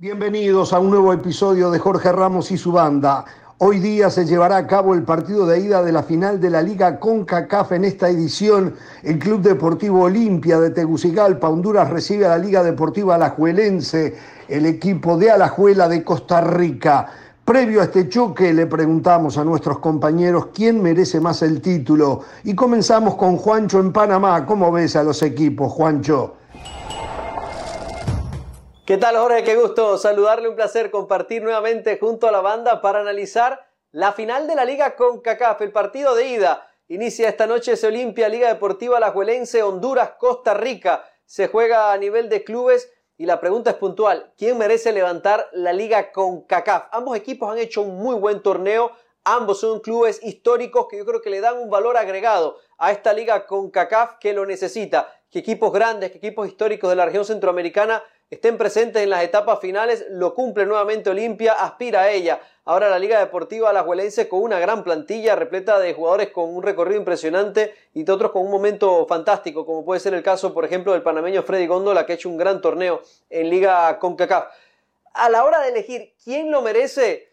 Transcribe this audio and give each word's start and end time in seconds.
Bienvenidos 0.00 0.72
a 0.72 0.78
un 0.78 0.90
nuevo 0.90 1.12
episodio 1.12 1.72
de 1.72 1.80
Jorge 1.80 2.12
Ramos 2.12 2.52
y 2.52 2.56
su 2.56 2.70
banda. 2.70 3.24
Hoy 3.58 3.80
día 3.80 4.10
se 4.10 4.26
llevará 4.26 4.56
a 4.56 4.66
cabo 4.68 4.94
el 4.94 5.02
partido 5.02 5.44
de 5.44 5.58
ida 5.58 5.82
de 5.82 5.90
la 5.90 6.04
final 6.04 6.40
de 6.40 6.50
la 6.50 6.62
Liga 6.62 7.00
CONCACAF 7.00 7.72
en 7.72 7.84
esta 7.84 8.08
edición. 8.08 8.76
El 9.02 9.18
Club 9.18 9.40
Deportivo 9.40 10.02
Olimpia 10.02 10.60
de 10.60 10.70
Tegucigalpa, 10.70 11.48
Honduras, 11.48 11.90
recibe 11.90 12.26
a 12.26 12.28
la 12.28 12.38
Liga 12.38 12.62
Deportiva 12.62 13.16
Alajuelense, 13.16 14.16
el 14.46 14.66
equipo 14.66 15.18
de 15.18 15.32
Alajuela 15.32 15.88
de 15.88 16.04
Costa 16.04 16.42
Rica. 16.42 17.08
Previo 17.44 17.80
a 17.80 17.84
este 17.86 18.08
choque 18.08 18.54
le 18.54 18.68
preguntamos 18.68 19.36
a 19.36 19.42
nuestros 19.42 19.80
compañeros 19.80 20.50
quién 20.54 20.80
merece 20.80 21.18
más 21.18 21.42
el 21.42 21.60
título 21.60 22.20
y 22.44 22.54
comenzamos 22.54 23.16
con 23.16 23.36
Juancho 23.36 23.80
en 23.80 23.92
Panamá. 23.92 24.46
¿Cómo 24.46 24.70
ves 24.70 24.94
a 24.94 25.02
los 25.02 25.20
equipos, 25.24 25.72
Juancho? 25.72 26.36
¿Qué 28.88 28.96
tal 28.96 29.18
Jorge? 29.18 29.44
Qué 29.44 29.54
gusto 29.54 29.98
saludarle, 29.98 30.48
un 30.48 30.56
placer 30.56 30.90
compartir 30.90 31.42
nuevamente 31.42 31.98
junto 32.00 32.26
a 32.26 32.32
la 32.32 32.40
banda 32.40 32.80
para 32.80 33.00
analizar 33.00 33.68
la 33.90 34.14
final 34.14 34.46
de 34.46 34.54
la 34.54 34.64
Liga 34.64 34.96
con 34.96 35.20
CACAF, 35.20 35.60
el 35.60 35.72
partido 35.72 36.14
de 36.14 36.26
ida. 36.26 36.66
Inicia 36.88 37.28
esta 37.28 37.46
noche 37.46 37.76
se 37.76 37.86
Olimpia 37.86 38.30
Liga 38.30 38.48
Deportiva 38.48 38.98
Lajuelense, 38.98 39.62
Honduras, 39.62 40.12
Costa 40.18 40.54
Rica. 40.54 41.04
Se 41.26 41.48
juega 41.48 41.92
a 41.92 41.98
nivel 41.98 42.30
de 42.30 42.44
clubes 42.44 42.90
y 43.18 43.26
la 43.26 43.40
pregunta 43.40 43.72
es 43.72 43.76
puntual. 43.76 44.32
¿Quién 44.38 44.56
merece 44.56 44.90
levantar 44.90 45.50
la 45.52 45.74
Liga 45.74 46.10
con 46.10 46.46
CACAF? 46.46 46.84
Ambos 46.90 47.14
equipos 47.14 47.52
han 47.52 47.58
hecho 47.58 47.82
un 47.82 47.98
muy 47.98 48.16
buen 48.16 48.40
torneo. 48.40 48.92
Ambos 49.22 49.60
son 49.60 49.80
clubes 49.80 50.18
históricos 50.22 50.86
que 50.88 50.96
yo 50.96 51.04
creo 51.04 51.20
que 51.20 51.28
le 51.28 51.42
dan 51.42 51.58
un 51.58 51.68
valor 51.68 51.98
agregado 51.98 52.56
a 52.78 52.90
esta 52.90 53.12
liga 53.12 53.46
con 53.46 53.70
CACAF 53.70 54.16
que 54.18 54.32
lo 54.32 54.46
necesita. 54.46 55.12
Que 55.30 55.40
equipos 55.40 55.74
grandes, 55.74 56.10
que 56.10 56.16
equipos 56.16 56.48
históricos 56.48 56.88
de 56.88 56.96
la 56.96 57.04
región 57.04 57.26
centroamericana 57.26 58.02
estén 58.30 58.58
presentes 58.58 59.02
en 59.02 59.10
las 59.10 59.24
etapas 59.24 59.58
finales, 59.60 60.06
lo 60.10 60.34
cumple 60.34 60.66
nuevamente 60.66 61.10
Olimpia, 61.10 61.54
aspira 61.54 62.02
a 62.02 62.10
ella. 62.10 62.40
Ahora 62.64 62.90
la 62.90 62.98
Liga 62.98 63.18
Deportiva 63.18 63.70
Alajuelense 63.70 64.28
con 64.28 64.42
una 64.42 64.58
gran 64.58 64.84
plantilla 64.84 65.34
repleta 65.34 65.78
de 65.78 65.94
jugadores 65.94 66.28
con 66.28 66.54
un 66.54 66.62
recorrido 66.62 66.98
impresionante 66.98 67.74
y 67.94 68.02
de 68.02 68.12
otros 68.12 68.30
con 68.30 68.42
un 68.42 68.50
momento 68.50 69.06
fantástico, 69.06 69.64
como 69.64 69.84
puede 69.84 70.00
ser 70.00 70.12
el 70.12 70.22
caso, 70.22 70.52
por 70.52 70.66
ejemplo, 70.66 70.92
del 70.92 71.02
panameño 71.02 71.42
Freddy 71.42 71.66
Góndola, 71.66 72.04
que 72.04 72.12
ha 72.12 72.16
hecho 72.16 72.28
un 72.28 72.36
gran 72.36 72.60
torneo 72.60 73.00
en 73.30 73.48
Liga 73.48 73.98
CONCACAF. 73.98 74.48
A 75.14 75.30
la 75.30 75.44
hora 75.44 75.60
de 75.62 75.70
elegir 75.70 76.12
quién 76.22 76.50
lo 76.50 76.60
merece, 76.60 77.30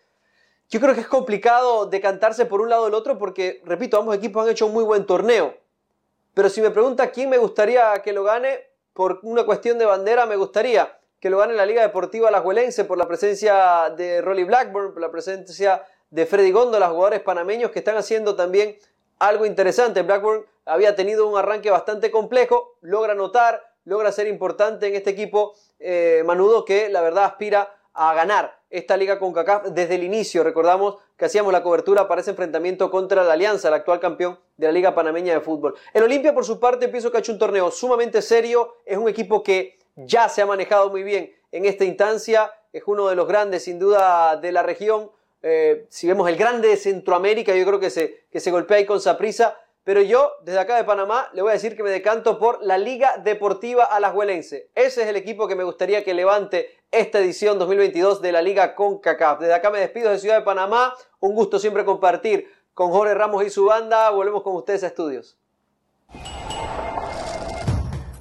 yo 0.70 0.80
creo 0.80 0.96
que 0.96 1.02
es 1.02 1.08
complicado 1.08 1.86
decantarse 1.86 2.46
por 2.46 2.62
un 2.62 2.70
lado 2.70 2.84
o 2.84 2.88
el 2.88 2.94
otro 2.94 3.18
porque, 3.18 3.62
repito, 3.66 4.00
ambos 4.00 4.16
equipos 4.16 4.46
han 4.46 4.52
hecho 4.52 4.68
un 4.68 4.74
muy 4.74 4.86
buen 4.86 5.06
torneo. 5.06 5.54
Pero 6.34 6.50
si 6.50 6.62
me 6.62 6.72
pregunta 6.72 7.12
quién 7.12 7.30
me 7.30 7.38
gustaría 7.38 7.94
que 8.02 8.14
lo 8.14 8.24
gane, 8.24 8.75
por 8.96 9.20
una 9.24 9.44
cuestión 9.44 9.78
de 9.78 9.86
bandera, 9.86 10.26
me 10.26 10.38
gustaría 10.38 10.98
que 11.20 11.30
lo 11.30 11.38
gane 11.38 11.54
la 11.54 11.66
Liga 11.66 11.82
Deportiva 11.82 12.30
Alajuelense 12.30 12.86
por 12.86 12.98
la 12.98 13.06
presencia 13.06 13.90
de 13.90 14.22
Rolly 14.22 14.46
Blackburn, 14.46 14.94
por 14.94 15.02
la 15.02 15.12
presencia 15.12 15.84
de 16.10 16.26
Freddy 16.26 16.52
Góndola, 16.52 16.88
jugadores 16.88 17.20
panameños 17.20 17.72
que 17.72 17.80
están 17.80 17.98
haciendo 17.98 18.38
también 18.38 18.78
algo 19.20 19.46
interesante. 19.46 20.02
Blackburn 20.02 20.46
había 20.66 20.96
tenido 20.96 21.28
un 21.28 21.38
arranque 21.38 21.70
bastante 21.70 22.10
complejo, 22.10 22.78
logra 22.80 23.12
anotar, 23.12 23.70
logra 23.84 24.14
ser 24.14 24.28
importante 24.28 24.88
en 24.88 24.96
este 24.96 25.10
equipo 25.10 25.56
eh, 25.78 26.24
manudo 26.26 26.64
que 26.64 26.88
la 26.88 27.02
verdad 27.02 27.26
aspira 27.26 27.76
a 27.94 28.14
ganar 28.14 28.58
esta 28.70 28.98
liga 28.98 29.20
con 29.20 29.34
CACAF 29.34 29.68
desde 29.68 29.96
el 29.96 30.04
inicio. 30.04 30.44
Recordamos 30.44 30.98
que 31.18 31.26
hacíamos 31.26 31.54
la 31.54 31.64
cobertura 31.64 32.08
para 32.08 32.22
ese 32.22 32.32
enfrentamiento 32.32 32.90
contra 32.92 33.24
la 33.24 33.34
Alianza, 33.34 33.68
el 33.68 33.74
actual 33.76 34.00
campeón 34.00 34.40
de 34.58 34.68
la 34.68 34.74
Liga 34.74 34.96
Panameña 34.96 35.34
de 35.34 35.40
Fútbol. 35.42 35.76
El 35.94 36.04
Olimpia, 36.04 36.34
por 36.34 36.46
su 36.46 36.60
parte, 36.60 36.88
pienso 36.90 37.12
que 37.12 37.18
ha 37.18 37.20
hecho 37.20 37.32
un 37.32 37.40
torneo 37.40 37.72
sumamente 37.72 38.22
serio. 38.22 38.76
Es 38.86 38.98
un 38.98 39.08
equipo 39.08 39.44
que 39.44 39.80
ya 39.96 40.30
se 40.30 40.42
ha 40.42 40.46
manejado 40.46 40.90
muy 40.90 41.04
bien 41.04 41.34
en 41.52 41.66
esta 41.66 41.86
instancia. 41.86 42.52
Es 42.74 42.84
uno 42.86 43.08
de 43.08 43.16
los 43.16 43.28
grandes, 43.28 43.64
sin 43.64 43.80
duda, 43.80 44.36
de 44.38 44.52
la 44.52 44.64
región. 44.64 45.12
Eh, 45.42 45.86
si 45.90 46.08
vemos 46.08 46.28
el 46.28 46.36
grande 46.36 46.68
de 46.70 46.78
Centroamérica, 46.78 47.56
yo 47.56 47.66
creo 47.66 47.80
que 47.80 47.90
se, 47.90 48.26
que 48.32 48.40
se 48.40 48.52
golpea 48.52 48.78
ahí 48.78 48.86
con 48.86 49.00
Saprisa. 49.00 49.58
Pero 49.86 50.02
yo, 50.02 50.32
desde 50.42 50.60
acá 50.60 50.78
de 50.78 50.84
Panamá, 50.84 51.30
le 51.34 51.44
voy 51.44 51.52
a 51.52 51.54
decir 51.54 51.78
que 51.78 51.84
me 51.84 51.92
decanto 51.92 52.40
por 52.40 52.64
la 52.64 52.76
Liga 52.76 53.20
Deportiva 53.24 53.84
Alajuelense. 53.84 54.72
Ese 54.74 55.04
es 55.04 55.08
el 55.08 55.16
equipo 55.16 55.48
que 55.48 55.56
me 55.56 55.64
gustaría 55.64 56.04
que 56.04 56.16
levante 56.16 56.70
esta 56.90 57.20
edición 57.20 57.60
2022 57.60 58.20
de 58.20 58.32
la 58.32 58.42
Liga 58.42 58.74
CONCACAF. 58.74 59.42
Desde 59.42 59.54
acá 59.54 59.70
me 59.70 59.80
despido 59.80 60.10
de 60.10 60.18
Ciudad 60.18 60.40
de 60.40 60.42
Panamá. 60.42 60.96
Un 61.20 61.36
gusto 61.36 61.60
siempre 61.60 61.86
compartir 61.86 62.52
con 62.74 62.90
Jorge 62.90 63.14
Ramos 63.14 63.46
y 63.46 63.52
su 63.52 63.66
banda. 63.66 64.10
Volvemos 64.10 64.42
con 64.42 64.56
ustedes 64.56 64.84
a 64.84 64.88
estudios. 64.88 65.38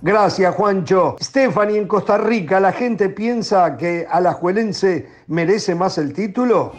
Gracias, 0.03 0.55
Juancho. 0.55 1.17
Stephanie, 1.19 1.79
en 1.79 1.89
Costa 1.89 2.19
Rica, 2.19 2.61
¿la 2.61 2.73
gente 2.73 3.09
piensa 3.09 3.79
que 3.79 4.07
Alajuelense 4.11 5.09
merece 5.29 5.75
más 5.75 5.97
el 5.97 6.13
título? 6.13 6.73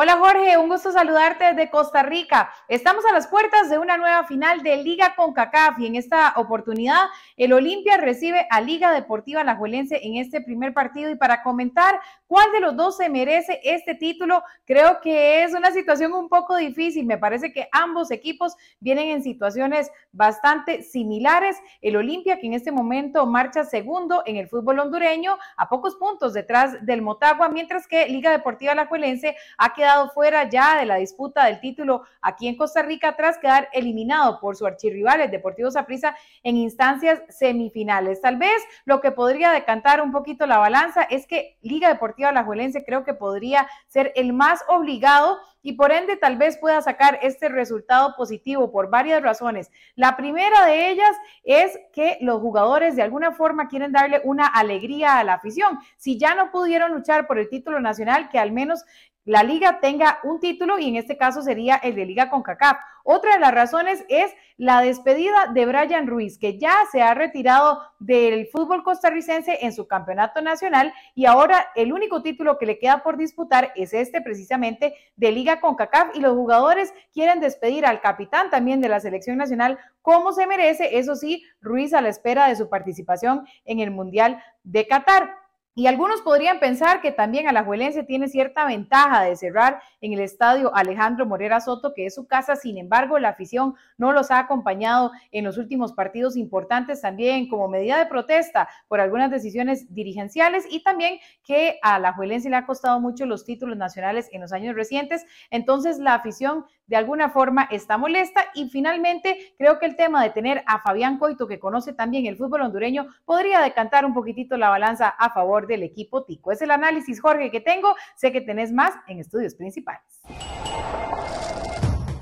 Hola 0.00 0.16
Jorge, 0.16 0.56
un 0.56 0.68
gusto 0.68 0.92
saludarte 0.92 1.42
desde 1.42 1.70
Costa 1.70 2.04
Rica. 2.04 2.52
Estamos 2.68 3.04
a 3.04 3.12
las 3.12 3.26
puertas 3.26 3.68
de 3.68 3.80
una 3.80 3.96
nueva 3.96 4.22
final 4.22 4.62
de 4.62 4.76
Liga 4.76 5.16
con 5.16 5.32
CACAF 5.32 5.80
y 5.80 5.86
en 5.86 5.96
esta 5.96 6.34
oportunidad 6.36 7.06
el 7.36 7.52
Olimpia 7.52 7.96
recibe 7.96 8.46
a 8.48 8.60
Liga 8.60 8.92
Deportiva 8.92 9.40
Alajuelense 9.40 9.98
en 10.04 10.14
este 10.14 10.40
primer 10.40 10.72
partido 10.72 11.10
y 11.10 11.16
para 11.16 11.42
comentar 11.42 11.98
cuál 12.28 12.52
de 12.52 12.60
los 12.60 12.76
dos 12.76 12.98
se 12.98 13.08
merece 13.08 13.58
este 13.64 13.94
título, 13.94 14.44
creo 14.64 15.00
que 15.00 15.42
es 15.42 15.54
una 15.54 15.72
situación 15.72 16.12
un 16.12 16.28
poco 16.28 16.56
difícil. 16.56 17.06
Me 17.06 17.18
parece 17.18 17.52
que 17.52 17.68
ambos 17.72 18.10
equipos 18.10 18.54
vienen 18.78 19.08
en 19.08 19.22
situaciones 19.22 19.90
bastante 20.12 20.82
similares. 20.82 21.56
El 21.80 21.96
Olimpia 21.96 22.38
que 22.38 22.46
en 22.46 22.52
este 22.52 22.70
momento 22.70 23.26
marcha 23.26 23.64
segundo 23.64 24.22
en 24.26 24.36
el 24.36 24.46
fútbol 24.46 24.78
hondureño 24.78 25.38
a 25.56 25.68
pocos 25.68 25.96
puntos 25.96 26.34
detrás 26.34 26.84
del 26.84 27.00
Motagua, 27.00 27.48
mientras 27.48 27.88
que 27.88 28.06
Liga 28.08 28.30
Deportiva 28.30 28.72
Alajuelense 28.72 29.34
ha 29.56 29.72
quedado 29.72 30.10
fuera 30.10 30.48
ya 30.50 30.78
de 30.78 30.84
la 30.84 30.96
disputa 30.96 31.46
del 31.46 31.60
título 31.60 32.02
aquí 32.20 32.46
en 32.46 32.56
Costa 32.56 32.82
Rica 32.82 33.16
tras 33.16 33.38
quedar 33.38 33.70
eliminado 33.72 34.38
por 34.38 34.54
su 34.54 34.66
archirrival, 34.66 35.22
el 35.22 35.30
Deportivo 35.30 35.70
Saprissa, 35.70 36.14
en 36.42 36.58
instancias 36.58 37.22
semifinales. 37.30 38.20
Tal 38.20 38.36
vez 38.36 38.62
lo 38.84 39.00
que 39.00 39.12
podría 39.12 39.50
decantar 39.50 40.02
un 40.02 40.12
poquito 40.12 40.46
la 40.46 40.58
balanza 40.58 41.04
es 41.04 41.26
que 41.26 41.56
Liga 41.62 41.88
Deportiva 41.88 42.17
Alajuelense 42.26 42.84
creo 42.84 43.04
que 43.04 43.14
podría 43.14 43.68
ser 43.86 44.12
el 44.16 44.32
más 44.32 44.64
obligado 44.68 45.38
y 45.62 45.74
por 45.74 45.92
ende 45.92 46.16
tal 46.16 46.36
vez 46.36 46.56
pueda 46.56 46.80
sacar 46.82 47.18
este 47.22 47.48
resultado 47.48 48.14
positivo 48.16 48.70
por 48.70 48.90
varias 48.90 49.22
razones. 49.22 49.70
La 49.96 50.16
primera 50.16 50.64
de 50.64 50.90
ellas 50.90 51.16
es 51.44 51.78
que 51.92 52.18
los 52.20 52.40
jugadores 52.40 52.96
de 52.96 53.02
alguna 53.02 53.32
forma 53.32 53.68
quieren 53.68 53.92
darle 53.92 54.20
una 54.24 54.46
alegría 54.46 55.18
a 55.18 55.24
la 55.24 55.34
afición. 55.34 55.78
Si 55.96 56.18
ya 56.18 56.34
no 56.34 56.50
pudieron 56.50 56.92
luchar 56.92 57.26
por 57.26 57.38
el 57.38 57.48
título 57.48 57.80
nacional, 57.80 58.28
que 58.28 58.38
al 58.38 58.52
menos 58.52 58.84
la 59.28 59.42
liga 59.42 59.78
tenga 59.80 60.20
un 60.24 60.40
título 60.40 60.78
y 60.78 60.88
en 60.88 60.96
este 60.96 61.18
caso 61.18 61.42
sería 61.42 61.76
el 61.76 61.94
de 61.94 62.06
Liga 62.06 62.30
con 62.30 62.42
CACAF. 62.42 62.78
Otra 63.10 63.32
de 63.32 63.40
las 63.40 63.54
razones 63.54 64.04
es 64.10 64.34
la 64.58 64.82
despedida 64.82 65.46
de 65.54 65.64
Brian 65.64 66.06
Ruiz, 66.06 66.36
que 66.38 66.58
ya 66.58 66.74
se 66.92 67.00
ha 67.00 67.14
retirado 67.14 67.80
del 67.98 68.48
fútbol 68.48 68.82
costarricense 68.84 69.60
en 69.62 69.72
su 69.72 69.88
campeonato 69.88 70.42
nacional 70.42 70.92
y 71.14 71.24
ahora 71.24 71.68
el 71.74 71.94
único 71.94 72.20
título 72.20 72.58
que 72.58 72.66
le 72.66 72.78
queda 72.78 73.02
por 73.02 73.16
disputar 73.16 73.72
es 73.76 73.94
este 73.94 74.20
precisamente 74.20 74.94
de 75.16 75.32
Liga 75.32 75.58
con 75.58 75.74
CACAF 75.74 76.14
y 76.16 76.20
los 76.20 76.34
jugadores 76.34 76.92
quieren 77.14 77.40
despedir 77.40 77.86
al 77.86 78.02
capitán 78.02 78.50
también 78.50 78.82
de 78.82 78.90
la 78.90 79.00
selección 79.00 79.38
nacional 79.38 79.78
como 80.02 80.32
se 80.32 80.46
merece, 80.46 80.98
eso 80.98 81.16
sí, 81.16 81.42
Ruiz 81.62 81.94
a 81.94 82.02
la 82.02 82.10
espera 82.10 82.48
de 82.48 82.56
su 82.56 82.68
participación 82.68 83.46
en 83.64 83.80
el 83.80 83.90
Mundial 83.90 84.42
de 84.64 84.86
Qatar. 84.86 85.47
Y 85.78 85.86
algunos 85.86 86.22
podrían 86.22 86.58
pensar 86.58 87.00
que 87.00 87.12
también 87.12 87.46
Alajuelense 87.46 88.02
tiene 88.02 88.26
cierta 88.26 88.66
ventaja 88.66 89.22
de 89.22 89.36
cerrar 89.36 89.80
en 90.00 90.12
el 90.12 90.18
estadio 90.18 90.74
Alejandro 90.74 91.24
Morera 91.24 91.60
Soto, 91.60 91.94
que 91.94 92.04
es 92.04 92.16
su 92.16 92.26
casa. 92.26 92.56
Sin 92.56 92.78
embargo, 92.78 93.20
la 93.20 93.28
afición 93.28 93.76
no 93.96 94.12
los 94.12 94.32
ha 94.32 94.40
acompañado 94.40 95.12
en 95.30 95.44
los 95.44 95.56
últimos 95.56 95.92
partidos 95.92 96.36
importantes 96.36 97.00
también 97.00 97.48
como 97.48 97.68
medida 97.68 97.96
de 97.96 98.06
protesta 98.06 98.68
por 98.88 98.98
algunas 98.98 99.30
decisiones 99.30 99.94
dirigenciales 99.94 100.66
y 100.68 100.82
también 100.82 101.20
que 101.44 101.78
a 101.84 101.94
Alajuelense 101.94 102.50
le 102.50 102.56
ha 102.56 102.66
costado 102.66 102.98
mucho 102.98 103.24
los 103.24 103.44
títulos 103.44 103.76
nacionales 103.76 104.28
en 104.32 104.40
los 104.40 104.52
años 104.52 104.74
recientes. 104.74 105.26
Entonces, 105.48 106.00
la 106.00 106.14
afición 106.14 106.64
de 106.88 106.96
alguna 106.96 107.28
forma 107.28 107.68
está 107.70 107.98
molesta 107.98 108.46
y 108.54 108.68
finalmente 108.68 109.54
creo 109.58 109.78
que 109.78 109.86
el 109.86 109.94
tema 109.94 110.24
de 110.24 110.30
tener 110.30 110.64
a 110.66 110.80
Fabián 110.80 111.18
Coito, 111.18 111.46
que 111.46 111.60
conoce 111.60 111.92
también 111.92 112.26
el 112.26 112.36
fútbol 112.36 112.62
hondureño, 112.62 113.06
podría 113.24 113.60
decantar 113.60 114.04
un 114.04 114.14
poquitito 114.14 114.56
la 114.56 114.70
balanza 114.70 115.08
a 115.08 115.30
favor 115.30 115.67
del 115.68 115.84
equipo 115.84 116.24
Tico. 116.24 116.50
Es 116.50 116.60
el 116.62 116.72
análisis, 116.72 117.20
Jorge, 117.20 117.52
que 117.52 117.60
tengo. 117.60 117.94
Sé 118.16 118.32
que 118.32 118.40
tenés 118.40 118.72
más 118.72 118.92
en 119.06 119.20
estudios 119.20 119.54
principales. 119.54 120.02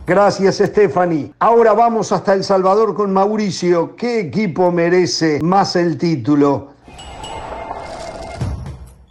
Gracias, 0.06 0.58
Stephanie. 0.58 1.32
Ahora 1.38 1.72
vamos 1.72 2.12
hasta 2.12 2.34
El 2.34 2.44
Salvador 2.44 2.94
con 2.94 3.12
Mauricio. 3.12 3.96
¿Qué 3.96 4.20
equipo 4.20 4.70
merece 4.70 5.40
más 5.42 5.74
el 5.74 5.96
título? 5.98 6.74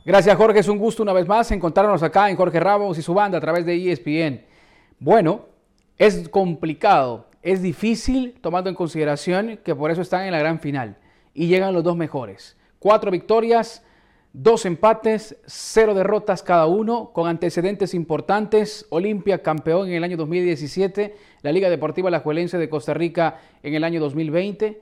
Gracias, 0.06 0.38
Jorge. 0.38 0.60
Es 0.60 0.68
un 0.68 0.78
gusto 0.78 1.04
una 1.04 1.14
vez 1.14 1.28
más 1.28 1.52
encontrarnos 1.52 2.04
acá 2.04 2.30
en 2.30 2.38
Jorge 2.38 2.60
Ramos 2.60 2.98
y 2.98 3.02
su 3.02 3.14
banda 3.14 3.40
a 3.40 3.42
través 3.42 3.66
de 3.66 3.92
ESPN. 3.92 4.46
Bueno, 5.00 5.48
es 5.98 6.30
complicado, 6.30 7.28
es 7.42 7.62
difícil 7.62 8.38
tomando 8.42 8.70
en 8.70 8.76
consideración 8.76 9.60
que 9.64 9.76
por 9.76 9.92
eso 9.92 10.02
están 10.02 10.24
en 10.24 10.32
la 10.32 10.40
gran 10.40 10.60
final 10.60 10.98
y 11.34 11.48
llegan 11.48 11.74
los 11.74 11.84
dos 11.84 11.98
mejores. 11.98 12.58
Cuatro 12.80 13.12
victorias 13.12 13.85
Dos 14.38 14.66
empates, 14.66 15.38
cero 15.46 15.94
derrotas 15.94 16.44
cada 16.44 16.66
uno, 16.66 17.12
con 17.14 17.30
antecedentes 17.30 17.94
importantes. 17.94 18.86
Olimpia 18.90 19.42
campeón 19.42 19.88
en 19.88 19.94
el 19.94 20.04
año 20.04 20.18
2017, 20.18 21.16
la 21.42 21.54
Liga 21.54 21.70
Deportiva 21.70 22.10
Alajuelense 22.10 22.58
de 22.58 22.68
Costa 22.68 22.94
Rica 22.94 23.40
en 23.64 23.76
el 23.76 23.86
año 23.86 24.02
2020. 24.02 24.82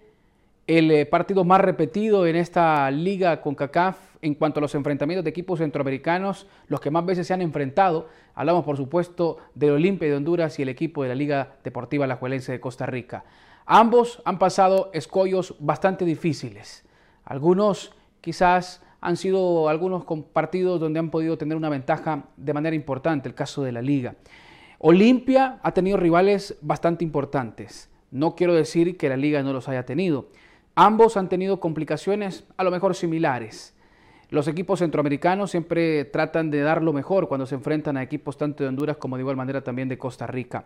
El 0.66 0.90
eh, 0.90 1.06
partido 1.06 1.44
más 1.44 1.62
repetido 1.62 2.26
en 2.26 2.36
esta 2.36 2.90
liga 2.90 3.42
con 3.42 3.54
CACAF 3.54 4.16
en 4.24 4.34
cuanto 4.34 4.60
a 4.60 4.62
los 4.62 4.74
enfrentamientos 4.74 5.24
de 5.24 5.30
equipos 5.30 5.60
centroamericanos, 5.60 6.48
los 6.68 6.82
que 6.82 6.90
más 6.90 7.06
veces 7.06 7.28
se 7.28 7.36
han 7.36 7.44
enfrentado. 7.44 8.10
Hablamos, 8.34 8.66
por 8.66 8.76
supuesto, 8.76 9.38
del 9.54 9.74
Olimpia 9.74 10.10
de 10.10 10.16
Honduras 10.16 10.58
y 10.58 10.64
el 10.64 10.70
equipo 10.70 11.04
de 11.04 11.10
la 11.10 11.16
Liga 11.16 11.58
Deportiva 11.64 12.06
Alajuelense 12.06 12.52
de 12.52 12.60
Costa 12.60 12.88
Rica. 12.88 13.24
Ambos 13.68 14.20
han 14.26 14.40
pasado 14.40 14.90
escollos 14.96 15.56
bastante 15.60 16.06
difíciles. 16.06 16.86
Algunos 17.24 17.94
quizás 18.20 18.82
han 19.04 19.18
sido 19.18 19.68
algunos 19.68 20.06
partidos 20.32 20.80
donde 20.80 21.00
han 21.00 21.10
podido 21.10 21.38
tener 21.38 21.58
una 21.58 21.68
ventaja 21.68 22.28
de 22.38 22.54
manera 22.54 22.76
importante, 22.76 23.28
el 23.28 23.36
caso 23.36 23.62
de 23.62 23.74
la 23.74 23.82
liga. 23.82 24.16
Olimpia 24.80 25.60
ha 25.62 25.74
tenido 25.74 25.98
rivales 25.98 26.58
bastante 26.62 27.04
importantes. 27.04 27.90
No 28.12 28.36
quiero 28.36 28.54
decir 28.54 28.96
que 28.96 29.10
la 29.10 29.18
liga 29.18 29.44
no 29.44 29.52
los 29.52 29.68
haya 29.68 29.86
tenido. 29.86 30.30
Ambos 30.76 31.18
han 31.18 31.28
tenido 31.28 31.60
complicaciones 31.60 32.46
a 32.56 32.64
lo 32.64 32.72
mejor 32.72 32.96
similares. 32.96 33.76
Los 34.30 34.48
equipos 34.48 34.80
centroamericanos 34.80 35.52
siempre 35.52 36.06
tratan 36.06 36.50
de 36.50 36.62
dar 36.62 36.82
lo 36.82 36.94
mejor 36.94 37.28
cuando 37.28 37.46
se 37.46 37.56
enfrentan 37.56 37.98
a 37.98 38.04
equipos 38.04 38.38
tanto 38.38 38.64
de 38.64 38.70
Honduras 38.70 38.98
como 38.98 39.18
de 39.18 39.22
igual 39.22 39.36
manera 39.36 39.64
también 39.64 39.90
de 39.90 39.98
Costa 39.98 40.28
Rica. 40.28 40.66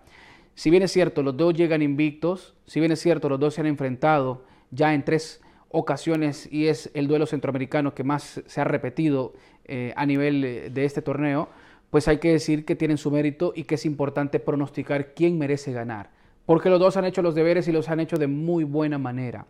Si 0.54 0.70
bien 0.70 0.84
es 0.84 0.92
cierto, 0.92 1.24
los 1.24 1.36
dos 1.36 1.56
llegan 1.56 1.82
invictos, 1.82 2.54
si 2.68 2.80
bien 2.80 2.92
es 2.92 3.00
cierto, 3.00 3.30
los 3.30 3.40
dos 3.40 3.56
se 3.56 3.62
han 3.62 3.68
enfrentado 3.68 4.44
ya 4.70 4.94
en 4.94 5.04
tres 5.04 5.42
ocasiones 5.70 6.48
y 6.52 6.68
es 6.68 6.92
el 6.94 7.08
duelo 7.08 7.26
centroamericano 7.26 7.94
que 7.94 8.04
más 8.04 8.42
se 8.46 8.62
ha 8.62 8.64
repetido 8.64 9.34
eh, 9.66 9.94
a 9.96 10.06
nivel 10.06 10.44
eh, 10.44 10.70
de 10.70 10.86
este 10.86 11.02
torneo, 11.02 11.50
pues 11.90 12.08
hay 12.08 12.18
que 12.18 12.32
decir 12.32 12.66
que 12.66 12.76
tienen 12.76 12.98
su 12.98 13.12
mérito 13.12 13.54
y 13.56 13.64
que 13.64 13.76
es 13.76 13.86
importante 13.86 14.40
pronosticar 14.40 15.14
quién 15.14 15.38
merece 15.38 15.72
ganar, 15.72 16.10
porque 16.46 16.70
los 16.70 16.80
dos 16.80 16.98
han 16.98 17.06
hecho 17.06 17.22
los 17.22 17.36
deberes 17.36 17.68
y 17.68 17.72
los 17.72 17.90
han 17.90 18.00
hecho 18.00 18.18
de 18.18 18.28
muy 18.28 18.64
buena 18.64 18.98
manera. 18.98 19.46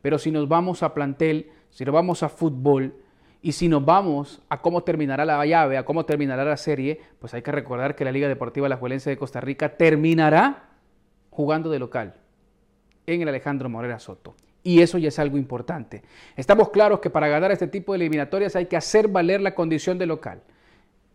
Pero 0.00 0.18
si 0.18 0.30
nos 0.30 0.48
vamos 0.48 0.82
a 0.82 0.94
plantel, 0.94 1.50
si 1.70 1.84
nos 1.84 1.94
vamos 1.94 2.22
a 2.22 2.28
fútbol 2.28 2.94
y 3.40 3.52
si 3.52 3.68
nos 3.68 3.84
vamos 3.84 4.42
a 4.48 4.60
cómo 4.60 4.82
terminará 4.82 5.24
la 5.24 5.44
llave, 5.46 5.76
a 5.76 5.84
cómo 5.84 6.04
terminará 6.04 6.44
la 6.44 6.56
serie, 6.56 7.00
pues 7.18 7.34
hay 7.34 7.42
que 7.42 7.52
recordar 7.52 7.94
que 7.94 8.04
la 8.04 8.12
Liga 8.12 8.28
Deportiva 8.28 8.68
La 8.68 8.76
Juelense 8.76 9.10
de 9.10 9.16
Costa 9.16 9.40
Rica 9.40 9.76
terminará 9.76 10.70
jugando 11.30 11.70
de 11.70 11.78
local 11.78 12.14
en 13.06 13.22
el 13.22 13.28
Alejandro 13.28 13.68
Morera 13.68 13.98
Soto. 13.98 14.34
Y 14.62 14.80
eso 14.80 14.98
ya 14.98 15.08
es 15.08 15.18
algo 15.18 15.38
importante. 15.38 16.02
Estamos 16.36 16.70
claros 16.70 17.00
que 17.00 17.10
para 17.10 17.28
ganar 17.28 17.50
este 17.50 17.66
tipo 17.66 17.92
de 17.92 17.96
eliminatorias 17.96 18.54
hay 18.54 18.66
que 18.66 18.76
hacer 18.76 19.08
valer 19.08 19.40
la 19.40 19.54
condición 19.54 19.98
de 19.98 20.06
local. 20.06 20.42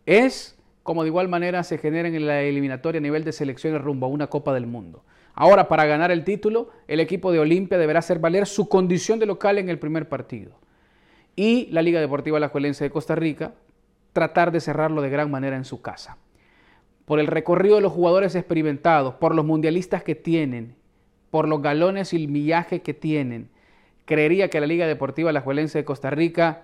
Es 0.04 0.58
como 0.82 1.02
de 1.02 1.08
igual 1.08 1.28
manera 1.28 1.62
se 1.64 1.76
genera 1.76 2.08
en 2.08 2.26
la 2.26 2.40
eliminatoria 2.40 2.98
a 2.98 3.02
nivel 3.02 3.22
de 3.22 3.32
selecciones 3.32 3.82
rumbo 3.82 4.06
a 4.06 4.08
una 4.08 4.28
Copa 4.28 4.54
del 4.54 4.66
Mundo. 4.66 5.04
Ahora, 5.34 5.68
para 5.68 5.84
ganar 5.84 6.10
el 6.10 6.24
título, 6.24 6.70
el 6.88 6.98
equipo 6.98 7.30
de 7.30 7.38
Olimpia 7.38 7.76
deberá 7.78 7.98
hacer 7.98 8.18
valer 8.18 8.46
su 8.46 8.68
condición 8.68 9.18
de 9.18 9.26
local 9.26 9.58
en 9.58 9.68
el 9.68 9.78
primer 9.78 10.08
partido. 10.08 10.52
Y 11.36 11.68
la 11.72 11.82
Liga 11.82 12.00
Deportiva 12.00 12.38
Alajuelense 12.38 12.84
de 12.84 12.90
Costa 12.90 13.14
Rica 13.14 13.52
tratar 14.12 14.50
de 14.50 14.60
cerrarlo 14.60 15.02
de 15.02 15.10
gran 15.10 15.30
manera 15.30 15.56
en 15.56 15.64
su 15.64 15.82
casa. 15.82 16.16
Por 17.04 17.20
el 17.20 17.26
recorrido 17.26 17.76
de 17.76 17.82
los 17.82 17.92
jugadores 17.92 18.34
experimentados, 18.34 19.14
por 19.14 19.34
los 19.34 19.44
mundialistas 19.44 20.02
que 20.02 20.14
tienen 20.14 20.74
por 21.30 21.48
los 21.48 21.62
galones 21.62 22.12
y 22.12 22.16
el 22.16 22.28
millaje 22.28 22.82
que 22.82 22.94
tienen, 22.94 23.50
creería 24.04 24.48
que 24.48 24.60
la 24.60 24.66
Liga 24.66 24.86
Deportiva 24.86 25.30
Alajuelense 25.30 25.78
de 25.78 25.84
Costa 25.84 26.10
Rica 26.10 26.62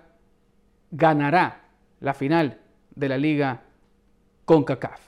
ganará 0.91 1.63
la 1.99 2.13
final 2.13 2.59
de 2.95 3.09
la 3.09 3.17
Liga 3.17 3.61
con 4.45 4.63
CACAF. 4.63 5.01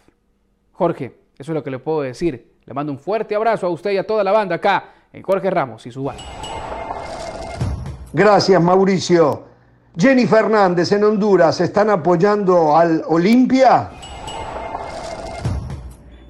Jorge, 0.73 1.15
eso 1.37 1.51
es 1.51 1.55
lo 1.55 1.63
que 1.63 1.71
le 1.71 1.79
puedo 1.79 2.01
decir. 2.01 2.53
Le 2.65 2.73
mando 2.73 2.91
un 2.91 2.99
fuerte 2.99 3.35
abrazo 3.35 3.67
a 3.67 3.69
usted 3.69 3.91
y 3.91 3.97
a 3.97 4.05
toda 4.05 4.23
la 4.23 4.31
banda 4.31 4.55
acá 4.55 4.91
en 5.13 5.23
Jorge 5.23 5.49
Ramos 5.49 5.85
y 5.85 5.91
su 5.91 6.03
banda. 6.03 6.23
Gracias, 8.13 8.61
Mauricio. 8.61 9.45
Jenny 9.97 10.27
Fernández 10.27 10.91
en 10.91 11.03
Honduras, 11.03 11.59
¿están 11.59 11.89
apoyando 11.89 12.77
al 12.77 13.03
Olimpia? 13.07 13.89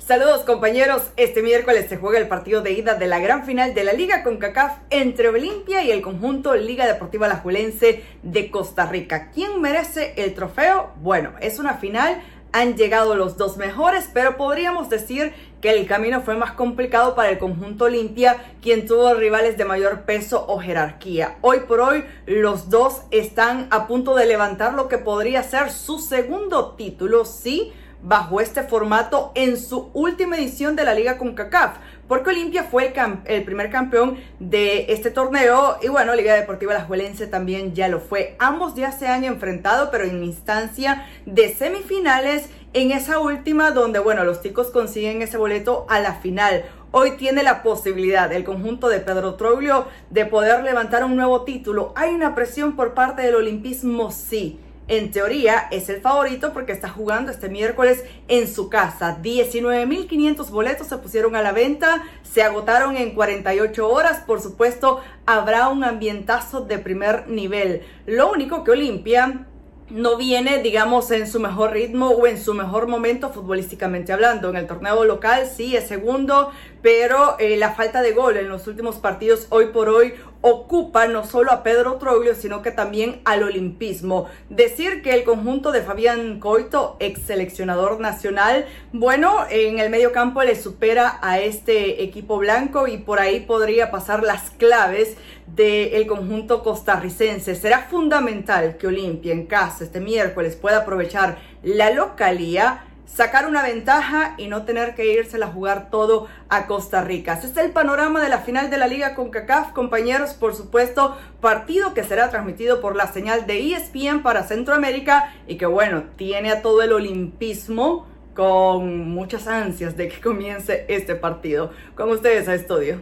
Saludos 0.07 0.43
compañeros, 0.43 1.01
este 1.17 1.43
miércoles 1.43 1.87
se 1.89 1.97
juega 1.97 2.17
el 2.17 2.29
partido 2.29 2.61
de 2.61 2.71
ida 2.71 2.95
de 2.95 3.07
la 3.07 3.19
gran 3.19 3.43
final 3.43 3.73
de 3.73 3.83
la 3.83 3.91
Liga 3.91 4.23
con 4.23 4.37
CACAF 4.37 4.77
entre 4.89 5.27
Olimpia 5.27 5.83
y 5.83 5.91
el 5.91 6.01
conjunto 6.01 6.55
Liga 6.55 6.87
Deportiva 6.87 7.27
Lajuelense 7.27 8.05
de 8.23 8.49
Costa 8.49 8.85
Rica. 8.85 9.31
¿Quién 9.31 9.59
merece 9.59 10.13
el 10.15 10.33
trofeo? 10.33 10.91
Bueno, 11.01 11.33
es 11.41 11.59
una 11.59 11.73
final, 11.73 12.21
han 12.53 12.77
llegado 12.77 13.15
los 13.15 13.35
dos 13.35 13.57
mejores, 13.57 14.09
pero 14.13 14.37
podríamos 14.37 14.89
decir 14.89 15.33
que 15.59 15.71
el 15.71 15.85
camino 15.85 16.21
fue 16.21 16.37
más 16.37 16.53
complicado 16.53 17.13
para 17.13 17.29
el 17.29 17.37
conjunto 17.37 17.83
Olimpia, 17.83 18.37
quien 18.61 18.87
tuvo 18.87 19.13
rivales 19.13 19.57
de 19.57 19.65
mayor 19.65 20.03
peso 20.03 20.45
o 20.47 20.57
jerarquía. 20.59 21.35
Hoy 21.41 21.63
por 21.67 21.81
hoy 21.81 22.05
los 22.25 22.69
dos 22.69 23.01
están 23.11 23.67
a 23.71 23.87
punto 23.87 24.15
de 24.15 24.25
levantar 24.25 24.73
lo 24.73 24.87
que 24.87 24.99
podría 24.99 25.43
ser 25.43 25.69
su 25.69 25.99
segundo 25.99 26.75
título, 26.77 27.25
sí 27.25 27.73
bajo 28.01 28.41
este 28.41 28.63
formato 28.63 29.31
en 29.35 29.57
su 29.57 29.89
última 29.93 30.37
edición 30.37 30.75
de 30.75 30.85
la 30.85 30.93
Liga 30.93 31.17
CONCACAF, 31.17 31.77
porque 32.07 32.29
Olimpia 32.29 32.63
fue 32.63 32.93
el, 33.25 33.43
primer 33.43 33.69
campeón 33.69 34.17
de 34.39 34.85
este 34.89 35.11
torneo 35.11 35.77
y 35.81 35.89
bueno, 35.89 36.15
Liga 36.15 36.35
Deportiva 36.35 36.73
La 36.73 36.85
Juelense 36.85 37.27
también 37.27 37.73
ya 37.73 37.87
lo 37.87 37.99
fue. 37.99 38.35
Ambos 38.39 38.75
ya 38.75 38.91
se 38.91 39.07
han 39.07 39.23
enfrentado, 39.23 39.91
pero 39.91 40.05
en 40.05 40.23
instancia 40.23 41.05
de 41.25 41.53
semifinales 41.53 42.49
en 42.73 42.91
esa 42.91 43.19
última 43.19 43.71
donde 43.71 43.99
bueno, 43.99 44.23
los 44.23 44.41
chicos 44.41 44.67
consiguen 44.67 45.21
ese 45.21 45.37
boleto 45.37 45.85
a 45.89 45.99
la 45.99 46.15
final. 46.15 46.65
Hoy 46.91 47.11
tiene 47.17 47.43
la 47.43 47.63
posibilidad 47.63 48.31
el 48.31 48.45
conjunto 48.45 48.87
de 48.87 48.99
Pedro 48.99 49.35
Troglio 49.35 49.87
de 50.09 50.25
poder 50.25 50.63
levantar 50.63 51.03
un 51.03 51.17
nuevo 51.17 51.43
título. 51.43 51.91
¿Hay 51.95 52.13
una 52.13 52.33
presión 52.33 52.77
por 52.77 52.93
parte 52.93 53.23
del 53.23 53.35
olimpismo? 53.35 54.11
Sí 54.11 54.59
en 54.87 55.11
teoría 55.11 55.67
es 55.71 55.89
el 55.89 56.01
favorito 56.01 56.53
porque 56.53 56.71
está 56.71 56.89
jugando 56.89 57.31
este 57.31 57.49
miércoles 57.49 58.03
en 58.27 58.47
su 58.47 58.69
casa. 58.69 59.17
19.500 59.21 60.49
boletos 60.49 60.87
se 60.87 60.97
pusieron 60.97 61.35
a 61.35 61.41
la 61.41 61.51
venta, 61.51 62.03
se 62.23 62.43
agotaron 62.43 62.95
en 62.95 63.13
48 63.13 63.89
horas. 63.89 64.19
Por 64.25 64.41
supuesto, 64.41 65.01
habrá 65.25 65.67
un 65.69 65.83
ambientazo 65.83 66.61
de 66.61 66.79
primer 66.79 67.27
nivel. 67.27 67.81
Lo 68.05 68.31
único 68.31 68.63
que 68.63 68.71
Olimpia 68.71 69.46
no 69.89 70.17
viene, 70.17 70.61
digamos, 70.61 71.11
en 71.11 71.27
su 71.27 71.39
mejor 71.39 71.71
ritmo 71.71 72.09
o 72.09 72.27
en 72.27 72.37
su 72.37 72.53
mejor 72.53 72.87
momento 72.87 73.29
futbolísticamente 73.29 74.11
hablando. 74.11 74.49
En 74.49 74.57
el 74.57 74.67
torneo 74.67 75.05
local 75.05 75.47
sí 75.47 75.75
es 75.77 75.87
segundo, 75.87 76.51
pero 76.81 77.37
eh, 77.39 77.57
la 77.57 77.73
falta 77.73 78.01
de 78.01 78.11
gol 78.11 78.37
en 78.37 78.49
los 78.49 78.67
últimos 78.67 78.97
partidos 78.97 79.47
hoy 79.49 79.67
por 79.67 79.89
hoy 79.89 80.13
ocupa 80.41 81.07
no 81.07 81.25
solo 81.25 81.51
a 81.51 81.63
Pedro 81.63 81.95
Troglio, 81.95 82.35
sino 82.35 82.61
que 82.61 82.71
también 82.71 83.21
al 83.25 83.43
olimpismo. 83.43 84.27
Decir 84.49 85.01
que 85.01 85.13
el 85.13 85.23
conjunto 85.23 85.71
de 85.71 85.81
Fabián 85.81 86.39
Coito, 86.39 86.97
ex 86.99 87.21
seleccionador 87.21 87.99
nacional, 87.99 88.65
bueno, 88.93 89.45
en 89.49 89.79
el 89.79 89.89
medio 89.89 90.11
campo 90.11 90.43
le 90.43 90.55
supera 90.55 91.17
a 91.21 91.39
este 91.39 92.03
equipo 92.03 92.37
blanco 92.37 92.87
y 92.87 92.97
por 92.97 93.19
ahí 93.19 93.39
podría 93.39 93.89
pasar 93.89 94.23
las 94.23 94.51
claves 94.51 95.17
del 95.47 96.05
conjunto 96.07 96.63
costarricense. 96.63 97.55
Será 97.55 97.81
fundamental 97.81 98.77
que 98.77 98.87
Olimpia 98.87 99.33
en 99.33 99.47
casa 99.47 99.83
este 99.83 99.99
miércoles 99.99 100.55
pueda 100.55 100.79
aprovechar 100.79 101.39
la 101.63 101.91
localía 101.91 102.83
sacar 103.07 103.47
una 103.47 103.63
ventaja 103.63 104.35
y 104.37 104.47
no 104.47 104.63
tener 104.63 104.93
que 104.93 105.11
irse 105.11 105.41
a 105.41 105.47
jugar 105.47 105.89
todo 105.89 106.27
a 106.49 106.67
Costa 106.67 107.03
Rica. 107.03 107.33
Este 107.33 107.47
es 107.47 107.57
el 107.57 107.71
panorama 107.71 108.21
de 108.21 108.29
la 108.29 108.39
final 108.39 108.69
de 108.69 108.77
la 108.77 108.87
Liga 108.87 109.15
con 109.15 109.31
CACAF, 109.31 109.71
compañeros, 109.71 110.33
por 110.33 110.53
supuesto, 110.53 111.17
partido 111.41 111.93
que 111.93 112.03
será 112.03 112.29
transmitido 112.29 112.81
por 112.81 112.95
la 112.95 113.07
señal 113.07 113.47
de 113.47 113.73
ESPN 113.73 114.21
para 114.21 114.43
Centroamérica 114.43 115.33
y 115.47 115.55
que 115.55 115.65
bueno, 115.65 116.03
tiene 116.17 116.51
a 116.51 116.61
todo 116.61 116.81
el 116.81 116.91
olimpismo 116.91 118.05
con 118.35 119.09
muchas 119.09 119.47
ansias 119.47 119.97
de 119.97 120.09
que 120.09 120.21
comience 120.21 120.85
este 120.89 121.15
partido. 121.15 121.71
Con 121.95 122.11
ustedes 122.11 122.47
a 122.47 122.53
estudio. 122.53 123.01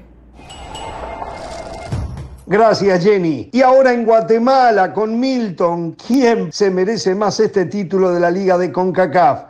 Gracias, 2.47 3.03
Jenny. 3.03 3.49
Y 3.51 3.61
ahora 3.61 3.91
en 3.91 4.05
Guatemala 4.05 4.93
con 4.93 5.19
Milton, 5.19 5.93
¿quién 5.93 6.51
se 6.51 6.69
merece 6.69 7.15
más 7.15 7.39
este 7.39 7.65
título 7.65 8.11
de 8.11 8.19
la 8.19 8.29
Liga 8.29 8.55
de 8.57 8.71
CONCACAF? 8.71 9.45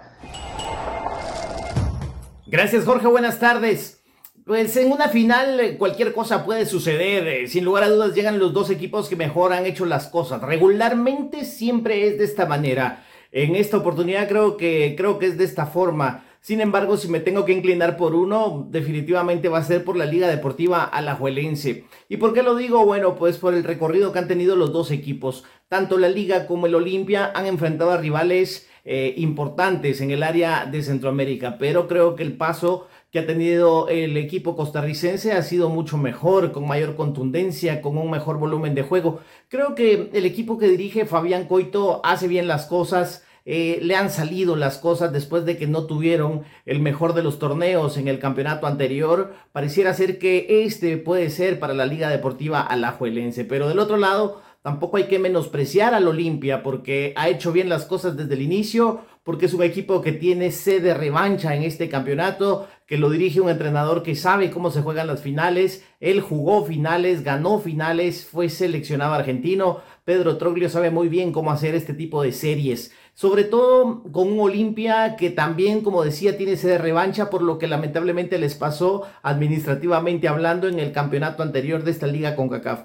Gracias, 2.47 2.85
Jorge. 2.85 3.07
Buenas 3.07 3.37
tardes. 3.37 4.01
Pues 4.45 4.77
en 4.77 4.93
una 4.93 5.09
final 5.09 5.59
eh, 5.59 5.77
cualquier 5.77 6.13
cosa 6.13 6.45
puede 6.45 6.65
suceder. 6.65 7.27
Eh, 7.27 7.47
sin 7.47 7.65
lugar 7.65 7.83
a 7.83 7.89
dudas 7.89 8.13
llegan 8.13 8.39
los 8.39 8.53
dos 8.53 8.69
equipos 8.69 9.09
que 9.09 9.17
mejor 9.17 9.51
han 9.51 9.65
hecho 9.65 9.85
las 9.85 10.07
cosas. 10.07 10.41
Regularmente 10.41 11.43
siempre 11.43 12.07
es 12.07 12.17
de 12.17 12.23
esta 12.23 12.45
manera. 12.45 13.03
En 13.33 13.57
esta 13.57 13.75
oportunidad 13.75 14.29
creo 14.29 14.55
que, 14.55 14.93
creo 14.97 15.19
que 15.19 15.25
es 15.25 15.37
de 15.37 15.43
esta 15.43 15.65
forma. 15.65 16.25
Sin 16.45 16.61
embargo, 16.61 16.95
si 16.95 17.07
me 17.07 17.21
tengo 17.21 17.43
que 17.43 17.53
inclinar 17.53 17.97
por 17.97 18.13
uno, 18.13 18.67
definitivamente 18.69 19.49
va 19.49 19.57
a 19.57 19.63
ser 19.63 19.83
por 19.83 19.97
la 19.97 20.05
Liga 20.05 20.27
Deportiva 20.27 20.83
Alajuelense. 20.83 21.85
¿Y 22.07 22.17
por 22.17 22.35
qué 22.35 22.43
lo 22.43 22.55
digo? 22.55 22.85
Bueno, 22.85 23.15
pues 23.15 23.39
por 23.39 23.55
el 23.55 23.63
recorrido 23.63 24.11
que 24.11 24.19
han 24.19 24.27
tenido 24.27 24.55
los 24.55 24.71
dos 24.71 24.91
equipos. 24.91 25.43
Tanto 25.69 25.97
la 25.97 26.07
Liga 26.07 26.45
como 26.45 26.67
el 26.67 26.75
Olimpia 26.75 27.31
han 27.33 27.47
enfrentado 27.47 27.89
a 27.89 27.97
rivales 27.97 28.69
eh, 28.83 29.15
importantes 29.17 30.01
en 30.01 30.11
el 30.11 30.21
área 30.21 30.67
de 30.67 30.83
Centroamérica, 30.83 31.57
pero 31.57 31.87
creo 31.87 32.15
que 32.15 32.21
el 32.21 32.37
paso 32.37 32.85
que 33.11 33.17
ha 33.17 33.25
tenido 33.25 33.87
el 33.87 34.15
equipo 34.15 34.55
costarricense 34.55 35.31
ha 35.31 35.41
sido 35.41 35.69
mucho 35.69 35.97
mejor, 35.97 36.51
con 36.51 36.67
mayor 36.67 36.95
contundencia, 36.95 37.81
con 37.81 37.97
un 37.97 38.11
mejor 38.11 38.37
volumen 38.37 38.75
de 38.75 38.83
juego. 38.83 39.19
Creo 39.47 39.73
que 39.73 40.11
el 40.13 40.27
equipo 40.27 40.59
que 40.59 40.67
dirige 40.67 41.07
Fabián 41.07 41.47
Coito 41.47 42.01
hace 42.03 42.27
bien 42.27 42.47
las 42.47 42.67
cosas. 42.67 43.25
Eh, 43.47 43.77
le 43.83 43.95
han 43.95 44.09
salido 44.09 44.55
las 44.55 44.79
cosas 44.79 45.13
después 45.13 45.45
de 45.45 45.55
que 45.55 45.67
no 45.67 45.85
tuvieron 45.85 46.43
el 46.65 46.79
mejor 46.79 47.13
de 47.13 47.21
los 47.21 47.37
torneos 47.37 47.95
en 47.97 48.07
el 48.07 48.17
campeonato 48.17 48.65
anterior. 48.65 49.35
Pareciera 49.51 49.93
ser 49.93 50.17
que 50.17 50.63
este 50.65 50.97
puede 50.97 51.29
ser 51.29 51.59
para 51.59 51.75
la 51.75 51.85
Liga 51.85 52.09
Deportiva 52.09 52.61
Alajuelense. 52.61 53.45
Pero 53.45 53.69
del 53.69 53.77
otro 53.77 53.97
lado, 53.97 54.41
tampoco 54.63 54.97
hay 54.97 55.03
que 55.03 55.19
menospreciar 55.19 55.93
al 55.93 56.07
Olimpia 56.07 56.63
porque 56.63 57.13
ha 57.17 57.29
hecho 57.29 57.51
bien 57.51 57.69
las 57.69 57.85
cosas 57.85 58.17
desde 58.17 58.33
el 58.33 58.41
inicio, 58.41 59.01
porque 59.23 59.45
es 59.45 59.53
un 59.53 59.61
equipo 59.61 60.01
que 60.01 60.11
tiene 60.11 60.49
sede 60.51 60.95
revancha 60.95 61.55
en 61.55 61.61
este 61.61 61.87
campeonato, 61.87 62.67
que 62.87 62.97
lo 62.97 63.11
dirige 63.11 63.41
un 63.41 63.49
entrenador 63.49 64.01
que 64.01 64.15
sabe 64.15 64.49
cómo 64.49 64.71
se 64.71 64.81
juegan 64.81 65.05
las 65.05 65.21
finales. 65.21 65.85
Él 65.99 66.19
jugó 66.21 66.65
finales, 66.65 67.23
ganó 67.23 67.59
finales, 67.59 68.25
fue 68.25 68.49
seleccionado 68.49 69.13
argentino. 69.13 69.81
Pedro 70.03 70.37
Troglio 70.37 70.69
sabe 70.69 70.89
muy 70.89 71.09
bien 71.09 71.31
cómo 71.31 71.51
hacer 71.51 71.75
este 71.75 71.93
tipo 71.93 72.23
de 72.23 72.31
series 72.31 72.91
sobre 73.15 73.45
todo 73.45 74.03
con 74.12 74.31
un 74.31 74.41
Olimpia 74.41 75.15
que 75.15 75.29
también, 75.29 75.81
como 75.81 76.03
decía, 76.03 76.38
tiene 76.38 76.57
sede 76.57 76.74
de 76.74 76.77
revancha 76.79 77.29
por 77.29 77.41
lo 77.41 77.57
que 77.57 77.65
lamentablemente 77.65 78.38
les 78.38 78.55
pasó 78.55 79.03
administrativamente 79.24 80.27
hablando 80.27 80.67
en 80.67 80.79
el 80.79 80.91
campeonato 80.91 81.41
anterior 81.41 81.84
de 81.84 81.91
esta 81.91 82.07
liga 82.07 82.36
con 82.36 82.50
CACAF. 82.50 82.81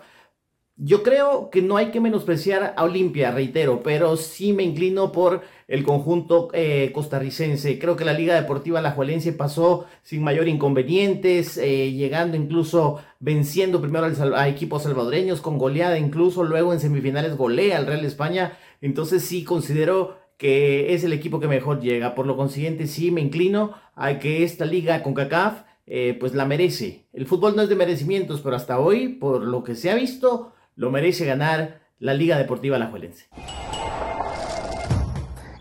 Yo 0.83 1.03
creo 1.03 1.51
que 1.51 1.61
no 1.61 1.77
hay 1.77 1.91
que 1.91 2.01
menospreciar 2.01 2.73
a 2.75 2.85
Olimpia, 2.85 3.33
reitero, 3.33 3.83
pero 3.83 4.17
sí 4.17 4.55
me 4.55 4.63
inclino 4.63 5.13
por 5.13 5.43
el 5.69 5.85
conjunto 5.85 6.49
eh, 6.55 6.91
costarricense. 6.95 7.79
Creo 7.79 7.97
que 7.97 8.07
la 8.07 8.15
Liga 8.15 8.35
Deportiva 8.35 8.81
La 8.81 8.93
Juelense 8.93 9.35
pasó 9.35 9.85
sin 10.03 10.23
mayor 10.23 10.49
inconvenientes, 10.49 11.59
eh, 11.59 11.93
llegando 11.93 12.35
incluso 12.35 13.03
venciendo 13.19 13.83
primero 13.83 14.07
a 14.35 14.49
equipos 14.49 14.85
salvadoreños 14.85 15.43
con 15.43 15.59
goleada, 15.59 15.99
incluso 15.99 16.45
luego 16.45 16.73
en 16.73 16.81
semifinales 16.81 17.37
golea 17.37 17.77
al 17.77 17.87
Real 17.87 18.07
España. 18.07 18.57
Entonces 18.81 19.25
sí 19.25 19.45
considero 19.45 20.17
que 20.37 20.95
es 20.95 21.05
el 21.05 21.13
equipo 21.13 21.39
que 21.39 21.49
mejor 21.49 21.81
llega. 21.81 22.15
Por 22.15 22.27
lo 22.27 22.37
consiguiente, 22.37 22.87
sí 22.87 23.11
me 23.11 23.21
inclino 23.21 23.75
a 23.95 24.19
que 24.19 24.43
esta 24.43 24.65
liga 24.65 25.03
con 25.03 25.13
CACAF 25.13 25.63
eh, 25.87 26.17
pues 26.19 26.35
la 26.35 26.47
merece. 26.47 27.05
El 27.13 27.27
fútbol 27.27 27.57
no 27.57 27.63
es 27.63 27.69
de 27.69 27.77
merecimientos, 27.77 28.41
pero 28.41 28.57
hasta 28.57 28.79
hoy, 28.79 29.09
por 29.09 29.43
lo 29.43 29.63
que 29.63 29.75
se 29.75 29.91
ha 29.91 29.95
visto, 29.95 30.53
lo 30.77 30.91
merece 30.91 31.27
ganar 31.27 31.81
la 31.99 32.15
Liga 32.15 32.39
Deportiva 32.39 32.77
Alajuelense. 32.77 33.27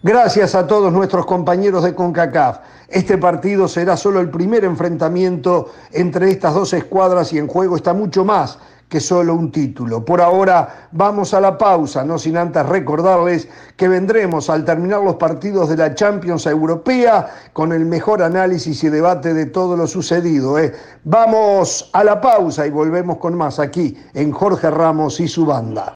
Gracias 0.02 0.56
a 0.56 0.66
todos 0.66 0.94
nuestros 0.94 1.26
compañeros 1.26 1.84
de 1.84 1.94
CONCACAF. 1.94 2.60
Este 2.88 3.18
partido 3.18 3.68
será 3.68 3.98
solo 3.98 4.22
el 4.22 4.30
primer 4.30 4.64
enfrentamiento 4.64 5.74
entre 5.92 6.32
estas 6.32 6.54
dos 6.54 6.72
escuadras 6.72 7.34
y 7.34 7.38
en 7.38 7.48
juego 7.48 7.76
está 7.76 7.94
mucho 7.94 8.24
más 8.24 8.60
que 8.90 9.00
solo 9.00 9.36
un 9.36 9.52
título. 9.52 10.04
Por 10.04 10.20
ahora 10.20 10.88
vamos 10.92 11.34
a 11.34 11.40
la 11.40 11.58
pausa, 11.58 12.04
no 12.04 12.18
sin 12.18 12.36
antes 12.36 12.66
recordarles 12.66 13.48
que 13.78 13.88
vendremos 13.88 14.50
al 14.50 14.66
terminar 14.66 15.02
los 15.02 15.16
partidos 15.16 15.70
de 15.70 15.78
la 15.78 15.94
Champions 15.94 16.48
Europea 16.48 17.30
con 17.54 17.72
el 17.72 17.86
mejor 17.86 18.24
análisis 18.24 18.84
y 18.84 18.90
debate 18.90 19.34
de 19.34 19.46
todo 19.46 19.78
lo 19.78 19.86
sucedido. 19.86 20.58
¿eh? 20.58 20.74
Vamos 21.04 21.90
a 21.94 22.04
la 22.04 22.20
pausa 22.20 22.66
y 22.66 22.72
volvemos 22.72 23.18
con 23.18 23.36
más 23.38 23.60
aquí 23.60 23.96
en 24.16 24.32
Jorge 24.32 24.72
Ramos 24.72 25.20
y 25.20 25.28
su 25.28 25.46
banda. 25.46 25.94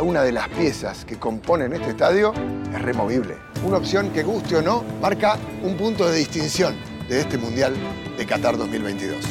Cada 0.00 0.08
una 0.08 0.22
de 0.22 0.32
las 0.32 0.48
piezas 0.48 1.04
que 1.04 1.18
componen 1.18 1.74
este 1.74 1.90
estadio 1.90 2.32
es 2.72 2.80
removible. 2.80 3.36
Una 3.66 3.76
opción 3.76 4.08
que 4.14 4.22
guste 4.22 4.56
o 4.56 4.62
no 4.62 4.82
marca 4.98 5.36
un 5.62 5.76
punto 5.76 6.08
de 6.08 6.16
distinción 6.16 6.74
de 7.06 7.20
este 7.20 7.36
Mundial 7.36 7.74
de 8.16 8.24
Qatar 8.24 8.56
2022. 8.56 9.22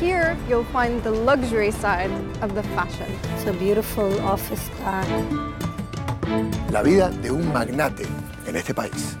Here 0.00 0.34
you'll 0.48 0.64
find 0.72 1.02
the 1.02 1.10
luxury 1.10 1.70
side 1.70 2.10
of 2.40 2.54
the 2.54 2.62
fashion. 2.74 3.06
It's 3.34 3.46
a 3.46 3.52
beautiful 3.52 4.18
office 4.20 4.70
car. 4.82 5.04
La 6.72 6.82
vida 6.82 7.10
de 7.10 7.30
un 7.30 7.52
magnate 7.52 8.06
en 8.46 8.56
este 8.56 8.72
país. 8.72 9.18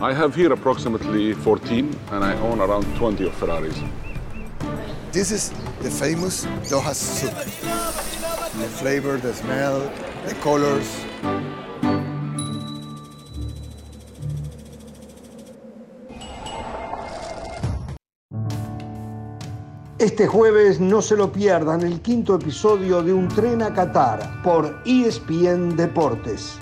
I 0.00 0.14
have 0.14 0.36
here 0.36 0.52
approximately 0.52 1.34
14 1.34 1.90
and 2.12 2.24
I 2.24 2.32
own 2.42 2.60
around 2.60 2.86
20 2.96 3.26
of 3.26 3.34
Ferraris. 3.34 3.74
This 5.16 5.32
is 5.32 5.50
the 5.80 5.90
famous 5.90 6.44
Doha 6.68 6.92
soup. 6.92 7.32
The 7.32 8.68
flavor, 8.68 9.16
the 9.16 9.32
smell, 9.32 9.80
the 10.26 10.34
colors. 10.42 10.86
Este 19.98 20.26
jueves 20.26 20.80
no 20.80 21.00
se 21.00 21.16
lo 21.16 21.32
pierdan 21.32 21.80
el 21.80 22.02
quinto 22.02 22.34
episodio 22.34 23.02
de 23.02 23.14
Un 23.14 23.28
tren 23.28 23.62
a 23.62 23.72
Qatar 23.72 24.42
por 24.42 24.82
ESPN 24.84 25.76
Deportes. 25.76 26.58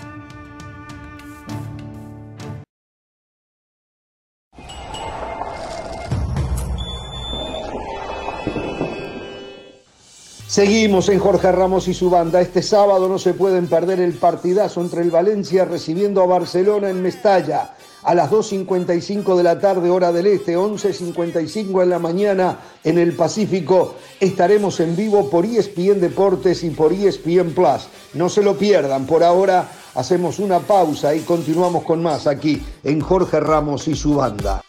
Seguimos 10.55 11.09
en 11.09 11.19
Jorge 11.19 11.51
Ramos 11.51 11.89
y 11.89 11.93
su 11.93 12.09
banda. 12.09 12.39
Este 12.39 12.61
sábado 12.61 13.09
no 13.09 13.19
se 13.19 13.33
pueden 13.33 13.67
perder 13.67 13.99
el 13.99 14.13
partidazo 14.13 14.79
entre 14.79 15.01
el 15.01 15.11
Valencia 15.11 15.65
recibiendo 15.65 16.21
a 16.21 16.27
Barcelona 16.27 16.89
en 16.89 17.01
Mestalla 17.01 17.75
a 18.03 18.15
las 18.15 18.31
2.55 18.31 19.35
de 19.35 19.43
la 19.43 19.59
tarde 19.59 19.89
hora 19.89 20.13
del 20.13 20.27
este, 20.27 20.57
11.55 20.57 21.83
en 21.83 21.89
la 21.89 21.99
mañana 21.99 22.57
en 22.85 22.97
el 22.97 23.11
Pacífico. 23.17 23.95
Estaremos 24.17 24.79
en 24.79 24.95
vivo 24.95 25.29
por 25.29 25.43
ESPN 25.43 25.99
Deportes 25.99 26.63
y 26.63 26.69
por 26.69 26.93
ESPN 26.93 27.51
Plus. 27.53 27.89
No 28.13 28.29
se 28.29 28.41
lo 28.41 28.57
pierdan. 28.57 29.05
Por 29.05 29.25
ahora 29.25 29.69
hacemos 29.93 30.39
una 30.39 30.59
pausa 30.59 31.13
y 31.13 31.19
continuamos 31.19 31.83
con 31.83 32.01
más 32.01 32.27
aquí 32.27 32.63
en 32.81 33.01
Jorge 33.01 33.41
Ramos 33.41 33.89
y 33.89 33.95
su 33.95 34.15
banda. 34.15 34.61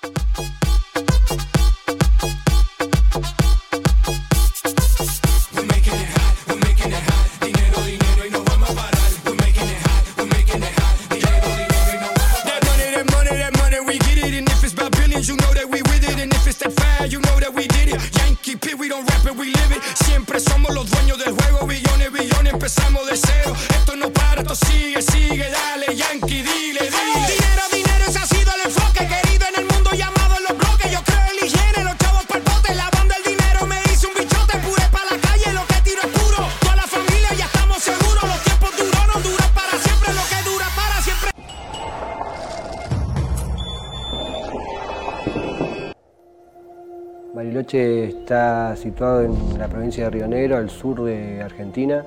Está 47.75 48.77
situado 48.77 49.23
en 49.23 49.59
la 49.59 49.67
provincia 49.67 50.05
de 50.05 50.11
Río 50.11 50.29
Negro, 50.29 50.57
al 50.57 50.71
sur 50.71 51.03
de 51.03 51.43
Argentina. 51.43 52.05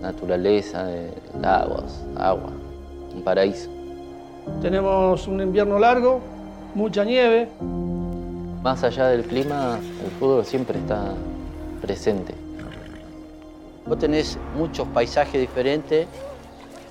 naturaleza, 0.00 0.84
de 0.84 1.12
lagos, 1.40 2.04
agua, 2.16 2.52
un 3.14 3.22
paraíso. 3.22 3.68
Tenemos 4.62 5.26
un 5.26 5.40
invierno 5.40 5.78
largo, 5.78 6.20
mucha 6.74 7.04
nieve. 7.04 7.48
Más 8.62 8.84
allá 8.84 9.08
del 9.08 9.24
clima, 9.24 9.78
el 10.04 10.10
fútbol 10.12 10.44
siempre 10.44 10.78
está 10.78 11.14
presente. 11.80 12.34
Vos 13.86 13.98
tenés 13.98 14.38
muchos 14.56 14.86
paisajes 14.88 15.40
diferentes 15.40 16.06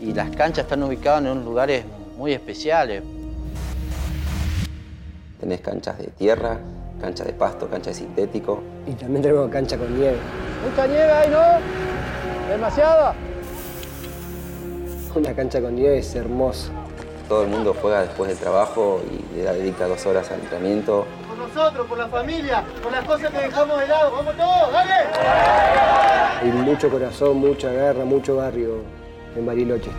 y 0.01 0.13
las 0.13 0.29
canchas 0.31 0.65
están 0.65 0.83
ubicadas 0.83 1.21
en 1.21 1.31
unos 1.31 1.45
lugares 1.45 1.85
muy 2.17 2.33
especiales. 2.33 3.03
Tenés 5.39 5.61
canchas 5.61 5.99
de 5.99 6.07
tierra, 6.07 6.57
cancha 6.99 7.23
de 7.23 7.33
pasto, 7.33 7.69
cancha 7.69 7.91
de 7.91 7.95
sintético. 7.95 8.61
Y 8.87 8.93
también 8.93 9.21
tenemos 9.21 9.49
cancha 9.51 9.77
con 9.77 9.95
nieve. 9.95 10.17
Mucha 10.67 10.87
nieve 10.87 11.11
ahí, 11.11 11.29
¿no? 11.29 12.49
¿Demasiada? 12.49 13.13
Una 15.13 15.33
cancha 15.33 15.61
con 15.61 15.75
nieve 15.75 15.99
es 15.99 16.15
hermoso. 16.15 16.71
Todo 17.29 17.43
el 17.43 17.49
mundo 17.49 17.75
juega 17.79 18.01
después 18.01 18.29
del 18.29 18.37
trabajo 18.39 19.01
y 19.11 19.37
le 19.37 19.43
dedica 19.43 19.87
dos 19.87 20.05
horas 20.05 20.31
al 20.31 20.39
entrenamiento. 20.39 21.05
Por 21.27 21.37
nosotros, 21.37 21.85
por 21.85 21.97
la 21.97 22.07
familia, 22.07 22.63
por 22.81 22.91
las 22.91 23.03
cosas 23.05 23.31
que 23.31 23.37
dejamos 23.37 23.79
de 23.79 23.87
lado. 23.87 24.11
¡Vamos 24.11 24.35
todos, 24.37 24.71
dale! 24.71 24.93
Hay 26.41 26.51
mucho 26.51 26.89
corazón, 26.89 27.37
mucha 27.37 27.69
guerra, 27.69 28.05
mucho 28.05 28.37
barrio 28.37 28.81
en 29.35 29.45
Bariloche. 29.45 29.91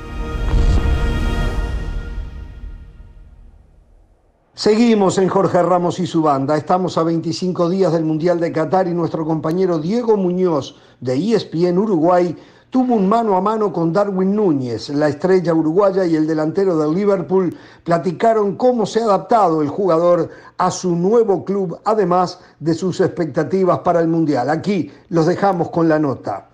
Seguimos 4.58 5.18
en 5.18 5.28
Jorge 5.28 5.62
Ramos 5.62 6.00
y 6.00 6.06
su 6.08 6.20
banda. 6.20 6.56
Estamos 6.56 6.98
a 6.98 7.04
25 7.04 7.68
días 7.68 7.92
del 7.92 8.04
Mundial 8.04 8.40
de 8.40 8.50
Qatar 8.50 8.88
y 8.88 8.90
nuestro 8.92 9.24
compañero 9.24 9.78
Diego 9.78 10.16
Muñoz 10.16 10.74
de 10.98 11.14
ESPN 11.14 11.78
Uruguay 11.78 12.34
tuvo 12.68 12.96
un 12.96 13.08
mano 13.08 13.36
a 13.36 13.40
mano 13.40 13.72
con 13.72 13.92
Darwin 13.92 14.34
Núñez, 14.34 14.88
la 14.88 15.06
estrella 15.06 15.54
uruguaya 15.54 16.04
y 16.06 16.16
el 16.16 16.26
delantero 16.26 16.76
del 16.76 16.92
Liverpool. 16.92 17.56
Platicaron 17.84 18.56
cómo 18.56 18.84
se 18.84 19.00
ha 19.00 19.04
adaptado 19.04 19.62
el 19.62 19.68
jugador 19.68 20.28
a 20.56 20.72
su 20.72 20.96
nuevo 20.96 21.44
club, 21.44 21.78
además 21.84 22.40
de 22.58 22.74
sus 22.74 23.00
expectativas 23.00 23.78
para 23.84 24.00
el 24.00 24.08
Mundial. 24.08 24.50
Aquí 24.50 24.90
los 25.10 25.26
dejamos 25.26 25.70
con 25.70 25.88
la 25.88 26.00
nota. 26.00 26.48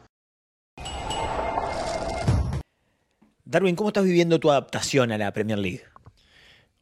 Darwin, 3.46 3.74
¿cómo 3.74 3.88
estás 3.88 4.04
viviendo 4.04 4.38
tu 4.38 4.50
adaptación 4.50 5.10
a 5.10 5.16
la 5.16 5.32
Premier 5.32 5.58
League? 5.58 5.93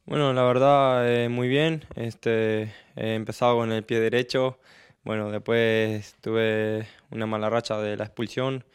Bueno, 0.05 0.33
la 0.33 0.43
verdad, 0.43 1.09
eh, 1.09 1.29
muy 1.29 1.47
bien. 1.47 1.85
Este, 1.95 2.73
he 2.95 3.15
empezado 3.15 3.55
con 3.57 3.71
el 3.71 3.83
pie 3.85 4.01
derecho. 4.01 4.59
Bueno, 5.03 5.31
después 5.31 6.15
tuve 6.21 6.87
una 7.09 7.25
mala 7.25 7.49
racha 7.49 7.77
de 7.79 7.95
la 7.95 8.03
expulsión, 8.05 8.65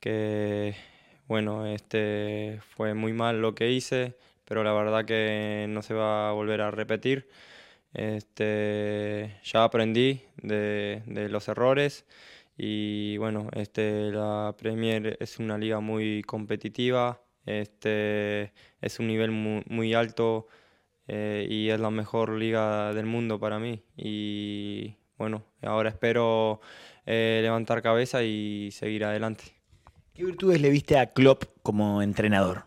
que 0.00 0.74
bueno, 1.28 1.66
este, 1.66 2.60
fue 2.76 2.94
muy 2.94 3.12
mal 3.12 3.40
lo 3.42 3.54
que 3.54 3.70
hice, 3.70 4.16
pero 4.44 4.64
la 4.64 4.72
verdad 4.72 5.04
que 5.06 5.66
no 5.68 5.82
se 5.82 5.94
va 5.94 6.30
a 6.30 6.32
volver 6.32 6.60
a 6.62 6.70
repetir. 6.72 7.28
Este, 7.94 9.40
ya 9.44 9.64
aprendí 9.64 10.22
de, 10.42 11.02
los 11.30 11.48
errores 11.48 12.06
y 12.56 13.16
bueno, 13.18 13.48
este, 13.54 14.10
la 14.12 14.54
Premier 14.58 15.16
es 15.20 15.38
una 15.38 15.58
liga 15.58 15.80
muy 15.80 16.22
competitiva, 16.24 17.22
este, 17.46 18.52
es 18.80 18.98
un 19.00 19.08
nivel 19.08 19.30
muy 19.32 19.94
alto 19.94 20.48
eh, 21.08 21.46
y 21.48 21.68
es 21.70 21.80
la 21.80 21.90
mejor 21.90 22.30
liga 22.30 22.92
del 22.94 23.06
mundo 23.06 23.38
para 23.38 23.58
mí. 23.58 23.82
Y 23.96 24.96
bueno, 25.18 25.44
ahora 25.62 25.90
espero 25.90 26.60
eh, 27.06 27.40
levantar 27.42 27.82
cabeza 27.82 28.22
y 28.22 28.70
seguir 28.72 29.04
adelante. 29.04 29.44
¿Qué 30.14 30.24
virtudes 30.24 30.60
le 30.60 30.70
viste 30.70 30.98
a 30.98 31.12
Klopp 31.12 31.44
como 31.62 32.02
entrenador? 32.02 32.64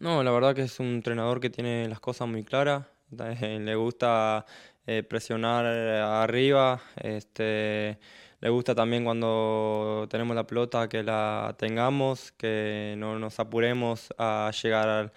No, 0.00 0.22
la 0.22 0.30
verdad 0.30 0.54
que 0.54 0.62
es 0.62 0.80
un 0.80 0.86
entrenador 0.86 1.40
que 1.40 1.50
tiene 1.50 1.88
las 1.88 2.00
cosas 2.00 2.28
muy 2.28 2.44
claras. 2.44 2.86
Le 3.10 3.74
gusta 3.74 4.44
eh, 4.86 5.02
presionar 5.02 5.64
arriba. 5.66 6.82
Este, 6.96 7.98
le 8.44 8.50
gusta 8.50 8.74
también 8.74 9.04
cuando 9.04 10.06
tenemos 10.10 10.36
la 10.36 10.46
pelota 10.46 10.86
que 10.86 11.02
la 11.02 11.54
tengamos, 11.58 12.30
que 12.32 12.94
no 12.98 13.18
nos 13.18 13.40
apuremos 13.40 14.12
a 14.18 14.50
llegar 14.62 14.86
al 14.86 15.12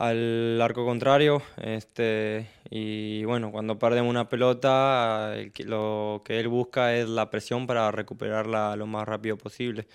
al 0.00 0.60
arco 0.62 0.86
contrario. 0.86 1.42
Este, 1.58 2.46
y 2.70 3.22
bueno, 3.24 3.52
cuando 3.52 3.78
perdemos 3.78 4.10
una 4.10 4.28
pelota, 4.30 5.34
lo 5.66 6.22
que 6.24 6.40
él 6.40 6.48
busca 6.48 6.96
es 6.96 7.08
la 7.08 7.28
presión 7.28 7.66
para 7.66 7.90
recuperarla 7.90 8.76
lo 8.76 8.86
más 8.86 9.06
rápido 9.06 9.36
posible. 9.36 9.86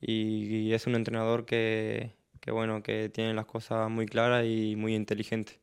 Y, 0.00 0.72
es 0.72 0.86
un 0.86 0.94
entrenador 0.94 1.46
que, 1.46 2.12
que, 2.40 2.50
bueno, 2.50 2.82
que 2.82 3.08
tiene 3.08 3.32
las 3.32 3.46
cosas 3.46 3.88
muy 3.90 4.06
claras 4.06 4.44
y 4.44 4.76
muy 4.76 4.94
inteligente. 4.94 5.58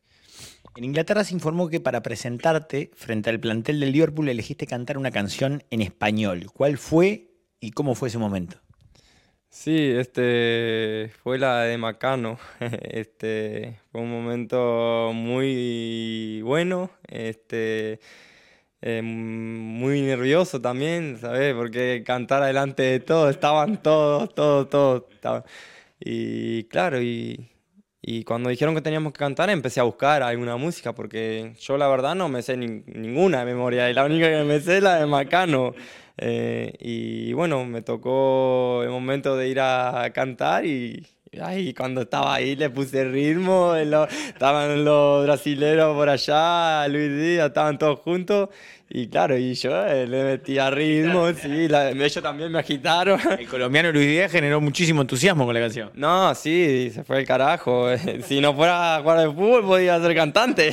En 0.76 0.82
Inglaterra 0.82 1.22
se 1.22 1.34
informó 1.34 1.68
que 1.68 1.78
para 1.78 2.02
presentarte 2.02 2.90
frente 2.94 3.30
al 3.30 3.38
plantel 3.38 3.78
del 3.78 3.92
Liverpool 3.92 4.28
elegiste 4.28 4.66
cantar 4.66 4.98
una 4.98 5.12
canción 5.12 5.62
en 5.70 5.82
español. 5.82 6.46
¿Cuál 6.52 6.78
fue 6.78 7.30
y 7.60 7.70
cómo 7.70 7.94
fue 7.94 8.08
ese 8.08 8.18
momento? 8.18 8.63
Sí, 9.54 9.92
este 9.96 11.12
fue 11.22 11.38
la 11.38 11.62
de 11.62 11.78
Macano. 11.78 12.38
Este 12.82 13.78
fue 13.92 14.00
un 14.00 14.10
momento 14.10 15.12
muy 15.14 16.42
bueno, 16.42 16.90
este 17.06 18.00
eh, 18.82 19.00
muy 19.02 20.02
nervioso 20.02 20.60
también, 20.60 21.18
¿sabes? 21.20 21.54
Porque 21.54 22.02
cantar 22.04 22.42
adelante 22.42 22.82
de 22.82 23.00
todo, 23.00 23.30
estaban 23.30 23.80
todos, 23.82 24.34
todos, 24.34 24.68
todos. 24.68 25.44
Y 26.00 26.64
claro, 26.64 27.00
y, 27.00 27.48
y, 28.02 28.24
cuando 28.24 28.50
dijeron 28.50 28.74
que 28.74 28.80
teníamos 28.82 29.12
que 29.12 29.18
cantar, 29.20 29.50
empecé 29.50 29.80
a 29.80 29.84
buscar 29.84 30.22
alguna 30.22 30.56
música, 30.56 30.94
porque 30.94 31.54
yo 31.60 31.78
la 31.78 31.88
verdad 31.88 32.14
no 32.16 32.28
me 32.28 32.42
sé 32.42 32.56
ninguna 32.56 33.40
de 33.40 33.44
memoria, 33.46 33.88
y 33.90 33.94
la 33.94 34.04
única 34.04 34.28
que 34.28 34.44
me 34.44 34.60
sé 34.60 34.78
es 34.78 34.82
la 34.82 34.96
de 34.96 35.06
Macano. 35.06 35.74
Eh, 36.16 36.72
y 36.80 37.32
bueno, 37.32 37.64
me 37.64 37.82
tocó 37.82 38.82
el 38.82 38.90
momento 38.90 39.36
de 39.36 39.48
ir 39.48 39.60
a 39.60 40.10
cantar 40.14 40.64
y, 40.64 41.06
Ay, 41.42 41.74
cuando 41.74 42.02
estaba 42.02 42.34
ahí 42.34 42.54
le 42.56 42.70
puse 42.70 43.04
ritmo, 43.04 43.74
estaban 43.74 44.84
los 44.84 45.24
brasileros 45.24 45.96
por 45.96 46.08
allá, 46.08 46.86
Luis 46.88 47.10
Díaz, 47.10 47.48
estaban 47.48 47.78
todos 47.78 48.00
juntos. 48.00 48.50
Y 48.96 49.08
claro, 49.08 49.36
y 49.36 49.54
yo 49.54 49.84
eh, 49.84 50.06
le 50.06 50.22
metía 50.22 50.70
ritmo, 50.70 51.26
sí, 51.32 51.66
ellos 51.66 52.22
también 52.22 52.52
me 52.52 52.60
agitaron. 52.60 53.18
El 53.40 53.48
colombiano 53.48 53.90
Luis 53.90 54.06
Díaz 54.06 54.30
generó 54.30 54.60
muchísimo 54.60 55.00
entusiasmo 55.00 55.44
con 55.44 55.52
la 55.52 55.58
canción. 55.58 55.90
No, 55.94 56.32
sí, 56.36 56.92
se 56.94 57.02
fue 57.02 57.18
el 57.18 57.26
carajo. 57.26 57.88
Si 58.24 58.40
no 58.40 58.54
fuera 58.54 58.94
a 58.94 59.00
jugar 59.00 59.18
de 59.18 59.26
fútbol, 59.26 59.64
podía 59.64 60.00
ser 60.00 60.14
cantante. 60.14 60.70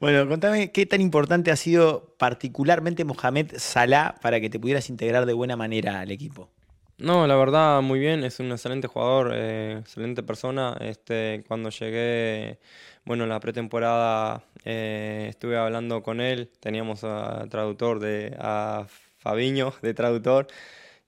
bueno, 0.00 0.26
contame 0.26 0.72
qué 0.72 0.86
tan 0.86 1.02
importante 1.02 1.50
ha 1.50 1.56
sido 1.56 2.14
particularmente 2.16 3.04
Mohamed 3.04 3.52
Salah 3.58 4.14
para 4.22 4.40
que 4.40 4.48
te 4.48 4.58
pudieras 4.58 4.88
integrar 4.88 5.26
de 5.26 5.34
buena 5.34 5.56
manera 5.56 6.00
al 6.00 6.10
equipo. 6.10 6.48
No, 6.96 7.26
la 7.26 7.36
verdad, 7.36 7.82
muy 7.82 7.98
bien, 7.98 8.24
es 8.24 8.40
un 8.40 8.50
excelente 8.50 8.88
jugador, 8.88 9.32
eh, 9.34 9.78
excelente 9.80 10.22
persona. 10.22 10.74
Este, 10.80 11.44
cuando 11.46 11.68
llegué, 11.68 12.58
bueno, 13.04 13.24
en 13.24 13.30
la 13.30 13.40
pretemporada 13.40 14.44
eh, 14.64 15.26
estuve 15.30 15.56
hablando 15.58 16.02
con 16.02 16.20
él, 16.20 16.50
teníamos 16.60 17.04
a 17.04 17.46
traductor 17.48 18.00
de, 18.00 18.36
a 18.38 18.86
Fabiño 19.18 19.74
de 19.82 19.94
traductor. 19.94 20.46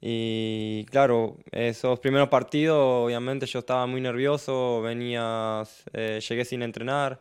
Y 0.00 0.85
claro, 0.90 1.38
esos 1.52 1.98
primeros 2.00 2.28
partidos, 2.28 2.78
obviamente 2.78 3.46
yo 3.46 3.61
estaba 3.61 3.87
muy 3.87 4.00
nervioso, 4.00 4.82
venía, 4.82 5.62
eh, 5.94 6.20
llegué 6.26 6.44
sin 6.44 6.62
entrenar, 6.62 7.20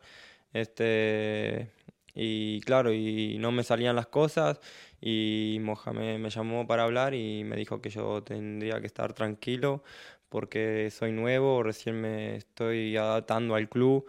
este, 0.54 1.72
y 2.14 2.62
claro, 2.62 2.94
y 2.94 3.38
no 3.40 3.52
me 3.52 3.64
salían 3.64 3.96
las 3.96 4.08
cosas 4.08 4.60
y 5.02 5.58
Mohamed 5.62 6.18
me 6.20 6.30
llamó 6.30 6.68
para 6.68 6.84
hablar 6.84 7.14
y 7.14 7.44
me 7.44 7.56
dijo 7.56 7.82
que 7.82 7.90
yo 7.90 8.24
tendría 8.24 8.80
que 8.82 8.88
estar 8.88 9.14
tranquilo 9.14 9.84
porque 10.30 10.90
soy 10.92 11.12
nuevo, 11.12 11.64
recién 11.64 12.02
me 12.02 12.38
estoy 12.38 12.98
adaptando 12.98 13.56
al 13.56 13.70
club. 13.70 14.06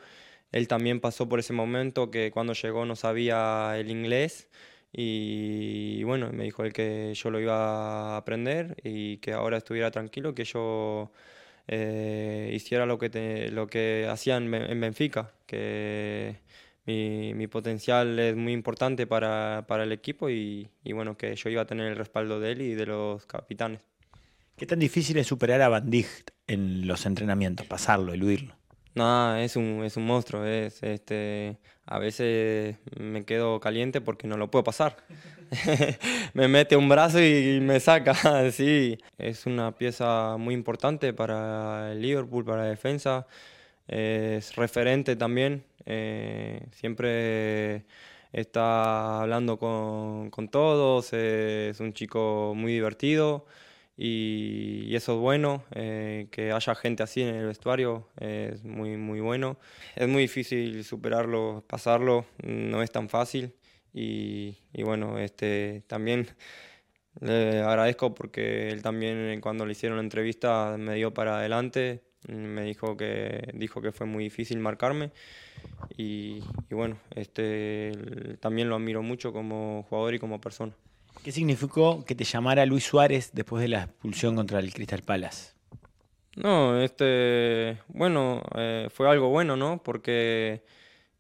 Él 0.57 0.69
también 0.69 1.01
pasó 1.01 1.29
por 1.29 1.39
ese 1.39 1.53
momento 1.53 2.11
que 2.11 2.31
cuando 2.31 2.55
llegó 2.55 2.87
no 2.87 2.97
sabía 2.97 3.75
el 3.77 3.91
inglés 3.91 4.49
y 4.91 6.03
bueno, 6.05 6.33
me 6.33 6.45
dijo 6.45 6.65
él 6.65 6.73
que 6.73 7.13
yo 7.15 7.31
lo 7.31 7.39
iba 7.41 8.15
a 8.15 8.17
aprender 8.17 8.75
y 8.83 9.19
que 9.19 9.35
ahora 9.35 9.59
estuviera 9.59 9.91
tranquilo, 9.91 10.35
que 10.35 10.45
yo 10.45 11.13
eh, 11.69 12.53
hiciera 12.55 12.87
lo 12.87 12.99
que, 12.99 13.51
lo 13.53 13.67
que 13.67 14.09
hacían 14.11 14.53
en 14.55 14.81
Benfica, 14.81 15.35
que 15.45 16.37
mi, 16.87 17.47
potencial 17.49 18.19
es 18.19 18.35
muy 18.35 18.55
importante 18.55 19.07
para, 19.07 19.67
el 19.69 19.93
equipo 19.93 20.31
y, 20.31 20.71
bueno, 20.87 21.19
que 21.19 21.37
yo 21.37 21.51
iba 21.51 21.63
a 21.63 21.67
tener 21.67 21.87
el 21.87 21.97
respaldo 21.97 22.41
de 22.41 22.53
él 22.53 22.63
y 22.63 22.75
de 22.75 22.87
los 22.87 23.27
capitanes. 23.27 23.83
¿Qué 24.57 24.65
tan 24.65 24.79
difícil 24.79 25.19
es 25.19 25.27
superar 25.27 25.61
a 25.61 25.69
Van 25.69 25.91
Dijk 25.91 26.33
en 26.47 26.87
los 26.87 27.05
entrenamientos, 27.05 27.67
pasarlo, 27.67 28.15
eludirlo? 28.15 28.56
Nada, 28.97 29.43
es 29.43 29.57
un, 29.57 29.85
es 29.85 29.99
un 29.99 30.07
monstruo. 30.07 30.47
Es, 30.47 30.83
este, 30.83 31.59
a 31.85 31.99
veces 31.99 32.77
me 32.99 33.27
quedo 33.27 33.61
caliente 33.61 34.01
porque 34.01 34.27
no 34.27 34.39
lo 34.39 34.51
puedo 34.51 34.65
pasar. 34.65 34.97
me 36.35 36.49
mete 36.49 36.77
un 36.77 36.89
brazo 36.89 37.21
y, 37.23 37.61
me 37.61 37.79
saca. 37.79 38.51
sí, 38.53 38.97
es 39.19 39.45
una 39.45 39.73
pieza 39.77 40.37
muy 40.39 40.55
importante 40.55 41.13
para 41.13 41.93
el 41.93 42.01
Liverpool, 42.01 42.45
para 42.47 42.63
la 42.63 42.71
defensa. 42.71 43.27
Es 43.87 44.57
referente 44.57 45.15
también. 45.15 45.63
Eh, 45.85 46.67
siempre 46.73 47.85
está 48.33 49.21
hablando 49.21 49.59
con, 49.59 50.31
con 50.31 50.49
todos. 50.49 51.13
Es 51.13 51.81
un 51.81 51.93
chico 51.93 52.55
muy 52.57 52.73
divertido 52.73 53.47
y, 53.97 54.95
eso 54.95 55.15
es 55.15 55.19
bueno, 55.21 55.65
eh, 55.75 56.29
que 56.31 56.53
haya 56.53 56.75
gente 56.75 57.03
así 57.03 57.23
en 57.23 57.35
el 57.35 57.47
vestuario 57.47 58.09
es 58.21 58.63
muy, 58.65 58.97
muy 58.97 59.21
bueno. 59.21 59.59
Es 59.95 60.09
muy 60.09 60.23
difícil 60.23 60.85
superarlo, 60.85 61.65
pasarlo, 61.67 62.27
no 62.43 62.83
es 62.83 62.91
tan 62.91 63.09
fácil 63.09 63.55
y, 63.95 64.59
y 64.75 64.83
bueno, 64.83 65.19
este, 65.19 65.83
también 65.87 66.29
le 67.21 67.61
agradezco 67.63 68.15
porque 68.15 68.69
él 68.69 68.83
también 68.83 69.41
cuando 69.41 69.65
le 69.65 69.73
hicieron 69.73 69.99
la 69.99 70.05
entrevista 70.05 70.77
me 70.79 70.95
dio 70.95 71.15
para 71.15 71.39
adelante, 71.39 72.03
me 72.29 72.63
dijo 72.65 72.97
que, 72.97 73.51
dijo 73.55 73.81
que 73.81 73.93
fue 73.93 74.07
muy 74.07 74.25
difícil 74.25 74.59
marcarme. 74.59 75.13
Y, 75.97 76.43
y 76.71 76.75
bueno, 76.75 76.99
este, 77.15 77.93
también 78.41 78.69
lo 78.69 78.77
admiro 78.77 79.03
mucho 79.03 79.33
como 79.33 79.85
jugador 79.89 80.15
y 80.15 80.19
como 80.19 80.41
persona. 80.41 80.75
¿Qué 81.27 81.33
significó 81.33 82.05
que 82.05 82.15
te 82.15 82.23
llamara 82.23 82.65
Luis 82.67 82.85
Suárez 82.85 83.31
después 83.33 83.61
de 83.61 83.67
la 83.67 83.83
expulsión 83.83 84.37
contra 84.37 84.61
el 84.61 84.73
Crystal 84.73 85.03
Palace? 85.03 85.55
No, 86.37 86.81
este, 86.81 87.79
bueno, 87.89 88.45
eh, 88.55 88.87
fue 88.93 89.11
algo 89.11 89.29
bueno, 89.31 89.57
¿no? 89.57 89.83
Porque 89.83 90.63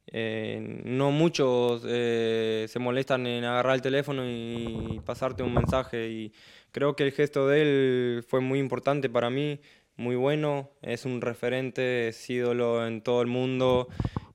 eh, 0.07 0.81
no 0.85 1.11
muchos 1.11 1.83
eh, 1.89 2.67
se 2.69 2.79
molestan 2.79 3.27
en 3.27 3.43
agarrar 3.43 3.75
el 3.75 3.83
teléfono 3.83 4.23
y 4.25 5.01
pasarte 5.05 5.43
un 5.43 5.55
mensaje 5.55 6.09
y 6.09 6.33
creo 6.71 6.95
que 6.95 7.03
el 7.03 7.11
gesto 7.11 7.49
de 7.49 7.63
él 7.63 8.25
fue 8.29 8.41
muy 8.41 8.61
importante 8.61 9.11
para 9.11 9.29
mí, 9.29 9.59
muy 9.97 10.15
bueno, 10.15 10.71
es 10.83 11.05
un 11.05 11.21
referente, 11.21 12.07
es 12.07 12.31
ídolo 12.31 12.87
en 12.87 13.01
todo 13.01 13.23
el 13.23 13.27
mundo 13.27 13.89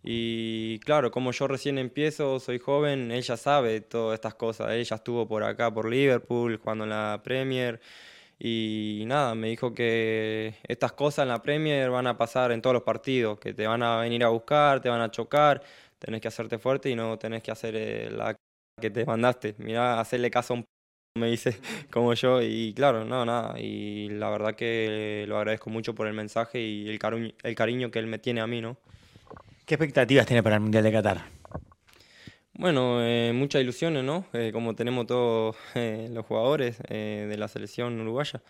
y 0.04 0.80
claro, 0.80 1.12
como 1.12 1.32
yo 1.32 1.48
recién 1.48 1.78
empiezo, 1.78 2.40
soy 2.40 2.60
joven, 2.60 3.12
ella 3.12 3.38
sabe 3.38 3.82
todas 3.82 4.16
estas 4.16 4.36
cosas. 4.36 4.72
Ella 4.72 4.96
estuvo 4.96 5.28
por 5.28 5.44
acá, 5.44 5.72
por 5.74 5.90
Liverpool, 5.90 6.58
jugando 6.58 6.86
en 6.86 6.90
la 6.92 7.22
Premier. 7.24 7.80
Y 8.40 9.04
nada, 9.06 9.36
me 9.36 9.50
dijo 9.50 9.74
que 9.74 10.56
estas 10.68 10.94
cosas 10.94 11.24
en 11.24 11.30
la 11.30 11.42
Premier 11.44 11.92
van 11.92 12.08
a 12.08 12.18
pasar 12.18 12.52
en 12.52 12.62
todos 12.62 12.74
los 12.74 12.84
partidos, 12.84 13.40
que 13.40 13.54
te 13.54 13.68
van 13.68 13.84
a 13.84 13.98
venir 14.02 14.24
a 14.24 14.30
buscar, 14.30 14.82
te 14.82 14.90
van 14.90 15.02
a 15.02 15.12
chocar, 15.12 15.62
tenés 16.00 16.22
que 16.22 16.28
hacerte 16.28 16.58
fuerte 16.58 16.90
y 16.90 16.96
no 16.96 17.20
tenés 17.20 17.44
que 17.44 17.52
hacer 17.52 17.76
eh, 17.76 18.10
la 18.12 18.36
que 18.82 18.90
te 18.90 19.06
mandaste. 19.06 19.56
Mirá, 19.60 20.00
hacerle 20.00 20.32
caso 20.32 20.54
a 20.56 20.58
un 20.58 20.66
me 21.18 21.30
dice 21.30 21.58
como 21.92 22.14
yo 22.14 22.42
y 22.42 22.74
claro, 22.74 23.06
no, 23.06 23.26
nada, 23.26 23.60
y 23.60 24.10
la 24.10 24.30
verdad 24.30 24.56
que 24.56 25.26
lo 25.28 25.38
agradezco 25.38 25.70
mucho 25.70 25.94
por 25.94 26.08
el 26.08 26.14
mensaje 26.14 26.62
y 26.62 26.90
el, 26.90 27.00
cariño, 27.00 27.34
el 27.44 27.56
cariño 27.56 27.92
que 27.92 28.00
él 28.00 28.08
me 28.08 28.18
tiene 28.18 28.42
a 28.42 28.48
mí, 28.48 28.62
¿no? 28.62 28.78
¿Qué 29.65 29.76
expectativas 29.76 30.26
tiene 30.26 30.43
para 30.43 30.56
el 30.56 30.62
Mundial 30.62 30.84
de 30.84 30.91
Qatar? 30.91 31.21
Bueno, 32.54 33.04
eh, 33.04 33.32
muchas 33.34 33.62
ilusiones, 33.62 34.04
¿no? 34.04 34.26
Eh, 34.34 34.52
como 34.54 34.76
tenemos 34.76 35.08
todos 35.08 35.56
eh, 35.74 36.10
los 36.12 36.26
jugadores 36.26 36.78
de 36.88 37.36
la 37.38 37.47
selección 37.47 38.00
uruguaya. 38.00 38.41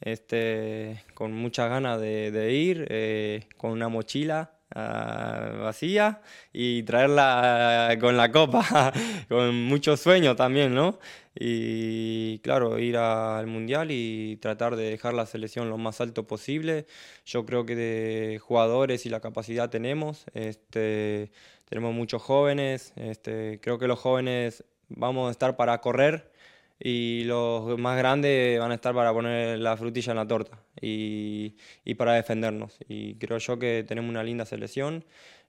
Este, 0.00 1.02
con 1.14 1.32
muchas 1.32 1.70
ganas 1.70 2.00
de, 2.00 2.52
ir, 2.52 3.46
con 3.56 3.70
una 3.70 3.88
mochila 3.88 4.52
ah, 4.74 5.50
vacía 5.62 6.20
y 6.52 6.82
traerla 6.82 7.96
con 8.00 8.16
la 8.16 8.30
copa, 8.30 8.92
con 9.28 9.54
muchos 9.64 10.00
sueños 10.00 10.36
también, 10.36 10.74
¿no? 10.74 10.98
y 11.36 12.38
claro, 12.40 12.78
ir 12.78 12.96
al 12.96 13.46
mundial 13.46 13.90
y 13.90 14.36
tratar 14.36 14.76
de 14.76 14.90
dejar 14.90 15.14
la 15.14 15.26
selección 15.26 15.68
lo 15.68 15.78
más 15.78 16.00
alto 16.00 16.26
posible. 16.26 16.86
Yo 17.26 17.44
creo 17.44 17.66
que 17.66 17.74
de 17.74 18.38
jugadores 18.38 19.04
y 19.06 19.08
la 19.10 19.20
capacidad 19.20 19.70
tenemos, 19.70 20.26
este, 20.34 21.32
tenemos 21.68 21.94
muchos 21.94 22.22
jóvenes, 22.22 22.92
este, 22.96 23.58
creo 23.60 23.78
que 23.78 23.88
los 23.88 23.98
jóvenes 23.98 24.64
vamos 24.88 25.28
a 25.28 25.30
estar 25.32 25.56
para 25.56 25.80
correr 25.80 26.30
y 26.78 27.24
los 27.24 27.78
más 27.78 27.96
grandes 27.98 28.58
van 28.58 28.72
a 28.72 28.74
estar 28.74 28.94
para 28.94 29.12
poner 29.12 29.58
la 29.58 29.76
frutilla 29.76 30.12
en 30.12 30.16
la 30.16 30.26
torta 30.26 30.58
y, 30.80 31.56
y 31.84 31.94
para 31.94 32.14
defendernos. 32.14 32.78
Y 32.88 33.14
creo 33.16 33.38
yo 33.38 33.58
que 33.58 33.84
tenemos 33.86 34.10
una 34.10 34.22
linda 34.24 34.44
selección. 34.44 35.04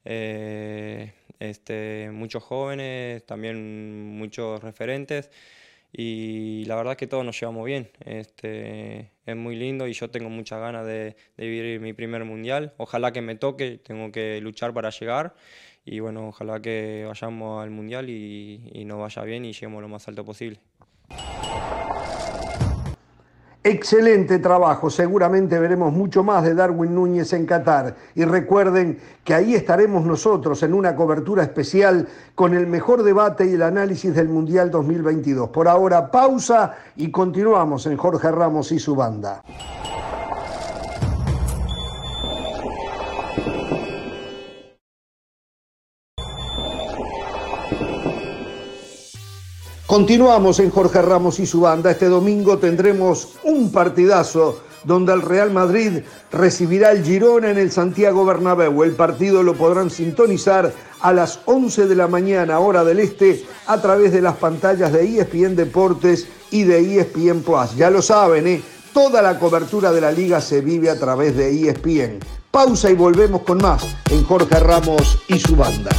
Eh, 0.06 1.14
este, 1.40 2.10
muchos 2.12 2.44
jóvenes, 2.44 3.26
también 3.26 4.18
muchos 4.18 4.64
referentes 4.64 5.32
y 5.92 6.66
la 6.66 6.76
verdad 6.76 6.98
que 6.98 7.08
todos 7.08 7.26
nos 7.26 7.40
llevamos 7.40 7.66
bien. 7.66 7.90
Este, 8.06 9.12
es 9.26 9.36
muy 9.36 9.56
lindo 9.56 9.88
y 9.88 9.94
yo 9.94 10.10
tengo 10.10 10.30
muchas 10.30 10.60
ganas 10.60 10.86
de, 10.86 11.16
vivir 11.38 11.80
mi 11.80 11.94
primer 11.94 12.26
mundial. 12.26 12.74
Ojalá 12.78 13.14
que 13.14 13.22
me 13.22 13.36
toque, 13.36 13.80
tengo 13.84 14.12
que 14.12 14.40
luchar 14.42 14.74
para 14.74 14.90
llegar 14.92 15.36
y 15.86 16.00
bueno, 16.00 16.30
ojalá 16.30 16.62
que 16.62 17.06
vayamos 17.08 17.64
al 17.64 17.72
mundial 17.72 18.10
y, 18.10 18.70
y 18.74 18.86
nos 18.86 19.00
vaya 19.00 19.24
bien 19.24 19.46
y 19.46 19.54
lleguemos 19.54 19.82
lo 19.82 19.88
más 19.90 20.08
alto 20.08 20.26
posible. 20.26 20.60
Excelente 23.68 24.38
trabajo, 24.38 24.92
seguramente 24.92 25.58
veremos 25.58 25.92
mucho 25.92 26.24
más 26.24 26.44
de 26.44 26.54
Darwin 26.54 26.94
Núñez 26.94 27.34
en 27.34 27.48
Qatar. 27.48 27.96
Y 28.14 28.24
recuerden 28.24 29.00
que 29.24 29.34
ahí 29.34 29.56
estaremos 29.56 30.06
nosotros 30.06 30.62
en 30.62 30.76
una 30.76 30.96
cobertura 30.96 31.42
especial 31.42 32.08
con 32.36 32.54
el 32.54 32.68
mejor 32.68 33.02
debate 33.02 33.48
y 33.48 33.54
el 33.54 33.64
análisis 33.64 34.14
del 34.14 34.30
Mundial 34.30 34.70
2022. 34.70 35.50
Por 35.50 35.68
ahora, 35.68 36.12
pausa 36.12 36.76
y 36.96 37.10
continuamos 37.10 37.88
en 37.88 37.98
Jorge 37.98 38.30
Ramos 38.30 38.72
y 38.72 38.78
su 38.78 38.96
banda. 38.96 39.42
Continuamos 49.96 50.60
en 50.60 50.72
Jorge 50.72 51.02
Ramos 51.02 51.40
y 51.40 51.46
su 51.46 51.62
banda. 51.62 51.92
Este 51.92 52.08
domingo 52.10 52.58
tendremos 52.58 53.30
un 53.46 53.72
partidazo 53.72 54.60
donde 54.84 55.14
el 55.14 55.22
Real 55.22 55.52
Madrid 55.52 56.02
recibirá 56.34 56.92
el 56.92 57.06
Girona 57.06 57.50
en 57.50 57.58
el 57.58 57.72
Santiago 57.72 58.26
Bernabéu. 58.26 58.84
El 58.84 58.92
partido 58.92 59.42
lo 59.42 59.54
podrán 59.54 59.90
sintonizar 59.90 60.74
a 61.00 61.14
las 61.14 61.40
11 61.46 61.88
de 61.88 61.96
la 61.96 62.10
mañana, 62.10 62.60
hora 62.60 62.84
del 62.84 63.00
este, 63.00 63.46
a 63.68 63.82
través 63.82 64.12
de 64.12 64.22
las 64.22 64.36
pantallas 64.36 64.92
de 64.92 65.18
ESPN 65.18 65.56
Deportes 65.56 66.28
y 66.52 66.64
de 66.64 67.00
ESPN 67.00 67.44
Plus. 67.44 67.78
Ya 67.78 67.90
lo 67.90 68.02
saben, 68.02 68.48
¿eh? 68.48 68.62
toda 68.94 69.22
la 69.22 69.40
cobertura 69.40 69.94
de 69.94 70.02
la 70.02 70.12
liga 70.12 70.42
se 70.42 70.60
vive 70.60 70.90
a 70.90 71.00
través 71.00 71.38
de 71.38 71.70
ESPN. 71.70 72.20
Pausa 72.52 72.92
y 72.92 72.96
volvemos 72.96 73.44
con 73.44 73.60
más 73.60 73.96
en 74.12 74.26
Jorge 74.26 74.60
Ramos 74.60 75.20
y 75.30 75.40
su 75.40 75.56
banda. 75.56 75.92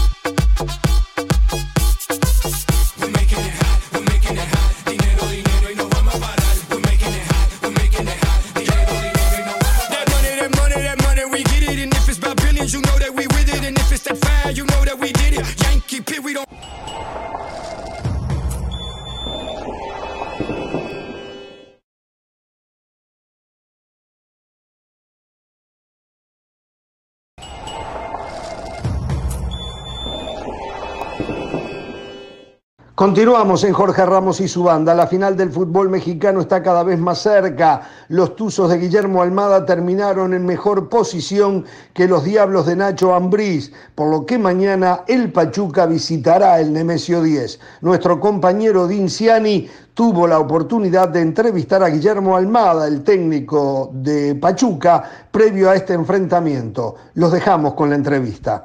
Continuamos 33.06 33.62
en 33.62 33.72
Jorge 33.72 34.04
Ramos 34.04 34.40
y 34.40 34.48
su 34.48 34.64
banda. 34.64 34.92
La 34.92 35.06
final 35.06 35.36
del 35.36 35.52
fútbol 35.52 35.88
mexicano 35.88 36.40
está 36.40 36.60
cada 36.60 36.82
vez 36.82 36.98
más 36.98 37.18
cerca. 37.18 37.88
Los 38.08 38.34
Tuzos 38.34 38.68
de 38.68 38.78
Guillermo 38.78 39.22
Almada 39.22 39.64
terminaron 39.64 40.34
en 40.34 40.44
mejor 40.44 40.88
posición 40.88 41.64
que 41.94 42.08
los 42.08 42.24
Diablos 42.24 42.66
de 42.66 42.74
Nacho 42.74 43.14
Ambriz, 43.14 43.72
por 43.94 44.10
lo 44.10 44.26
que 44.26 44.38
mañana 44.38 45.04
el 45.06 45.30
Pachuca 45.30 45.86
visitará 45.86 46.58
el 46.58 46.72
Nemesio 46.72 47.22
10. 47.22 47.60
Nuestro 47.82 48.18
compañero 48.18 48.88
Dinciani 48.88 49.68
tuvo 49.94 50.26
la 50.26 50.40
oportunidad 50.40 51.08
de 51.08 51.20
entrevistar 51.20 51.84
a 51.84 51.90
Guillermo 51.90 52.36
Almada, 52.36 52.88
el 52.88 53.04
técnico 53.04 53.88
de 53.92 54.34
Pachuca, 54.34 55.28
previo 55.30 55.70
a 55.70 55.76
este 55.76 55.92
enfrentamiento. 55.92 56.96
Los 57.14 57.30
dejamos 57.30 57.74
con 57.74 57.88
la 57.88 57.94
entrevista. 57.94 58.64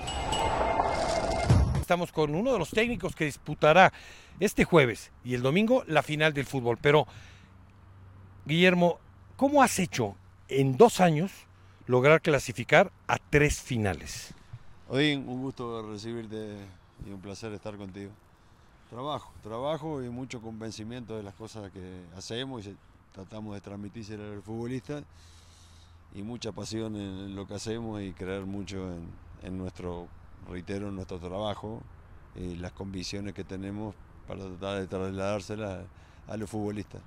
Estamos 1.80 2.12
con 2.12 2.34
uno 2.34 2.54
de 2.54 2.58
los 2.58 2.72
técnicos 2.72 3.14
que 3.16 3.26
disputará 3.26 3.92
este 4.42 4.66
jueves 4.66 5.12
y 5.24 5.34
el 5.34 5.42
domingo 5.42 5.84
la 5.88 6.04
final 6.04 6.34
del 6.34 6.46
fútbol. 6.46 6.78
Pero, 6.82 7.08
Guillermo, 8.46 9.00
¿cómo 9.38 9.64
has 9.64 9.80
hecho 9.80 10.16
en 10.50 10.76
dos 10.76 11.00
años 11.00 11.32
lograr 11.88 12.22
clasificar 12.22 12.92
a 13.08 13.18
tres 13.18 13.60
finales. 13.60 14.34
Odín, 14.88 15.28
un 15.28 15.42
gusto 15.42 15.82
recibirte 15.90 16.56
y 17.06 17.12
un 17.12 17.20
placer 17.20 17.52
estar 17.54 17.76
contigo. 17.76 18.12
Trabajo, 18.90 19.32
trabajo 19.42 20.04
y 20.04 20.10
mucho 20.10 20.42
convencimiento 20.42 21.18
de 21.18 21.24
las 21.24 21.34
cosas 21.34 21.72
que 21.72 22.02
hacemos 22.18 22.66
y 22.66 22.76
tratamos 23.14 23.56
de 23.56 23.62
transmitirse 23.62 24.14
al 24.16 24.42
futbolista 24.42 25.04
y 26.14 26.22
mucha 26.24 26.52
pasión 26.52 26.96
en 26.96 27.36
lo 27.36 27.48
que 27.48 27.56
hacemos 27.56 28.02
y 28.02 28.12
creer 28.12 28.46
mucho 28.46 28.94
en, 29.44 29.58
nuestro, 29.58 30.08
reitero, 30.50 30.90
en 30.90 30.96
nuestro 30.96 31.20
trabajo 31.20 31.82
y 32.36 32.56
las 32.56 32.74
convicciones 32.74 33.34
que 33.34 33.46
tenemos 33.46 33.96
para 34.28 34.42
tratar 34.42 34.80
de 34.80 34.88
trasladárselas 34.88 35.86
a 36.28 36.38
los 36.38 36.50
futbolistas. 36.50 37.02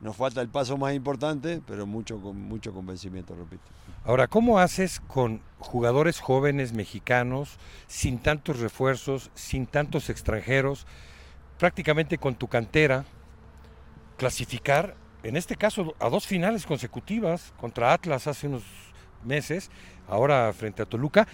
Nos 0.00 0.16
falta 0.16 0.40
el 0.40 0.48
paso 0.48 0.76
más 0.76 0.94
importante, 0.94 1.62
pero 1.64 1.86
mucho, 1.86 2.18
mucho 2.18 2.72
convencimiento, 2.72 3.36
repito. 3.36 3.62
Ahora, 4.04 4.26
¿cómo 4.26 4.58
haces 4.58 4.98
con 4.98 5.40
jugadores 5.60 6.18
jóvenes 6.18 6.72
mexicanos, 6.72 7.56
sin 7.86 8.18
tantos 8.18 8.58
refuerzos, 8.58 9.30
sin 9.34 9.66
tantos 9.66 10.10
extranjeros, 10.10 10.88
prácticamente 11.56 12.18
con 12.18 12.34
tu 12.34 12.48
cantera, 12.48 13.04
clasificar, 14.16 14.96
en 15.22 15.36
este 15.36 15.54
caso, 15.54 15.94
a 16.00 16.08
dos 16.08 16.26
finales 16.26 16.66
consecutivas, 16.66 17.54
contra 17.60 17.92
Atlas 17.92 18.26
hace 18.26 18.48
unos 18.48 18.64
meses, 19.24 19.70
ahora 20.08 20.52
frente 20.52 20.82
a 20.82 20.86
Toluca, 20.86 21.28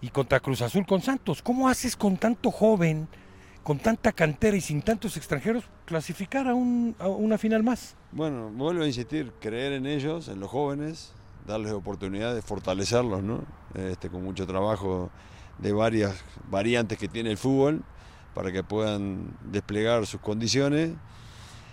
y 0.00 0.08
contra 0.08 0.40
Cruz 0.40 0.62
Azul 0.62 0.86
con 0.86 1.02
Santos? 1.02 1.42
¿Cómo 1.42 1.68
haces 1.68 1.96
con 1.96 2.16
tanto 2.16 2.50
joven? 2.50 3.08
Con 3.66 3.80
tanta 3.80 4.12
cantera 4.12 4.56
y 4.56 4.60
sin 4.60 4.80
tantos 4.80 5.16
extranjeros, 5.16 5.64
clasificar 5.86 6.46
a, 6.46 6.54
una 6.54 7.36
final 7.36 7.64
más? 7.64 7.96
Bueno, 8.12 8.48
vuelvo 8.50 8.84
a 8.84 8.86
insistir, 8.86 9.32
creer 9.40 9.72
en 9.72 9.86
ellos, 9.86 10.28
en 10.28 10.38
los 10.38 10.48
jóvenes, 10.48 11.12
darles 11.48 11.72
oportunidades, 11.72 12.44
fortalecerlos, 12.44 13.24
¿no? 13.24 13.40
Este, 13.74 14.08
con 14.08 14.22
mucho 14.22 14.46
trabajo 14.46 15.10
de 15.58 15.72
varias 15.72 16.14
variantes 16.48 16.96
que 16.96 17.08
tiene 17.08 17.32
el 17.32 17.38
fútbol 17.38 17.82
para 18.34 18.52
que 18.52 18.62
puedan 18.62 19.36
desplegar 19.50 20.06
sus 20.06 20.20
condiciones 20.20 20.92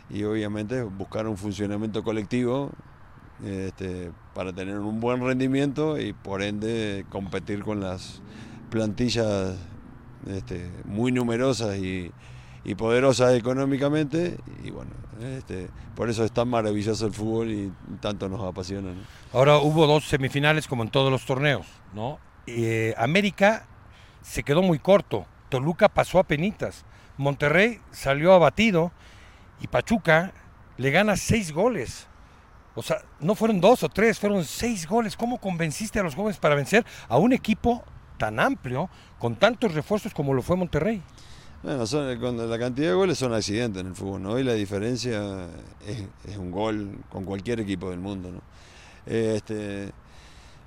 y 0.09 0.23
obviamente 0.23 0.81
buscar 0.81 1.27
un 1.27 1.37
funcionamiento 1.37 2.03
colectivo 2.03 2.71
este, 3.45 4.11
para 4.33 4.51
tener 4.51 4.79
un 4.79 4.99
buen 4.99 5.23
rendimiento 5.23 5.99
y 5.99 6.13
por 6.13 6.41
ende 6.41 7.05
competir 7.11 7.61
con 7.61 7.81
las 7.81 8.19
plantillas 8.71 9.59
este, 10.27 10.69
muy 10.85 11.11
numerosas 11.11 11.77
y, 11.77 12.11
poderosas 12.77 13.35
económicamente 13.35 14.37
y 14.63 14.71
bueno, 14.71 14.91
este, 15.21 15.67
por 15.95 16.09
eso 16.09 16.23
es 16.23 16.31
tan 16.31 16.47
maravilloso 16.47 17.05
el 17.05 17.13
fútbol 17.13 17.51
y 17.51 17.71
tanto 17.99 18.29
nos 18.29 18.41
apasiona. 18.41 18.93
Ahora 19.33 19.57
hubo 19.57 19.85
dos 19.85 20.05
semifinales 20.05 20.65
como 20.65 20.83
en 20.83 20.89
todos 20.89 21.11
los 21.11 21.25
torneos, 21.25 21.65
¿no? 21.93 22.19
Eh, 22.47 22.93
América 22.97 23.67
se 24.21 24.43
quedó 24.43 24.61
muy 24.61 24.79
corto, 24.79 25.25
Toluca 25.49 25.89
pasó 25.89 26.19
a 26.19 26.23
penitas, 26.23 26.85
Monterrey 27.17 27.81
salió 27.91 28.33
abatido 28.33 28.93
y 29.59 29.67
Pachuca 29.67 30.31
le 30.77 30.91
gana 30.91 31.17
seis 31.17 31.51
goles. 31.51 32.07
O 32.75 32.81
sea, 32.81 32.97
no 33.19 33.35
fueron 33.35 33.61
dos 33.61 33.83
o 33.83 33.89
tres, 33.89 34.19
fueron 34.19 34.43
seis 34.45 34.87
goles. 34.87 35.15
¿Cómo 35.15 35.37
convenciste 35.37 35.99
a 35.99 36.03
los 36.03 36.15
jóvenes 36.15 36.37
para 36.37 36.55
vencer 36.55 36.85
a 37.07 37.17
un 37.17 37.33
equipo 37.33 37.83
tan 38.23 38.39
amplio, 38.39 38.89
con 39.19 39.35
tantos 39.35 39.73
refuerzos 39.73 40.13
como 40.13 40.33
lo 40.33 40.41
fue 40.41 40.55
Monterrey. 40.55 41.01
Bueno, 41.61 41.85
son, 41.85 42.07
la 42.49 42.57
cantidad 42.57 42.87
de 42.87 42.93
goles 42.93 43.17
son 43.17 43.33
accidentes 43.33 43.81
en 43.81 43.87
el 43.87 43.95
fútbol, 43.95 44.23
¿no? 44.23 44.29
Hoy 44.31 44.45
la 44.45 44.53
diferencia 44.53 45.49
es, 45.85 46.37
un 46.37 46.49
gol 46.49 46.99
con 47.09 47.25
cualquier 47.25 47.59
equipo 47.59 47.89
del 47.89 47.99
mundo, 47.99 48.31
¿no? 48.31 48.41
Este, 49.05 49.91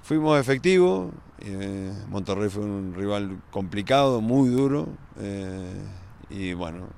fuimos 0.02 0.38
efectivos, 0.38 1.14
eh, 1.38 1.94
Monterrey 2.08 2.50
fue 2.50 2.62
un 2.62 2.92
rival 2.94 3.40
complicado, 3.50 4.20
muy 4.20 4.50
duro, 4.50 4.86
eh, 5.18 5.80
y 6.28 6.52
bueno, 6.52 6.88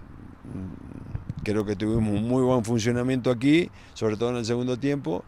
creo 1.44 1.64
que 1.64 1.76
tuvimos 1.76 2.12
un 2.20 2.26
muy 2.26 2.42
buen 2.42 2.64
funcionamiento 2.64 3.30
aquí, 3.30 3.70
sobre 3.94 4.16
todo 4.16 4.30
en 4.30 4.38
el 4.38 4.44
segundo 4.44 4.76
tiempo, 4.76 5.22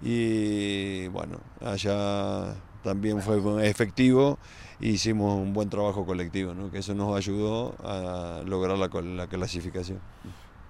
y 0.00 1.06
bueno, 1.08 1.38
allá 1.60 2.54
también 2.84 3.20
fue 3.22 3.40
efectivo 3.68 4.38
e 4.80 4.88
hicimos 4.88 5.34
un 5.34 5.52
buen 5.52 5.70
trabajo 5.70 6.04
colectivo, 6.04 6.54
¿no? 6.54 6.70
que 6.70 6.78
eso 6.78 6.94
nos 6.94 7.16
ayudó 7.16 7.74
a 7.82 8.42
lograr 8.44 8.78
la, 8.78 8.88
la 9.02 9.26
clasificación. 9.26 9.98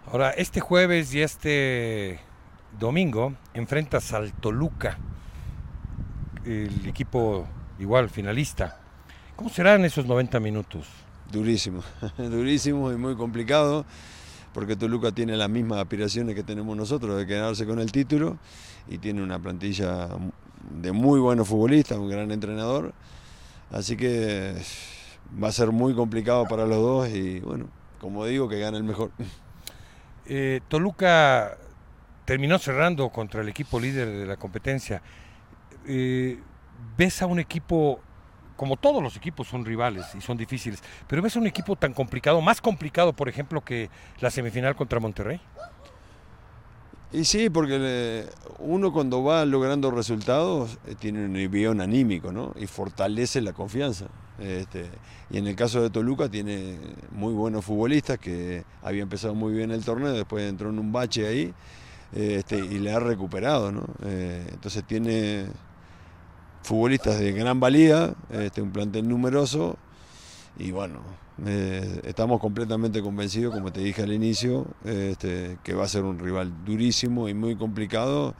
Ahora, 0.06 0.30
este 0.30 0.60
jueves 0.60 1.12
y 1.14 1.22
este 1.22 2.20
domingo 2.78 3.34
enfrentas 3.52 4.12
al 4.12 4.32
Toluca, 4.32 4.98
el 6.44 6.86
equipo 6.86 7.46
igual 7.78 8.08
finalista. 8.08 8.78
¿Cómo 9.34 9.50
serán 9.50 9.84
esos 9.84 10.06
90 10.06 10.38
minutos? 10.40 10.86
Durísimo, 11.32 11.82
durísimo 12.18 12.92
y 12.92 12.96
muy 12.96 13.16
complicado, 13.16 13.84
porque 14.52 14.76
Toluca 14.76 15.10
tiene 15.10 15.36
las 15.36 15.50
mismas 15.50 15.80
aspiraciones 15.80 16.36
que 16.36 16.44
tenemos 16.44 16.76
nosotros 16.76 17.16
de 17.16 17.26
quedarse 17.26 17.66
con 17.66 17.80
el 17.80 17.90
título 17.90 18.38
y 18.86 18.98
tiene 18.98 19.22
una 19.22 19.40
plantilla 19.40 20.08
de 20.70 20.92
muy 20.92 21.20
buenos 21.20 21.48
futbolistas, 21.48 21.98
un 21.98 22.08
gran 22.08 22.30
entrenador. 22.30 22.92
Así 23.70 23.96
que 23.96 24.54
va 25.42 25.48
a 25.48 25.52
ser 25.52 25.72
muy 25.72 25.94
complicado 25.94 26.46
para 26.46 26.66
los 26.66 26.78
dos 26.78 27.08
y 27.08 27.40
bueno, 27.40 27.66
como 28.00 28.24
digo, 28.26 28.48
que 28.48 28.58
gane 28.58 28.76
el 28.76 28.84
mejor. 28.84 29.10
Eh, 30.26 30.60
Toluca 30.68 31.58
terminó 32.24 32.58
cerrando 32.58 33.08
contra 33.10 33.42
el 33.42 33.48
equipo 33.48 33.78
líder 33.78 34.08
de 34.08 34.26
la 34.26 34.36
competencia. 34.36 35.02
Eh, 35.86 36.38
¿Ves 36.96 37.22
a 37.22 37.26
un 37.26 37.38
equipo, 37.38 38.00
como 38.56 38.76
todos 38.76 39.02
los 39.02 39.16
equipos 39.16 39.48
son 39.48 39.64
rivales 39.64 40.06
y 40.14 40.20
son 40.20 40.36
difíciles, 40.36 40.82
pero 41.06 41.22
ves 41.22 41.36
a 41.36 41.40
un 41.40 41.46
equipo 41.46 41.76
tan 41.76 41.92
complicado, 41.92 42.40
más 42.40 42.60
complicado, 42.60 43.12
por 43.12 43.28
ejemplo, 43.28 43.62
que 43.62 43.90
la 44.20 44.30
semifinal 44.30 44.76
contra 44.76 45.00
Monterrey? 45.00 45.40
Y 47.14 47.24
sí, 47.24 47.48
porque 47.48 48.26
uno 48.58 48.92
cuando 48.92 49.22
va 49.22 49.44
logrando 49.44 49.92
resultados 49.92 50.78
eh, 50.84 50.96
tiene 50.98 51.24
un 51.24 51.36
envión 51.36 51.80
anímico, 51.80 52.32
¿no? 52.32 52.52
Y 52.56 52.66
fortalece 52.66 53.40
la 53.40 53.52
confianza. 53.52 54.06
Este, 54.40 54.90
y 55.30 55.38
en 55.38 55.46
el 55.46 55.54
caso 55.54 55.80
de 55.80 55.90
Toluca 55.90 56.28
tiene 56.28 56.76
muy 57.12 57.32
buenos 57.32 57.64
futbolistas 57.64 58.18
que 58.18 58.64
había 58.82 59.04
empezado 59.04 59.32
muy 59.32 59.52
bien 59.52 59.70
el 59.70 59.84
torneo, 59.84 60.12
después 60.12 60.42
entró 60.42 60.70
en 60.70 60.78
un 60.80 60.90
bache 60.90 61.28
ahí 61.28 61.54
este, 62.12 62.58
y 62.58 62.80
le 62.80 62.92
ha 62.92 62.98
recuperado, 62.98 63.70
¿no? 63.70 63.84
Eh, 64.04 64.48
entonces 64.50 64.82
tiene 64.84 65.46
futbolistas 66.64 67.20
de 67.20 67.30
gran 67.30 67.60
valía, 67.60 68.12
este, 68.30 68.60
un 68.60 68.72
plantel 68.72 69.08
numeroso 69.08 69.76
y 70.58 70.72
bueno, 70.72 70.98
eh, 71.44 72.00
estamos 72.04 72.40
completamente 72.40 73.02
convencidos, 73.02 73.54
como 73.54 73.72
te 73.72 73.80
dije 73.80 74.02
al 74.02 74.12
inicio, 74.12 74.66
este, 74.84 75.58
que 75.64 75.74
va 75.74 75.84
a 75.84 75.88
ser 75.88 76.04
un 76.04 76.18
rival 76.18 76.64
durísimo 76.64 77.28
y 77.28 77.34
muy 77.34 77.56
complicado 77.56 78.34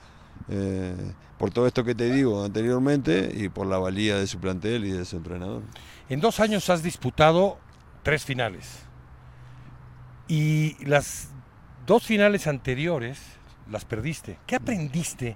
eh, 0.49 0.95
por 1.37 1.51
todo 1.51 1.67
esto 1.67 1.83
que 1.83 1.93
te 1.93 2.11
digo 2.11 2.45
anteriormente 2.45 3.31
y 3.35 3.49
por 3.49 3.67
la 3.67 3.77
valía 3.77 4.15
de 4.15 4.27
su 4.27 4.39
plantel 4.39 4.85
y 4.85 4.91
de 4.91 5.03
su 5.03 5.17
entrenador. 5.17 5.63
En 6.07 6.21
dos 6.21 6.39
años 6.39 6.69
has 6.69 6.83
disputado 6.83 7.57
tres 8.03 8.23
finales 8.23 8.79
y 10.27 10.77
las 10.85 11.29
dos 11.85 12.03
finales 12.03 12.47
anteriores 12.47 13.19
las 13.69 13.83
perdiste. 13.83 14.37
¿Qué 14.45 14.55
aprendiste 14.55 15.35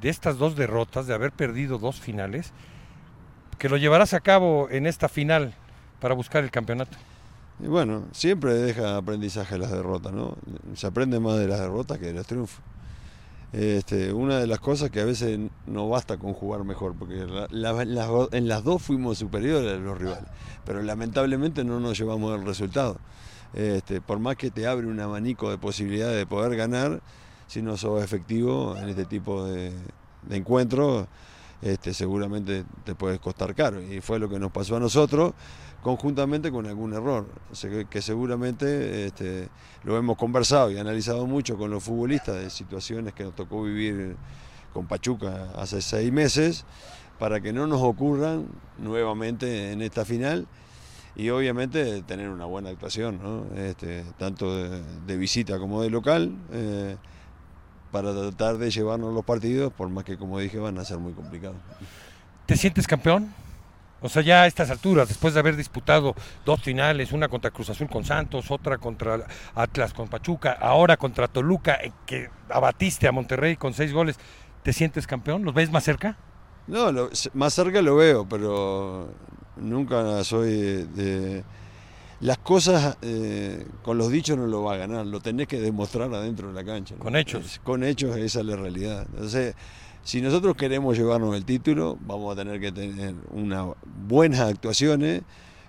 de 0.00 0.08
estas 0.10 0.36
dos 0.36 0.56
derrotas, 0.56 1.06
de 1.06 1.14
haber 1.14 1.32
perdido 1.32 1.78
dos 1.78 2.00
finales, 2.00 2.52
que 3.58 3.70
lo 3.70 3.78
llevarás 3.78 4.12
a 4.12 4.20
cabo 4.20 4.68
en 4.70 4.86
esta 4.86 5.08
final 5.08 5.54
para 6.00 6.14
buscar 6.14 6.44
el 6.44 6.50
campeonato? 6.50 6.96
Y 7.58 7.68
bueno, 7.68 8.04
siempre 8.12 8.54
deja 8.54 8.98
aprendizaje 8.98 9.58
las 9.58 9.70
derrotas, 9.70 10.12
¿no? 10.12 10.36
Se 10.74 10.86
aprende 10.86 11.20
más 11.20 11.38
de 11.38 11.48
las 11.48 11.60
derrotas 11.60 11.98
que 11.98 12.06
de 12.06 12.12
los 12.12 12.26
triunfos. 12.26 12.60
Este, 13.52 14.12
una 14.12 14.38
de 14.38 14.46
las 14.46 14.60
cosas 14.60 14.90
que 14.90 15.00
a 15.00 15.04
veces 15.04 15.38
no 15.66 15.88
basta 15.88 16.18
con 16.18 16.34
jugar 16.34 16.64
mejor, 16.64 16.94
porque 16.94 17.24
en 17.24 18.48
las 18.48 18.64
dos 18.64 18.82
fuimos 18.82 19.18
superiores 19.18 19.72
a 19.72 19.76
los 19.76 19.96
rivales, 19.96 20.28
pero 20.66 20.82
lamentablemente 20.82 21.64
no 21.64 21.80
nos 21.80 21.98
llevamos 21.98 22.38
el 22.38 22.44
resultado. 22.44 22.98
Este, 23.54 24.02
por 24.02 24.18
más 24.18 24.36
que 24.36 24.50
te 24.50 24.66
abre 24.66 24.86
un 24.86 25.00
abanico 25.00 25.48
de 25.50 25.56
posibilidades 25.56 26.16
de 26.16 26.26
poder 26.26 26.56
ganar, 26.56 27.00
si 27.46 27.62
no 27.62 27.78
sos 27.78 28.02
efectivo 28.02 28.76
en 28.76 28.90
este 28.90 29.06
tipo 29.06 29.44
de 29.44 29.72
encuentros, 30.28 31.06
este, 31.62 31.94
seguramente 31.94 32.64
te 32.84 32.94
puede 32.94 33.18
costar 33.18 33.54
caro. 33.54 33.82
Y 33.82 34.00
fue 34.00 34.18
lo 34.18 34.28
que 34.28 34.38
nos 34.38 34.52
pasó 34.52 34.76
a 34.76 34.80
nosotros 34.80 35.34
conjuntamente 35.82 36.50
con 36.50 36.66
algún 36.66 36.94
error, 36.94 37.26
que 37.88 38.02
seguramente 38.02 39.06
este, 39.06 39.48
lo 39.84 39.96
hemos 39.96 40.16
conversado 40.16 40.70
y 40.72 40.78
analizado 40.78 41.26
mucho 41.26 41.56
con 41.56 41.70
los 41.70 41.84
futbolistas 41.84 42.34
de 42.36 42.50
situaciones 42.50 43.14
que 43.14 43.22
nos 43.22 43.36
tocó 43.36 43.62
vivir 43.62 44.16
con 44.72 44.86
Pachuca 44.86 45.52
hace 45.54 45.80
seis 45.80 46.12
meses, 46.12 46.64
para 47.20 47.40
que 47.40 47.52
no 47.52 47.66
nos 47.66 47.82
ocurran 47.82 48.46
nuevamente 48.78 49.72
en 49.72 49.80
esta 49.80 50.04
final 50.04 50.46
y 51.14 51.30
obviamente 51.30 52.02
tener 52.02 52.28
una 52.28 52.44
buena 52.44 52.70
actuación, 52.70 53.48
este, 53.56 54.04
tanto 54.18 54.54
de, 55.06 55.16
visita 55.16 55.58
como 55.58 55.82
de 55.82 55.90
local. 55.90 56.36
Eh, 56.52 56.96
para 57.96 58.12
tratar 58.12 58.58
de 58.58 58.70
llevarnos 58.70 59.14
los 59.14 59.24
partidos, 59.24 59.72
por 59.72 59.88
más 59.88 60.04
que 60.04 60.18
como 60.18 60.38
dije 60.38 60.58
van 60.58 60.76
a 60.76 60.84
ser 60.84 60.98
muy 60.98 61.14
complicados. 61.14 61.56
¿Te 62.44 62.54
sientes 62.54 62.86
campeón? 62.86 63.32
O 64.02 64.10
sea, 64.10 64.20
ya 64.20 64.42
a 64.42 64.46
estas 64.46 64.70
alturas, 64.70 65.08
después 65.08 65.32
de 65.32 65.40
haber 65.40 65.56
disputado 65.56 66.14
dos 66.44 66.60
finales, 66.60 67.12
una 67.12 67.28
contra 67.28 67.50
Cruz 67.50 67.70
Azul 67.70 67.88
con 67.88 68.04
Santos, 68.04 68.50
otra 68.50 68.76
contra 68.76 69.26
Atlas 69.54 69.94
con 69.94 70.08
Pachuca, 70.08 70.52
ahora 70.52 70.98
contra 70.98 71.26
Toluca, 71.26 71.78
que 72.04 72.28
abatiste 72.50 73.08
a 73.08 73.12
Monterrey 73.12 73.56
con 73.56 73.72
seis 73.72 73.94
goles, 73.94 74.18
¿te 74.62 74.74
sientes 74.74 75.06
campeón? 75.06 75.42
¿Los 75.42 75.54
ves 75.54 75.70
más 75.70 75.82
cerca? 75.82 76.18
No, 76.66 76.92
lo, 76.92 77.08
más 77.32 77.54
cerca 77.54 77.80
lo 77.80 77.96
veo, 77.96 78.28
pero 78.28 79.08
nunca 79.56 80.22
soy 80.22 80.86
de... 80.94 81.44
Las 82.20 82.38
cosas 82.38 82.96
eh, 83.02 83.66
con 83.82 83.98
los 83.98 84.10
dichos 84.10 84.38
no 84.38 84.46
lo 84.46 84.62
va 84.62 84.74
a 84.74 84.76
ganar, 84.78 85.06
lo 85.06 85.20
tenés 85.20 85.46
que 85.48 85.60
demostrar 85.60 86.12
adentro 86.14 86.48
de 86.48 86.54
la 86.54 86.64
cancha. 86.64 86.94
Con 86.96 87.14
hechos. 87.14 87.60
con 87.62 87.84
hechos, 87.84 88.16
esa 88.16 88.40
es 88.40 88.46
la 88.46 88.56
realidad. 88.56 89.06
Entonces, 89.12 89.54
si 90.02 90.22
nosotros 90.22 90.56
queremos 90.56 90.96
llevarnos 90.96 91.36
el 91.36 91.44
título, 91.44 91.98
vamos 92.00 92.32
a 92.32 92.36
tener 92.36 92.58
que 92.58 92.72
tener 92.72 93.14
unas 93.32 93.66
buenas 94.06 94.40
actuaciones, 94.40 95.22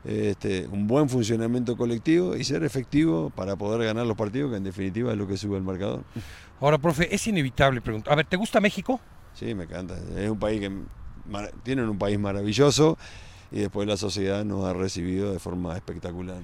este, 0.05 0.67
un 0.67 0.87
buen 0.87 1.09
funcionamiento 1.09 1.75
colectivo 1.75 2.35
y 2.35 2.45
ser 2.45 2.63
efectivo 2.63 3.29
para 3.31 3.57
poder 3.57 3.85
ganar 3.85 4.05
los 4.05 4.15
partidos, 4.15 4.51
que 4.51 4.57
en 4.57 4.63
definitiva 4.63 5.11
es 5.11 5.17
lo 5.17 5.27
que 5.27 5.35
sube 5.35 5.57
el 5.57 5.63
marcador. 5.63 6.03
Ahora, 6.61 6.77
profe, 6.77 7.13
es 7.13 7.27
inevitable 7.27 7.81
preguntar. 7.81 8.13
A 8.13 8.15
ver, 8.15 8.25
¿te 8.25 8.37
gusta 8.37 8.61
México? 8.61 9.01
Sí, 9.33 9.53
me 9.53 9.65
encanta. 9.65 9.95
Es 10.15 10.29
un 10.29 10.39
país 10.39 10.61
que 10.61 10.71
tienen 11.63 11.89
un 11.89 11.97
país 11.97 12.17
maravilloso 12.17 12.97
y 13.51 13.59
después 13.59 13.87
la 13.87 13.97
sociedad 13.97 14.43
nos 14.43 14.65
ha 14.65 14.73
recibido 14.73 15.31
de 15.31 15.39
forma 15.39 15.75
espectacular. 15.75 16.37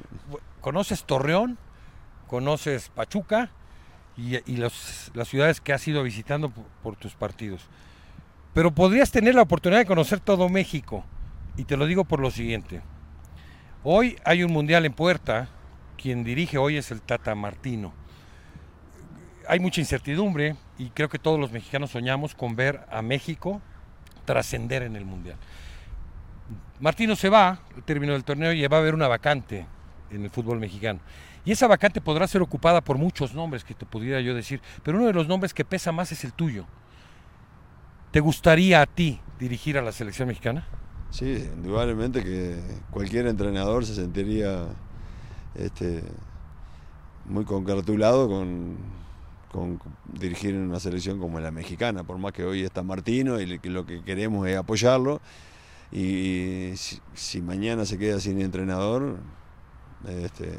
¿Conoces 0.62 1.04
Torreón? 1.04 1.58
¿Conoces 2.28 2.90
Pachuca? 2.90 3.52
Y, 4.16 4.58
las 4.58 5.02
ciudades 5.26 5.60
que 5.60 5.74
has 5.74 5.88
ido 5.88 6.04
visitando 6.04 6.52
por, 6.84 6.96
tus 6.96 7.16
partidos. 7.16 7.66
Pero 8.54 8.72
podrías 8.72 9.12
tener 9.12 9.36
la 9.36 9.42
oportunidad 9.42 9.82
de 9.82 9.86
conocer 9.86 10.20
todo 10.20 10.50
México. 10.50 11.04
Y 11.58 11.66
te 11.66 11.78
lo 11.78 11.86
digo 11.86 12.06
por 12.06 12.20
lo 12.20 12.32
siguiente. 12.32 12.82
Hoy 13.84 14.18
hay 14.24 14.44
un 14.44 14.54
mundial 14.54 14.86
en 14.86 14.94
puerta. 14.94 15.50
Quien 15.98 16.24
dirige 16.24 16.58
hoy 16.58 16.78
es 16.78 16.92
el 16.92 17.02
Tata 17.02 17.34
Martino. 17.34 17.94
Hay 19.48 19.60
mucha 19.60 19.82
incertidumbre 19.82 20.56
y 20.78 20.90
creo 20.90 21.10
que 21.10 21.20
todos 21.20 21.40
los 21.40 21.52
mexicanos 21.52 21.92
soñamos 21.92 22.36
con 22.36 22.56
ver 22.56 22.86
a 22.92 23.02
México 23.02 23.62
trascender 24.26 24.84
en 24.84 24.96
el 24.96 25.06
mundial. 25.06 25.38
Martino 26.84 27.16
se 27.16 27.30
va, 27.30 27.62
terminó 27.86 28.14
el 28.14 28.26
torneo 28.26 28.52
y 28.52 28.68
va 28.68 28.76
a 28.76 28.80
haber 28.82 28.94
una 28.94 29.08
vacante 29.08 29.66
en 30.12 30.26
el 30.26 30.30
fútbol 30.30 30.60
mexicano. 30.60 31.00
Y 31.46 31.54
esa 31.54 31.66
vacante 31.66 32.02
podrá 32.02 32.28
ser 32.28 32.42
ocupada 32.42 32.82
por 32.82 32.98
muchos 32.98 33.34
nombres 33.34 33.64
que 33.64 33.74
te 33.74 33.86
pudiera 33.86 34.20
yo 34.20 34.36
decir, 34.36 34.60
pero 34.84 34.98
uno 34.98 35.08
de 35.08 35.14
los 35.14 35.30
nombres 35.30 35.54
que 35.54 35.64
pesa 35.64 35.94
más 35.94 36.12
es 36.12 36.26
el 36.26 36.34
tuyo. 36.34 36.66
¿Te 38.12 38.20
gustaría 38.20 38.82
a 38.82 38.86
ti 38.86 39.22
dirigir 39.40 39.78
a 39.78 39.82
la 39.82 39.94
selección 39.94 40.28
mexicana? 40.28 40.68
Sí, 41.10 41.50
indudablemente 41.56 42.22
que 42.22 42.60
cualquier 42.92 43.28
entrenador 43.28 43.86
se 43.86 43.96
sentiría 43.96 44.66
este, 45.56 46.04
muy 47.24 47.46
congratulado 47.46 48.28
con, 48.28 48.76
con 49.54 49.80
dirigir 50.12 50.58
una 50.58 50.82
selección 50.82 51.18
como 51.18 51.40
la 51.40 51.52
mexicana, 51.52 52.04
por 52.04 52.18
más 52.18 52.34
que 52.34 52.44
hoy 52.44 52.64
está 52.64 52.84
Martino 52.84 53.40
y 53.40 53.46
lo 53.70 53.86
que 53.86 54.04
queremos 54.04 54.46
es 54.50 54.58
apoyarlo. 54.58 55.22
Y 55.94 56.74
si, 57.14 57.42
mañana 57.44 57.86
se 57.86 58.00
queda 58.00 58.20
sin 58.20 58.42
entrenador, 58.42 59.18
este, 60.08 60.58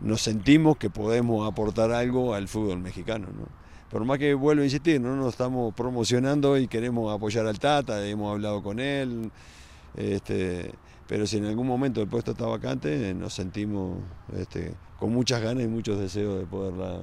nos 0.00 0.22
sentimos 0.22 0.76
que 0.76 0.88
podemos 0.88 1.50
aportar 1.50 1.90
algo 1.90 2.32
al 2.32 2.46
fútbol 2.46 2.78
mexicano. 2.78 3.26
¿no? 3.36 3.48
Por 3.90 4.04
más 4.04 4.20
que 4.20 4.34
vuelvo 4.34 4.62
a 4.62 4.64
insistir, 4.64 5.00
no 5.00 5.16
nos 5.16 5.30
estamos 5.30 5.74
promocionando 5.74 6.56
y 6.58 6.68
queremos 6.68 7.12
apoyar 7.12 7.44
al 7.46 7.58
Tata, 7.58 8.06
hemos 8.06 8.30
hablado 8.30 8.62
con 8.62 8.78
él, 8.78 9.32
este, 9.96 10.72
pero 11.08 11.26
si 11.26 11.38
en 11.38 11.46
algún 11.46 11.66
momento 11.66 12.00
el 12.00 12.06
puesto 12.06 12.30
está 12.30 12.46
vacante, 12.46 13.12
nos 13.14 13.34
sentimos 13.34 13.98
este, 14.36 14.74
con 15.00 15.12
muchas 15.12 15.42
ganas 15.42 15.64
y 15.64 15.68
muchos 15.68 15.98
deseos 15.98 16.38
de 16.38 16.46
poder 16.46 17.00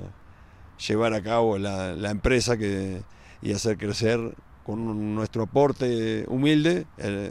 llevar 0.87 1.13
a 1.13 1.21
cabo 1.21 1.57
la, 1.57 1.91
la 1.91 2.09
empresa 2.09 2.55
que, 2.55 3.01
y 3.41 3.51
hacer 3.51 3.77
crecer 3.77 4.33
con 4.63 5.15
nuestro 5.15 5.43
aporte 5.43 6.25
humilde 6.27 6.85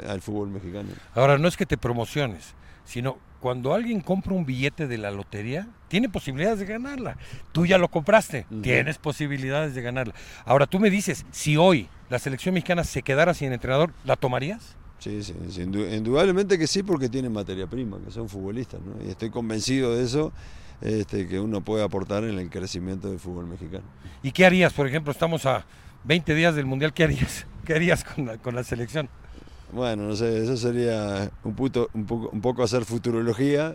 al 0.08 0.20
fútbol 0.20 0.50
mexicano. 0.50 0.88
Ahora, 1.14 1.38
no 1.38 1.48
es 1.48 1.56
que 1.56 1.66
te 1.66 1.76
promociones, 1.76 2.54
sino 2.84 3.18
cuando 3.40 3.72
alguien 3.72 4.00
compra 4.00 4.34
un 4.34 4.44
billete 4.44 4.88
de 4.88 4.98
la 4.98 5.10
lotería, 5.10 5.68
tiene 5.86 6.08
posibilidades 6.08 6.58
de 6.58 6.66
ganarla. 6.66 7.16
Tú 7.52 7.66
ya 7.66 7.78
lo 7.78 7.88
compraste, 7.88 8.46
tienes 8.62 8.98
posibilidades 8.98 9.74
de 9.74 9.82
ganarla. 9.82 10.14
Ahora, 10.44 10.66
tú 10.66 10.80
me 10.80 10.90
dices, 10.90 11.24
si 11.30 11.56
hoy 11.56 11.88
la 12.10 12.18
selección 12.18 12.54
mexicana 12.54 12.82
se 12.82 13.02
quedara 13.02 13.34
sin 13.34 13.52
entrenador, 13.52 13.92
¿la 14.04 14.16
tomarías? 14.16 14.76
Sí, 14.98 15.22
sí, 15.22 15.34
indudablemente 15.60 16.58
que 16.58 16.66
sí, 16.66 16.82
porque 16.82 17.08
tienen 17.08 17.32
materia 17.32 17.68
prima, 17.68 17.98
que 18.04 18.10
son 18.10 18.28
futbolistas, 18.28 18.80
¿no? 18.80 19.06
Y 19.06 19.10
estoy 19.10 19.30
convencido 19.30 19.96
de 19.96 20.04
eso. 20.04 20.32
Este, 20.80 21.26
que 21.26 21.40
uno 21.40 21.60
puede 21.60 21.82
aportar 21.82 22.22
en 22.22 22.38
el 22.38 22.50
crecimiento 22.50 23.08
del 23.08 23.18
fútbol 23.18 23.48
mexicano. 23.48 23.82
¿Y 24.22 24.30
qué 24.30 24.46
harías? 24.46 24.72
Por 24.72 24.86
ejemplo, 24.86 25.10
estamos 25.10 25.44
a 25.44 25.64
20 26.08 26.34
días 26.34 26.54
del 26.54 26.64
Mundial, 26.64 26.94
¿qué 26.94 27.04
harías? 27.04 27.46
¿Qué 27.66 27.74
harías 27.74 28.02
con 28.02 28.24
la, 28.24 28.38
con 28.38 28.54
la 28.54 28.64
selección? 28.64 29.10
Bueno, 29.72 30.04
no 30.04 30.16
sé, 30.16 30.42
eso 30.42 30.56
sería 30.56 31.30
un, 31.44 31.54
puto, 31.54 31.90
un, 31.92 32.06
poco, 32.06 32.30
un 32.32 32.40
poco 32.40 32.62
hacer 32.62 32.86
futurología. 32.86 33.74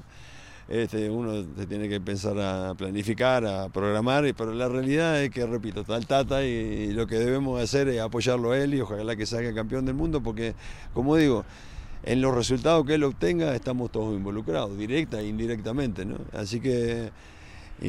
Este, 0.68 1.12
uno 1.12 1.46
se 1.56 1.68
tiene 1.68 1.88
que 1.88 1.96
empezar 1.96 2.40
a 2.40 2.74
planificar, 2.74 3.46
a 3.46 3.70
programar, 3.70 4.24
pero 4.36 4.52
la 4.52 4.68
realidad 4.68 5.22
es 5.22 5.30
que, 5.30 5.46
repito, 5.46 5.82
está 5.82 5.96
el 5.96 6.08
Tata 6.08 6.44
y, 6.44 6.92
lo 6.94 7.06
que 7.06 7.20
debemos 7.20 7.62
hacer 7.62 7.88
es 7.90 8.02
apoyarlo 8.02 8.54
a 8.54 8.58
él 8.58 8.74
y 8.74 8.82
ojalá 8.82 9.16
que 9.16 9.28
salga 9.28 9.54
campeón 9.54 9.86
del 9.86 9.94
mundo, 9.94 10.24
porque, 10.24 10.56
como 10.96 11.16
digo, 11.16 11.46
en 12.02 12.20
los 12.20 12.34
resultados 12.34 12.84
que 12.88 12.96
él 12.96 13.04
obtenga 13.04 13.54
estamos 13.54 13.92
todos 13.92 14.16
involucrados, 14.16 14.76
directa 14.76 15.20
e 15.20 15.28
indirectamente, 15.28 16.04
¿no? 16.04 16.18
Así 16.34 16.60
que 16.60 17.12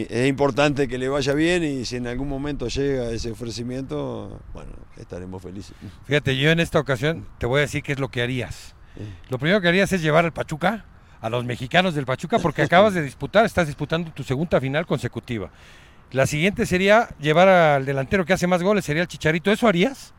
es 0.02 0.28
importante 0.28 0.88
que 0.88 0.98
le 0.98 1.08
vaya 1.08 1.32
bien 1.34 1.62
y 1.62 1.84
si 1.84 1.96
en 1.96 2.06
algún 2.06 2.28
momento 2.28 2.66
llega 2.66 3.10
ese 3.10 3.30
ofrecimiento, 3.30 4.40
bueno, 4.52 4.72
estaremos 4.96 5.42
felices. 5.42 5.74
Fíjate, 6.04 6.36
yo 6.36 6.50
en 6.50 6.58
esta 6.58 6.80
ocasión 6.80 7.26
te 7.38 7.46
voy 7.46 7.58
a 7.58 7.60
decir 7.62 7.82
qué 7.82 7.92
es 7.92 8.00
lo 8.00 8.08
que 8.08 8.22
harías. 8.22 8.74
Lo 9.28 9.38
primero 9.38 9.60
que 9.60 9.68
harías 9.68 9.92
es 9.92 10.02
llevar 10.02 10.24
al 10.24 10.32
Pachuca, 10.32 10.84
a 11.20 11.30
los 11.30 11.44
mexicanos 11.44 11.94
del 11.94 12.06
Pachuca, 12.06 12.38
porque 12.38 12.62
acabas 12.62 12.94
de 12.94 13.02
disputar, 13.02 13.44
estás 13.44 13.66
disputando 13.66 14.10
tu 14.12 14.24
segunda 14.24 14.60
final 14.60 14.86
consecutiva. 14.86 15.50
La 16.10 16.26
siguiente 16.26 16.66
sería 16.66 17.08
llevar 17.20 17.48
al 17.48 17.84
delantero 17.84 18.24
que 18.24 18.32
hace 18.32 18.46
más 18.46 18.62
goles, 18.62 18.84
sería 18.84 19.02
el 19.02 19.08
Chicharito. 19.08 19.50
¿Eso 19.50 19.66
harías? 19.66 20.12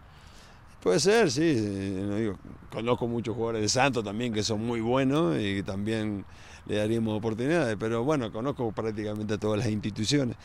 Puede 0.81 0.99
ser, 0.99 1.31
sí. 1.31 2.31
conozco 2.69 3.07
muchos 3.07 3.33
jugadores 3.33 3.61
de 3.61 3.69
Santos 3.69 4.03
también 4.03 4.31
que 4.31 4.43
son 4.43 4.63
muy 4.63 4.81
buenos 4.81 5.35
y 5.39 5.63
también 5.63 6.25
le 6.67 6.77
daríamos 6.77 7.17
oportunidades, 7.17 7.75
pero 7.79 8.03
bueno, 8.03 8.31
conozco 8.31 8.71
prácticamente 8.71 9.37
todas 9.37 9.59
las 9.59 9.69
instituciones. 9.69 10.35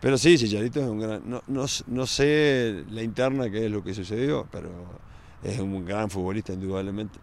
Pero 0.00 0.16
sí, 0.16 0.38
Chicharito 0.38 0.80
es 0.80 0.86
un 0.86 0.98
gran... 0.98 1.22
No, 1.26 1.42
no, 1.46 2.06
sé 2.06 2.84
la 2.90 3.02
interna 3.02 3.50
qué 3.50 3.66
es 3.66 3.70
lo 3.70 3.84
que 3.84 3.92
sucedió, 3.92 4.48
pero 4.50 4.70
es 5.42 5.58
un 5.58 5.84
gran 5.84 6.08
futbolista 6.08 6.54
indudablemente. 6.54 7.18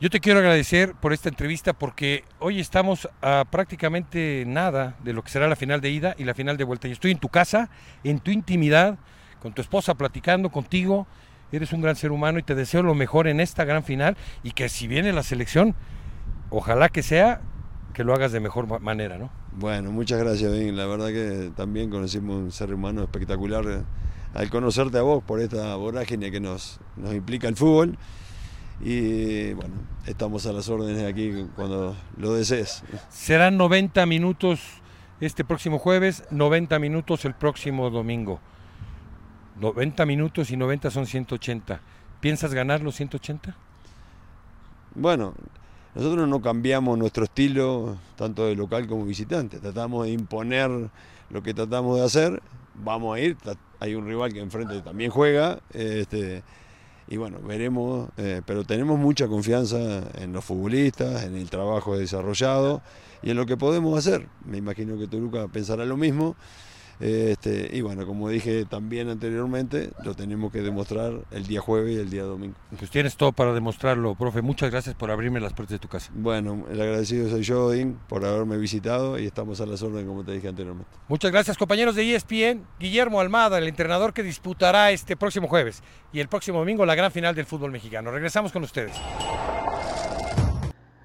Yo 0.00 0.10
te 0.10 0.18
quiero 0.18 0.40
agradecer 0.40 0.94
por 0.94 1.12
esta 1.12 1.28
entrevista 1.28 1.74
porque 1.74 2.24
hoy 2.40 2.58
estamos 2.58 3.08
a 3.20 3.44
prácticamente 3.48 4.42
nada 4.48 4.96
de 5.04 5.12
lo 5.12 5.22
que 5.22 5.30
será 5.30 5.46
la 5.46 5.54
final 5.54 5.80
de 5.80 5.90
ida 5.90 6.16
y 6.18 6.24
la 6.24 6.34
final 6.34 6.56
de 6.56 6.64
vuelta. 6.64 6.88
Y 6.88 6.90
estoy 6.90 7.12
en 7.12 7.18
tu 7.18 7.28
casa, 7.28 7.70
en 8.02 8.18
tu 8.18 8.32
intimidad, 8.32 8.98
con 9.40 9.52
tu 9.52 9.62
esposa 9.62 9.94
platicando 9.94 10.50
contigo. 10.50 11.06
Eres 11.52 11.72
un 11.72 11.82
gran 11.82 11.94
ser 11.94 12.10
humano 12.10 12.40
y 12.40 12.42
te 12.42 12.56
deseo 12.56 12.82
lo 12.82 12.96
mejor 12.96 13.28
en 13.28 13.38
esta 13.38 13.64
gran 13.64 13.84
final 13.84 14.16
y 14.42 14.50
que 14.52 14.68
si 14.68 14.88
viene 14.88 15.12
la 15.12 15.22
selección, 15.22 15.76
ojalá 16.52 16.88
que 16.90 17.02
sea 17.02 17.40
que 17.94 18.04
lo 18.04 18.14
hagas 18.14 18.32
de 18.32 18.40
mejor 18.40 18.80
manera, 18.80 19.18
¿no? 19.18 19.30
Bueno, 19.52 19.90
muchas 19.90 20.18
gracias, 20.18 20.50
Ben. 20.50 20.76
La 20.76 20.86
verdad 20.86 21.08
que 21.08 21.50
también 21.56 21.90
conocimos 21.90 22.36
un 22.36 22.52
ser 22.52 22.72
humano 22.72 23.02
espectacular 23.02 23.64
eh, 23.66 23.82
al 24.34 24.48
conocerte 24.48 24.98
a 24.98 25.02
vos 25.02 25.22
por 25.22 25.40
esta 25.40 25.74
vorágine 25.76 26.30
que 26.30 26.40
nos, 26.40 26.80
nos 26.96 27.12
implica 27.14 27.48
el 27.48 27.56
fútbol. 27.56 27.98
Y 28.80 29.52
bueno, 29.52 29.74
estamos 30.06 30.46
a 30.46 30.52
las 30.52 30.68
órdenes 30.68 31.04
aquí 31.04 31.46
cuando 31.54 31.96
lo 32.16 32.34
desees. 32.34 32.82
Serán 33.10 33.56
90 33.56 34.06
minutos 34.06 34.60
este 35.20 35.44
próximo 35.44 35.78
jueves, 35.78 36.24
90 36.30 36.78
minutos 36.78 37.24
el 37.24 37.34
próximo 37.34 37.90
domingo. 37.90 38.40
90 39.60 40.06
minutos 40.06 40.50
y 40.50 40.56
90 40.56 40.90
son 40.90 41.06
180. 41.06 41.80
¿Piensas 42.20 42.54
ganar 42.54 42.80
los 42.80 42.96
180? 42.96 43.54
Bueno, 44.94 45.34
nosotros 45.94 46.26
no 46.26 46.40
cambiamos 46.40 46.96
nuestro 46.98 47.24
estilo, 47.24 47.96
tanto 48.16 48.46
de 48.46 48.54
local 48.56 48.86
como 48.86 49.04
visitante. 49.04 49.58
Tratamos 49.58 50.06
de 50.06 50.12
imponer 50.12 50.70
lo 51.30 51.42
que 51.42 51.52
tratamos 51.52 51.98
de 51.98 52.04
hacer. 52.04 52.42
Vamos 52.74 53.14
a 53.14 53.20
ir, 53.20 53.36
hay 53.78 53.94
un 53.94 54.06
rival 54.06 54.32
que 54.32 54.40
enfrente 54.40 54.80
también 54.80 55.10
juega. 55.10 55.60
Este, 55.74 56.42
y 57.08 57.18
bueno, 57.18 57.40
veremos, 57.46 58.08
eh, 58.16 58.40
pero 58.46 58.64
tenemos 58.64 58.98
mucha 58.98 59.28
confianza 59.28 59.76
en 60.14 60.32
los 60.32 60.44
futbolistas, 60.44 61.24
en 61.24 61.36
el 61.36 61.50
trabajo 61.50 61.96
desarrollado 61.96 62.80
y 63.22 63.30
en 63.30 63.36
lo 63.36 63.44
que 63.44 63.58
podemos 63.58 63.98
hacer. 63.98 64.28
Me 64.46 64.56
imagino 64.56 64.98
que 64.98 65.08
Toluca 65.08 65.48
pensará 65.48 65.84
lo 65.84 65.98
mismo. 65.98 66.36
Este, 67.02 67.68
y 67.72 67.80
bueno, 67.80 68.06
como 68.06 68.28
dije 68.28 68.64
también 68.64 69.08
anteriormente, 69.08 69.90
lo 70.04 70.14
tenemos 70.14 70.52
que 70.52 70.60
demostrar 70.60 71.12
el 71.32 71.46
día 71.48 71.60
jueves 71.60 71.96
y 71.96 72.00
el 72.00 72.10
día 72.10 72.22
domingo. 72.22 72.54
Pues 72.78 72.92
tienes 72.92 73.16
todo 73.16 73.32
para 73.32 73.52
demostrarlo, 73.52 74.14
profe. 74.14 74.40
Muchas 74.40 74.70
gracias 74.70 74.94
por 74.94 75.10
abrirme 75.10 75.40
las 75.40 75.52
puertas 75.52 75.72
de 75.72 75.78
tu 75.80 75.88
casa. 75.88 76.12
Bueno, 76.14 76.64
el 76.70 76.80
agradecido 76.80 77.28
soy 77.28 77.42
yo, 77.42 77.66
Odín, 77.66 77.98
por 78.08 78.24
haberme 78.24 78.56
visitado 78.56 79.18
y 79.18 79.26
estamos 79.26 79.60
a 79.60 79.66
las 79.66 79.82
órdenes, 79.82 80.06
como 80.06 80.22
te 80.24 80.30
dije 80.30 80.46
anteriormente. 80.46 80.92
Muchas 81.08 81.32
gracias, 81.32 81.58
compañeros 81.58 81.96
de 81.96 82.14
ESPN. 82.14 82.64
Guillermo 82.78 83.20
Almada, 83.20 83.58
el 83.58 83.66
entrenador 83.66 84.12
que 84.12 84.22
disputará 84.22 84.92
este 84.92 85.16
próximo 85.16 85.48
jueves 85.48 85.82
y 86.12 86.20
el 86.20 86.28
próximo 86.28 86.60
domingo 86.60 86.86
la 86.86 86.94
gran 86.94 87.10
final 87.10 87.34
del 87.34 87.46
fútbol 87.46 87.72
mexicano. 87.72 88.12
Regresamos 88.12 88.52
con 88.52 88.62
ustedes. 88.62 88.92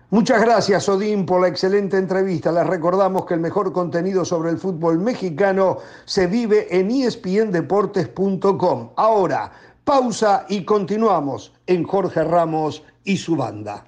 Muchas 0.09 0.39
gracias, 0.39 0.87
Odín, 0.87 1.25
por 1.25 1.41
la 1.41 1.49
excelente 1.49 1.97
entrevista. 1.97 2.49
Les 2.49 2.65
recordamos 2.65 3.25
que 3.25 3.33
el 3.33 3.41
mejor 3.41 3.73
contenido 3.73 4.23
sobre 4.23 4.51
el 4.51 4.57
fútbol 4.57 4.99
mexicano 4.99 5.79
se 6.05 6.27
vive 6.27 6.65
en 6.69 6.89
espndeportes.com. 6.91 8.91
Ahora, 8.95 9.51
pausa 9.83 10.45
y 10.47 10.63
continuamos 10.63 11.51
en 11.65 11.83
Jorge 11.83 12.23
Ramos 12.23 12.83
y 13.03 13.17
su 13.17 13.35
banda. 13.35 13.83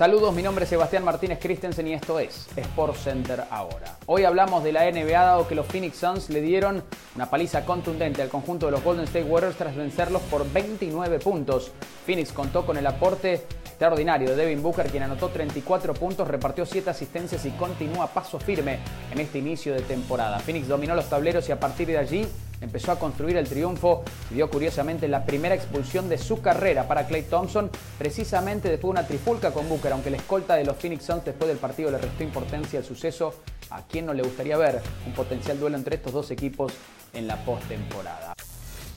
Saludos, 0.00 0.34
mi 0.34 0.42
nombre 0.42 0.64
es 0.64 0.70
Sebastián 0.70 1.04
Martínez 1.04 1.38
Christensen 1.38 1.86
y 1.86 1.92
esto 1.92 2.18
es 2.18 2.48
Sport 2.56 2.96
Center 2.96 3.44
ahora. 3.50 3.98
Hoy 4.06 4.24
hablamos 4.24 4.64
de 4.64 4.72
la 4.72 4.90
NBA 4.90 5.12
dado 5.12 5.46
que 5.46 5.54
los 5.54 5.66
Phoenix 5.66 5.98
Suns 5.98 6.30
le 6.30 6.40
dieron 6.40 6.82
una 7.16 7.28
paliza 7.28 7.66
contundente 7.66 8.22
al 8.22 8.30
conjunto 8.30 8.64
de 8.64 8.72
los 8.72 8.82
Golden 8.82 9.04
State 9.04 9.26
Warriors 9.26 9.58
tras 9.58 9.76
vencerlos 9.76 10.22
por 10.22 10.50
29 10.50 11.18
puntos. 11.18 11.72
Phoenix 12.06 12.32
contó 12.32 12.64
con 12.64 12.78
el 12.78 12.86
aporte 12.86 13.44
extraordinario 13.80 14.28
de 14.28 14.36
Devin 14.36 14.62
Booker 14.62 14.90
quien 14.90 15.04
anotó 15.04 15.30
34 15.30 15.94
puntos, 15.94 16.28
repartió 16.28 16.66
7 16.66 16.90
asistencias 16.90 17.46
y 17.46 17.50
continúa 17.52 18.08
paso 18.08 18.38
firme 18.38 18.78
en 19.10 19.20
este 19.20 19.38
inicio 19.38 19.72
de 19.72 19.80
temporada. 19.80 20.38
Phoenix 20.38 20.68
dominó 20.68 20.94
los 20.94 21.08
tableros 21.08 21.48
y 21.48 21.52
a 21.52 21.58
partir 21.58 21.88
de 21.88 21.96
allí 21.96 22.26
empezó 22.60 22.92
a 22.92 22.98
construir 22.98 23.38
el 23.38 23.48
triunfo 23.48 24.04
y 24.30 24.34
dio 24.34 24.50
curiosamente 24.50 25.08
la 25.08 25.24
primera 25.24 25.54
expulsión 25.54 26.10
de 26.10 26.18
su 26.18 26.42
carrera 26.42 26.86
para 26.86 27.06
Clay 27.06 27.22
Thompson, 27.22 27.70
precisamente 27.96 28.68
después 28.68 28.92
de 28.92 29.00
una 29.00 29.08
trifulca 29.08 29.50
con 29.50 29.66
Booker, 29.66 29.92
aunque 29.92 30.10
la 30.10 30.18
escolta 30.18 30.56
de 30.56 30.64
los 30.66 30.76
Phoenix 30.76 31.04
Suns 31.04 31.24
después 31.24 31.48
del 31.48 31.56
partido 31.56 31.90
le 31.90 31.96
restó 31.96 32.22
importancia 32.22 32.80
al 32.80 32.84
suceso, 32.84 33.32
a 33.70 33.80
quien 33.86 34.04
no 34.04 34.12
le 34.12 34.22
gustaría 34.22 34.58
ver 34.58 34.82
un 35.06 35.14
potencial 35.14 35.58
duelo 35.58 35.78
entre 35.78 35.96
estos 35.96 36.12
dos 36.12 36.30
equipos 36.30 36.74
en 37.14 37.26
la 37.26 37.42
postemporada. 37.46 38.34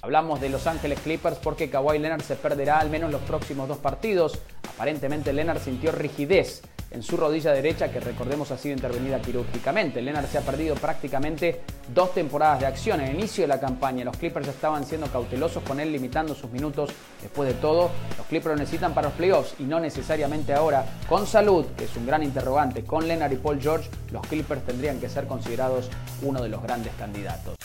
Hablamos 0.03 0.41
de 0.41 0.49
Los 0.49 0.67
Ángeles 0.67 0.99
Clippers 0.99 1.37
porque 1.37 1.69
Kawhi 1.69 1.97
Leonard 1.97 2.23
se 2.23 2.35
perderá 2.35 2.79
al 2.79 2.89
menos 2.89 3.09
los 3.09 3.21
próximos 3.21 3.69
dos 3.69 3.77
partidos. 3.77 4.37
Aparentemente 4.75 5.31
Leonard 5.31 5.61
sintió 5.61 5.93
rigidez 5.93 6.61
en 6.91 7.01
su 7.01 7.15
rodilla 7.15 7.53
derecha, 7.53 7.89
que 7.89 8.01
recordemos 8.01 8.51
ha 8.51 8.57
sido 8.57 8.75
intervenida 8.75 9.21
quirúrgicamente. 9.21 10.01
Leonard 10.01 10.27
se 10.27 10.39
ha 10.39 10.41
perdido 10.41 10.75
prácticamente 10.75 11.61
dos 11.95 12.13
temporadas 12.13 12.59
de 12.59 12.65
acción. 12.65 12.99
En 12.99 13.11
el 13.11 13.15
inicio 13.15 13.45
de 13.45 13.47
la 13.47 13.61
campaña, 13.61 14.03
los 14.03 14.17
Clippers 14.17 14.49
estaban 14.49 14.85
siendo 14.85 15.07
cautelosos 15.07 15.63
con 15.63 15.79
él, 15.79 15.93
limitando 15.93 16.35
sus 16.35 16.51
minutos. 16.51 16.89
Después 17.21 17.47
de 17.47 17.55
todo, 17.61 17.89
los 18.17 18.27
Clippers 18.27 18.55
lo 18.55 18.57
necesitan 18.57 18.93
para 18.93 19.07
los 19.07 19.15
playoffs 19.15 19.55
y 19.57 19.63
no 19.63 19.79
necesariamente 19.79 20.53
ahora. 20.53 20.85
Con 21.07 21.25
salud, 21.25 21.65
que 21.77 21.85
es 21.85 21.95
un 21.95 22.05
gran 22.05 22.23
interrogante, 22.23 22.83
con 22.83 23.07
Leonard 23.07 23.31
y 23.31 23.37
Paul 23.37 23.61
George, 23.61 23.89
los 24.11 24.27
Clippers 24.27 24.65
tendrían 24.65 24.99
que 24.99 25.07
ser 25.07 25.27
considerados 25.27 25.89
uno 26.21 26.43
de 26.43 26.49
los 26.49 26.61
grandes 26.61 26.91
candidatos. 26.99 27.55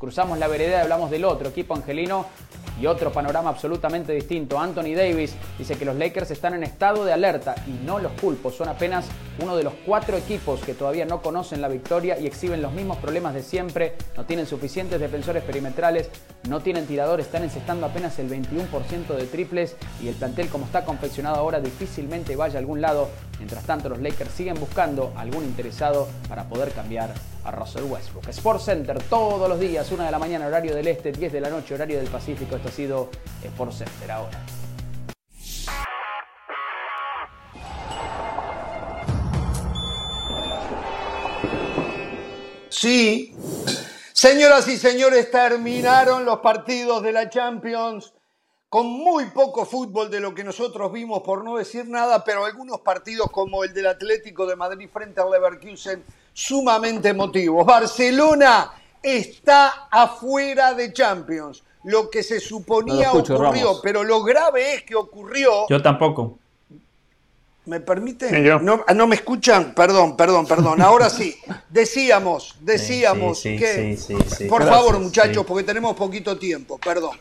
Cruzamos 0.00 0.38
la 0.38 0.48
vereda 0.48 0.78
y 0.78 0.80
hablamos 0.80 1.10
del 1.10 1.26
otro 1.26 1.50
equipo 1.50 1.74
angelino 1.74 2.24
y 2.80 2.86
otro 2.86 3.12
panorama 3.12 3.50
absolutamente 3.50 4.14
distinto. 4.14 4.58
Anthony 4.58 4.94
Davis 4.96 5.34
dice 5.58 5.76
que 5.76 5.84
los 5.84 5.94
Lakers 5.94 6.30
están 6.30 6.54
en 6.54 6.62
estado 6.62 7.04
de 7.04 7.12
alerta 7.12 7.54
y 7.66 7.84
no 7.84 7.98
los 7.98 8.12
culpos. 8.12 8.54
Son 8.54 8.70
apenas 8.70 9.04
uno 9.42 9.58
de 9.58 9.62
los 9.62 9.74
cuatro 9.84 10.16
equipos 10.16 10.60
que 10.60 10.72
todavía 10.72 11.04
no 11.04 11.20
conocen 11.20 11.60
la 11.60 11.68
victoria 11.68 12.18
y 12.18 12.26
exhiben 12.26 12.62
los 12.62 12.72
mismos 12.72 12.96
problemas 12.96 13.34
de 13.34 13.42
siempre. 13.42 13.92
No 14.16 14.24
tienen 14.24 14.46
suficientes 14.46 14.98
defensores 14.98 15.44
perimetrales, 15.44 16.08
no 16.48 16.60
tienen 16.60 16.86
tiradores, 16.86 17.26
están 17.26 17.42
encestando 17.42 17.84
apenas 17.84 18.18
el 18.18 18.30
21% 18.30 19.14
de 19.14 19.26
triples 19.26 19.76
y 20.02 20.08
el 20.08 20.14
plantel 20.14 20.48
como 20.48 20.64
está 20.64 20.86
confeccionado 20.86 21.36
ahora 21.36 21.60
difícilmente 21.60 22.36
vaya 22.36 22.54
a 22.54 22.60
algún 22.60 22.80
lado. 22.80 23.10
Mientras 23.40 23.64
tanto, 23.64 23.88
los 23.88 24.00
Lakers 24.00 24.32
siguen 24.32 24.60
buscando 24.60 25.14
algún 25.16 25.44
interesado 25.44 26.06
para 26.28 26.44
poder 26.44 26.72
cambiar 26.72 27.14
a 27.42 27.50
Russell 27.50 27.84
Westbrook. 27.84 28.28
Sport 28.28 28.60
Center 28.60 29.02
todos 29.04 29.48
los 29.48 29.58
días, 29.58 29.90
1 29.90 30.04
de 30.04 30.10
la 30.10 30.18
mañana, 30.18 30.46
horario 30.46 30.74
del 30.74 30.86
este, 30.88 31.10
10 31.10 31.32
de 31.32 31.40
la 31.40 31.48
noche, 31.48 31.74
horario 31.74 31.96
del 31.96 32.08
Pacífico. 32.08 32.56
Esto 32.56 32.68
ha 32.68 32.70
sido 32.70 33.10
Sport 33.42 33.72
Center 33.72 34.10
ahora. 34.10 34.38
Sí, 42.68 43.34
señoras 44.12 44.68
y 44.68 44.76
señores, 44.76 45.30
terminaron 45.30 46.26
los 46.26 46.40
partidos 46.40 47.02
de 47.02 47.12
la 47.12 47.30
Champions 47.30 48.12
con 48.70 48.86
muy 48.86 49.26
poco 49.26 49.66
fútbol 49.66 50.08
de 50.08 50.20
lo 50.20 50.32
que 50.32 50.44
nosotros 50.44 50.92
vimos, 50.92 51.22
por 51.22 51.42
no 51.42 51.56
decir 51.56 51.88
nada, 51.88 52.22
pero 52.24 52.44
algunos 52.44 52.80
partidos 52.80 53.28
como 53.32 53.64
el 53.64 53.74
del 53.74 53.88
Atlético 53.88 54.46
de 54.46 54.54
Madrid 54.54 54.88
frente 54.90 55.20
al 55.20 55.28
Leverkusen 55.28 56.04
sumamente 56.32 57.08
emotivos. 57.08 57.66
Barcelona 57.66 58.70
está 59.02 59.88
afuera 59.90 60.72
de 60.72 60.92
Champions. 60.92 61.64
Lo 61.82 62.08
que 62.10 62.22
se 62.22 62.38
suponía 62.38 63.12
ocurrió, 63.12 63.80
pero 63.82 64.04
lo 64.04 64.22
grave 64.22 64.74
es 64.74 64.82
que 64.84 64.94
ocurrió. 64.94 65.66
Yo 65.68 65.82
tampoco. 65.82 66.38
¿Me 67.66 67.80
permite? 67.80 68.30
No, 68.60 68.84
ah, 68.86 68.94
no, 68.94 69.06
me 69.06 69.16
escuchan? 69.16 69.74
Perdón, 69.74 70.16
perdón, 70.16 70.46
perdón. 70.46 70.80
Ahora 70.82 71.10
sí. 71.10 71.36
Decíamos, 71.68 72.56
decíamos 72.60 73.42
que. 73.42 73.98
por 74.48 74.64
favor, 74.64 74.98
muchachos, 74.98 75.44
porque 75.44 75.64
tenemos 75.64 75.94
poquito 75.96 76.38
tiempo, 76.38 76.78
perdón. 76.78 77.16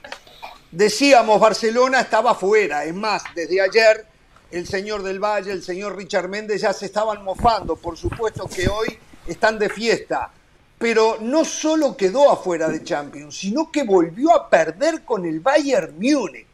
Decíamos, 0.72 1.39
Barcelona 1.39 2.01
estaba 2.01 2.36
fuera. 2.36 2.86
Es 2.86 2.93
más, 2.93 3.24
desde 3.34 3.59
ayer 3.61 4.05
el 4.51 4.67
señor 4.67 5.03
del 5.03 5.20
Valle, 5.20 5.51
el 5.51 5.63
señor 5.63 5.95
Richard 5.95 6.28
Méndez 6.28 6.61
ya 6.61 6.74
se 6.74 6.86
estaban 6.86 7.24
mofando. 7.24 7.76
Por 7.76 7.97
supuesto 7.97 8.47
que 8.47 8.67
hoy 8.67 8.97
están 9.28 9.57
de 9.57 9.70
fiesta. 9.70 10.32
Pero 10.78 11.17
no 11.22 11.43
solo 11.43 11.97
quedó 11.97 12.32
afuera 12.32 12.70
de 12.70 12.84
Champions, 12.84 13.38
sino 13.38 13.72
que 13.72 13.84
volvió 13.84 14.34
a 14.34 14.49
perder 14.49 15.03
con 15.03 15.26
el 15.26 15.39
Bayern 15.39 15.95
Múnich. 15.99 16.47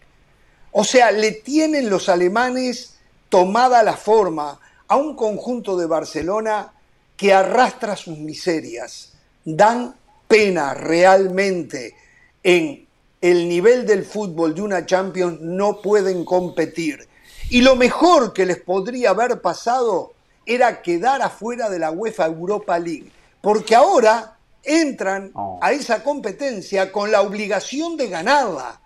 O 0.71 0.83
sea, 0.83 1.11
le 1.11 1.31
tienen 1.31 1.89
los 1.89 2.09
alemanes 2.09 2.95
tomada 3.29 3.83
la 3.83 3.95
forma 3.95 4.59
a 4.87 4.95
un 4.95 5.15
conjunto 5.15 5.77
de 5.77 5.85
Barcelona 5.85 6.73
que 7.15 7.33
arrastra 7.33 7.95
sus 7.95 8.17
miserias. 8.17 9.13
Dan 9.43 9.95
pena 10.27 10.73
realmente 10.73 11.95
en 12.41 12.84
el 13.31 13.49
nivel 13.49 13.87
del 13.87 14.05
fútbol 14.05 14.53
de 14.53 14.61
una 14.61 14.85
Champions, 14.85 15.41
no 15.41 15.81
pueden 15.81 16.23
competir. 16.23 17.07
Y 17.49 17.61
lo 17.61 17.75
mejor 17.75 18.33
que 18.33 18.45
les 18.45 18.57
podría 18.57 19.09
haber 19.09 19.41
pasado 19.41 20.13
era 20.45 20.83
quedar 20.83 21.23
afuera 21.23 21.67
de 21.71 21.79
la 21.79 21.89
UEFA 21.89 22.27
Europa 22.27 22.77
League, 22.77 23.11
porque 23.41 23.73
ahora 23.73 24.37
entran 24.63 25.31
oh. 25.33 25.57
a 25.59 25.71
esa 25.71 26.03
competencia 26.03 26.91
con 26.91 27.11
la 27.11 27.21
obligación 27.21 27.97
de 27.97 28.09
ganarla. 28.09 28.79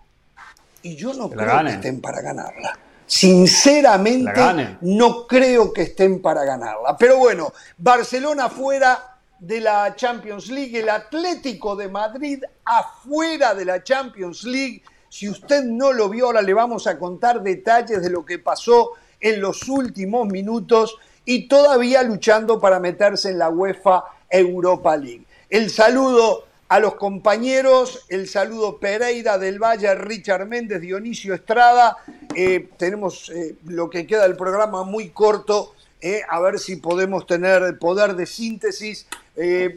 Y 0.82 0.96
yo 0.96 1.12
no 1.12 1.28
creo 1.28 1.62
que 1.62 1.72
estén 1.72 2.00
para 2.00 2.22
ganarla. 2.22 2.78
Sinceramente, 3.06 4.78
no 4.80 5.26
creo 5.26 5.70
que 5.70 5.82
estén 5.82 6.22
para 6.22 6.44
ganarla. 6.44 6.96
Pero 6.96 7.18
bueno, 7.18 7.52
Barcelona 7.76 8.48
fuera 8.48 9.18
de 9.40 9.60
la 9.60 9.96
Champions 9.96 10.48
League, 10.48 10.78
el 10.78 10.88
Atlético 10.88 11.74
de 11.74 11.88
Madrid 11.88 12.42
afuera 12.64 13.54
de 13.54 13.64
la 13.64 13.82
Champions 13.82 14.44
League. 14.44 14.82
Si 15.08 15.28
usted 15.28 15.64
no 15.64 15.92
lo 15.92 16.08
vio, 16.08 16.26
ahora 16.26 16.42
le 16.42 16.54
vamos 16.54 16.86
a 16.86 16.98
contar 16.98 17.42
detalles 17.42 18.02
de 18.02 18.10
lo 18.10 18.24
que 18.24 18.38
pasó 18.38 18.92
en 19.18 19.40
los 19.40 19.68
últimos 19.68 20.28
minutos 20.28 20.96
y 21.24 21.48
todavía 21.48 22.02
luchando 22.02 22.60
para 22.60 22.78
meterse 22.78 23.30
en 23.30 23.38
la 23.38 23.48
UEFA 23.48 24.04
Europa 24.28 24.96
League. 24.96 25.24
El 25.48 25.70
saludo 25.70 26.44
a 26.68 26.78
los 26.78 26.94
compañeros, 26.94 28.06
el 28.08 28.28
saludo 28.28 28.78
Pereira 28.78 29.38
del 29.38 29.58
Valle, 29.58 29.92
Richard 29.96 30.46
Méndez, 30.46 30.80
Dionisio 30.80 31.34
Estrada. 31.34 31.96
Eh, 32.34 32.68
tenemos 32.76 33.28
eh, 33.30 33.56
lo 33.64 33.90
que 33.90 34.06
queda 34.06 34.22
del 34.22 34.36
programa 34.36 34.84
muy 34.84 35.08
corto, 35.08 35.74
eh, 36.00 36.22
a 36.28 36.40
ver 36.40 36.58
si 36.58 36.76
podemos 36.76 37.26
tener 37.26 37.78
poder 37.78 38.14
de 38.14 38.26
síntesis. 38.26 39.06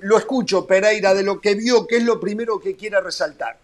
lo 0.01 0.17
escucho, 0.17 0.65
Pereira, 0.65 1.13
de 1.13 1.24
lo 1.24 1.39
que 1.39 1.55
vio, 1.55 1.88
¿qué 1.88 1.97
es 1.97 2.03
lo 2.03 2.19
primero 2.19 2.59
que 2.59 2.76
quiera 2.76 3.01
resaltar? 3.01 3.57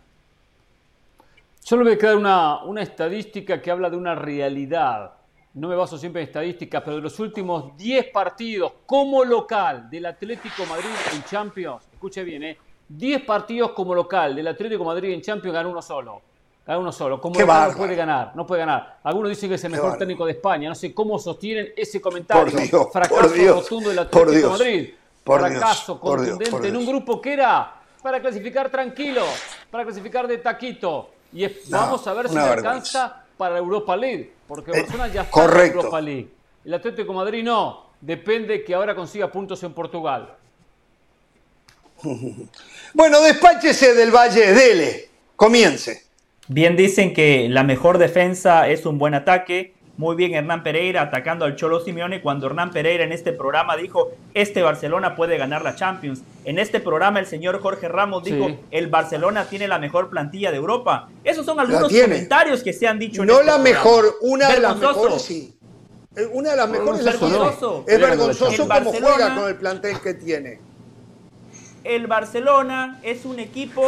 Solo 1.60 1.84
voy 1.84 1.98
a 2.02 2.16
una, 2.16 2.64
una 2.64 2.82
estadística 2.82 3.62
que 3.62 3.70
habla 3.70 3.90
de 3.90 3.98
una 3.98 4.16
realidad 4.16 5.14
no 5.54 5.68
me 5.68 5.76
baso 5.76 5.98
siempre 5.98 6.22
en 6.22 6.28
estadísticas, 6.28 6.82
pero 6.84 6.98
de 6.98 7.02
los 7.02 7.20
últimos 7.20 7.76
10 7.76 8.12
partidos 8.12 8.72
como 8.86 9.26
local 9.26 9.90
del 9.90 10.06
Atlético 10.06 10.66
Madrid 10.68 10.90
en 11.14 11.24
Champions, 11.24 11.84
escuche 11.92 12.24
bien, 12.24 12.44
¿eh? 12.44 12.58
10 12.88 13.24
partidos 13.24 13.72
como 13.72 13.94
local 13.94 14.36
del 14.36 14.48
Atlético 14.48 14.84
Madrid 14.84 15.12
en 15.12 15.22
Champions 15.22 15.54
ganó 15.54 15.70
uno 15.70 15.82
solo. 15.82 16.22
Uno 16.78 16.92
solo. 16.92 17.20
Como 17.20 17.40
no 17.40 17.74
puede 17.76 17.96
ganar, 17.96 18.32
no 18.36 18.46
puede 18.46 18.60
ganar. 18.60 19.00
Algunos 19.04 19.30
dicen 19.30 19.50
que 19.50 19.56
es 19.56 19.64
el 19.64 19.72
mejor 19.72 19.98
técnico 19.98 20.26
de 20.26 20.34
España. 20.34 20.70
No 20.70 20.76
sé 20.76 20.94
cómo 20.94 21.18
sostienen 21.18 21.74
ese 21.76 22.00
comentario. 22.00 22.44
Por 22.44 22.62
Dios, 22.62 22.88
Fracaso 22.94 23.16
por 23.16 23.34
Dios, 23.34 23.64
rotundo 23.64 23.90
del 23.90 23.98
por 23.98 24.06
Atlético 24.06 24.32
de 24.32 24.38
Dios, 24.38 24.52
Madrid. 24.52 24.90
por 25.24 25.40
Fracaso 25.40 25.94
Dios, 25.94 26.00
por 26.00 26.20
Dios, 26.22 26.30
contundente 26.38 26.52
por 26.52 26.66
en 26.66 26.78
un 26.78 26.86
grupo 26.86 27.20
que 27.22 27.34
era 27.34 27.76
para 28.04 28.22
clasificar 28.22 28.70
tranquilo, 28.70 29.24
para 29.72 29.84
clasificar 29.84 30.28
de 30.28 30.38
taquito. 30.38 31.10
Y 31.34 31.44
es- 31.44 31.70
No, 31.70 31.78
vamos 31.80 32.06
a 32.08 32.14
ver 32.14 32.30
si 32.30 32.36
le 32.36 32.42
alcanza 32.42 33.24
para 33.38 33.58
Europa 33.58 33.96
League. 33.98 34.34
Porque 34.48 34.72
Eh, 34.72 34.82
Barcelona 34.82 35.08
ya 35.08 35.22
está 35.22 35.32
correcto. 35.32 35.72
en 35.80 35.86
Europa 35.86 36.02
League. 36.02 36.30
El 36.66 36.74
Atlético 36.74 37.12
de 37.12 37.18
Madrid 37.18 37.44
no. 37.44 37.90
Depende 38.02 38.64
que 38.64 38.74
ahora 38.76 38.96
consiga 38.96 39.32
puntos 39.32 39.62
en 39.64 39.74
Portugal. 39.74 40.36
Bueno, 42.94 43.22
despáchese 43.22 43.94
del 43.94 44.10
Valle, 44.12 44.54
dele, 44.54 45.10
comience. 45.36 46.09
Bien 46.52 46.76
dicen 46.76 47.14
que 47.14 47.48
la 47.48 47.64
mejor 47.64 48.00
defensa 48.00 48.68
es 48.68 48.86
un 48.88 48.98
buen 48.98 49.14
ataque. 49.14 49.76
Muy 49.98 50.16
bien 50.16 50.34
Hernán 50.34 50.64
Pereira 50.64 51.02
atacando 51.04 51.46
al 51.46 51.56
Cholo 51.58 51.82
Simeone 51.82 52.22
cuando 52.22 52.48
Hernán 52.48 52.72
Pereira 52.72 53.04
en 53.04 53.12
este 53.12 53.34
programa 53.34 53.76
dijo, 53.76 54.12
este 54.34 54.64
Barcelona 54.64 55.16
puede 55.16 55.38
ganar 55.38 55.62
la 55.62 55.76
Champions. 55.76 56.22
En 56.46 56.58
este 56.58 56.80
programa 56.80 57.20
el 57.20 57.26
señor 57.28 57.60
Jorge 57.62 57.88
Ramos 57.88 58.24
dijo, 58.24 58.48
Sí. 58.48 58.58
el 58.72 58.88
Barcelona 58.88 59.46
tiene 59.46 59.68
la 59.68 59.78
mejor 59.78 60.10
plantilla 60.10 60.50
de 60.52 60.58
Europa. 60.58 61.10
Esos 61.24 61.46
son 61.46 61.60
algunos 61.60 61.92
comentarios 61.94 62.64
que 62.64 62.74
se 62.74 62.88
han 62.88 62.98
dicho 62.98 63.22
en 63.22 63.28
No 63.28 63.34
este 63.42 63.46
la 63.46 63.54
programa. 63.58 63.78
mejor, 63.78 64.06
una 64.22 64.50
de 64.50 64.60
las 64.62 64.78
mejores 64.78 65.22
sí. 65.22 65.54
Eh, 66.16 66.26
Una 66.34 66.52
de 66.52 66.58
las 66.58 66.70
mejores. 66.70 67.06
Vergonzoso. 67.06 67.86
Es 67.88 68.00
vergonzoso 68.02 68.66
Barcelona- 68.68 69.06
juega 69.16 69.36
con 69.36 69.48
el 69.50 69.56
plantel 69.56 70.00
que 70.00 70.14
tiene. 70.16 70.60
el 71.84 72.08
Barcelona 72.08 73.00
es 73.04 73.26
un 73.26 73.38
equipo 73.40 73.84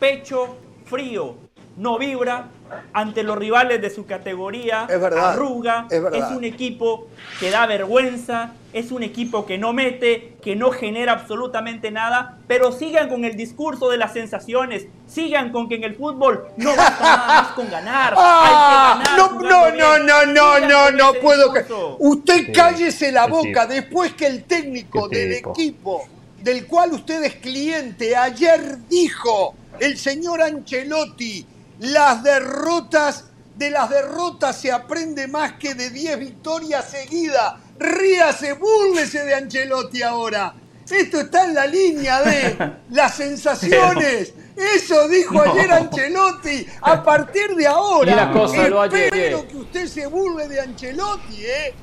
pecho 0.00 0.56
frío, 0.86 1.36
no 1.76 1.98
vibra 1.98 2.48
ante 2.92 3.22
los 3.22 3.36
rivales 3.36 3.80
de 3.80 3.90
su 3.90 4.06
categoría, 4.06 4.86
Es 4.88 5.00
verdad, 5.00 5.32
arruga, 5.32 5.86
es 5.90 6.02
verdad. 6.02 6.36
un 6.36 6.44
equipo 6.44 7.06
que 7.40 7.50
da 7.50 7.66
vergüenza, 7.66 8.52
es 8.72 8.90
un 8.90 9.02
equipo 9.02 9.44
que 9.46 9.58
no 9.58 9.72
mete, 9.72 10.34
que 10.42 10.56
no 10.56 10.70
genera 10.70 11.12
absolutamente 11.12 11.90
nada, 11.90 12.38
pero 12.48 12.72
sigan 12.72 13.08
con 13.08 13.24
el 13.24 13.36
discurso 13.36 13.90
de 13.90 13.98
las 13.98 14.12
sensaciones, 14.12 14.86
sigan 15.06 15.52
con 15.52 15.68
que 15.68 15.76
en 15.76 15.84
el 15.84 15.94
fútbol 15.94 16.46
no 16.56 16.74
basta 16.76 17.02
nada 17.04 17.26
más 17.42 17.52
con 17.52 17.70
ganar, 17.70 18.14
Ah, 18.18 18.94
hay 18.98 19.04
que 19.04 19.12
ganar. 19.16 19.32
no, 19.32 19.40
no, 19.40 19.64
bien. 19.72 19.78
no, 19.78 19.98
no, 19.98 20.26
no, 20.26 20.54
Sigan 20.54 20.68
no, 20.68 20.90
no 21.12 21.12
puedo. 21.20 21.52
que- 21.52 21.60
discurso. 21.60 21.96
Usted 22.00 22.46
Sí, 22.46 22.52
cállese 22.52 23.12
la 23.12 23.26
boca 23.26 23.62
tipo. 23.62 23.66
después 23.74 24.12
que 24.14 24.26
el 24.26 24.44
técnico 24.44 25.08
Qué 25.08 25.18
del 25.18 25.36
tipo. 25.36 25.50
equipo 25.52 26.08
del 26.42 26.66
cual 26.66 26.92
usted 26.92 27.22
es 27.24 27.36
cliente 27.36 28.14
ayer 28.16 28.78
dijo 28.88 29.54
el 29.80 29.96
señor 29.96 30.42
Ancelotti, 30.42 31.46
las 31.80 32.22
derrotas 32.22 33.24
de 33.56 33.70
las 33.70 33.88
derrotas 33.88 34.56
se 34.60 34.72
aprende 34.72 35.28
más 35.28 35.52
que 35.54 35.74
de 35.74 35.90
10 35.90 36.18
victorias 36.18 36.90
seguidas. 36.90 37.54
Ríase, 37.78 38.54
búrlese 38.54 39.24
de 39.24 39.34
Ancelotti 39.34 40.02
ahora. 40.02 40.54
Esto 40.90 41.20
está 41.20 41.44
en 41.44 41.54
la 41.54 41.66
línea 41.66 42.20
de 42.22 42.72
las 42.90 43.14
sensaciones. 43.14 44.34
Eso 44.56 45.08
dijo 45.08 45.34
No. 45.34 45.52
ayer 45.52 45.70
Ancelotti. 45.72 46.66
A 46.82 47.02
partir 47.02 47.54
de 47.56 47.66
ahora, 47.66 48.30
cosa 48.32 48.62
espero 48.66 48.82
bien. 48.90 49.48
que 49.48 49.56
usted 49.56 49.86
se 49.86 50.06
burle 50.06 50.48
de 50.48 50.60
Ancelotti, 50.60 51.44
¿eh? 51.46 51.74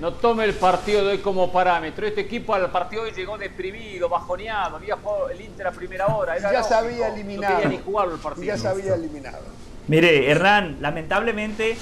No 0.00 0.12
tome 0.12 0.44
el 0.44 0.54
partido 0.54 1.04
de 1.04 1.12
hoy 1.12 1.18
como 1.18 1.52
parámetro. 1.52 2.06
Este 2.06 2.22
equipo 2.22 2.52
al 2.54 2.70
partido 2.70 3.04
de 3.04 3.10
hoy 3.10 3.14
llegó 3.16 3.38
deprimido, 3.38 4.08
bajoneado. 4.08 4.76
Había 4.76 4.96
jugado 4.96 5.30
el 5.30 5.40
Inter 5.40 5.68
a 5.68 5.70
primera 5.72 6.08
hora. 6.08 6.36
Era 6.36 6.50
Ya 6.52 6.58
lógico. 6.58 6.68
se 6.68 6.74
había 6.74 7.08
eliminado. 7.08 7.54
No 7.54 7.60
quería 7.60 7.78
ni 7.78 7.84
jugarlo 7.84 8.14
el 8.14 8.20
partido. 8.20 8.46
Ya 8.46 8.58
se 8.58 8.68
había 8.68 8.94
eliminado. 8.94 9.38
Mire, 9.86 10.30
Hernán, 10.30 10.78
lamentablemente, 10.80 11.72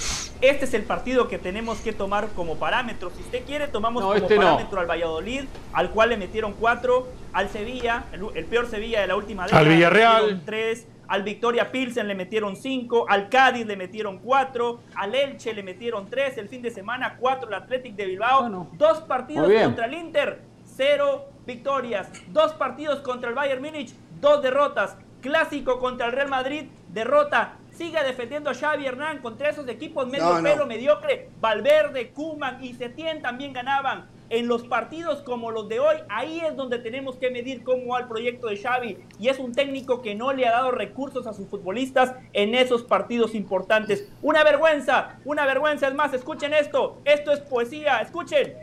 este 0.40 0.64
es 0.64 0.74
el 0.74 0.82
partido 0.82 1.28
que 1.28 1.38
tenemos 1.38 1.78
que 1.78 1.92
tomar 1.92 2.28
como 2.34 2.56
parámetro. 2.56 3.10
Si 3.16 3.22
usted 3.22 3.44
quiere, 3.46 3.68
tomamos 3.68 4.02
No, 4.02 4.08
como 4.08 4.20
este 4.20 4.34
no. 4.34 4.42
parámetro 4.42 4.80
al 4.80 4.90
Valladolid, 4.90 5.44
al 5.72 5.90
cual 5.90 6.08
le 6.10 6.16
metieron 6.16 6.52
cuatro, 6.54 7.06
al 7.32 7.48
Sevilla, 7.48 8.04
el, 8.12 8.24
el 8.34 8.44
peor 8.46 8.68
Sevilla 8.68 9.00
de 9.00 9.06
la 9.06 9.16
última 9.16 9.44
década. 9.44 9.60
Al 9.60 9.68
le 9.68 9.74
Villarreal. 9.76 10.16
metieron 10.22 10.44
tres, 10.44 10.86
al 11.12 11.24
Victoria 11.24 11.70
Pilsen 11.70 12.08
le 12.08 12.14
metieron 12.14 12.56
cinco, 12.56 13.04
al 13.06 13.28
Cádiz 13.28 13.66
le 13.66 13.76
metieron 13.76 14.18
cuatro, 14.20 14.80
al 14.94 15.14
Elche 15.14 15.52
le 15.52 15.62
metieron 15.62 16.08
tres, 16.08 16.38
el 16.38 16.48
fin 16.48 16.62
de 16.62 16.70
semana 16.70 17.18
cuatro, 17.20 17.48
el 17.50 17.54
Athletic 17.54 17.94
de 17.94 18.06
Bilbao, 18.06 18.66
dos 18.72 19.02
partidos 19.02 19.52
contra 19.62 19.84
el 19.84 19.92
Inter, 19.92 20.40
cero 20.64 21.26
victorias, 21.44 22.08
dos 22.28 22.54
partidos 22.54 23.00
contra 23.00 23.28
el 23.28 23.34
Bayern 23.34 23.60
Múnich, 23.62 23.92
dos 24.22 24.40
derrotas, 24.40 24.96
clásico 25.20 25.78
contra 25.78 26.06
el 26.06 26.12
Real 26.12 26.30
Madrid, 26.30 26.64
derrota. 26.88 27.58
Siga 27.72 28.02
defendiendo 28.04 28.48
a 28.48 28.54
Xavi 28.54 28.86
Hernán 28.86 29.18
contra 29.18 29.50
esos 29.50 29.68
equipos 29.68 30.06
medio 30.06 30.24
No, 30.24 30.36
no. 30.36 30.42
pelo 30.42 30.66
mediocre. 30.66 31.28
Valverde, 31.40 32.10
Kuman 32.12 32.64
y 32.64 32.72
Setién 32.72 33.20
también 33.20 33.52
ganaban. 33.52 34.06
En 34.34 34.48
los 34.48 34.62
partidos 34.62 35.20
como 35.20 35.50
los 35.50 35.68
de 35.68 35.78
hoy, 35.78 35.96
ahí 36.08 36.40
es 36.40 36.56
donde 36.56 36.78
tenemos 36.78 37.16
que 37.16 37.30
medir 37.30 37.62
cómo 37.62 37.88
va 37.92 38.00
el 38.00 38.08
proyecto 38.08 38.46
de 38.46 38.56
Xavi. 38.56 38.96
Y 39.20 39.28
es 39.28 39.38
un 39.38 39.52
técnico 39.52 40.00
que 40.00 40.14
no 40.14 40.32
le 40.32 40.46
ha 40.48 40.52
dado 40.52 40.70
recursos 40.70 41.26
a 41.26 41.34
sus 41.34 41.48
futbolistas 41.48 42.14
en 42.32 42.54
esos 42.54 42.82
partidos 42.82 43.34
importantes. 43.34 44.08
Una 44.22 44.42
vergüenza, 44.42 45.18
una 45.26 45.44
vergüenza. 45.44 45.86
Es 45.86 45.94
más, 45.94 46.14
escuchen 46.14 46.54
esto. 46.54 47.02
Esto 47.04 47.30
es 47.32 47.40
poesía. 47.40 47.98
Escuchen. 48.00 48.54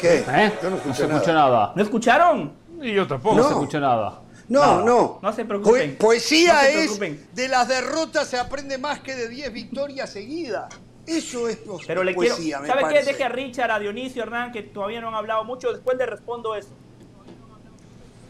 ¿Qué? 0.00 0.18
¿Eh? 0.28 0.52
Yo 0.62 0.70
no 0.70 0.70
No 0.70 0.76
escuché 0.76 0.94
se 0.94 1.04
escucha 1.06 1.32
nada. 1.32 1.50
nada. 1.50 1.72
¿No 1.74 1.82
escucharon? 1.82 2.52
Y 2.80 2.92
yo 2.94 3.06
tampoco. 3.08 3.34
No, 3.34 3.42
No. 3.42 3.48
se 3.48 3.54
escucha 3.54 3.80
nada. 3.80 4.20
No, 4.48 4.84
no. 4.84 5.18
No 5.20 5.32
se 5.32 5.44
preocupen. 5.44 5.96
Poe- 5.96 5.98
poesía 5.98 6.52
No 6.54 6.60
se 6.60 6.84
es 6.84 7.34
de 7.34 7.48
las 7.48 7.66
derrotas 7.66 8.28
se 8.28 8.38
aprende 8.38 8.78
más 8.78 9.00
que 9.00 9.16
de 9.16 9.28
10 9.28 9.52
victorias 9.52 10.10
seguidas. 10.10 10.72
Eso 11.06 11.48
es 11.48 11.56
po- 11.56 11.80
Pero 11.86 12.02
le 12.02 12.14
poesía, 12.14 12.58
quiero. 12.58 12.60
me 12.62 12.68
¿Sabe 12.68 12.94
qué? 12.94 13.04
Deje 13.04 13.24
a 13.24 13.28
Richard, 13.28 13.70
a 13.70 13.78
Dionisio, 13.78 14.22
Hernán, 14.22 14.52
que 14.52 14.62
todavía 14.62 15.00
no 15.00 15.08
han 15.08 15.14
hablado 15.14 15.44
mucho. 15.44 15.72
Después 15.72 15.96
le 15.96 16.06
respondo 16.06 16.54
eso. 16.54 16.70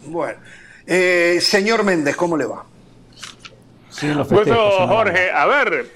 Bueno, 0.05 0.39
eh, 0.87 1.39
señor 1.41 1.83
Méndez, 1.85 2.16
¿cómo 2.16 2.37
le 2.37 2.45
va? 2.47 2.64
Bueno, 4.29 4.87
Jorge, 4.87 5.31
a 5.31 5.47
ver, 5.47 5.91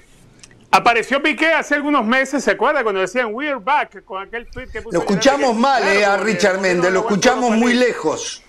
apareció 0.71 1.21
Piqué 1.21 1.53
hace 1.53 1.75
algunos 1.75 2.03
meses, 2.03 2.43
¿se 2.43 2.51
acuerda? 2.51 2.81
Cuando 2.83 2.99
decían 3.01 3.29
We're 3.33 3.59
back, 3.59 4.03
con 4.03 4.23
aquel 4.23 4.47
tweet 4.49 4.67
que 4.69 4.81
puso 4.81 4.97
Lo 4.97 5.03
escuchamos 5.03 5.55
mal, 5.55 5.83
claro, 5.83 5.99
eh, 5.99 6.05
a 6.05 6.17
Richard 6.17 6.59
Méndez, 6.59 6.91
lo 6.91 7.01
lo 7.01 7.07
escuchamos 7.07 7.51
muy 7.51 7.73
lejos. 7.73 8.43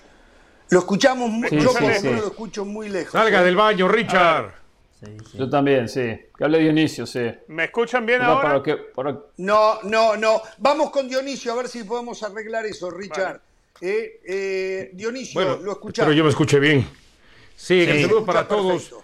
Lo 0.69 0.79
escuchamos 0.79 1.29
muy, 1.29 1.49
Sí, 1.49 1.59
yo 1.59 1.69
sí, 1.69 1.77
por 1.77 1.83
lo 1.83 1.99
sí. 1.99 2.09
lo 2.09 2.27
escucho 2.27 2.65
muy 2.65 2.89
lejos. 2.89 3.11
Salga 3.11 3.41
eh. 3.41 3.45
del 3.45 3.55
baño, 3.55 3.87
Richard. 3.87 4.62
Yo 5.33 5.49
también, 5.49 5.87
sí. 5.89 6.01
Que 6.37 6.43
hable 6.43 6.59
Dionisio, 6.59 7.05
sí. 7.05 7.21
¿Me 7.47 7.65
escuchan 7.65 8.05
bien 8.05 8.19
No, 8.21 8.25
ahora? 8.25 8.41
para 8.49 8.63
que- 8.63 8.75
para- 8.93 9.19
No, 9.37 9.81
no, 9.83 10.15
no. 10.17 10.41
Vamos 10.59 10.91
con 10.91 11.07
Dionisio 11.09 11.53
a 11.53 11.55
ver 11.55 11.67
si 11.67 11.83
podemos 11.83 12.21
arreglar 12.23 12.65
eso, 12.65 12.89
Richard. 12.89 13.41
Eh, 13.81 14.21
eh, 14.25 14.89
Dionisio, 14.93 15.41
Bueno, 15.41 15.57
lo 15.61 15.71
escuchamos. 15.73 16.07
pero 16.07 16.17
yo 16.17 16.23
me 16.23 16.29
escuché 16.29 16.59
bien. 16.59 16.81
Sí, 17.55 17.83
Sí. 17.85 17.89
el 17.89 18.01
saludo 18.03 18.25
para 18.25 18.47
todos. 18.47 18.83
perfecto. 18.83 19.03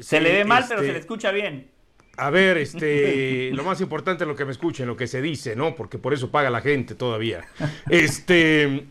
Se 0.00 0.16
Sí, 0.18 0.20
le 0.22 0.32
ve 0.32 0.44
mal, 0.44 0.64
pero 0.68 0.80
este, 0.80 0.86
se 0.88 0.92
le 0.94 0.98
escucha 1.00 1.30
bien. 1.30 1.70
A 2.16 2.30
ver, 2.30 2.58
este, 2.58 3.50
lo 3.52 3.64
más 3.64 3.80
importante 3.80 4.24
es 4.24 4.28
lo 4.28 4.36
que 4.36 4.44
me 4.44 4.52
escuchen, 4.52 4.86
lo 4.86 4.96
que 4.96 5.06
se 5.06 5.20
dice, 5.22 5.56
¿no? 5.56 5.74
Porque 5.74 5.98
por 5.98 6.14
eso 6.14 6.30
paga 6.30 6.50
la 6.50 6.60
gente 6.60 6.94
todavía. 6.94 7.44
Este, 7.90 8.86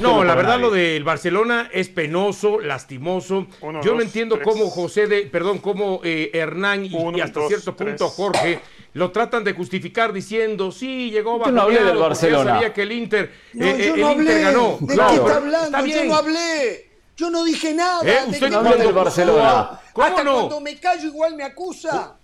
no, 0.00 0.24
la 0.24 0.34
verdad 0.34 0.58
lo 0.60 0.70
del 0.70 1.04
Barcelona 1.04 1.68
es 1.72 1.88
penoso, 1.88 2.60
lastimoso. 2.60 3.46
Uno, 3.60 3.82
Yo 3.82 3.94
no 3.94 4.02
entiendo 4.02 4.36
tres. 4.36 4.46
cómo 4.48 4.70
José 4.70 5.06
de, 5.06 5.22
perdón, 5.22 5.58
cómo 5.58 6.00
eh, 6.04 6.30
Hernán 6.34 6.84
y, 6.86 6.94
Uno, 6.94 7.18
y 7.18 7.20
hasta 7.20 7.40
dos, 7.40 7.48
cierto 7.48 7.74
tres. 7.74 7.90
punto 7.90 8.08
Jorge 8.08 8.60
lo 8.94 9.10
tratan 9.12 9.44
de 9.44 9.52
justificar 9.52 10.12
diciendo, 10.12 10.72
sí, 10.72 11.10
llegó 11.10 11.44
Yo 11.44 11.50
no 11.52 11.62
hablé 11.62 11.84
del 11.84 11.98
Barcelona. 11.98 12.54
sabía 12.54 12.72
que 12.72 12.82
el 12.82 12.92
Inter, 12.92 13.30
No, 13.52 13.66
eh, 13.66 13.76
yo 13.88 13.94
el 13.94 14.00
no 14.00 14.12
Inter 14.12 14.28
hablé. 14.28 14.40
ganó. 14.42 14.78
¿De 14.80 14.94
Claro, 14.94 15.10
qué 15.10 15.16
está 15.16 15.26
está 15.26 15.36
hablando? 15.36 15.78
Yo 15.78 15.84
bien. 15.84 16.08
no 16.08 16.14
hablé. 16.14 16.90
Yo 17.16 17.30
no 17.30 17.44
dije 17.44 17.74
nada. 17.74 18.00
¿Eh? 18.04 18.18
¿De 18.26 18.30
Usted 18.30 18.50
no 18.50 18.58
habló 18.58 18.76
del 18.76 18.92
Barcelona. 18.92 19.80
¿Cómo 19.92 20.06
Hasta 20.06 20.24
no? 20.24 20.34
cuando 20.34 20.60
me 20.60 20.76
callo 20.78 21.06
igual 21.08 21.34
me 21.34 21.44
acusa. 21.44 22.16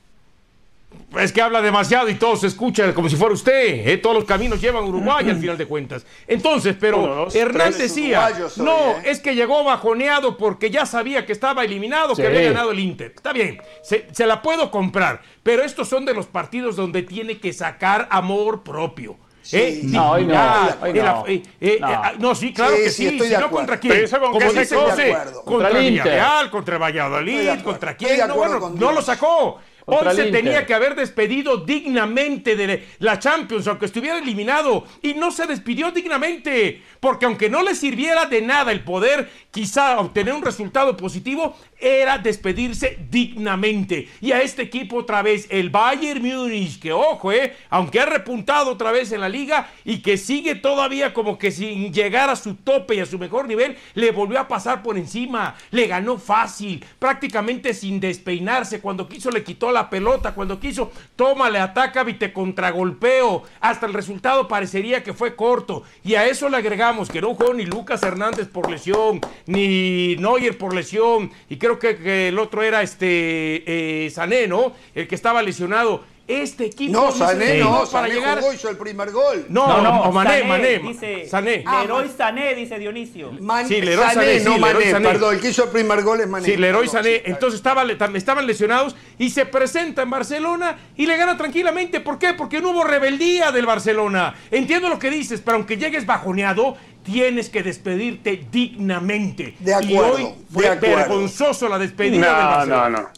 Es 1.18 1.30
que 1.32 1.42
habla 1.42 1.60
demasiado 1.60 2.08
y 2.08 2.14
todo 2.14 2.36
se 2.36 2.46
escucha 2.46 2.94
como 2.94 3.08
si 3.08 3.16
fuera 3.16 3.34
usted. 3.34 3.86
¿eh? 3.88 3.98
Todos 3.98 4.16
los 4.16 4.24
caminos 4.24 4.60
llevan 4.60 4.84
a 4.84 4.86
Uruguay 4.86 5.28
al 5.28 5.36
final 5.40 5.58
de 5.58 5.66
cuentas. 5.66 6.06
Entonces, 6.26 6.74
pero 6.80 6.98
Uno, 7.02 7.14
dos, 7.14 7.34
Hernán 7.34 7.76
decía, 7.76 8.30
no, 8.56 8.92
¿eh? 8.92 9.02
es 9.04 9.20
que 9.20 9.34
llegó 9.34 9.62
bajoneado 9.64 10.36
porque 10.38 10.70
ya 10.70 10.86
sabía 10.86 11.26
que 11.26 11.32
estaba 11.32 11.64
eliminado, 11.64 12.14
Sí. 12.14 12.22
que 12.22 12.28
había 12.28 12.42
ganado 12.42 12.70
el 12.70 12.78
Inter. 12.78 13.12
Está 13.14 13.32
bien, 13.32 13.60
se, 13.82 14.06
se 14.12 14.26
la 14.26 14.40
puedo 14.40 14.70
comprar, 14.70 15.20
pero 15.42 15.62
estos 15.62 15.88
son 15.88 16.04
de 16.06 16.14
los 16.14 16.26
partidos 16.26 16.76
donde 16.76 17.02
tiene 17.02 17.38
que 17.38 17.52
sacar 17.52 18.08
amor 18.10 18.62
propio. 18.62 19.16
¿eh? 19.52 19.80
No, 19.84 20.12
hoy 20.12 20.22
no, 20.24 20.28
Dignidad, 20.28 20.78
hoy 20.82 20.90
el- 20.90 21.04
no. 21.04 21.24
eh, 21.26 21.42
eh, 21.60 21.78
No. 21.80 22.02
no, 22.18 22.34
sí, 22.34 22.52
claro 22.54 22.74
Sí, 22.76 22.82
que 22.84 22.90
sí, 22.90 22.96
sí. 23.02 23.06
estoy 23.08 23.26
si 23.28 23.34
de 23.34 23.40
no. 23.40 23.50
¿contra 23.50 23.78
quién? 23.80 23.92
Pero 23.92 24.04
eso 24.06 24.20
con 24.20 24.32
Como 24.32 24.52
dice. 24.52 24.76
José, 24.76 25.12
contra 25.12 25.42
Contra 25.44 25.68
el. 25.70 25.90
Villarreal, 25.90 26.50
contra 26.50 26.78
Valladolid, 26.78 27.60
contra 27.64 27.96
quién. 27.96 28.18
No, 28.18 28.24
acuerdo 28.24 28.36
bueno, 28.36 28.60
con 28.60 28.78
no 28.78 28.92
lo 28.92 29.02
sacó. 29.02 29.58
Contra 29.84 30.10
Hoy 30.10 30.16
se 30.16 30.30
tenía 30.30 30.66
que 30.66 30.74
haber 30.74 30.94
despedido 30.94 31.58
dignamente 31.58 32.56
de 32.56 32.86
la 32.98 33.18
Champions, 33.18 33.66
aunque 33.66 33.86
estuviera 33.86 34.18
eliminado. 34.18 34.86
Y 35.02 35.14
no 35.14 35.30
se 35.30 35.46
despidió 35.46 35.90
dignamente. 35.90 36.82
Porque 37.00 37.26
aunque 37.26 37.50
no 37.50 37.62
le 37.62 37.74
sirviera 37.74 38.26
de 38.26 38.42
nada 38.42 38.72
el 38.72 38.84
poder 38.84 39.28
quizá 39.52 40.00
obtener 40.00 40.32
un 40.32 40.42
resultado 40.42 40.96
positivo, 40.96 41.54
era 41.78 42.16
despedirse 42.16 42.98
dignamente. 43.10 44.08
Y 44.20 44.32
a 44.32 44.40
este 44.40 44.62
equipo 44.62 44.96
otra 44.96 45.20
vez, 45.20 45.46
el 45.50 45.68
Bayern 45.68 46.22
Múnich, 46.22 46.80
que 46.80 46.92
ojo, 46.92 47.30
eh, 47.32 47.54
aunque 47.68 48.00
ha 48.00 48.06
repuntado 48.06 48.70
otra 48.70 48.92
vez 48.92 49.12
en 49.12 49.20
la 49.20 49.28
liga 49.28 49.70
y 49.84 49.98
que 49.98 50.16
sigue 50.16 50.54
todavía 50.54 51.12
como 51.12 51.38
que 51.38 51.50
sin 51.50 51.92
llegar 51.92 52.30
a 52.30 52.36
su 52.36 52.54
tope 52.54 52.94
y 52.94 53.00
a 53.00 53.06
su 53.06 53.18
mejor 53.18 53.46
nivel, 53.46 53.76
le 53.94 54.10
volvió 54.10 54.40
a 54.40 54.48
pasar 54.48 54.82
por 54.82 54.96
encima. 54.96 55.54
Le 55.70 55.86
ganó 55.86 56.18
fácil, 56.18 56.84
prácticamente 56.98 57.74
sin 57.74 58.00
despeinarse. 58.00 58.80
Cuando 58.80 59.08
quiso 59.08 59.30
le 59.30 59.44
quitó 59.44 59.70
la 59.70 59.90
pelota, 59.90 60.34
cuando 60.34 60.58
quiso, 60.58 60.90
toma, 61.14 61.50
le 61.50 61.58
ataca 61.58 62.08
y 62.08 62.14
te 62.14 62.32
contragolpeo. 62.32 63.42
Hasta 63.60 63.84
el 63.86 63.92
resultado 63.92 64.48
parecería 64.48 65.02
que 65.02 65.12
fue 65.12 65.36
corto. 65.36 65.82
Y 66.02 66.14
a 66.14 66.26
eso 66.26 66.48
le 66.48 66.56
agregamos 66.56 67.10
que 67.10 67.20
no 67.20 67.34
jugó 67.34 67.52
ni 67.52 67.66
Lucas 67.66 68.02
Hernández 68.02 68.48
por 68.48 68.70
lesión, 68.70 69.20
ni 69.46 70.16
Neuer 70.16 70.56
por 70.58 70.74
lesión. 70.74 71.30
Y 71.48 71.56
creo 71.56 71.78
que, 71.78 71.96
que 71.96 72.28
el 72.28 72.38
otro 72.38 72.62
era 72.62 72.82
este 72.82 74.06
eh, 74.06 74.10
Sané, 74.10 74.46
¿no? 74.46 74.72
El 74.94 75.08
que 75.08 75.14
estaba 75.14 75.42
lesionado. 75.42 76.10
Este 76.28 76.66
equipo 76.66 76.92
No, 76.92 77.10
Sané 77.10 77.58
no, 77.58 77.78
para 77.90 78.06
Sané 78.06 78.14
llegar. 78.14 78.38
jugó, 78.38 78.52
hizo 78.52 78.70
el 78.70 78.76
primer 78.78 79.10
gol. 79.10 79.44
No, 79.48 79.82
no, 79.82 80.02
o 80.02 80.12
Mané, 80.12 80.30
Sané, 80.38 80.44
Mané, 80.44 80.78
Dice, 80.78 81.26
Sané. 81.28 81.64
Leroy 81.82 82.08
Sané, 82.16 82.54
dice 82.54 82.78
Dionisio. 82.78 83.32
Man- 83.40 83.66
Sí, 83.66 83.82
Leroy 83.82 84.04
Sané, 84.06 84.14
Sané, 84.14 84.38
sí, 84.38 84.44
no 84.44 84.50
Leroy 84.54 84.72
Mané, 84.74 84.90
Sané. 84.92 85.08
perdón, 85.08 85.34
el 85.34 85.40
que 85.40 85.48
hizo 85.50 85.64
el 85.64 85.70
primer 85.70 86.02
gol 86.02 86.20
es 86.20 86.28
Mané. 86.28 86.46
Sí, 86.46 86.56
Leroy 86.56 86.86
Perdón, 86.86 87.02
Sané. 87.04 87.16
sí, 87.16 87.22
Entonces 87.26 87.58
estaba, 87.58 87.82
estaban 88.14 88.46
lesionados 88.46 88.94
y 89.18 89.30
se 89.30 89.46
presenta 89.46 90.02
en 90.02 90.10
Barcelona 90.10 90.78
y 90.96 91.06
le 91.06 91.16
gana 91.16 91.36
tranquilamente. 91.36 91.98
¿Por 92.00 92.18
qué? 92.20 92.34
Porque 92.34 92.60
no 92.60 92.70
hubo 92.70 92.84
rebeldía 92.84 93.50
del 93.50 93.66
Barcelona. 93.66 94.34
Entiendo 94.52 94.88
lo 94.88 95.00
que 95.00 95.10
dices, 95.10 95.42
pero 95.44 95.56
aunque 95.56 95.76
llegues 95.76 96.06
bajoneado, 96.06 96.76
tienes 97.02 97.48
que 97.50 97.62
despedirte 97.62 98.46
dignamente. 98.50 99.54
De 99.58 99.72
y 99.72 99.94
acuerdo, 99.96 100.14
hoy 100.14 100.22
de 100.24 100.34
fue 100.52 100.68
acuerdo. 100.68 100.96
vergonzoso 100.96 101.68
la 101.68 101.78
despedida 101.78 102.26
No, 102.26 102.36
del 102.36 102.46
Barcelona. 102.46 102.88
no, 102.88 103.02
no. 103.02 103.08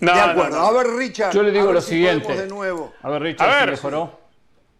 No, 0.00 0.14
de 0.14 0.20
acuerdo. 0.20 0.58
no. 0.58 0.64
A 0.66 0.72
ver, 0.72 0.86
Richard. 0.94 1.32
Yo 1.32 1.42
le 1.42 1.50
digo 1.50 1.64
a 1.64 1.66
ver 1.66 1.74
lo 1.74 1.80
si 1.80 1.90
siguiente. 1.90 2.36
de 2.36 2.46
nuevo. 2.46 2.92
A 3.02 3.10
ver, 3.10 3.22
Richard, 3.22 3.48
A 3.48 3.52
¿se 3.52 3.60
ver. 3.60 3.70
mejoró? 3.72 4.20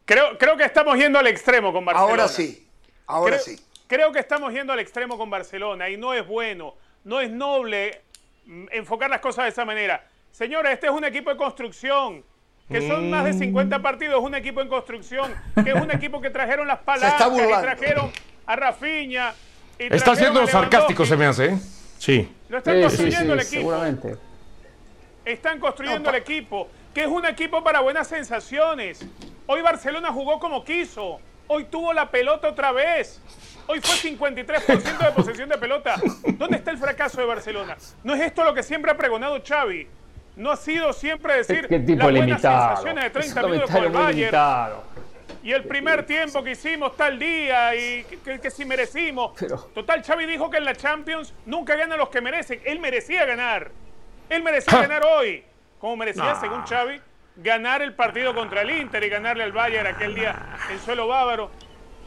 Creo, 0.04 0.38
creo 0.38 0.56
que 0.56 0.64
estamos 0.64 0.96
yendo 0.96 1.18
al 1.18 1.26
extremo 1.26 1.72
con 1.72 1.84
Barcelona. 1.84 2.10
Ahora 2.12 2.28
sí. 2.28 2.66
Ahora 3.06 3.32
creo, 3.38 3.44
sí. 3.56 3.62
Creo 3.88 4.12
que 4.12 4.20
estamos 4.20 4.52
yendo 4.52 4.72
al 4.72 4.78
extremo 4.78 5.18
con 5.18 5.28
Barcelona 5.28 5.88
y 5.90 5.96
no 5.96 6.14
es 6.14 6.26
bueno, 6.26 6.74
no 7.04 7.20
es 7.20 7.30
noble 7.30 8.00
mm, 8.46 8.66
enfocar 8.72 9.10
las 9.10 9.20
cosas 9.20 9.44
de 9.44 9.50
esa 9.50 9.64
manera. 9.64 10.06
Señores, 10.30 10.72
este 10.72 10.86
es 10.86 10.92
un 10.92 11.04
equipo 11.04 11.30
de 11.30 11.36
construcción, 11.36 12.22
que 12.70 12.86
son 12.86 13.10
más 13.10 13.24
de 13.24 13.32
Mm. 13.32 13.38
50 13.38 13.82
partidos, 13.82 14.22
un 14.22 14.34
equipo 14.34 14.60
en 14.60 14.68
construcción, 14.68 15.34
que 15.64 15.70
es 15.70 15.74
un 15.76 15.90
equipo 15.90 16.20
que 16.20 16.30
trajeron 16.30 16.68
las 16.68 16.78
y 17.26 17.30
burlando. 17.30 17.60
trajeron 17.62 18.12
a 18.48 18.56
Rafinha. 18.56 19.32
y 19.78 19.94
Está 19.94 20.16
siendo 20.16 20.44
sarcástico, 20.48 21.04
se 21.04 21.16
me 21.16 21.26
hace, 21.26 21.44
¿eh? 21.46 21.58
Sí. 21.98 22.28
Lo 22.48 22.58
están 22.58 22.74
Sí, 22.76 22.82
construyendo 22.82 23.26
sí, 23.26 23.30
el 23.32 23.40
equipo. 23.40 23.60
seguramente. 23.60 24.16
Están 25.24 25.60
construyendo 25.60 26.08
el 26.10 26.16
equipo, 26.16 26.68
que 26.94 27.02
es 27.02 27.06
un 27.08 27.24
equipo 27.26 27.62
para 27.62 27.80
buenas 27.80 28.08
sensaciones. 28.08 29.04
Hoy 29.46 29.60
Barcelona 29.62 30.10
jugó 30.12 30.40
como 30.40 30.64
quiso. 30.64 31.20
Hoy 31.46 31.64
tuvo 31.64 31.92
la 31.92 32.10
pelota 32.10 32.48
otra 32.48 32.72
vez. 32.72 33.20
Hoy 33.66 33.80
fue 33.82 33.94
53% 33.96 34.98
de 34.98 35.12
posesión 35.12 35.48
de 35.50 35.58
pelota. 35.58 35.96
¿Dónde 36.38 36.56
está 36.56 36.70
el 36.70 36.78
fracaso 36.78 37.20
de 37.20 37.26
Barcelona? 37.26 37.76
¿No 38.02 38.14
es 38.14 38.20
esto 38.22 38.42
lo 38.44 38.54
que 38.54 38.62
siempre 38.62 38.90
ha 38.90 38.96
pregonado 38.96 39.38
Xavi? 39.46 39.86
No 40.36 40.50
ha 40.52 40.56
sido 40.56 40.92
siempre 40.94 41.36
decir 41.36 41.66
Qué 41.68 41.78
tipo 41.80 41.98
las 41.98 42.10
buenas 42.10 42.26
limitado. 42.26 42.68
sensaciones 42.68 43.02
de 43.02 43.06
Es 43.08 43.12
30 43.34 43.44
un 43.44 43.50
minutos 43.50 43.70
con 43.74 43.84
el 43.84 43.90
Bayern. 43.90 44.16
limitado. 44.18 44.84
Y 45.42 45.52
el 45.52 45.64
primer 45.64 46.04
tiempo 46.04 46.42
que 46.42 46.50
hicimos 46.52 46.96
tal 46.96 47.18
día 47.18 47.74
y 47.74 48.04
que, 48.04 48.18
que, 48.18 48.40
que 48.40 48.50
si 48.50 48.64
merecimos. 48.64 49.32
Total, 49.74 50.02
Xavi 50.02 50.26
dijo 50.26 50.50
que 50.50 50.56
en 50.58 50.64
la 50.64 50.74
Champions 50.74 51.32
nunca 51.46 51.76
ganan 51.76 51.98
los 51.98 52.08
que 52.08 52.20
merecen. 52.20 52.60
Él 52.64 52.80
merecía 52.80 53.24
ganar. 53.24 53.70
Él 54.28 54.42
merecía 54.42 54.80
ganar 54.80 55.02
hoy. 55.04 55.44
Como 55.78 55.96
merecía, 55.96 56.34
No. 56.34 56.40
según 56.40 56.62
Xavi, 56.66 57.00
ganar 57.36 57.82
el 57.82 57.94
partido 57.94 58.34
contra 58.34 58.62
el 58.62 58.70
Inter 58.72 59.02
y 59.04 59.08
ganarle 59.08 59.44
al 59.44 59.52
Bayern 59.52 59.86
aquel 59.86 60.14
día 60.14 60.34
en 60.70 60.78
suelo 60.80 61.06
bávaro. 61.06 61.50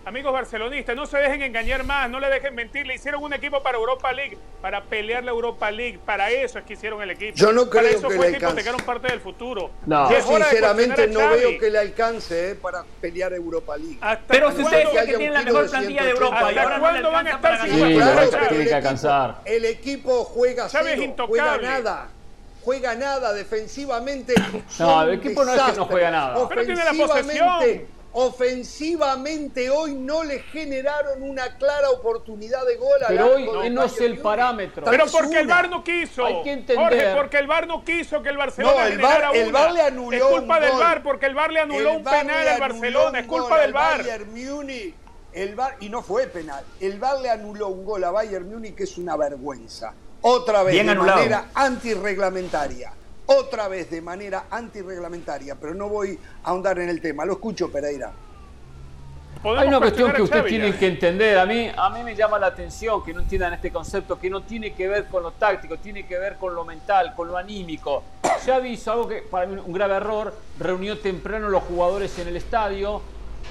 Amigos 0.03 0.33
barcelonistas, 0.33 0.95
no 0.95 1.05
se 1.05 1.19
dejen 1.19 1.43
engañar 1.43 1.83
más, 1.83 2.09
no 2.09 2.19
le 2.19 2.27
dejen 2.27 2.55
mentir. 2.55 2.87
Le 2.87 2.95
hicieron 2.95 3.21
un 3.21 3.33
equipo 3.33 3.61
para 3.61 3.77
Europa 3.77 4.11
League, 4.11 4.35
para 4.59 4.81
pelear 4.81 5.23
la 5.23 5.29
Europa 5.29 5.69
League. 5.69 5.99
Para 6.03 6.31
eso 6.31 6.57
es 6.57 6.65
que 6.65 6.73
hicieron 6.73 7.03
el 7.03 7.11
equipo. 7.11 7.35
Yo 7.35 7.51
no 7.53 7.69
para 7.69 7.81
creo 7.81 7.99
eso 7.99 8.07
que 8.07 8.15
fue 8.15 8.31
le 8.31 8.39
que 8.39 8.43
hipotecaron 8.43 8.81
parte 8.81 9.09
del 9.09 9.19
futuro. 9.19 9.69
No. 9.85 10.09
Yo 10.09 10.17
Es 10.17 10.25
hora 10.25 10.45
de 10.45 10.51
sinceramente 10.51 11.07
no 11.07 11.19
veo 11.29 11.59
que 11.59 11.69
le 11.69 11.77
alcance 11.77 12.51
eh, 12.51 12.55
para 12.55 12.83
pelear 12.99 13.33
Europa 13.33 13.77
League. 13.77 13.99
¿Hasta 14.01 14.25
Pero 14.27 14.51
si 14.51 14.63
ustedes 14.63 14.89
que 14.89 15.01
dicen 15.01 15.05
que 15.05 15.17
tienen 15.17 15.33
la 15.33 15.41
mejor 15.43 15.63
de 15.63 15.69
plantilla 15.69 16.03
de 16.03 16.11
180. 16.13 16.25
Europa 16.25 16.47
¿Hasta 16.47 16.61
ahora 16.61 16.63
no 16.63 16.73
le 16.73 16.79
cuándo 16.81 17.11
van 17.11 17.27
a 17.27 17.31
estar 17.31 17.61
sin 17.61 17.71
Sí, 17.71 17.93
claro, 17.93 18.29
tiene 18.29 18.63
que 18.63 18.69
el 18.69 18.75
alcanzar. 18.75 19.41
El 19.45 19.65
equipo 19.65 20.23
juega 20.23 20.67
cero, 20.67 21.03
intocable. 21.03 21.41
juega 21.41 21.57
nada. 21.57 22.09
Juega 22.63 22.95
nada 22.95 23.33
defensivamente. 23.33 24.33
No, 24.79 25.03
el 25.03 25.13
equipo 25.13 25.45
no 25.45 25.53
es 25.53 25.61
que 25.61 25.77
no 25.77 25.85
juega 25.85 26.09
nada. 26.09 26.49
Pero 26.49 26.65
tiene 26.65 26.83
la 26.85 26.93
posesión. 26.93 28.00
Ofensivamente 28.13 29.69
hoy 29.69 29.93
no 29.93 30.23
le 30.23 30.39
generaron 30.39 31.23
una 31.23 31.57
clara 31.57 31.89
oportunidad 31.91 32.65
de 32.65 32.75
gol 32.75 32.99
Pero 33.07 33.25
hoy 33.27 33.69
no 33.69 33.83
es 33.83 34.01
el 34.01 34.17
parámetro. 34.19 34.83
Pero 34.89 35.05
porque 35.09 35.39
el. 35.39 35.47
VAR 35.47 35.69
no 35.69 35.81
quiso. 35.83 36.25
Hay 36.25 36.43
que 36.43 36.51
entender. 36.51 36.77
Jorge, 36.77 37.13
porque 37.15 37.37
el 37.37 37.47
VAR 37.47 37.67
no 37.67 37.85
quiso 37.85 38.21
que 38.21 38.29
el 38.29 38.37
Barcelona 38.37 38.75
No, 38.75 38.85
el 38.85 38.91
generara 38.91 39.27
VAR 39.27 39.35
el. 39.37 39.51
VAR 39.51 39.71
le 39.71 39.81
anuló 39.81 40.17
Es 40.17 40.23
culpa 40.23 40.57
un 40.57 40.61
del. 40.63 40.71
VAR, 40.77 41.03
porque 41.03 41.25
el 41.25 41.35
VAR 41.35 41.51
le 41.53 41.59
anuló 41.61 41.93
un 41.93 42.03
penal 42.03 42.47
al 42.47 42.59
Barcelona. 42.59 43.19
Es 43.19 43.27
culpa 43.27 43.59
del 43.61 43.73
VAR. 43.73 43.97
Bayern 43.99 44.33
Múnich. 44.33 44.95
El 45.31 45.55
VAR, 45.55 45.77
y 45.79 45.87
no 45.87 46.01
fue 46.01 46.27
penal. 46.27 46.65
El 46.81 46.99
VAR 46.99 47.19
le 47.21 47.29
anuló 47.29 47.69
un 47.69 47.85
gol 47.85 48.03
a 48.03 48.11
Bayern 48.11 48.49
Múnich 48.49 48.75
que 48.75 48.83
es 48.83 48.97
una 48.97 49.15
vergüenza. 49.15 49.93
Otra 50.21 50.63
vez 50.63 50.73
Bien 50.73 50.87
de 50.87 50.91
anulado. 50.91 51.19
manera 51.19 51.45
antirreglamentaria. 51.53 52.91
Otra 53.39 53.67
vez 53.67 53.89
de 53.89 54.01
manera 54.01 54.45
antirreglamentaria. 54.49 55.55
Pero 55.55 55.73
no 55.73 55.89
voy 55.89 56.19
a 56.43 56.49
ahondar 56.49 56.79
en 56.79 56.89
el 56.89 57.01
tema. 57.01 57.25
Lo 57.25 57.33
escucho, 57.33 57.71
Pereira. 57.71 58.11
Hay 59.43 59.67
una 59.67 59.79
cuestión 59.79 60.11
que 60.11 60.21
a 60.21 60.23
ustedes 60.23 60.45
tienen 60.45 60.73
que 60.77 60.87
entender. 60.87 61.39
A 61.39 61.45
mí, 61.45 61.71
a 61.75 61.89
mí 61.89 62.03
me 62.03 62.15
llama 62.15 62.37
la 62.37 62.47
atención 62.47 63.03
que 63.03 63.11
no 63.11 63.21
entiendan 63.21 63.53
este 63.53 63.71
concepto, 63.71 64.19
que 64.19 64.29
no 64.29 64.43
tiene 64.43 64.73
que 64.73 64.87
ver 64.87 65.07
con 65.07 65.23
lo 65.23 65.31
táctico, 65.31 65.77
tiene 65.77 66.05
que 66.05 66.17
ver 66.19 66.35
con 66.35 66.53
lo 66.53 66.63
mental, 66.63 67.13
con 67.15 67.27
lo 67.27 67.37
anímico. 67.37 68.03
Xavi 68.45 68.69
hizo 68.69 68.91
algo 68.91 69.07
que 69.07 69.23
para 69.23 69.47
mí 69.47 69.59
un 69.65 69.73
grave 69.73 69.95
error, 69.95 70.35
reunió 70.59 70.99
temprano 70.99 71.49
los 71.49 71.63
jugadores 71.63 72.19
en 72.19 72.27
el 72.27 72.35
estadio, 72.35 73.01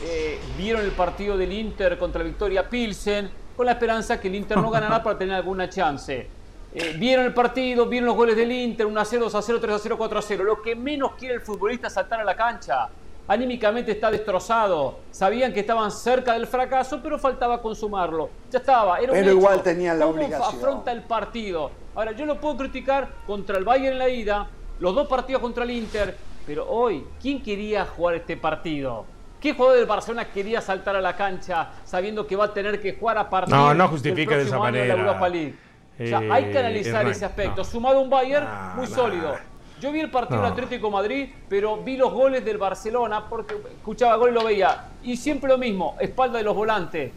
eh, 0.04 0.38
vieron 0.56 0.82
el 0.82 0.92
partido 0.92 1.36
del 1.36 1.52
Inter 1.52 1.98
contra 1.98 2.20
la 2.20 2.28
Victoria 2.28 2.68
Pilsen, 2.68 3.28
con 3.56 3.66
la 3.66 3.72
esperanza 3.72 4.20
que 4.20 4.28
el 4.28 4.36
Inter 4.36 4.58
no 4.58 4.70
ganara 4.70 5.02
para 5.02 5.18
tener 5.18 5.34
alguna 5.34 5.68
chance. 5.68 6.28
Eh, 6.72 6.94
vieron 6.98 7.26
el 7.26 7.34
partido, 7.34 7.86
vieron 7.86 8.06
los 8.06 8.16
goles 8.16 8.36
del 8.36 8.52
Inter, 8.52 8.86
1 8.86 9.00
a 9.00 9.04
0, 9.04 9.24
2 9.24 9.34
a 9.34 9.42
0, 9.42 9.58
3 9.60 9.74
a 9.74 9.78
0, 9.78 9.94
4 9.98 10.18
a 10.18 10.22
0. 10.22 10.44
Lo 10.44 10.62
que 10.62 10.76
menos 10.76 11.12
quiere 11.18 11.34
el 11.34 11.40
futbolista 11.40 11.88
es 11.88 11.94
saltar 11.94 12.20
a 12.20 12.24
la 12.24 12.36
cancha. 12.36 12.88
Anímicamente 13.26 13.92
está 13.92 14.10
destrozado. 14.10 14.98
Sabían 15.10 15.52
que 15.52 15.60
estaban 15.60 15.90
cerca 15.90 16.32
del 16.34 16.46
fracaso, 16.46 17.00
pero 17.02 17.18
faltaba 17.18 17.60
consumarlo. 17.60 18.30
Ya 18.50 18.58
estaba. 18.58 18.98
Era 18.98 19.12
un 19.12 19.18
Pero 19.18 19.30
hecho. 19.30 19.38
igual 19.38 19.62
tenían 19.62 19.98
la 19.98 20.04
¿Cómo 20.06 20.16
obligación. 20.16 20.56
afronta 20.58 20.92
el 20.92 21.02
partido? 21.02 21.70
Ahora, 21.94 22.12
yo 22.12 22.24
lo 22.24 22.40
puedo 22.40 22.56
criticar 22.56 23.08
contra 23.26 23.58
el 23.58 23.64
Bayern 23.64 23.92
en 23.94 23.98
la 23.98 24.08
ida, 24.08 24.48
los 24.78 24.94
dos 24.94 25.08
partidos 25.08 25.42
contra 25.42 25.64
el 25.64 25.70
Inter, 25.72 26.16
pero 26.46 26.68
hoy, 26.68 27.04
¿quién 27.20 27.42
quería 27.42 27.84
jugar 27.84 28.14
este 28.16 28.36
partido? 28.36 29.04
¿Qué 29.40 29.54
jugador 29.54 29.76
del 29.78 29.86
Barcelona 29.86 30.26
quería 30.26 30.60
saltar 30.60 30.96
a 30.96 31.00
la 31.00 31.16
cancha 31.16 31.68
sabiendo 31.84 32.26
que 32.26 32.36
va 32.36 32.46
a 32.46 32.54
tener 32.54 32.80
que 32.80 32.94
jugar 32.94 33.16
a 33.18 33.28
partir 33.30 33.54
No, 33.54 33.72
no 33.74 33.84
del 33.84 33.90
justifique 33.92 34.36
de 34.36 34.42
esa 34.42 34.56
año 34.56 34.64
la 34.64 34.70
manera. 34.70 34.94
Europa 34.94 35.28
League? 35.28 35.54
O 36.02 36.06
sea, 36.06 36.20
Eh, 36.22 36.28
hay 36.32 36.44
que 36.50 36.58
analizar 36.58 37.06
ese 37.08 37.24
aspecto. 37.24 37.56
no. 37.58 37.64
Sumado 37.64 37.98
a 37.98 38.02
un 38.02 38.08
Bayern 38.10 38.46
No, 38.46 38.76
muy 38.76 38.86
sólido. 38.86 39.36
Yo 39.80 39.92
vi 39.92 40.00
el 40.00 40.10
partido 40.10 40.38
No. 40.40 40.44
del 40.44 40.52
Atlético 40.52 40.90
Madrid, 40.90 41.28
pero 41.48 41.78
vi 41.78 41.96
los 41.96 42.12
goles 42.12 42.44
del 42.44 42.58
Barcelona 42.58 43.24
porque 43.28 43.54
escuchaba 43.78 44.16
gol 44.16 44.30
y 44.30 44.34
lo 44.34 44.44
veía. 44.44 44.84
Y 45.02 45.16
siempre 45.16 45.48
lo 45.50 45.58
mismo, 45.58 45.96
espalda 46.00 46.38
de 46.38 46.44
los 46.44 46.54
volantes. 46.54 47.12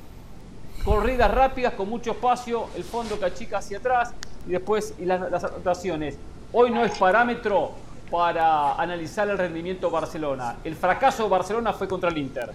Corridas 0.84 1.32
rápidas 1.34 1.74
con 1.74 1.90
mucho 1.90 2.12
espacio, 2.12 2.68
el 2.76 2.84
fondo 2.84 3.18
que 3.18 3.26
achica 3.26 3.60
hacia 3.60 3.78
atrás 3.78 4.14
y 4.48 4.52
después 4.52 4.94
y 5.00 5.06
las, 5.06 5.30
las 5.32 5.44
anotaciones. 5.46 6.18
Hoy 6.52 6.72
no 6.72 6.84
es 6.84 6.98
parámetro 6.98 7.72
para 8.12 8.74
analizar 8.76 9.28
el 9.30 9.38
rendimiento 9.38 9.88
de 9.88 9.94
Barcelona. 9.94 10.56
El 10.64 10.76
fracaso 10.76 11.24
de 11.24 11.30
Barcelona 11.30 11.74
fue 11.74 11.88
contra 11.88 12.10
el 12.10 12.18
Inter. 12.18 12.52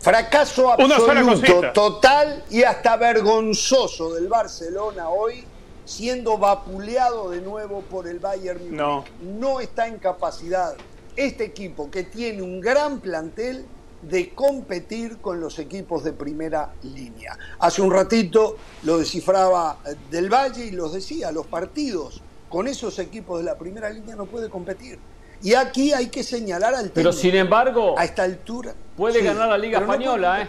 Fracaso 0.00 0.72
absoluto, 0.72 1.72
total 1.72 2.44
y 2.50 2.62
hasta 2.62 2.96
vergonzoso 2.96 4.14
del 4.14 4.28
Barcelona 4.28 5.08
hoy, 5.08 5.44
siendo 5.84 6.38
vapuleado 6.38 7.30
de 7.30 7.40
nuevo 7.40 7.82
por 7.82 8.06
el 8.06 8.18
Bayern 8.18 8.60
Múnich. 8.60 8.76
No. 8.76 9.04
No 9.22 9.60
está 9.60 9.88
en 9.88 9.98
capacidad 9.98 10.76
este 11.16 11.44
equipo 11.44 11.90
que 11.90 12.04
tiene 12.04 12.42
un 12.42 12.60
gran 12.60 13.00
plantel 13.00 13.66
de 14.02 14.30
competir 14.34 15.18
con 15.18 15.40
los 15.40 15.58
equipos 15.58 16.04
de 16.04 16.12
primera 16.12 16.72
línea. 16.82 17.36
Hace 17.58 17.82
un 17.82 17.90
ratito 17.90 18.56
lo 18.84 18.98
descifraba 18.98 19.78
eh, 19.84 19.96
Del 20.10 20.32
Valle 20.32 20.66
y 20.66 20.70
los 20.70 20.92
decía, 20.92 21.32
los 21.32 21.46
partidos 21.46 22.22
con 22.48 22.68
esos 22.68 22.98
equipos 22.98 23.38
de 23.40 23.44
la 23.44 23.58
primera 23.58 23.90
línea 23.90 24.14
no 24.14 24.26
puede 24.26 24.48
competir. 24.48 24.98
Y 25.42 25.54
aquí 25.54 25.92
hay 25.92 26.08
que 26.08 26.22
señalar 26.24 26.74
al 26.74 26.90
Pero 26.90 27.10
técnico. 27.10 27.12
sin 27.12 27.34
embargo, 27.36 27.94
a 27.98 28.04
esta 28.04 28.24
altura 28.24 28.74
puede 28.96 29.20
sí, 29.20 29.24
ganar 29.24 29.48
la 29.48 29.58
Liga 29.58 29.78
pero 29.78 29.86
no 29.86 29.92
Española, 29.94 30.42
¿eh? 30.42 30.48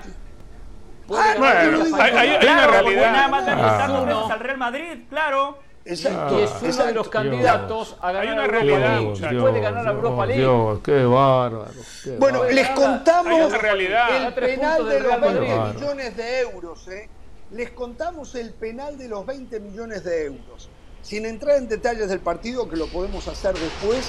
Ah, 1.11 1.33
ganar 1.35 1.39
la 1.39 1.69
bueno, 1.71 1.83
Liga 1.85 2.03
hay- 2.03 2.11
hay- 2.11 2.17
hay 2.17 2.29
una 2.29 2.39
Claro, 2.39 2.71
realidad. 2.71 3.11
nada 3.11 3.27
más 3.27 3.43
Ah. 3.47 4.05
veces 4.05 4.31
al 4.31 4.39
Real 4.39 4.57
Madrid, 4.57 5.03
claro. 5.09 5.59
Exacto. 5.85 6.39
Y 6.39 6.43
es 6.43 6.75
uno 6.75 6.85
de 6.85 6.93
los 6.93 7.09
candidatos 7.09 7.95
a 8.01 8.11
ganar 8.11 8.21
Hay 8.21 8.27
una 8.27 8.35
la 8.37 8.43
Europa 8.45 8.59
realidad, 8.65 8.89
League. 8.95 9.05
muchachos. 9.09 9.41
Puede 9.41 9.59
ganar 9.61 9.83
la 9.85 9.91
Europa 9.91 10.25
League. 10.27 10.41
Dios, 10.41 10.79
qué 10.83 11.03
bárbaro. 11.05 11.71
qué 12.03 12.11
Bueno, 12.17 12.39
bárbaro. 12.39 12.55
les 12.55 12.69
contamos 12.69 13.53
el 13.53 13.59
penal 14.35 14.89
de 14.89 14.99
los 14.99 15.07
Real 15.07 15.21
20 15.21 15.55
Madrid. 15.55 15.75
millones 15.81 16.17
de 16.17 16.39
euros. 16.41 16.87
¿eh? 16.89 17.09
Les 17.51 17.71
contamos 17.71 18.35
el 18.35 18.51
penal 18.53 18.97
de 18.99 19.07
los 19.07 19.25
20 19.25 19.59
millones 19.59 20.03
de 20.03 20.25
euros. 20.25 20.69
Sin 21.01 21.25
entrar 21.25 21.55
en 21.57 21.67
detalles 21.69 22.09
del 22.09 22.19
partido, 22.19 22.69
que 22.69 22.75
lo 22.75 22.85
podemos 22.87 23.27
hacer 23.27 23.55
después, 23.57 24.07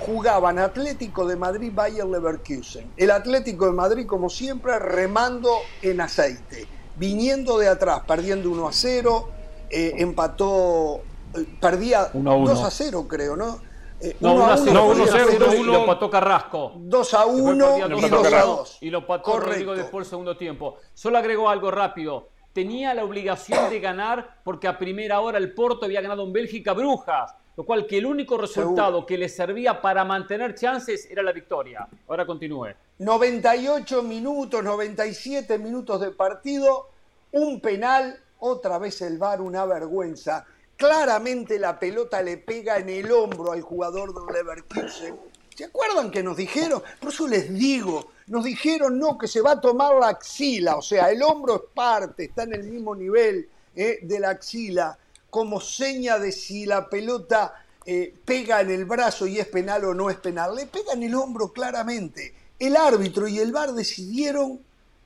jugaban 0.00 0.58
Atlético 0.58 1.26
de 1.26 1.36
Madrid, 1.36 1.70
Bayer 1.74 2.06
Leverkusen. 2.06 2.90
El 2.96 3.10
Atlético 3.10 3.66
de 3.66 3.72
Madrid, 3.72 4.06
como 4.06 4.28
siempre, 4.30 4.78
remando 4.78 5.50
en 5.82 6.00
aceite, 6.00 6.66
viniendo 6.96 7.58
de 7.58 7.68
atrás, 7.68 8.02
perdiendo 8.06 8.50
1 8.50 8.68
a 8.68 8.72
0, 8.72 9.28
eh, 9.70 9.94
empató, 9.98 11.00
eh, 11.34 11.46
perdía 11.60 12.08
1 12.12 12.30
a 12.30 12.34
1. 12.36 12.50
2 12.50 12.64
a 12.64 12.70
0, 12.70 13.06
creo, 13.08 13.36
¿no? 13.36 13.60
Eh, 14.00 14.16
No, 14.20 14.34
1 14.34 14.44
1 14.44 14.44
a 14.44 14.54
a 14.54 14.56
1, 14.56 14.64
0, 14.64 14.72
no, 14.74 14.86
1 14.86 14.94
1 14.94 15.02
a 15.02 15.06
0, 15.06 15.28
0, 15.38 15.54
y 15.54 15.62
lo 15.64 15.86
pató 15.86 16.10
Carrasco. 16.10 16.72
2 16.76 17.14
a 17.14 17.18
Que 17.18 17.24
fue 17.24 17.40
1 17.40 17.66
perdiendo 17.66 17.98
y 17.98 18.00
dos 18.00 18.10
2 18.10 18.32
a 18.32 18.38
a 18.38 18.44
2. 18.44 18.78
Y 18.80 18.90
lo 18.90 19.06
pató 19.06 19.32
Correcto. 19.32 19.50
Rodrigo 19.50 19.74
después 19.74 20.04
del 20.06 20.10
segundo 20.10 20.36
tiempo. 20.36 20.76
Solo 20.94 21.18
agrego 21.18 21.48
algo 21.48 21.70
rápido. 21.70 22.28
Tenía 22.52 22.94
la 22.94 23.04
obligación 23.04 23.68
de 23.70 23.80
ganar 23.80 24.40
porque 24.44 24.68
a 24.68 24.78
primera 24.78 25.20
hora 25.20 25.38
el 25.38 25.52
Porto 25.52 25.84
había 25.84 26.00
ganado 26.00 26.24
en 26.24 26.32
Bélgica 26.32 26.72
Brujas. 26.72 27.34
Lo 27.58 27.64
cual 27.64 27.88
que 27.88 27.98
el 27.98 28.06
único 28.06 28.38
resultado 28.38 29.04
que 29.04 29.18
le 29.18 29.28
servía 29.28 29.82
para 29.82 30.04
mantener 30.04 30.54
chances 30.54 31.08
era 31.10 31.24
la 31.24 31.32
victoria. 31.32 31.88
Ahora 32.06 32.24
continúe. 32.24 32.68
98 33.00 34.04
minutos, 34.04 34.62
97 34.62 35.58
minutos 35.58 36.00
de 36.00 36.12
partido, 36.12 36.88
un 37.32 37.60
penal, 37.60 38.16
otra 38.38 38.78
vez 38.78 39.02
el 39.02 39.18
VAR, 39.18 39.40
una 39.40 39.64
vergüenza. 39.64 40.46
Claramente 40.76 41.58
la 41.58 41.80
pelota 41.80 42.22
le 42.22 42.36
pega 42.36 42.78
en 42.78 42.90
el 42.90 43.10
hombro 43.10 43.50
al 43.50 43.62
jugador 43.62 44.14
del 44.14 44.32
Leverkusen. 44.32 45.16
¿Se 45.52 45.64
acuerdan 45.64 46.12
que 46.12 46.22
nos 46.22 46.36
dijeron? 46.36 46.80
Por 47.00 47.08
eso 47.08 47.26
les 47.26 47.52
digo, 47.52 48.12
nos 48.28 48.44
dijeron 48.44 49.00
no, 49.00 49.18
que 49.18 49.26
se 49.26 49.40
va 49.40 49.54
a 49.54 49.60
tomar 49.60 49.96
la 49.96 50.10
axila, 50.10 50.76
o 50.76 50.82
sea, 50.82 51.10
el 51.10 51.20
hombro 51.24 51.56
es 51.56 51.62
parte, 51.74 52.26
está 52.26 52.44
en 52.44 52.54
el 52.54 52.62
mismo 52.62 52.94
nivel 52.94 53.48
eh, 53.74 53.98
de 54.02 54.20
la 54.20 54.30
axila, 54.30 54.96
como 55.30 55.60
seña 55.60 56.18
de 56.18 56.32
si 56.32 56.66
la 56.66 56.88
pelota 56.88 57.54
eh, 57.84 58.14
pega 58.24 58.60
en 58.60 58.70
el 58.70 58.84
brazo 58.84 59.26
y 59.26 59.38
es 59.38 59.46
penal 59.46 59.84
o 59.84 59.94
no 59.94 60.10
es 60.10 60.16
penal. 60.16 60.54
Le 60.54 60.66
pega 60.66 60.92
en 60.92 61.02
el 61.02 61.14
hombro 61.14 61.52
claramente. 61.52 62.34
El 62.58 62.76
árbitro 62.76 63.28
y 63.28 63.38
el 63.38 63.52
VAR 63.52 63.72
decidieron 63.72 64.60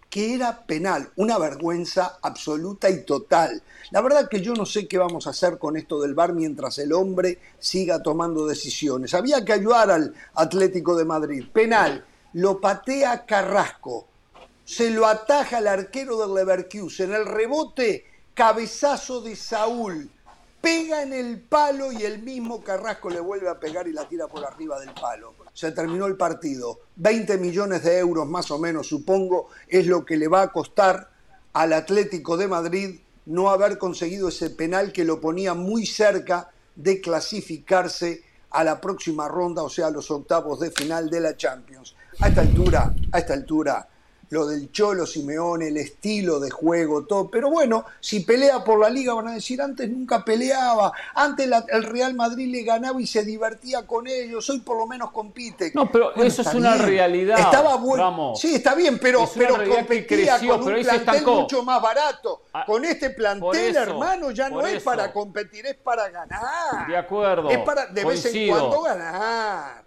que 0.08 0.34
era 0.34 0.66
penal, 0.66 1.10
una 1.16 1.38
vergüenza 1.38 2.18
absoluta 2.20 2.90
y 2.90 3.04
total. 3.04 3.62
La 3.92 4.02
verdad 4.02 4.28
que 4.28 4.42
yo 4.42 4.52
no 4.52 4.66
sé 4.66 4.86
qué 4.86 4.98
vamos 4.98 5.26
a 5.26 5.30
hacer 5.30 5.58
con 5.58 5.76
esto 5.76 6.00
del 6.02 6.14
VAR 6.14 6.34
mientras 6.34 6.76
el 6.78 6.92
hombre 6.92 7.38
siga 7.58 8.02
tomando 8.02 8.46
decisiones. 8.46 9.14
Había 9.14 9.42
que 9.44 9.54
ayudar 9.54 9.90
al 9.90 10.14
Atlético 10.34 10.96
de 10.96 11.06
Madrid. 11.06 11.44
Penal, 11.50 12.04
lo 12.34 12.60
patea 12.60 13.24
Carrasco, 13.24 14.06
se 14.64 14.90
lo 14.90 15.06
ataja 15.06 15.58
al 15.58 15.68
arquero 15.68 16.18
del 16.18 16.34
Leverkusen, 16.34 17.12
el 17.12 17.24
rebote, 17.24 18.04
cabezazo 18.34 19.20
de 19.20 19.36
Saúl, 19.36 20.10
pega 20.60 21.02
en 21.02 21.12
el 21.12 21.40
palo 21.40 21.92
y 21.92 22.04
el 22.04 22.22
mismo 22.22 22.62
Carrasco 22.62 23.10
le 23.10 23.20
vuelve 23.20 23.48
a 23.48 23.58
pegar 23.58 23.88
y 23.88 23.92
la 23.92 24.08
tira 24.08 24.28
por 24.28 24.44
arriba 24.44 24.78
del 24.80 24.92
palo. 24.94 25.34
Se 25.52 25.72
terminó 25.72 26.06
el 26.06 26.16
partido. 26.16 26.80
20 26.96 27.36
millones 27.38 27.82
de 27.82 27.98
euros 27.98 28.26
más 28.28 28.50
o 28.50 28.58
menos, 28.58 28.86
supongo, 28.86 29.48
es 29.68 29.86
lo 29.86 30.04
que 30.04 30.16
le 30.16 30.28
va 30.28 30.42
a 30.42 30.52
costar 30.52 31.10
al 31.52 31.72
Atlético 31.72 32.36
de 32.36 32.48
Madrid 32.48 33.00
no 33.26 33.50
haber 33.50 33.78
conseguido 33.78 34.28
ese 34.28 34.50
penal 34.50 34.92
que 34.92 35.04
lo 35.04 35.20
ponía 35.20 35.54
muy 35.54 35.86
cerca 35.86 36.50
de 36.74 37.00
clasificarse 37.00 38.24
a 38.50 38.64
la 38.64 38.80
próxima 38.80 39.28
ronda, 39.28 39.62
o 39.62 39.70
sea, 39.70 39.86
a 39.86 39.90
los 39.90 40.10
octavos 40.10 40.60
de 40.60 40.70
final 40.70 41.08
de 41.10 41.20
la 41.20 41.36
Champions. 41.36 41.94
A 42.20 42.28
esta 42.28 42.42
altura, 42.42 42.94
a 43.10 43.18
esta 43.18 43.34
altura, 43.34 43.88
lo 44.32 44.46
del 44.46 44.72
Cholo 44.72 45.04
Simeone, 45.04 45.68
el 45.68 45.76
estilo 45.76 46.40
de 46.40 46.48
juego, 46.50 47.04
todo. 47.04 47.28
Pero 47.30 47.50
bueno, 47.50 47.84
si 48.00 48.20
pelea 48.20 48.64
por 48.64 48.80
la 48.80 48.88
liga 48.88 49.12
van 49.12 49.28
a 49.28 49.34
decir, 49.34 49.60
antes 49.60 49.90
nunca 49.90 50.24
peleaba, 50.24 50.90
antes 51.14 51.46
la- 51.46 51.66
el 51.68 51.82
Real 51.82 52.14
Madrid 52.14 52.50
le 52.50 52.62
ganaba 52.62 52.98
y 52.98 53.06
se 53.06 53.24
divertía 53.24 53.86
con 53.86 54.06
ellos, 54.06 54.48
hoy 54.48 54.60
por 54.60 54.78
lo 54.78 54.86
menos 54.86 55.10
compite. 55.10 55.70
No, 55.74 55.90
pero 55.92 56.12
Bueno, 56.14 56.24
eso 56.24 56.40
es 56.40 56.54
una 56.54 56.76
bien. 56.76 56.86
realidad. 56.86 57.40
Estaba 57.40 57.76
bueno. 57.76 58.32
Sí, 58.34 58.54
está 58.54 58.74
bien, 58.74 58.98
pero, 58.98 59.24
Es 59.24 59.30
pero 59.36 59.54
competía 59.68 60.38
creció, 60.38 60.58
con 60.58 60.72
un 60.74 60.80
plantel 60.82 61.26
mucho 61.26 61.62
más 61.62 61.82
barato. 61.82 62.40
Ah, 62.54 62.64
con 62.64 62.86
este 62.86 63.10
plantel, 63.10 63.72
eso, 63.76 63.80
hermano, 63.80 64.30
ya 64.30 64.48
no 64.48 64.66
es 64.66 64.82
para 64.82 65.12
competir, 65.12 65.66
es 65.66 65.74
para 65.76 66.08
ganar. 66.08 66.86
De 66.88 66.96
acuerdo. 66.96 67.50
Es 67.50 67.58
para 67.58 67.84
de 67.84 68.02
vez 68.02 68.24
en 68.24 68.32
coincido. 68.32 68.58
cuando 68.70 68.80
ganar. 68.82 69.82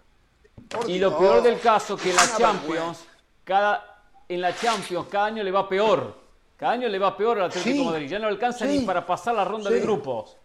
Por 0.68 0.88
Y 0.88 1.00
lo 1.00 1.18
peor 1.18 1.42
del 1.42 1.58
caso 1.58 1.96
que 1.96 2.12
la 2.12 2.22
Champions, 2.38 2.98
cada, 3.42 3.95
en 4.28 4.40
la 4.40 4.54
Champions, 4.54 5.06
cada 5.08 5.26
año 5.26 5.42
le 5.42 5.50
va 5.50 5.68
peor. 5.68 6.14
Cada 6.56 6.72
año 6.72 6.88
le 6.88 6.98
va 6.98 7.16
peor 7.16 7.38
al 7.38 7.44
Atlético 7.46 7.72
Sí. 7.74 7.78
de 7.78 7.84
Madrid. 7.84 8.08
Ya 8.08 8.18
no 8.18 8.28
alcanza 8.28 8.66
Sí. 8.66 8.78
ni 8.78 8.84
para 8.86 9.04
pasar 9.04 9.34
la 9.34 9.44
ronda 9.44 9.68
Sí. 9.68 9.74
de 9.74 9.80
grupos. 9.82 10.36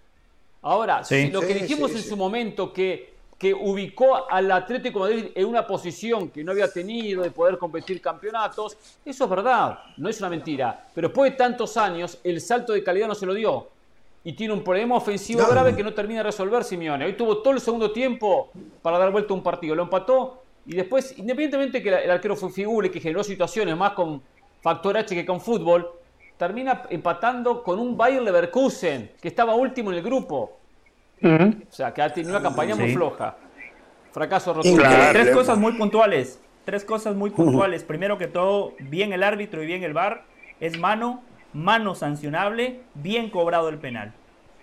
Ahora, 0.62 1.04
Sí. 1.04 1.26
si 1.28 1.32
lo 1.32 1.42
que 1.42 1.54
dijimos 1.54 1.92
sí, 1.92 1.98
en 1.98 2.04
sí. 2.04 2.10
su 2.10 2.18
momento 2.18 2.72
que, 2.72 3.12
que 3.38 3.54
ubicó 3.54 4.30
al 4.30 4.52
Atlético 4.52 5.06
de 5.08 5.16
Madrid 5.16 5.32
en 5.34 5.46
una 5.48 5.66
posición 5.66 6.30
que 6.30 6.44
no 6.44 6.52
había 6.52 6.72
tenido 6.72 7.24
de 7.24 7.32
poder 7.32 7.58
competir 7.58 8.00
campeonatos, 8.00 8.78
eso 9.04 9.24
es 9.24 9.30
verdad, 9.30 9.80
no 9.98 10.10
es 10.10 10.20
una 10.20 10.30
mentira. 10.30 10.86
Pero 10.94 11.08
después 11.08 11.32
de 11.32 11.38
tantos 11.38 11.76
años, 11.78 12.20
el 12.24 12.40
salto 12.40 12.74
de 12.74 12.84
calidad 12.84 13.08
no 13.08 13.16
se 13.16 13.26
lo 13.26 13.34
dio. 13.34 13.68
Y 14.24 14.34
tiene 14.34 14.54
un 14.54 14.64
problema 14.64 14.96
ofensivo 14.98 15.42
No. 15.42 15.48
grave 15.50 15.76
que 15.76 15.84
no 15.84 15.94
termina 15.96 16.20
de 16.20 16.26
resolver 16.26 16.64
Simeone. 16.64 17.06
Hoy 17.06 17.14
tuvo 17.14 17.40
todo 17.40 17.54
el 17.56 17.60
segundo 17.62 17.92
tiempo 17.92 18.52
para 18.84 19.00
dar 19.00 19.12
vuelta 19.12 19.34
a 19.34 19.38
un 19.38 19.42
partido. 19.42 19.74
Lo 19.74 19.82
empató 19.84 20.41
y 20.66 20.76
después, 20.76 21.18
independientemente 21.18 21.82
que 21.82 21.90
el 21.90 22.12
arquero 22.12 22.36
fue 22.36 22.52
figura 22.52 22.88
y 22.88 22.90
que 22.92 23.00
generó 23.00 23.24
situaciones 23.24 23.76
más 23.76 23.92
con 23.92 24.22
factor 24.62 24.98
H 24.98 25.16
que 25.16 25.26
con 25.26 25.42
fútbol, 25.42 25.92
termina 26.38 26.84
empatando 26.90 27.64
con 27.64 27.80
un 27.80 27.98
Bayer 27.98 28.22
Leverkusen, 28.22 29.12
que 29.22 29.28
estaba 29.28 29.56
último 29.56 29.92
en 29.92 29.98
el 29.98 30.04
grupo. 30.04 30.58
O 31.24 31.74
sea, 31.74 31.94
que 31.94 32.02
ha 32.02 32.12
tenido 32.12 32.32
una 32.32 32.42
campaña 32.42 32.76
muy 32.76 32.94
floja. 32.94 33.36
Fracaso 34.12 34.54
rotundo. 34.54 34.84
Tres 35.12 35.30
cosas 35.32 35.58
muy 35.58 35.74
puntuales. 35.74 36.40
Tres 36.66 36.84
cosas 36.86 37.16
muy 37.16 37.30
puntuales. 37.30 37.84
Primero 37.84 38.18
que 38.18 38.28
todo, 38.28 38.74
bien 38.80 39.14
el 39.14 39.24
árbitro 39.24 39.64
y 39.64 39.66
bien 39.66 39.84
el 39.84 39.94
VAR. 39.94 40.26
Es 40.60 40.78
mano, 40.78 41.24
mano 41.54 41.96
sancionable, 41.96 42.82
bien 42.94 43.30
cobrado 43.30 43.70
el 43.70 43.78
penal. 43.78 44.14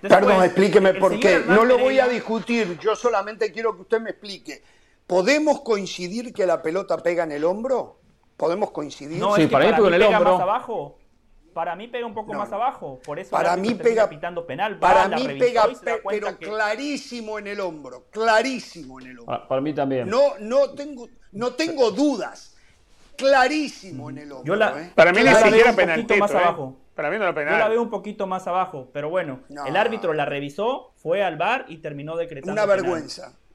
Después, 0.03 0.21
Perdón, 0.21 0.45
explíqueme 0.45 0.95
por 0.95 1.19
qué. 1.19 1.43
No 1.47 1.65
lo 1.65 1.79
voy 1.79 1.99
a 1.99 2.07
discutir, 2.07 2.79
yo 2.79 2.95
solamente 2.95 3.51
quiero 3.51 3.75
que 3.75 3.83
usted 3.83 4.01
me 4.01 4.11
explique. 4.11 4.63
¿Podemos 5.09 5.63
coincidir 5.63 6.35
que 6.35 6.47
la 6.47 6.61
pelota 6.63 6.99
pega 6.99 7.25
en 7.25 7.33
el 7.33 7.43
hombro? 7.45 7.99
¿Podemos 8.37 8.71
coincidir? 8.71 9.19
No, 9.19 9.35
Sí, 9.35 9.43
es 9.43 9.49
que 9.49 9.53
para 9.53 9.65
mí 9.65 9.71
para, 9.73 9.77
pega 9.83 9.89
mí 9.91 9.97
en 9.97 10.03
el 10.03 10.07
pega 10.07 10.19
hombro. 10.19 10.33
más 10.35 10.43
abajo. 10.43 10.99
Para 11.55 11.75
mí 11.75 11.89
pega 11.89 12.07
un 12.07 12.13
poco 12.15 12.33
No, 12.35 12.39
más 12.41 12.53
abajo. 12.53 13.01
Por 13.05 13.19
eso 13.19 13.31
Para 13.31 13.57
mí 13.57 13.75
pega- 13.75 14.07
pitando 14.09 14.47
penal. 14.47 14.79
Para 14.79 15.09
la 15.09 15.17
mí 15.17 15.27
pega, 15.39 15.65
pe- 15.67 16.03
pero 16.07 16.39
que- 16.39 16.47
clarísimo 16.47 17.39
en 17.39 17.47
el 17.49 17.59
hombro, 17.59 18.05
clarísimo 18.11 19.01
en 19.01 19.07
el 19.07 19.19
hombro. 19.21 19.27
Para, 19.35 19.49
para 19.49 19.61
mí 19.63 19.73
también. 19.75 20.09
No, 20.11 20.39
no 20.41 20.71
tengo, 20.73 21.09
no 21.33 21.55
tengo 21.55 21.91
dudas. 21.91 22.55
Clarísimo 23.17 24.11
en 24.11 24.19
el 24.19 24.31
hombro. 24.31 24.45
Yo 24.47 24.57
la- 24.57 24.81
¿eh? 24.81 24.93
Para 24.95 25.11
mí 25.13 25.19
ni 25.19 25.25
la 25.25 25.35
siquiera 25.43 25.73
más 26.21 26.31
¿eh? 26.33 26.37
abajo. 26.37 26.77
Para 26.95 27.11
mí 27.11 27.17
no 27.17 27.25
era 27.25 27.33
Yo 27.33 27.41
la 27.41 27.51
penal. 27.53 27.71
veo 27.71 27.83
un 27.83 27.91
poquito 27.91 28.27
más 28.27 28.47
abajo, 28.47 28.89
pero 28.93 29.09
bueno, 29.09 29.41
No. 29.49 29.65
el 29.67 29.77
árbitro 29.77 30.13
la 30.13 30.25
revisó, 30.27 30.93
fue 30.97 31.25
al 31.25 31.37
bar 31.37 31.65
y 31.69 31.79
terminó 31.79 32.17
decretando. 32.17 32.53
Una 32.53 32.63
penal. 32.73 32.85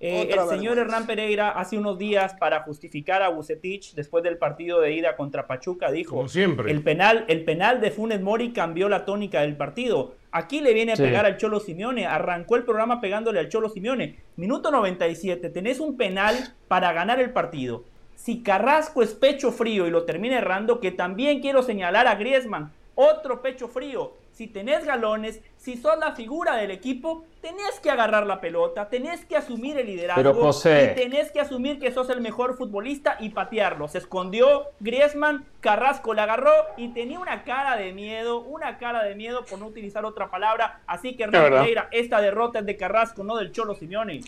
Eh, 0.05 0.29
el 0.33 0.49
señor. 0.49 0.77
Hernán 0.77 1.07
Pereira 1.07 1.49
hace 1.51 1.77
unos 1.77 1.97
días 1.97 2.33
para 2.33 2.61
justificar 2.63 3.21
a 3.23 3.29
Bucetich 3.29 3.93
después 3.95 4.21
del 4.23 4.37
partido 4.37 4.81
de 4.81 4.91
ida 4.93 5.15
contra 5.15 5.47
Pachuca 5.47 5.91
dijo 5.91 6.15
Como 6.15 6.27
siempre. 6.27 6.69
el 6.71 6.83
penal 6.83 7.23
el 7.29 7.45
penal 7.45 7.79
de 7.79 7.89
Funes 7.89 8.21
Mori 8.21 8.51
cambió 8.51 8.89
la 8.89 9.05
tónica 9.05 9.41
del 9.41 9.55
partido. 9.55 10.15
Aquí 10.31 10.59
le 10.61 10.73
viene 10.73 10.91
a 10.93 10.95
Sí. 10.97 11.03
pegar 11.03 11.25
al 11.25 11.37
Cholo 11.37 11.59
Simeone, 11.61 12.05
arrancó 12.05 12.55
el 12.57 12.63
programa 12.63 12.99
pegándole 12.99 13.39
al 13.39 13.47
Cholo 13.49 13.69
Simeone. 13.69 14.17
Minuto 14.35 14.71
97, 14.71 15.49
tenés 15.49 15.79
un 15.79 15.95
penal 15.95 16.35
para 16.67 16.91
ganar 16.91 17.21
el 17.21 17.31
partido. 17.31 17.85
Si 18.15 18.41
Carrasco 18.43 19.03
es 19.03 19.13
pecho 19.13 19.51
frío 19.51 19.87
y 19.87 19.91
lo 19.91 20.03
termina 20.03 20.37
errando, 20.37 20.79
que 20.79 20.91
también 20.91 21.39
quiero 21.39 21.61
señalar 21.63 22.07
a 22.07 22.15
Griezmann, 22.15 22.71
otro 22.95 23.41
pecho 23.41 23.67
frío. 23.67 24.13
Si 24.33 24.47
tenés 24.47 24.83
galones, 24.83 25.41
si 25.57 25.77
sos 25.77 25.97
la 25.99 26.13
figura 26.13 26.55
del 26.55 26.71
equipo, 26.71 27.23
tenés 27.39 27.79
que 27.81 27.91
agarrar 27.91 28.25
la 28.25 28.41
pelota, 28.41 28.89
tenés 28.89 29.23
que 29.25 29.37
asumir 29.37 29.77
el 29.77 29.85
liderazgo 29.85 30.21
Pero, 30.23 30.33
José. 30.33 30.91
y 30.97 30.99
tenés 31.01 31.31
que 31.31 31.39
asumir 31.39 31.79
que 31.79 31.91
sos 31.91 32.09
el 32.09 32.19
mejor 32.19 32.57
futbolista 32.57 33.15
y 33.19 33.29
patearlo. 33.29 33.87
Se 33.87 33.99
escondió 33.99 34.63
Griezmann, 34.79 35.45
Carrasco 35.61 36.13
la 36.15 36.23
agarró 36.23 36.51
y 36.77 36.89
tenía 36.89 37.19
una 37.19 37.43
cara 37.43 37.77
de 37.77 37.93
miedo, 37.93 38.41
una 38.41 38.77
cara 38.79 39.03
de 39.03 39.13
miedo 39.15 39.45
por 39.45 39.59
no 39.59 39.67
utilizar 39.67 40.03
otra 40.03 40.29
palabra. 40.31 40.81
Así 40.87 41.15
que 41.15 41.23
Hernán. 41.23 41.43
Pereira, 41.51 41.87
esta 41.91 42.19
derrota 42.19 42.59
es 42.59 42.65
de 42.65 42.75
Carrasco, 42.75 43.23
no 43.23 43.35
del 43.37 43.51
Cholo 43.51 43.75
Simeone. 43.75 44.21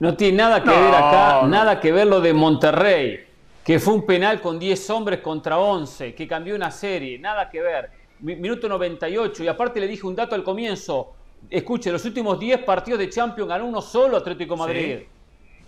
No 0.00 0.16
tiene 0.16 0.38
nada 0.38 0.60
que 0.60 0.66
No, 0.70 0.80
ver 0.80 0.94
acá, 0.94 1.38
no. 1.42 1.48
nada 1.48 1.80
que 1.80 1.92
ver 1.92 2.06
lo 2.08 2.20
de 2.20 2.32
Monterrey, 2.34 3.24
que 3.64 3.78
fue 3.78 3.94
un 3.94 4.04
penal 4.04 4.40
con 4.40 4.58
10 4.58 4.90
hombres 4.90 5.20
contra 5.20 5.58
11, 5.58 6.14
que 6.14 6.26
cambió 6.26 6.54
una 6.56 6.70
serie, 6.70 7.18
nada 7.18 7.48
que 7.48 7.60
ver. 7.62 8.01
Mi- 8.22 8.36
Minuto 8.36 8.68
98, 8.68 9.44
y 9.44 9.48
aparte 9.48 9.78
le 9.80 9.86
dije 9.86 10.06
un 10.06 10.14
dato 10.16 10.34
al 10.34 10.42
comienzo. 10.42 11.12
Escuche, 11.50 11.90
los 11.90 12.04
últimos 12.04 12.38
10 12.38 12.62
partidos 12.62 12.98
de 13.00 13.08
Champions 13.10 13.48
ganó 13.48 13.66
uno 13.66 13.80
solo 13.82 14.16
Atlético 14.16 14.56
Madrid. 14.56 15.00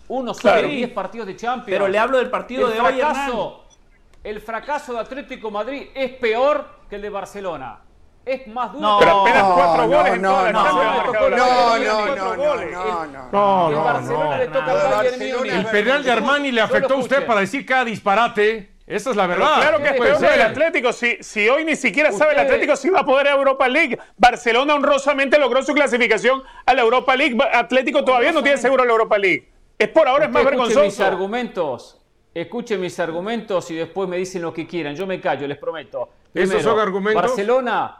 Uno 0.08 0.32
solo 0.34 0.52
Claro. 0.54 0.68
de 0.68 0.74
10 0.74 0.90
partidos 0.90 1.26
de 1.26 1.36
Champions. 1.36 1.66
Pero 1.70 1.88
le 1.88 1.98
hablo 1.98 2.18
del 2.18 2.30
partido 2.30 2.68
El 2.68 2.74
de 2.74 2.80
hoy, 2.80 2.94
fracaso, 3.00 3.64
El 4.22 4.40
fracaso 4.40 4.92
de 4.94 5.00
Atlético 5.00 5.50
Madrid 5.50 5.88
es 5.94 6.12
peor 6.12 6.66
que 6.88 6.96
el 6.96 7.02
de 7.02 7.10
Barcelona. 7.10 7.80
Es 8.24 8.46
más 8.46 8.72
duro. 8.72 8.80
No, 8.82 8.98
Pero 9.00 9.20
apenas 9.20 9.42
cuatro 9.54 9.82
no, 9.86 9.96
goles 9.98 10.14
en 10.14 10.22
no, 10.22 10.42
la 10.44 10.52
no, 10.52 10.64
Champions 10.64 11.30
la 11.30 11.36
no, 11.36 11.76
no, 11.76 12.16
no, 12.16 12.36
goles. 12.36 12.72
no, 12.72 13.06
no, 13.06 13.28
No, 13.32 13.68
El 13.68 13.74
no, 13.74 13.84
Barcelona 13.84 14.38
le 14.38 14.46
no. 14.48 14.52
toca. 14.52 15.02
El 15.58 15.66
penal 15.66 16.02
de 16.04 16.10
Armani 16.12 16.52
le 16.52 16.60
afectó 16.62 16.94
a 16.94 16.96
usted 16.98 17.26
para 17.26 17.40
decir 17.40 17.66
cada 17.66 17.84
disparate. 17.84 18.73
Esa 18.86 19.10
es 19.10 19.16
la 19.16 19.26
Pero 19.26 19.40
verdad. 19.40 19.56
claro 19.60 19.78
que 19.78 19.84
es 19.84 19.92
¿Qué 19.92 19.96
puede 19.98 20.10
peor 20.18 20.32
ser? 20.32 20.42
Atlético. 20.42 20.92
Si, 20.92 21.16
si 21.22 21.48
hoy 21.48 21.64
ni 21.64 21.74
siquiera 21.74 22.12
sabe 22.12 22.34
el 22.34 22.40
Atlético 22.40 22.76
si 22.76 22.90
va 22.90 23.00
a 23.00 23.04
poder 23.06 23.28
a 23.28 23.32
Europa 23.32 23.66
League. 23.68 23.98
Barcelona 24.18 24.74
honrosamente 24.74 25.38
logró 25.38 25.62
su 25.62 25.72
clasificación 25.72 26.42
a 26.66 26.74
la 26.74 26.82
Europa 26.82 27.16
League. 27.16 27.36
Atlético 27.52 28.04
todavía 28.04 28.32
no 28.32 28.42
tiene 28.42 28.58
seguro 28.58 28.84
la 28.84 28.92
Europa 28.92 29.16
League. 29.16 29.48
Es 29.78 29.88
por 29.88 30.06
ahora 30.06 30.26
es 30.26 30.30
más 30.30 30.42
Usted 30.44 30.52
escuche 30.52 30.68
mis 30.68 30.76
vergonzoso. 30.76 31.04
argumentos. 31.06 32.00
Escuchen 32.34 32.80
mis 32.80 32.98
argumentos 33.00 33.70
y 33.70 33.76
después 33.76 34.08
me 34.08 34.16
dicen 34.18 34.42
lo 34.42 34.52
que 34.52 34.66
quieran. 34.66 34.94
Yo 34.94 35.06
me 35.06 35.20
callo, 35.20 35.46
les 35.46 35.56
prometo. 35.56 36.10
¿Esos 36.34 36.62
son 36.62 36.78
argumentos? 36.78 37.22
Barcelona, 37.22 37.98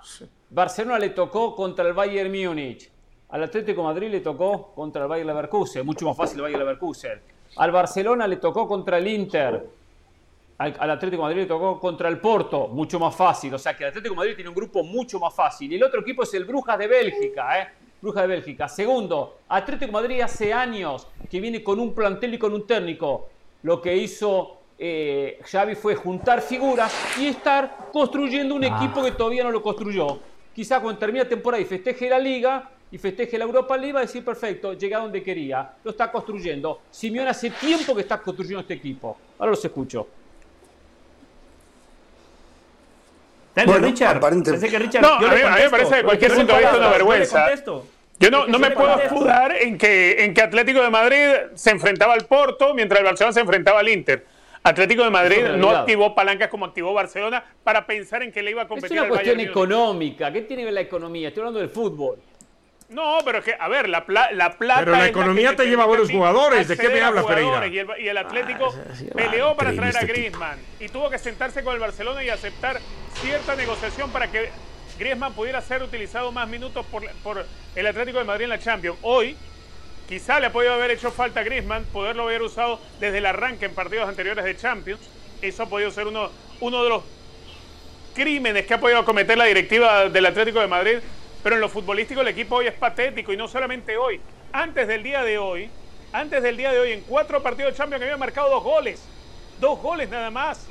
Barcelona 0.51 0.99
le 0.99 1.11
tocó 1.11 1.55
contra 1.55 1.87
el 1.87 1.95
Bayern 1.95 2.30
Múnich. 2.30 2.91
Al 3.30 3.43
Atlético 3.43 3.80
de 3.80 3.87
Madrid 3.87 4.11
le 4.11 4.20
tocó 4.20 4.72
contra 4.74 5.03
el 5.03 5.09
Bayern 5.09 5.28
Leverkusen. 5.28 5.87
Mucho 5.87 6.07
más 6.07 6.16
fácil 6.16 6.37
el 6.39 6.43
Bayern 6.43 6.61
Leverkusen. 6.61 7.20
Al 7.57 7.70
Barcelona 7.70 8.26
le 8.26 8.37
tocó 8.37 8.68
contra 8.68 8.99
el 8.99 9.07
Inter. 9.09 9.64
Al, 10.59 10.74
al 10.78 10.90
Atlético 10.90 11.22
de 11.22 11.28
Madrid 11.28 11.42
le 11.42 11.46
tocó 11.46 11.80
contra 11.80 12.09
el 12.09 12.18
Porto. 12.18 12.68
Mucho 12.68 12.98
más 12.98 13.14
fácil. 13.14 13.55
O 13.55 13.59
sea 13.59 13.76
que 13.76 13.84
el 13.84 13.90
Atlético 13.90 14.14
de 14.14 14.18
Madrid 14.18 14.34
tiene 14.34 14.48
un 14.48 14.55
grupo 14.55 14.82
mucho 14.82 15.18
más 15.18 15.34
fácil. 15.34 15.72
Y 15.72 15.76
el 15.76 15.84
otro 15.84 16.00
equipo 16.00 16.22
es 16.22 16.32
el 16.34 16.44
Brujas 16.44 16.78
de 16.78 16.86
Bélgica. 16.86 17.61
¿eh? 17.61 17.68
Brujas 18.00 18.22
de 18.22 18.28
Bélgica. 18.28 18.68
Segundo, 18.68 19.38
Atlético 19.48 19.86
de 19.86 19.92
Madrid 19.92 20.20
hace 20.20 20.52
años 20.52 21.09
que 21.30 21.40
viene 21.40 21.62
con 21.64 21.80
un 21.80 21.94
plantel 21.94 22.34
y 22.34 22.38
con 22.38 22.52
un 22.52 22.66
técnico. 22.66 23.28
Lo 23.62 23.80
que 23.80 23.96
hizo 23.96 24.59
eh, 24.78 25.40
Xavi 25.42 25.74
fue 25.74 25.94
juntar 25.94 26.42
figuras 26.42 26.92
y 27.18 27.28
estar 27.28 27.88
construyendo 27.92 28.55
un 28.55 28.64
equipo 28.64 29.02
que 29.02 29.12
todavía 29.12 29.42
no 29.44 29.50
lo 29.50 29.62
construyó. 29.62 30.18
Quizá 30.55 30.80
cuando 30.80 30.98
termine 30.98 31.24
la 31.24 31.28
temporada 31.30 31.62
y 31.62 31.64
festeje 31.64 32.09
la 32.09 32.18
Liga 32.18 32.70
y 32.90 32.98
festeje 32.98 33.38
la 33.38 33.44
Europa 33.44 33.76
League 33.76 33.92
va 33.92 34.00
a 34.00 34.02
decir, 34.02 34.24
perfecto, 34.24 34.74
llegué 34.74 34.94
a 34.94 34.98
donde 34.98 35.22
quería. 35.22 35.72
Lo 35.82 35.90
está 35.90 36.12
construyendo. 36.12 36.82
Simeone 36.90 37.30
hace 37.30 37.50
tiempo 37.50 37.94
que 37.94 38.02
está 38.02 38.20
construyendo 38.20 38.61
este 38.61 38.74
equipo. 38.74 39.16
Ahora 39.38 39.50
los 39.50 39.64
escucho. 39.64 40.07
Dale, 43.55 43.66
Bueno, 43.70 43.86
Richard. 43.86 44.16
aparente- 44.16 44.50
Pensé 44.50 44.68
que 44.68 44.78
Richard- 44.78 45.02
No, 45.02 45.20
yo 45.20 45.28
a 45.28 45.34
mí, 45.34 45.40
a 45.42 45.50
mí 45.50 45.62
me 45.62 45.70
parece 45.70 45.96
de 45.96 46.02
cualquier 46.02 46.32
punto 46.34 46.52
de 46.55 46.59
vista 46.61 46.76
una 46.76 46.88
vergüenza. 46.90 47.46
Yo 48.20 48.30
no, 48.30 48.46
no 48.46 48.59
me 48.59 48.70
puedo 48.70 48.98
escudar 49.00 49.57
en 49.57 49.76
que, 49.76 50.24
en 50.24 50.34
que 50.34 50.42
Atlético 50.42 50.80
de 50.82 50.90
Madrid 50.90 51.26
se 51.55 51.70
enfrentaba 51.70 52.14
al 52.14 52.26
Porto 52.26 52.72
mientras 52.74 53.00
el 53.00 53.05
Barcelona 53.05 53.32
se 53.32 53.40
enfrentaba 53.40 53.80
al 53.80 53.88
Inter. 53.88 54.24
Atlético 54.62 55.05
de 55.05 55.11
Madrid 55.11 55.38
es 55.44 55.57
no 55.59 55.70
activó 55.70 56.14
palancas 56.14 56.48
como 56.48 56.64
activó 56.64 56.94
Barcelona 56.94 57.44
para 57.62 57.84
pensar 57.86 58.22
en 58.22 58.32
que 58.32 58.40
le 58.42 58.52
iba 58.52 58.62
a 58.62 58.64
Es 58.64 58.68
competir 58.68 58.92
una 58.92 59.02
al 59.02 59.09
cuestión 59.09 59.36
Bayern 59.36 59.50
económica. 59.50 60.32
¿Qué 60.32 60.40
tiene 60.42 60.62
que 60.62 60.66
ver 60.66 60.74
la 60.74 60.80
economía? 60.80 61.28
Estoy 61.28 61.42
hablando 61.42 61.61
del 61.61 61.68
fútbol. 61.68 62.16
No, 62.91 63.18
pero 63.24 63.39
es 63.39 63.45
que, 63.45 63.55
a 63.59 63.66
ver, 63.68 63.89
la, 63.89 64.05
pla- 64.05 64.30
la 64.32 64.53
plata. 64.59 64.80
Pero 64.80 64.93
la 64.93 65.09
economía 65.09 65.57
te 65.57 65.64
lleva 65.66 65.85
buenos 65.87 66.07
a 66.07 66.11
ti 66.11 66.16
jugadores. 66.16 66.68
¿De 66.68 66.76
qué 66.76 66.82
me 66.82 67.01
acceder 67.01 67.03
a 67.03 67.09
habla 67.09 67.26
Pereira? 67.26 67.66
Y 67.66 67.78
el, 67.78 67.89
y 68.01 68.09
el 68.09 68.16
Atlético 68.18 68.74
Ah, 68.76 68.95
sí, 68.95 69.07
peleó 69.14 69.57
para 69.57 69.72
traer 69.72 69.97
a 69.97 70.01
tipo. 70.01 70.12
Griezmann 70.12 70.59
y 70.78 70.89
tuvo 70.89 71.09
que 71.11 71.18
sentarse 71.18 71.64
con 71.64 71.74
el 71.74 71.80
Barcelona 71.80 72.22
y 72.22 72.28
aceptar 72.28 72.78
cierta 73.20 73.57
negociación 73.57 74.11
para 74.11 74.30
que 74.30 74.51
Griezmann 74.99 75.32
pudiera 75.32 75.61
ser 75.62 75.82
utilizado 75.82 76.30
más 76.30 76.47
minutos 76.47 76.85
por, 76.87 77.09
por 77.22 77.45
el 77.74 77.87
Atlético 77.87 78.18
de 78.18 78.24
Madrid 78.24 78.45
en 78.45 78.51
la 78.51 78.59
Champions. 78.59 78.99
Hoy, 79.03 79.35
quizá 80.09 80.39
le 80.39 80.47
ha 80.47 80.53
podido 80.53 80.74
haber 80.74 80.91
hecho 80.91 81.11
falta 81.11 81.41
a 81.41 81.43
Griezmann 81.43 81.85
poderlo 81.87 82.24
haber 82.24 82.43
usado 82.43 82.78
desde 83.01 83.18
el 83.18 83.26
arranque 83.26 83.64
en 83.64 83.74
partidos 83.74 84.09
anteriores 84.09 84.45
de 84.45 84.57
Champions. 84.57 85.01
Eso 85.43 85.62
ha 85.64 85.66
podido 85.66 85.91
ser 85.91 86.07
uno, 86.07 86.30
uno 86.61 86.82
de 86.85 86.91
los 86.91 87.03
crímenes 88.14 88.66
que 88.66 88.74
ha 88.74 88.78
podido 88.78 89.05
cometer 89.05 89.37
la 89.37 89.47
directiva 89.47 90.09
del 90.09 90.26
Atlético 90.26 90.61
de 90.61 90.68
Madrid, 90.68 90.99
pero 91.45 91.57
en 91.57 91.61
lo 91.61 91.68
futbolístico 91.68 92.22
el 92.22 92.28
equipo 92.28 92.57
hoy 92.57 92.66
es 92.66 92.72
patético 92.72 93.30
y 93.32 93.36
no 93.36 93.47
solamente 93.47 93.97
hoy. 93.99 94.18
Antes 94.51 94.88
del 94.88 95.03
día 95.03 95.22
de 95.22 95.36
hoy, 95.38 95.68
antes 96.11 96.42
del 96.42 96.57
día 96.57 96.72
de 96.72 96.78
hoy, 96.80 96.92
en 96.92 97.03
cuatro 97.03 97.42
partidos 97.42 97.72
de 97.72 97.76
Champions 97.76 98.01
que 98.01 98.05
había 98.07 98.16
marcado 98.16 98.49
dos 98.49 98.64
goles, 98.64 99.03
dos 99.61 99.78
goles 99.80 100.09
nada 100.09 100.30
más. 100.30 100.66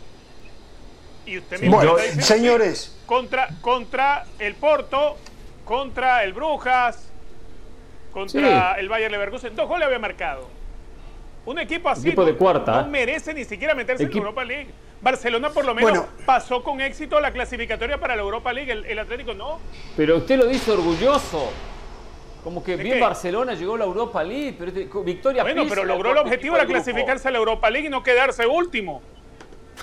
Y 1.28 1.38
usted 1.38 1.60
mismo 1.62 1.76
Bueno, 1.78 1.92
está 1.92 2.04
diciendo, 2.04 2.26
señores. 2.26 2.80
sí, 2.98 3.04
contra, 3.06 3.50
contra 3.62 4.26
el 4.40 4.56
Porto, 4.56 5.16
contra 5.64 6.24
el 6.24 6.34
Brujas, 6.34 7.08
contra 8.12 8.74
Sí. 8.74 8.80
el 8.80 8.90
Bayern 8.90 9.12
Leverkusen, 9.12 9.56
dos 9.56 9.68
goles 9.68 9.86
había 9.86 10.00
marcado. 10.00 10.50
Un 11.46 11.60
equipo 11.60 11.88
así 11.90 12.08
Equipo 12.08 12.22
no, 12.22 12.28
de 12.28 12.36
cuarta, 12.36 12.72
no 12.82 12.88
¿eh? 12.88 12.90
merece 12.90 13.32
ni 13.34 13.46
siquiera 13.46 13.76
meterse 13.76 14.04
en 14.04 14.10
Equipo- 14.10 14.24
Europa 14.26 14.44
League. 14.44 14.72
Barcelona 15.04 15.50
por 15.50 15.66
lo 15.66 15.76
menos 15.76 15.92
Bueno. 15.92 16.08
pasó 16.26 16.64
con 16.64 16.80
éxito 16.82 17.20
la 17.20 17.32
clasificatoria 17.32 18.00
para 18.00 18.16
la 18.16 18.22
Europa 18.22 18.54
League, 18.54 18.72
el, 18.72 18.86
el 18.86 18.98
Atlético 18.98 19.34
no. 19.34 19.60
Pero 19.98 20.18
usted 20.18 20.38
lo 20.38 20.46
dice 20.48 20.72
orgulloso. 20.72 21.52
Como 22.44 22.64
que 22.64 22.76
¿De 22.78 22.84
bien 22.84 22.96
qué? 22.96 23.02
Barcelona 23.02 23.54
llegó 23.54 23.76
a 23.76 23.78
la 23.80 23.86
Europa 23.86 24.24
League, 24.24 24.56
pero 24.58 24.72
este- 24.72 24.90
victoria 25.04 25.44
Bueno, 25.44 25.64
pisa 25.64 25.76
pero 25.76 25.86
logró 25.88 26.12
el 26.12 26.18
objetivo 26.18 26.58
de 26.58 26.66
clasificarse 26.66 27.28
a 27.28 27.32
la 27.32 27.38
Europa 27.38 27.70
League 27.70 27.88
y 27.88 27.90
no 27.90 28.02
quedarse 28.02 28.46
último. 28.48 29.02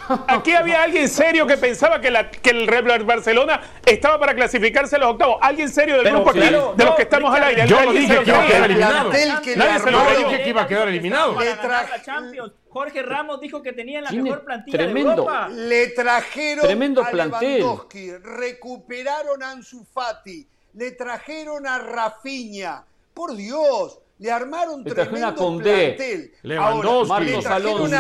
Aquí 0.29 0.53
había 0.53 0.83
alguien 0.85 1.09
serio 1.09 1.47
que 1.47 1.57
pensaba 1.57 2.01
que, 2.01 2.11
la- 2.11 2.31
que 2.31 2.51
el 2.51 2.67
Real 2.67 3.05
Barcelona 3.05 3.61
estaba 3.85 4.19
para 4.21 4.35
clasificarse 4.35 4.97
a 4.97 4.99
los 5.01 5.11
octavos. 5.11 5.37
Alguien 5.41 5.69
serio 5.69 5.95
del 5.95 6.05
Pero 6.05 6.17
grupo 6.17 6.31
aquí, 6.31 6.39
claro, 6.41 6.75
de 6.77 6.85
los 6.85 6.91
no, 6.93 6.97
que 6.97 7.03
estamos 7.03 7.35
al 7.35 7.45
aire. 7.45 7.67
Yo 7.67 7.79
Alguien 7.79 8.03
dije 8.09 8.19
que 8.23 8.31
iba 8.31 8.43
a 8.43 8.47
quedar 8.47 8.65
El 8.65 8.71
eliminado. 8.71 9.11
Nadie 9.57 9.79
se 9.81 9.91
lo 9.91 10.01
dije 10.11 10.43
que 10.43 10.49
iba 10.49 10.63
a 10.63 10.67
quedar 10.67 10.89
eliminado. 10.89 11.39
Le. 11.41 12.60
Jorge 12.71 13.03
Ramos 13.03 13.41
dijo 13.41 13.63
que 13.63 13.73
tenían 13.73 14.05
la 14.05 14.13
mejor 14.13 14.45
plantilla 14.45 14.79
tremendo. 14.79 15.11
de 15.11 15.17
Europa. 15.17 15.49
Le 15.49 15.87
trajeron 15.89 16.65
Tremendo 16.65 17.03
a 17.03 17.11
plantel. 17.11 17.59
Lewandowski, 17.59 18.13
recuperaron 18.17 19.43
a 19.43 19.51
Ansu 19.51 19.85
Fati, 19.85 20.47
le 20.75 20.93
trajeron 20.93 21.67
a 21.67 21.79
Rafinha. 21.79 22.85
Por 23.13 23.35
Dios, 23.35 23.99
le 24.21 24.31
armaron 24.31 24.85
Le 24.85 24.93
trajeron 24.95 25.25
a 25.25 25.35
tremendo 25.35 25.37
Condé. 25.37 25.95
plantel. 25.97 26.33
Lewandowski, 26.43 27.13
Ahora, 27.13 27.25
le 27.59 27.75
Marcos. 27.75 27.91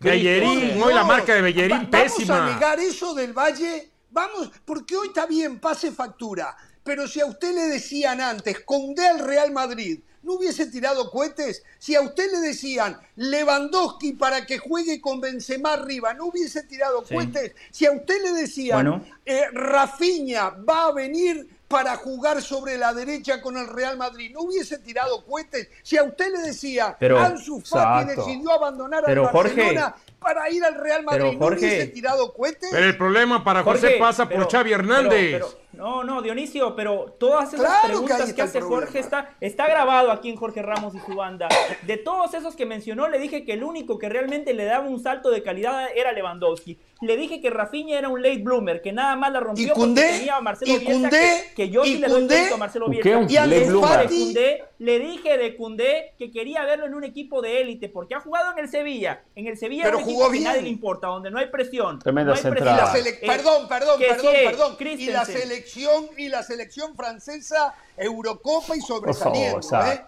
Bellerín, 0.00 0.82
hoy 0.82 0.94
la 0.94 1.04
marca 1.04 1.34
de 1.34 1.42
Bellerín 1.42 1.72
va- 1.72 1.88
¿Vamos 1.90 1.90
pésima. 1.90 2.46
a 2.46 2.54
negar 2.54 2.78
eso 2.78 3.14
del 3.14 3.32
Valle? 3.32 3.90
Vamos, 4.10 4.50
porque 4.64 4.96
hoy 4.96 5.08
está 5.08 5.26
bien, 5.26 5.58
pase 5.58 5.90
factura. 5.90 6.56
Pero 6.84 7.08
si 7.08 7.20
a 7.20 7.26
usted 7.26 7.52
le 7.52 7.62
decían 7.62 8.20
antes, 8.20 8.60
Condé 8.60 9.06
al 9.08 9.18
Real 9.18 9.50
Madrid, 9.50 10.00
¿no 10.26 10.34
hubiese 10.34 10.66
tirado 10.66 11.10
cohetes? 11.10 11.62
Si 11.78 11.94
a 11.94 12.00
usted 12.02 12.30
le 12.32 12.40
decían 12.40 12.98
Lewandowski 13.14 14.12
para 14.14 14.44
que 14.44 14.58
juegue 14.58 15.00
con 15.00 15.20
Benzema 15.20 15.74
arriba, 15.74 16.12
¿no 16.14 16.26
hubiese 16.26 16.64
tirado 16.64 17.04
Sí. 17.06 17.14
cohetes? 17.14 17.52
Si 17.70 17.86
a 17.86 17.92
usted 17.92 18.20
le 18.22 18.32
decían 18.32 18.76
Bueno. 18.86 19.04
eh, 19.24 19.44
Rafinha 19.52 20.50
va 20.50 20.86
a 20.86 20.92
venir 20.92 21.48
para 21.68 21.96
jugar 21.96 22.42
sobre 22.42 22.76
la 22.78 22.92
derecha 22.94 23.40
con 23.40 23.56
el 23.56 23.66
Real 23.66 23.96
Madrid, 23.96 24.30
¿no 24.32 24.42
hubiese 24.42 24.78
tirado 24.78 25.24
cohetes? 25.24 25.68
Si 25.82 25.96
a 25.96 26.04
usted 26.04 26.30
le 26.32 26.38
decía 26.42 26.96
Pero- 26.98 27.18
Ansu 27.18 27.60
Fati 27.60 28.06
decidió 28.14 28.52
abandonar 28.52 29.02
Pero, 29.06 29.26
al 29.26 29.32
Jorge, 29.32 29.54
Barcelona 29.56 29.96
para 30.20 30.50
ir 30.50 30.64
al 30.64 30.74
Real 30.74 31.04
Madrid, 31.04 31.20
pero, 31.22 31.32
¿no 31.34 31.38
Jorge, 31.38 31.66
hubiese 31.66 31.86
tirado 31.88 32.32
cohetes? 32.34 32.68
Pero 32.72 32.84
el 32.86 32.96
problema 32.96 33.42
para 33.44 33.62
José 33.62 33.80
Jorge, 33.80 33.98
pasa 33.98 34.28
pero- 34.28 34.42
por 34.42 34.50
Xavi 34.52 34.72
Hernández. 34.72 35.42
No, 35.76 36.04
no, 36.04 36.22
Dionisio, 36.22 36.74
pero 36.74 37.16
todas 37.18 37.52
esas 37.52 37.60
Claro 37.66 37.80
que 37.82 37.88
preguntas 37.88 38.32
que, 38.32 38.40
el 38.40 38.46
hace 38.46 38.58
problema. 38.58 38.82
Jorge 38.82 38.98
está, 38.98 39.36
está 39.40 39.66
grabado 39.66 40.10
aquí 40.10 40.30
en 40.30 40.36
Jorge 40.36 40.62
Ramos 40.62 40.94
y 40.94 41.00
su 41.00 41.14
banda. 41.14 41.48
De 41.82 41.96
todos 41.96 42.34
esos 42.34 42.56
que 42.56 42.66
mencionó, 42.66 43.08
le 43.08 43.18
dije 43.18 43.44
que 43.44 43.52
el 43.52 43.62
único 43.62 43.98
que 43.98 44.08
realmente 44.08 44.54
le 44.54 44.64
daba 44.64 44.88
un 44.88 45.02
salto 45.02 45.30
de 45.30 45.42
calidad 45.42 45.88
era 45.94 46.12
Lewandowski. 46.12 46.78
Le 47.02 47.16
dije 47.16 47.42
que 47.42 47.50
Rafinha 47.50 47.98
era 47.98 48.08
un 48.08 48.22
late 48.22 48.38
bloomer, 48.38 48.80
que 48.80 48.90
nada 48.90 49.16
más 49.16 49.30
la 49.30 49.40
rompió 49.40 49.66
¿Y 49.66 49.70
Koundé? 49.70 50.02
porque 50.02 50.18
tenía 50.18 50.36
a 50.36 50.40
Marcelo 50.40 50.72
¿Y 50.72 50.78
Bielsa, 50.78 51.10
que, 51.10 51.52
que 51.54 51.68
yo 51.68 51.84
¿Y 51.84 51.88
sí 51.88 51.98
le 51.98 52.08
doy 52.08 52.26
crédito 52.26 52.54
a 52.54 52.58
Marcelo. 52.58 52.88
Bielsa. 52.88 53.18
¿Un 53.18 53.30
Y 53.30 53.34
de 53.34 53.64
bloomer? 53.66 54.08
Koundé, 54.08 54.64
le 54.78 54.98
dije 54.98 55.36
de 55.36 55.56
Koundé 55.56 56.14
que 56.18 56.30
quería 56.30 56.64
verlo 56.64 56.86
en 56.86 56.94
un 56.94 57.04
equipo 57.04 57.42
de 57.42 57.60
élite, 57.60 57.90
porque 57.90 58.14
ha 58.14 58.20
jugado 58.20 58.52
en 58.52 58.60
el 58.60 58.70
Sevilla. 58.70 59.22
En 59.34 59.46
el 59.46 59.58
Sevilla 59.58 59.84
Pero 59.84 60.00
jugó 60.00 60.26
que 60.26 60.32
bien. 60.32 60.44
nadie 60.44 60.62
le 60.62 60.70
importa, 60.70 61.08
donde 61.08 61.30
no 61.30 61.38
hay 61.38 61.46
presión. 61.46 61.98
Tremenda 61.98 62.32
no 62.32 62.38
hay 62.38 62.50
presión. 62.50 63.06
Eh, 63.06 63.18
perdón, 63.26 63.68
perdón, 63.68 63.98
que 63.98 64.06
perdón, 64.06 64.34
perdón. 64.44 64.76
Y 64.80 65.06
la 65.06 65.24
Christensen. 65.24 65.65
Selección 65.70 66.08
y 66.16 66.28
la 66.28 66.42
selección 66.42 66.96
francesa, 66.96 67.74
Eurocopa 67.96 68.76
y 68.76 68.80
sobresaliendo. 68.80 69.60
¿eh? 69.86 70.04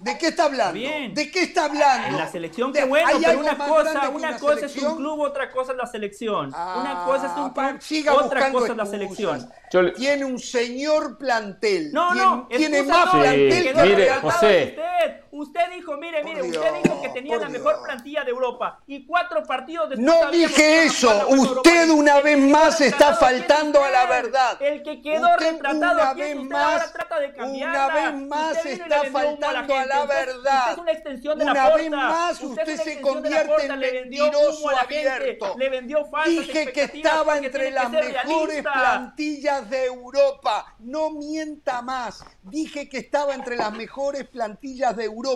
¿De 0.00 0.16
qué 0.16 0.28
está 0.28 0.44
hablando? 0.44 0.72
Bien. 0.72 1.12
¿De 1.12 1.30
qué 1.30 1.42
está 1.42 1.66
hablando? 1.66 2.06
En 2.08 2.16
la 2.16 2.26
selección, 2.30 2.72
qué 2.72 2.84
bueno, 2.86 3.06
¿hay 3.06 3.22
pero 3.22 3.38
una 3.40 3.58
cosa, 3.58 3.90
una 3.90 4.08
una 4.08 4.38
cosa 4.38 4.64
es 4.64 4.76
un 4.78 4.96
club, 4.96 5.20
otra 5.20 5.50
cosa 5.50 5.72
es 5.72 5.78
la 5.78 5.86
selección. 5.86 6.46
una 6.46 7.02
Ah, 7.02 7.04
cosa 7.06 7.26
es 7.26 7.32
un 7.36 7.50
club, 7.50 7.82
siga 7.82 8.14
otra 8.14 8.50
cosa 8.50 8.70
es 8.72 8.76
la 8.78 8.86
selección. 8.86 9.50
Le- 9.72 9.90
Tiene 9.92 10.24
un 10.24 10.38
señor 10.38 11.18
plantel. 11.18 11.92
No, 11.92 12.12
Tiene- 12.14 12.26
no, 12.26 12.48
tiene 12.48 12.78
excusa 12.78 12.96
más 13.04 13.14
no, 13.14 13.20
plantel 13.20 13.52
Sí, 13.62 13.68
que 13.74 13.82
mire, 13.82 14.10
José. 14.14 14.76
Usted, 14.78 15.20
usted 15.42 15.60
dijo, 15.74 15.96
mire, 15.96 16.22
mire, 16.24 16.42
usted 16.42 16.72
dijo 16.82 17.00
que 17.02 17.08
tenía 17.10 17.36
la 17.38 17.48
mejor 17.48 17.74
Dios. 17.74 17.84
plantilla 17.86 18.24
de 18.24 18.30
Europa 18.30 18.80
y 18.86 19.06
cuatro 19.06 19.42
partidos 19.44 19.88
después 19.90 20.06
No 20.06 20.30
dije 20.30 20.84
eso. 20.84 21.26
Usted 21.28 21.88
una 21.90 22.20
vez 22.20 22.38
más 22.38 22.80
está 22.80 23.10
retratado, 23.12 23.18
¿quién 23.28 23.40
es 23.42 23.46
faltando 23.48 23.84
a 23.84 23.90
la 23.90 24.06
verdad. 24.06 24.62
El 24.62 24.82
que 24.82 25.02
quedó 25.02 25.28
Usted 25.30 25.52
retratado, 25.52 26.00
una 26.02 26.14
¿quién 26.14 26.26
es 26.26 26.34
vez 26.34 26.42
usted? 26.44 26.54
más- 26.56 26.72
Ahora 26.82 26.92
trata 26.92 27.20
de 27.20 27.34
cambiarla. 27.34 27.86
una 27.86 27.94
vez 28.10 28.26
más 28.28 28.66
está 28.66 29.00
a 29.00 29.04
faltando 29.10 29.74
a 29.76 29.86
la 29.86 30.04
verdad. 30.06 30.60
Usted 30.60 30.72
es 30.72 30.78
una 30.78 30.92
extensión 30.92 31.38
de 31.38 31.44
Una 31.44 31.54
la 31.54 31.76
vez 31.76 31.90
más 31.90 32.40
usted 32.40 32.76
se 32.76 33.00
convierte 33.00 33.66
en 33.66 33.78
mentiroso 33.78 34.68
abierto. 34.70 35.54
Le 35.58 35.68
vendió 35.68 36.06
Dije 36.26 36.72
que 36.72 36.82
estaba 36.82 37.38
entre 37.38 37.70
las 37.70 37.90
mejores 37.90 38.62
plantillas 38.62 39.70
de 39.70 39.86
Europa. 39.86 40.74
No 40.80 41.10
mienta 41.10 41.82
más. 41.82 42.24
Dije 42.42 42.88
que 42.88 42.98
estaba 42.98 43.34
entre 43.34 43.56
las 43.56 43.72
mejores 43.72 44.26
plantillas 44.28 44.96
de 44.96 45.04
Europa. 45.04 45.29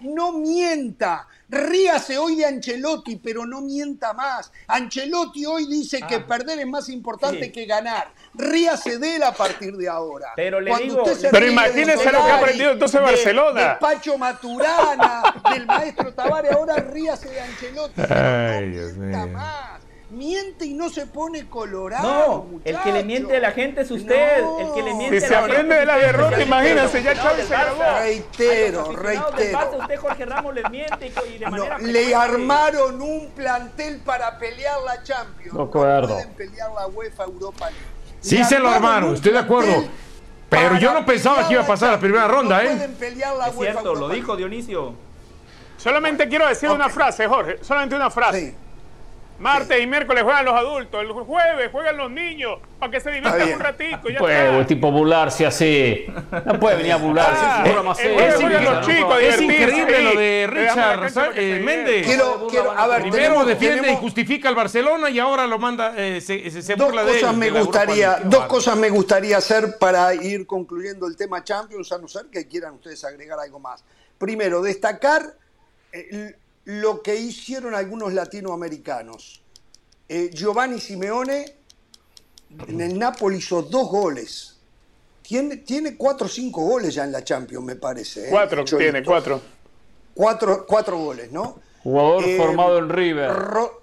No 0.00 0.32
mienta. 0.32 1.26
Ríase 1.48 2.16
hoy 2.16 2.36
de 2.36 2.46
Ancelotti, 2.46 3.16
pero 3.16 3.44
no 3.44 3.60
mienta 3.60 4.12
más. 4.12 4.52
Ancelotti 4.68 5.44
hoy 5.46 5.66
dice 5.66 6.00
que 6.08 6.20
perder 6.20 6.60
es 6.60 6.66
más 6.68 6.88
importante 6.88 7.38
Ah. 7.40 7.44
Sí. 7.46 7.52
que 7.52 7.66
ganar. 7.66 8.12
Ríase 8.34 8.98
de 8.98 9.16
él 9.16 9.22
a 9.24 9.32
partir 9.32 9.76
de 9.76 9.88
ahora. 9.88 10.28
Pero 10.36 10.60
le 10.60 10.70
Cuando 10.70 11.02
digo- 11.04 11.28
Pero 11.32 11.46
imagínese 11.46 12.04
lo 12.12 12.24
que 12.24 12.30
ha 12.30 12.36
aprendido 12.36 12.70
entonces 12.70 13.00
de- 13.00 13.04
Barcelona. 13.06 13.68
De 13.70 13.74
Pacho 13.80 14.16
Maturana, 14.16 15.22
del 15.52 15.66
maestro 15.66 16.14
Tavares, 16.14 16.52
ahora 16.52 16.76
ríase 16.76 17.28
de 17.28 17.40
Ancelotti. 17.40 18.00
Ay, 18.08 18.66
no 18.66 18.72
Dios 18.76 18.92
mienta 18.96 19.26
mío. 19.26 19.36
más. 19.36 19.80
Miente 20.10 20.66
y 20.66 20.74
no 20.74 20.90
se 20.90 21.06
pone 21.06 21.46
colorado. 21.48 22.46
No, 22.52 22.60
el 22.64 22.78
que 22.80 22.90
le 22.92 23.04
miente 23.04 23.36
a 23.36 23.40
la 23.40 23.52
gente 23.52 23.82
es 23.82 23.90
usted. 23.92 24.42
No. 24.42 24.58
El 24.58 24.74
que 24.74 24.82
le 24.82 24.94
miente 24.94 25.20
Si 25.20 25.24
a 25.26 25.28
se 25.28 25.34
la 25.34 25.38
aprende 25.40 25.58
gente 25.58 25.74
de 25.76 25.86
la 25.86 25.96
derrota, 25.98 26.42
imagínense, 26.42 27.02
ya 27.02 27.14
Xavi 27.14 27.42
se 27.42 27.48
grabó. 27.48 27.82
Reitero, 28.00 28.92
reitero. 28.92 29.58
Barça, 29.58 29.78
usted, 29.80 29.96
Jorge 30.00 30.24
Ramos, 30.24 30.54
les 30.54 30.68
miente 30.70 31.12
y, 31.32 31.38
de 31.38 31.44
No, 31.46 31.50
manera 31.52 31.78
le 31.78 31.84
frecuente. 31.92 32.14
armaron 32.16 33.00
un 33.00 33.28
plantel 33.30 33.98
para 33.98 34.36
pelear 34.38 34.80
la 34.84 35.00
Champions. 35.04 35.54
No 35.54 35.62
acuerdo. 35.62 36.14
pueden 36.14 36.32
pelear 36.34 36.70
la 36.72 36.86
UEFA 36.88 37.24
Europa 37.24 37.66
League. 37.70 37.84
Sí 38.20 38.36
Le 38.38 38.44
se 38.44 38.58
lo 38.58 38.68
armaron, 38.68 39.14
estoy 39.14 39.32
de 39.32 39.38
acuerdo. 39.38 39.84
Pero 40.48 40.76
yo 40.78 40.92
no 40.92 41.06
pensaba 41.06 41.46
que 41.46 41.52
iba 41.54 41.62
a 41.62 41.66
pasar 41.66 41.92
la 41.92 42.00
primera 42.00 42.26
ronda, 42.26 42.56
No 42.56 42.68
¿eh? 42.68 42.72
pueden 42.74 42.94
pelear 42.94 43.36
la 43.36 43.46
Es 43.46 43.54
UEFA 43.54 43.72
cierto, 43.72 43.94
lo 43.94 44.08
dijo 44.08 44.36
Dionisio. 44.36 44.94
Solamente 45.76 46.28
quiero 46.28 46.48
decir 46.48 46.68
una 46.68 46.88
frase, 46.88 47.28
Jorge. 47.28 47.58
Solamente 47.62 47.94
una 47.94 48.10
frase. 48.10 48.40
Sí. 48.50 48.54
Martes 49.40 49.82
y 49.82 49.86
miércoles 49.86 50.22
juegan 50.22 50.44
los 50.44 50.54
adultos. 50.54 51.00
El 51.00 51.10
jueves 51.12 51.70
juegan 51.72 51.96
los 51.96 52.10
niños. 52.10 52.58
Para 52.78 52.92
que 52.92 53.00
se 53.00 53.10
diviertan 53.10 53.52
un 53.54 53.58
ratico. 53.60 54.08
y 54.08 54.12
Ya 54.12 54.18
Puede, 54.18 54.44
está. 54.58 54.66
tipo 54.66 54.92
burlarse 54.92 55.46
así. 55.46 56.06
No 56.44 56.60
puede 56.60 56.76
venir 56.76 56.92
a 56.92 56.96
burlarse. 56.96 57.40
Ah, 57.42 57.64
es 57.66 57.74
jueves 58.14 58.34
Es 58.34 58.34
juegan 58.34 58.52
increíble, 58.52 58.70
los 58.70 58.86
chicos. 58.86 59.14
a 59.14 59.18
es 59.22 59.40
increíble 59.40 60.02
lo 60.02 60.20
de 60.20 60.46
Richard 60.50 61.32
eh, 61.36 61.60
Méndez. 61.64 62.06
diviertan. 62.06 62.06
Quiero, 62.06 62.46
quiero, 62.50 62.70
a 62.72 62.86
ver, 62.86 63.00
Primero 63.02 63.22
tenemos- 63.24 63.46
defiende 63.46 63.92
y 63.92 63.96
justifica 63.96 64.48
al 64.50 64.54
Barcelona 64.54 65.08
y 65.10 65.18
ahora 65.18 65.46
lo 65.46 65.58
manda, 65.58 65.94
eh, 65.96 66.20
se, 66.20 66.50
se, 66.50 66.60
se 66.62 66.74
Dos 66.76 66.86
burla 66.88 67.04
de 67.04 67.12
él. 67.12 67.20
cosas 67.20 67.36
me 67.36 67.50
de 67.50 67.60
gustaría, 67.62 68.16
dos 68.24 68.44
cosas 68.46 68.76
me 68.76 68.90
gustaría 68.90 69.36
hacer 69.38 69.78
para 69.78 70.14
ir 70.14 70.46
concluyendo 70.46 71.06
el 71.06 71.16
tema 71.16 71.42
Champions, 71.42 71.90
a 71.92 71.98
no 71.98 72.08
ser 72.08 72.26
que 72.26 72.46
quieran 72.46 72.74
ustedes 72.74 73.02
agregar 73.04 73.38
algo 73.40 73.58
más. 73.58 73.82
Primero, 74.18 74.60
destacar 74.60 75.22
eh, 75.92 76.34
lo 76.64 77.02
que 77.02 77.16
hicieron 77.16 77.74
algunos 77.74 78.12
latinoamericanos. 78.12 79.42
Eh, 80.08 80.30
Giovanni 80.32 80.80
Simeone 80.80 81.56
en 82.66 82.80
el 82.80 82.98
Napoli 82.98 83.36
hizo 83.38 83.62
dos 83.62 83.88
goles. 83.88 84.56
Tiene, 85.22 85.58
tiene 85.58 85.96
cuatro 85.96 86.26
o 86.26 86.28
cinco 86.28 86.62
goles 86.62 86.94
ya 86.94 87.04
en 87.04 87.12
la 87.12 87.22
Champions, 87.22 87.64
me 87.64 87.76
parece. 87.76 88.26
¿eh? 88.26 88.30
Cuatro 88.30 88.64
Cholito. 88.64 88.90
tiene, 88.90 89.04
cuatro. 89.06 89.40
Cuatro, 90.14 90.66
cuatro 90.66 90.98
goles, 90.98 91.30
¿no? 91.30 91.60
Jugador 91.84 92.24
Eh, 92.24 92.36
formado 92.36 92.78
en 92.78 92.88
River. 92.88 93.30
Ro- 93.32 93.82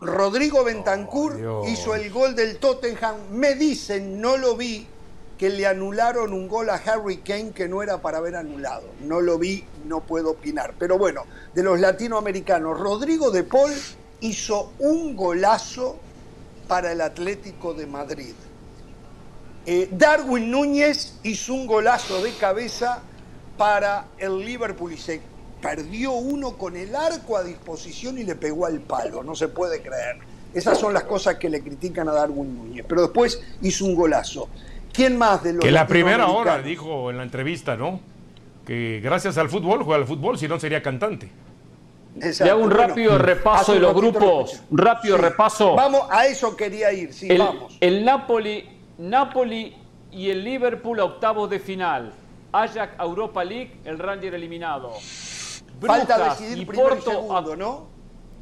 Rodrigo 0.00 0.64
Bentancur 0.64 1.36
Dios. 1.36 1.68
hizo 1.68 1.94
el 1.94 2.10
gol 2.10 2.34
del 2.34 2.58
Tottenham. 2.58 3.16
Me 3.30 3.54
dicen, 3.54 4.20
no 4.20 4.36
lo 4.36 4.56
vi, 4.56 4.86
que 5.44 5.50
le 5.50 5.66
anularon 5.66 6.32
un 6.32 6.48
gol 6.48 6.70
a 6.70 6.76
Harry 6.76 7.18
Kane 7.18 7.50
que 7.50 7.68
no 7.68 7.82
era 7.82 8.00
para 8.00 8.16
haber 8.16 8.34
anulado. 8.34 8.84
No 9.02 9.20
lo 9.20 9.38
vi, 9.38 9.62
no 9.84 10.00
puedo 10.00 10.30
opinar. 10.30 10.72
Pero 10.78 10.96
bueno, 10.96 11.24
de 11.54 11.62
los 11.62 11.78
latinoamericanos, 11.78 12.80
Rodrigo 12.80 13.30
de 13.30 13.44
Paul 13.44 13.70
hizo 14.20 14.72
un 14.78 15.14
golazo 15.14 15.98
para 16.66 16.92
el 16.92 17.02
Atlético 17.02 17.74
de 17.74 17.86
Madrid. 17.86 18.32
Eh, 19.66 19.90
Darwin 19.92 20.50
Núñez 20.50 21.16
hizo 21.24 21.52
un 21.52 21.66
golazo 21.66 22.22
de 22.22 22.32
cabeza 22.36 23.02
para 23.58 24.06
el 24.16 24.38
Liverpool 24.38 24.94
y 24.94 24.96
se 24.96 25.20
perdió 25.60 26.12
uno 26.12 26.56
con 26.56 26.74
el 26.74 26.96
arco 26.96 27.36
a 27.36 27.44
disposición 27.44 28.16
y 28.16 28.24
le 28.24 28.34
pegó 28.34 28.64
al 28.64 28.80
palo. 28.80 29.22
No 29.22 29.34
se 29.34 29.48
puede 29.48 29.82
creer. 29.82 30.16
Esas 30.54 30.78
son 30.78 30.94
las 30.94 31.02
cosas 31.02 31.34
que 31.34 31.50
le 31.50 31.60
critican 31.60 32.08
a 32.08 32.12
Darwin 32.12 32.56
Núñez. 32.56 32.86
Pero 32.88 33.02
después 33.02 33.42
hizo 33.60 33.84
un 33.84 33.94
golazo. 33.94 34.48
¿Quién 34.94 35.18
más 35.18 35.42
de 35.42 35.52
los 35.54 35.62
Que 35.64 35.70
la 35.70 35.86
primera 35.86 36.28
hora 36.28 36.62
dijo 36.62 37.10
en 37.10 37.16
la 37.18 37.22
entrevista, 37.24 37.76
¿no? 37.76 38.00
Que 38.66 39.00
gracias 39.02 39.36
al 39.36 39.50
fútbol 39.50 39.82
juega 39.82 40.00
al 40.00 40.06
fútbol, 40.06 40.38
si 40.38 40.48
no 40.48 40.58
sería 40.58 40.82
cantante. 40.82 41.28
Exacto. 42.16 42.44
Le 42.44 42.50
hago 42.52 42.62
un 42.62 42.68
Bueno, 42.70 42.86
rápido 42.86 43.18
repaso 43.18 43.72
de 43.74 43.80
los 43.80 43.92
grupos. 43.94 44.62
Un 44.70 44.78
rápido 44.78 45.16
Sí. 45.16 45.22
repaso. 45.22 45.74
Vamos, 45.74 46.02
a 46.10 46.26
eso 46.26 46.56
quería 46.56 46.92
ir, 46.92 47.12
sí, 47.12 47.28
el, 47.28 47.38
vamos. 47.38 47.76
el 47.80 48.04
Napoli, 48.04 48.64
Napoli 48.98 49.74
y 50.12 50.30
el 50.30 50.44
Liverpool 50.44 51.00
a 51.00 51.04
octavos 51.04 51.50
de 51.50 51.58
final. 51.58 52.12
Ajax 52.52 52.94
Europa 53.00 53.42
League, 53.44 53.80
el 53.84 53.98
Ranger 53.98 54.32
eliminado. 54.34 54.92
Falta 55.84 56.16
Brujas 56.16 56.38
decidir 56.38 56.58
y 56.62 56.64
primero 56.66 56.86
y 56.86 56.94
Porto 56.94 57.10
a- 57.10 57.14
segundo, 57.14 57.56
¿no? 57.56 57.86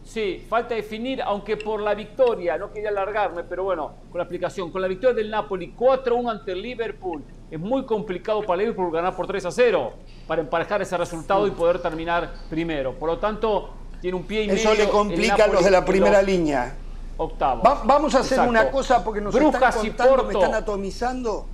Sí, 0.05 0.44
falta 0.48 0.74
definir, 0.74 1.22
aunque 1.22 1.57
por 1.57 1.80
la 1.80 1.94
victoria, 1.94 2.59
no 2.59 2.72
quería 2.72 2.88
alargarme, 2.90 3.44
pero 3.44 3.64
bueno, 3.64 3.92
con 4.11 4.18
la 4.18 4.24
aplicación, 4.24 4.70
con 4.72 4.82
la 4.82 4.88
victoria 4.88 5.14
del 5.14 5.30
Napoli 5.30 5.74
4-1 5.78 6.28
ante 6.30 6.53
el 6.53 6.61
Liverpool, 6.62 7.22
es 7.50 7.59
muy 7.61 7.84
complicado 7.86 8.42
para 8.42 8.59
Liverpool 8.59 8.90
ganar 8.92 9.14
por 9.14 9.26
3 9.26 9.44
a 9.46 9.50
0 9.53 9.92
para 10.26 10.42
emparejar 10.42 10.82
ese 10.82 10.96
resultado 10.96 11.46
y 11.46 11.53
poder 11.53 11.80
terminar 11.80 12.32
primero. 12.50 12.94
Por 12.98 13.09
lo 13.11 13.18
tanto, 13.18 13.70
tiene 14.00 14.16
un 14.16 14.24
pie 14.24 14.44
y 14.44 14.50
Eso 14.50 14.70
medio. 14.70 14.84
le 14.86 14.90
complica 14.90 15.44
a 15.44 15.46
los 15.46 15.62
de 15.64 15.70
la 15.70 15.84
primera 15.84 16.18
los 16.18 16.26
línea. 16.26 16.74
Octavos. 17.16 17.64
Va- 17.64 17.82
vamos 17.84 18.14
a 18.14 18.20
hacer 18.20 18.32
Exacto. 18.38 18.50
una 18.50 18.70
cosa 18.70 19.05
porque 19.05 19.20
nos 19.20 19.32
Brujas 19.34 19.76
están 19.76 19.86
y 19.86 19.90
contando, 19.90 20.24
me 20.24 20.32
están 20.32 20.55
atomizando. 20.55 21.46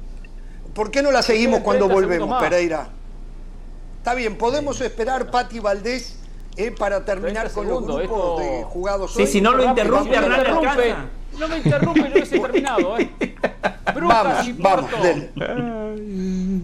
¿Por 0.74 0.90
qué 0.90 1.02
no 1.02 1.10
la 1.10 1.20
seguimos 1.20 1.60
cuando 1.60 1.86
30 1.86 1.94
volvemos. 2.06 2.40
Pereira? 2.42 2.88
Está 3.98 4.14
bien, 4.14 4.38
podemos 4.38 4.80
esperar 4.80 5.30
Pati 5.30 5.58
Valdés 5.58 6.17
eh, 6.58 6.70
para 6.76 7.04
terminar 7.04 7.48
30 7.48 7.54
con 7.54 7.68
los 7.68 7.82
grupos 7.84 8.02
esto- 8.02 8.38
de 8.38 8.64
jugados 8.64 9.14
Sí, 9.14 9.22
hoy. 9.22 9.26
si 9.28 9.40
no 9.40 9.52
lo 9.54 9.64
interrumpe, 9.64 10.14
no 10.16 10.20
me 10.20 10.26
Hernán, 10.26 10.40
interrumpe. 10.40 10.94
No 11.38 11.48
me 11.48 11.56
interrumpe, 11.58 12.00
yo 12.00 12.06
hubiese 12.12 12.38
terminado, 12.40 12.98
¿eh? 12.98 13.10
Brujas 13.94 14.24
Vamos, 14.24 14.48
y 14.48 14.52
Porto. 14.54 14.96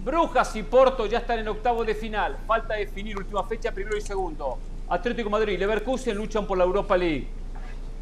Brujas 0.03 0.55
y 0.55 0.63
Porto 0.63 1.05
ya 1.05 1.19
están 1.19 1.39
en 1.39 1.47
octavos 1.47 1.85
de 1.87 1.95
final. 1.95 2.37
Falta 2.45 2.75
definir 2.75 3.17
última 3.17 3.43
fecha, 3.45 3.71
primero 3.71 3.97
y 3.97 4.01
segundo. 4.01 4.57
Atlético 4.89 5.29
Madrid 5.29 5.53
y 5.53 5.57
Leverkusen 5.57 6.15
luchan 6.15 6.45
por 6.45 6.57
la 6.57 6.63
Europa 6.63 6.97
League. 6.97 7.27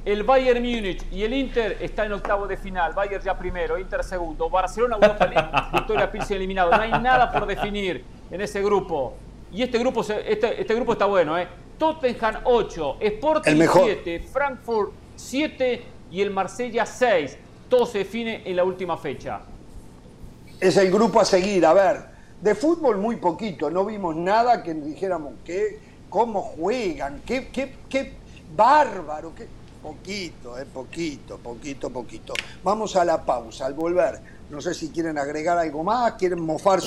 El 0.03 0.23
Bayern 0.23 0.61
Múnich 0.61 1.05
y 1.11 1.23
el 1.23 1.33
Inter 1.33 1.77
están 1.79 2.07
en 2.07 2.13
octavos 2.13 2.49
de 2.49 2.57
final. 2.57 2.91
Bayern 2.93 3.23
ya 3.23 3.37
primero, 3.37 3.77
Inter 3.77 4.03
segundo. 4.03 4.49
Barcelona 4.49 4.95
Europa 5.01 5.25
League, 5.27 5.49
Victoria 5.73 6.11
Pilsen 6.11 6.37
eliminado. 6.37 6.71
No 6.71 6.81
hay 6.81 6.91
nada 6.91 7.31
por 7.31 7.45
definir 7.45 8.03
en 8.29 8.41
ese 8.41 8.61
grupo. 8.61 9.13
Y 9.53 9.61
este 9.63 9.77
grupo, 9.79 10.03
se- 10.03 10.31
este, 10.31 10.59
este 10.61 10.73
grupo 10.75 10.93
está 10.93 11.05
bueno, 11.05 11.37
¿eh? 11.37 11.47
Tottenham 11.77 12.41
8, 12.45 12.97
Sporting 12.99 13.51
El 13.51 13.57
mejor. 13.57 13.83
7, 13.85 14.19
Frankfurt 14.31 14.91
7 15.15 15.83
y 16.11 16.21
el 16.21 16.31
Marsella 16.31 16.85
6. 16.85 17.37
Todo 17.69 17.85
se 17.85 17.99
define 17.99 18.41
en 18.45 18.55
la 18.55 18.63
última 18.63 18.97
fecha. 18.97 19.41
es 20.59 20.77
el 20.77 20.91
grupo 20.91 21.19
a 21.19 21.25
seguir. 21.25 21.65
A 21.65 21.73
ver, 21.73 21.97
de 22.41 22.55
fútbol 22.55 22.97
muy 22.97 23.17
poquito, 23.17 23.69
no 23.69 23.85
vimos 23.85 24.15
nada 24.15 24.63
que 24.63 24.73
dijéramos 24.73 25.33
que, 25.43 25.79
cómo 26.09 26.41
juegan, 26.41 27.21
qué, 27.25 27.49
qué, 27.49 27.73
qué 27.89 28.13
bárbaro, 28.55 29.33
qué 29.35 29.47
poquito, 29.81 30.57
eh, 30.57 30.65
poquito, 30.71 31.37
poquito, 31.39 31.89
poquito. 31.89 32.33
Vamos 32.63 32.95
a 32.95 33.03
la 33.03 33.23
pausa, 33.25 33.65
al 33.65 33.73
volver. 33.73 34.19
No 34.49 34.61
sé 34.61 34.73
si 34.73 34.89
quieren 34.89 35.17
agregar 35.17 35.57
algo 35.57 35.83
más, 35.83 36.13
quieren 36.13 36.39
mofar 36.39 36.79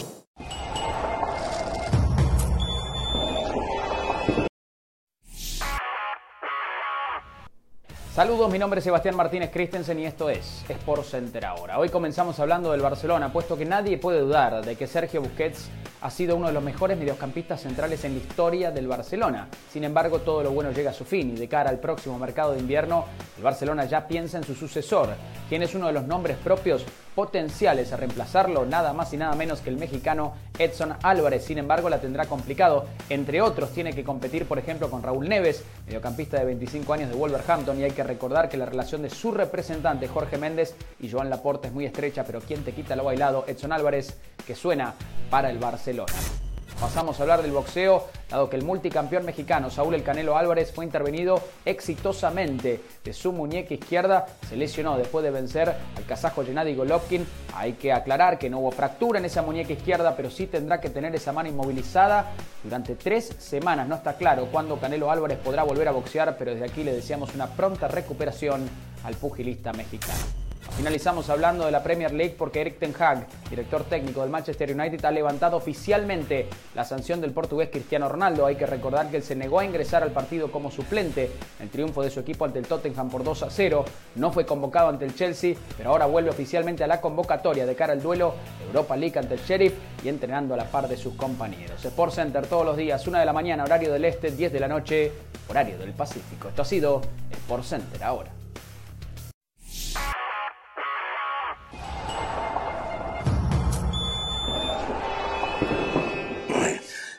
Saludos, 8.17 8.51
mi 8.51 8.59
nombre 8.59 8.79
es 8.79 8.85
Sebastián 8.85 9.15
Martínez 9.15 9.51
Christensen 9.53 9.99
y 9.99 10.07
esto 10.07 10.31
es 10.31 10.65
Sport 10.67 11.05
Center 11.05 11.45
ahora. 11.45 11.79
Hoy 11.79 11.91
comenzamos 11.91 12.41
hablando 12.41 12.73
del 12.73 12.81
Barcelona, 12.81 13.31
puesto 13.31 13.59
que 13.59 13.67
nadie 13.67 13.99
puede 13.99 14.21
dudar 14.21 14.65
de 14.65 14.75
que 14.75 14.87
Sergio 14.87 15.21
Busquets 15.21 15.69
ha 16.01 16.11
sido 16.11 16.35
uno 16.35 16.47
de 16.47 16.55
los 16.55 16.63
mejores 16.63 16.97
mediocampistas 16.97 17.61
centrales 17.61 18.03
en 18.07 18.15
la 18.15 18.21
historia 18.21 18.71
del 18.71 18.89
Barcelona. 18.89 19.49
Sin 19.71 19.85
embargo, 19.85 20.21
todo 20.21 20.43
lo 20.43 20.51
bueno 20.51 20.71
llega 20.71 20.93
a 20.93 20.95
su 20.95 21.05
fin 21.05 21.37
y 21.37 21.39
de 21.39 21.47
cara 21.47 21.69
al 21.69 21.79
próximo 21.79 22.19
mercado 22.19 22.55
de 22.55 22.61
invierno, 22.61 23.05
el 23.37 23.43
Barcelona 23.43 23.85
ya 23.85 24.09
piensa 24.09 24.39
en 24.39 24.45
su 24.45 24.55
sucesor, 24.55 25.11
quien 25.51 25.63
es 25.63 25.75
uno 25.75 25.89
de 25.89 25.93
los 25.93 26.07
nombres 26.07 26.39
propios 26.39 26.87
potenciales 27.17 27.93
a 27.93 27.97
reemplazarlo, 27.97 28.67
nada 28.67 28.93
más 28.93 29.13
y 29.15 29.17
nada 29.17 29.35
menos 29.35 29.61
que 29.61 29.71
el 29.71 29.79
mexicano 29.79 30.35
Edson 30.59 30.95
Álvarez. 31.03 31.47
Sin 31.47 31.57
embargo, 31.57 31.89
la 31.89 31.99
tendrá 31.99 32.27
complicado. 32.27 32.85
Entre 33.09 33.41
otros, 33.41 33.71
tiene 33.71 33.95
que 33.95 34.05
competir, 34.05 34.47
por 34.47 34.59
ejemplo, 34.59 34.91
con 34.91 35.03
Raúl 35.03 35.27
Neves, 35.29 35.65
mediocampista 35.87 36.39
de 36.39 36.45
25 36.45 36.93
años 36.93 37.09
de 37.09 37.17
Wolverhampton, 37.17 37.81
y 37.81 37.85
hay 37.85 37.93
que 37.93 38.05
recordar 38.05 38.51
que 38.51 38.59
la 38.59 38.67
relación 38.67 39.01
de 39.01 39.11
su 39.11 39.33
representante, 39.33 40.09
Jorge 40.09 40.37
Méndez, 40.37 40.77
y 41.01 41.11
Joan 41.11 41.31
Laporte 41.31 41.69
es 41.69 41.75
muy 41.75 41.87
estrecha, 41.87 42.23
pero 42.25 42.41
quien 42.41 42.63
te 42.63 42.73
quita 42.73 42.95
lo 42.95 43.05
bailado, 43.05 43.45
Edson 43.49 43.73
Álvarez, 43.73 44.19
que 44.47 44.55
suena 44.55 44.95
para 45.31 45.51
el 45.51 45.59
Barcelona. 45.59 46.13
Pasamos 46.81 47.19
a 47.19 47.23
hablar 47.23 47.41
del 47.41 47.53
boxeo, 47.53 48.07
dado 48.29 48.51
que 48.51 48.57
el 48.57 48.63
multicampeón 48.63 49.25
mexicano 49.25 49.71
Saúl 49.71 49.95
El 49.95 50.03
Canelo 50.03 50.37
Álvarez 50.37 50.73
fue 50.73 50.85
intervenido 50.85 51.41
exitosamente 51.65 52.83
de 53.03 53.13
su 53.15 53.33
muñeca 53.33 53.73
izquierda, 53.73 54.27
se 54.47 54.57
lesionó 54.57 54.99
después 54.99 55.25
de 55.25 55.31
vencer 55.31 55.71
al 55.71 56.05
kazajo 56.07 56.45
Gennady 56.45 56.75
Golovkin. 56.75 57.27
Hay 57.55 57.73
que 57.73 57.95
aclarar 57.95 58.39
que 58.39 58.51
no 58.51 58.59
hubo 58.59 58.73
fractura 58.73 59.19
en 59.19 59.25
esa 59.25 59.41
muñeca 59.41 59.73
izquierda, 59.73 60.15
pero 60.17 60.31
sí 60.31 60.47
tendrá 60.47 60.79
que 60.79 60.91
tener 60.91 61.15
esa 61.15 61.33
mano 61.33 61.49
inmovilizada 61.49 62.33
durante 62.63 62.95
tres 62.95 63.35
semanas. 63.39 63.89
No 63.89 63.95
está 63.95 64.15
claro 64.19 64.47
cuándo 64.53 64.79
Canelo 64.79 65.11
Álvarez 65.11 65.39
podrá 65.39 65.63
volver 65.63 65.89
a 65.89 65.93
boxear, 65.93 66.37
pero 66.37 66.53
desde 66.53 66.67
aquí 66.67 66.85
le 66.85 66.93
deseamos 66.93 67.35
una 67.35 67.47
pronta 67.47 67.89
recuperación 67.89 68.69
al 69.03 69.15
pugilista 69.15 69.73
mexicano. 69.73 70.46
Finalizamos 70.77 71.31
hablando 71.31 71.65
de 71.65 71.71
la 71.71 71.83
Premier 71.83 72.13
League 72.13 72.35
porque 72.37 72.61
Eric 72.61 72.79
Ten 72.79 72.95
Hag, 72.99 73.27
director 73.49 73.85
técnico 73.85 74.21
del 74.21 74.31
Manchester 74.31 74.71
United, 74.71 75.03
ha 75.05 75.11
levantado 75.11 75.57
oficialmente 75.57 76.49
la 76.75 76.85
sanción 76.85 77.21
del 77.21 77.33
portugués 77.33 77.71
Cristiano 77.71 78.09
Ronaldo. 78.09 78.45
Hay 78.45 78.57
que 78.57 78.67
recordar 78.67 79.11
que 79.11 79.17
él 79.17 79.23
se 79.23 79.35
negó 79.35 79.61
a 79.61 79.65
ingresar 79.65 80.03
al 80.03 80.11
partido 80.11 80.53
como 80.53 80.71
suplente 80.71 81.31
en 81.59 81.65
el 81.65 81.71
triunfo 81.71 82.03
de 82.03 82.11
su 82.11 82.21
equipo 82.21 82.45
ante 82.45 82.59
el 82.59 82.67
Tottenham 82.67 83.09
por 83.09 83.25
2 83.25 83.45
a 83.45 83.51
0. 83.51 83.85
No 84.17 84.33
fue 84.33 84.45
convocado 84.45 84.89
ante 84.89 85.07
el 85.07 85.15
Chelsea, 85.15 85.57
pero 85.79 85.91
ahora 85.91 86.07
vuelve 86.07 86.31
oficialmente 86.31 86.85
a 86.85 86.87
la 86.87 87.01
convocatoria 87.01 87.65
de 87.65 87.75
cara 87.75 87.95
al 87.95 88.03
duelo 88.03 88.35
Europa 88.67 88.97
League 88.97 89.19
ante 89.19 89.35
el 89.35 89.41
Sheriff 89.41 89.73
y 90.05 90.09
entrenando 90.09 90.53
a 90.53 90.59
la 90.59 90.65
par 90.65 90.89
de 90.89 90.97
sus 90.99 91.15
compañeros. 91.15 91.83
Sport 91.85 92.13
Center 92.13 92.47
todos 92.47 92.67
los 92.67 92.77
días, 92.77 93.07
1 93.07 93.19
de 93.19 93.25
la 93.25 93.33
mañana, 93.33 93.65
horario 93.65 93.93
del 93.93 94.05
este, 94.05 94.31
10 94.31 94.53
de 94.53 94.61
la 94.61 94.69
noche, 94.69 95.13
horario 95.49 95.79
del 95.79 95.93
Pacífico. 95.93 96.49
Esto 96.49 96.63
ha 96.63 96.67
sido 96.67 97.01
Sport 97.31 97.65
Center 97.65 98.05
ahora. 98.05 98.36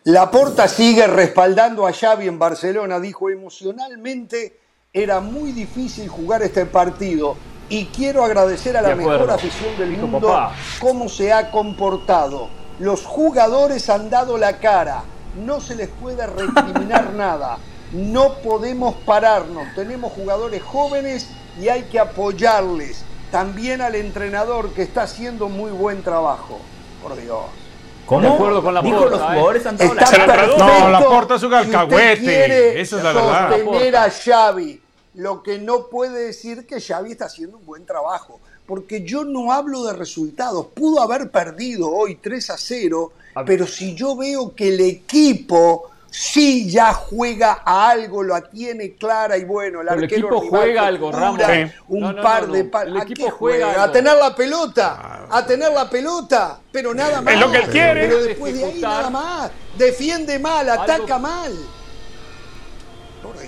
Laporta 0.07 0.69
sigue 0.69 1.05
respaldando 1.05 1.85
a 1.85 1.91
Xavi 1.91 2.29
en 2.29 2.39
Barcelona. 2.39 2.97
Dijo, 2.97 3.29
emocionalmente 3.29 4.57
era 4.93 5.19
muy 5.19 5.51
difícil 5.51 6.07
jugar 6.07 6.41
este 6.43 6.65
partido 6.65 7.35
y 7.67 7.87
quiero 7.87 8.23
agradecer 8.23 8.77
a 8.77 8.81
la 8.81 8.95
mejor 8.95 9.29
afición 9.29 9.77
del 9.77 9.97
mundo 9.97 10.49
cómo 10.79 11.09
se 11.09 11.33
ha 11.33 11.51
comportado. 11.51 12.47
Los 12.79 13.03
jugadores 13.03 13.89
han 13.89 14.09
dado 14.09 14.37
la 14.37 14.59
cara, 14.59 15.03
no 15.45 15.59
se 15.59 15.75
les 15.75 15.89
puede 15.89 16.25
recriminar 16.25 17.13
nada. 17.13 17.57
No 17.91 18.35
podemos 18.35 18.95
pararnos, 19.05 19.67
tenemos 19.75 20.13
jugadores 20.13 20.63
jóvenes 20.63 21.27
y 21.59 21.67
hay 21.67 21.83
que 21.83 21.99
apoyarles. 21.99 23.03
También 23.29 23.81
al 23.81 23.95
entrenador 23.95 24.69
que 24.69 24.83
está 24.83 25.01
haciendo 25.01 25.49
muy 25.49 25.71
buen 25.71 26.01
trabajo. 26.01 26.59
Por 27.03 27.19
Dios. 27.21 27.66
¿Cómo? 28.07 28.21
De 28.21 28.27
acuerdo 28.29 28.63
con 28.63 28.73
la 28.73 28.81
Dijo 28.81 28.99
porta, 28.99 29.17
los 29.17 29.21
¿eh? 29.21 29.25
jugadores 29.27 29.65
han 29.65 29.67
han 29.67 29.77
dado 29.77 29.93
la 29.93 30.03
cara. 30.03 30.47
No, 30.57 30.89
la 30.89 30.99
porta 31.05 31.35
es 31.35 31.43
un 31.43 31.53
alcahuete. 31.53 32.81
Esa 32.81 32.97
es 32.97 33.03
la 33.03 33.13
verdad. 33.13 33.49
sostener 33.51 33.95
a 33.97 34.09
Xavi, 34.09 34.81
lo 35.15 35.43
que 35.43 35.59
no 35.59 35.87
puede 35.87 36.27
decir 36.27 36.65
que 36.65 36.79
Xavi 36.79 37.11
está 37.11 37.25
haciendo 37.25 37.57
un 37.57 37.65
buen 37.65 37.85
trabajo. 37.85 38.39
Porque 38.65 39.03
yo 39.03 39.25
no 39.25 39.51
hablo 39.51 39.83
de 39.83 39.93
resultados. 39.93 40.67
Pudo 40.73 41.01
haber 41.01 41.29
perdido 41.31 41.91
hoy 41.91 42.15
3 42.15 42.49
a 42.49 42.57
0, 42.57 43.11
pero 43.45 43.67
si 43.67 43.93
yo 43.93 44.15
veo 44.15 44.55
que 44.55 44.69
el 44.69 44.79
equipo 44.79 45.91
sí 46.19 46.69
ya 46.69 46.93
juega 46.93 47.61
a 47.63 47.89
algo, 47.91 48.23
lo 48.23 48.41
tiene 48.43 48.95
clara 48.95 49.37
y 49.37 49.45
bueno, 49.45 49.81
el 49.81 49.87
Pero 49.87 49.99
el 49.99 50.03
arquero 50.05 50.27
equipo 50.27 50.41
rival 50.41 50.59
juega 50.61 50.87
algo, 50.87 51.11
Ramos. 51.11 51.41
Sí. 51.45 51.71
Un 51.89 51.99
No, 52.01 52.13
no, 52.13 52.21
par 52.23 52.47
no, 52.47 52.53
de 52.53 52.63
par- 52.63 52.87
El 52.87 52.97
¿A 52.97 53.03
equipo 53.03 53.25
qué 53.25 53.31
juega 53.31 53.65
juega? 53.67 53.83
A 53.83 53.91
tener 53.91 54.15
la 54.17 54.35
pelota, 54.35 55.27
a 55.29 55.45
tener 55.45 55.71
la 55.71 55.89
pelota, 55.89 56.59
pero 56.71 56.93
nada 56.93 57.21
más. 57.21 57.33
Es 57.33 57.39
lo 57.39 57.51
que 57.51 57.57
él 57.57 57.67
quiere. 57.69 58.07
Pero 58.07 58.23
después 58.23 58.53
de 58.55 58.65
ahí 58.65 58.81
nada 58.81 59.09
más. 59.09 59.51
Defiende 59.77 60.39
mal, 60.39 60.67
Algo- 60.69 60.83
ataca 60.83 61.19
mal. 61.19 61.53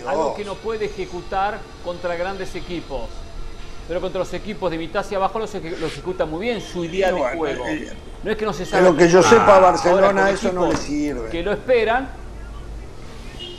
Algo 0.07 0.35
que 0.35 0.43
no 0.45 0.55
puede 0.55 0.85
ejecutar 0.85 1.59
contra 1.83 2.15
grandes 2.15 2.53
equipos. 2.55 3.09
Pero 3.87 4.01
contra 4.01 4.19
los 4.19 4.33
equipos 4.33 4.69
de 4.69 4.77
mitad 4.77 5.01
hacia 5.01 5.17
abajo 5.17 5.39
los, 5.39 5.53
eje- 5.55 5.75
lo 5.77 5.87
ejecuta 5.87 6.25
muy 6.25 6.41
bien 6.41 6.61
su 6.61 6.83
idea 6.85 7.07
de 7.07 7.13
Bueno, 7.13 7.37
juego. 7.37 7.65
eh, 7.67 7.91
No 8.23 8.29
es 8.31 8.37
que 8.37 8.45
no 8.45 8.53
se 8.53 8.65
de 8.65 8.69
sabe. 8.69 8.83
lo 8.83 8.95
que 8.95 9.07
yo 9.09 9.23
sepa, 9.23 9.57
Barcelona 9.59 10.29
eso 10.29 10.51
no 10.51 10.67
le 10.69 10.75
sirve. 10.77 11.29
Que 11.29 11.41
lo 11.41 11.51
esperan. 11.53 12.09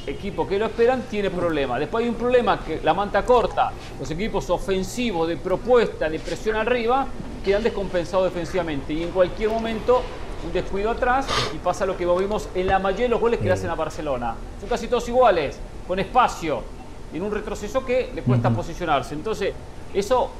Equipo 0.07 0.46
que 0.48 0.59
lo 0.59 0.66
esperan 0.66 1.03
tiene 1.11 1.30
problemas. 1.30 1.78
Después 1.78 2.03
hay 2.03 2.09
un 2.09 2.16
problema 2.16 2.64
que 2.64 2.80
la 2.82 2.94
manta 2.94 3.24
corta, 3.24 3.70
los 3.98 4.11
equipos 4.11 4.48
ofensivos 4.48 5.28
de 5.28 5.36
propuesta, 5.36 6.09
de 6.09 6.18
presión 6.18 6.57
arriba, 6.57 7.07
quedan 7.44 7.62
descompensados 7.62 8.32
defensivamente. 8.32 8.92
Y 8.92 9.03
en 9.03 9.11
cualquier 9.11 9.51
momento, 9.51 10.03
un 10.44 10.53
descuido 10.53 10.90
atrás 10.90 11.26
y 11.55 11.59
pasa 11.59 11.84
lo 11.84 11.96
que 11.96 12.07
vimos 12.07 12.48
en 12.55 12.66
la 12.66 12.78
mayoría 12.78 13.05
de 13.05 13.11
los 13.11 13.20
goles 13.20 13.40
que 13.40 13.46
le 13.46 13.53
hacen 13.53 13.70
a 13.70 13.74
Barcelona. 13.74 14.34
Son 14.59 14.68
casi 14.68 14.88
todos 14.88 15.07
iguales, 15.09 15.59
con 15.86 15.98
espacio, 15.98 16.62
en 17.12 17.22
un 17.22 17.30
retroceso 17.30 17.84
que 17.84 18.11
le 18.14 18.22
cuesta 18.22 18.51
posicionarse. 18.51 19.14
Entonces, 19.14 19.53
eso, 19.92 20.30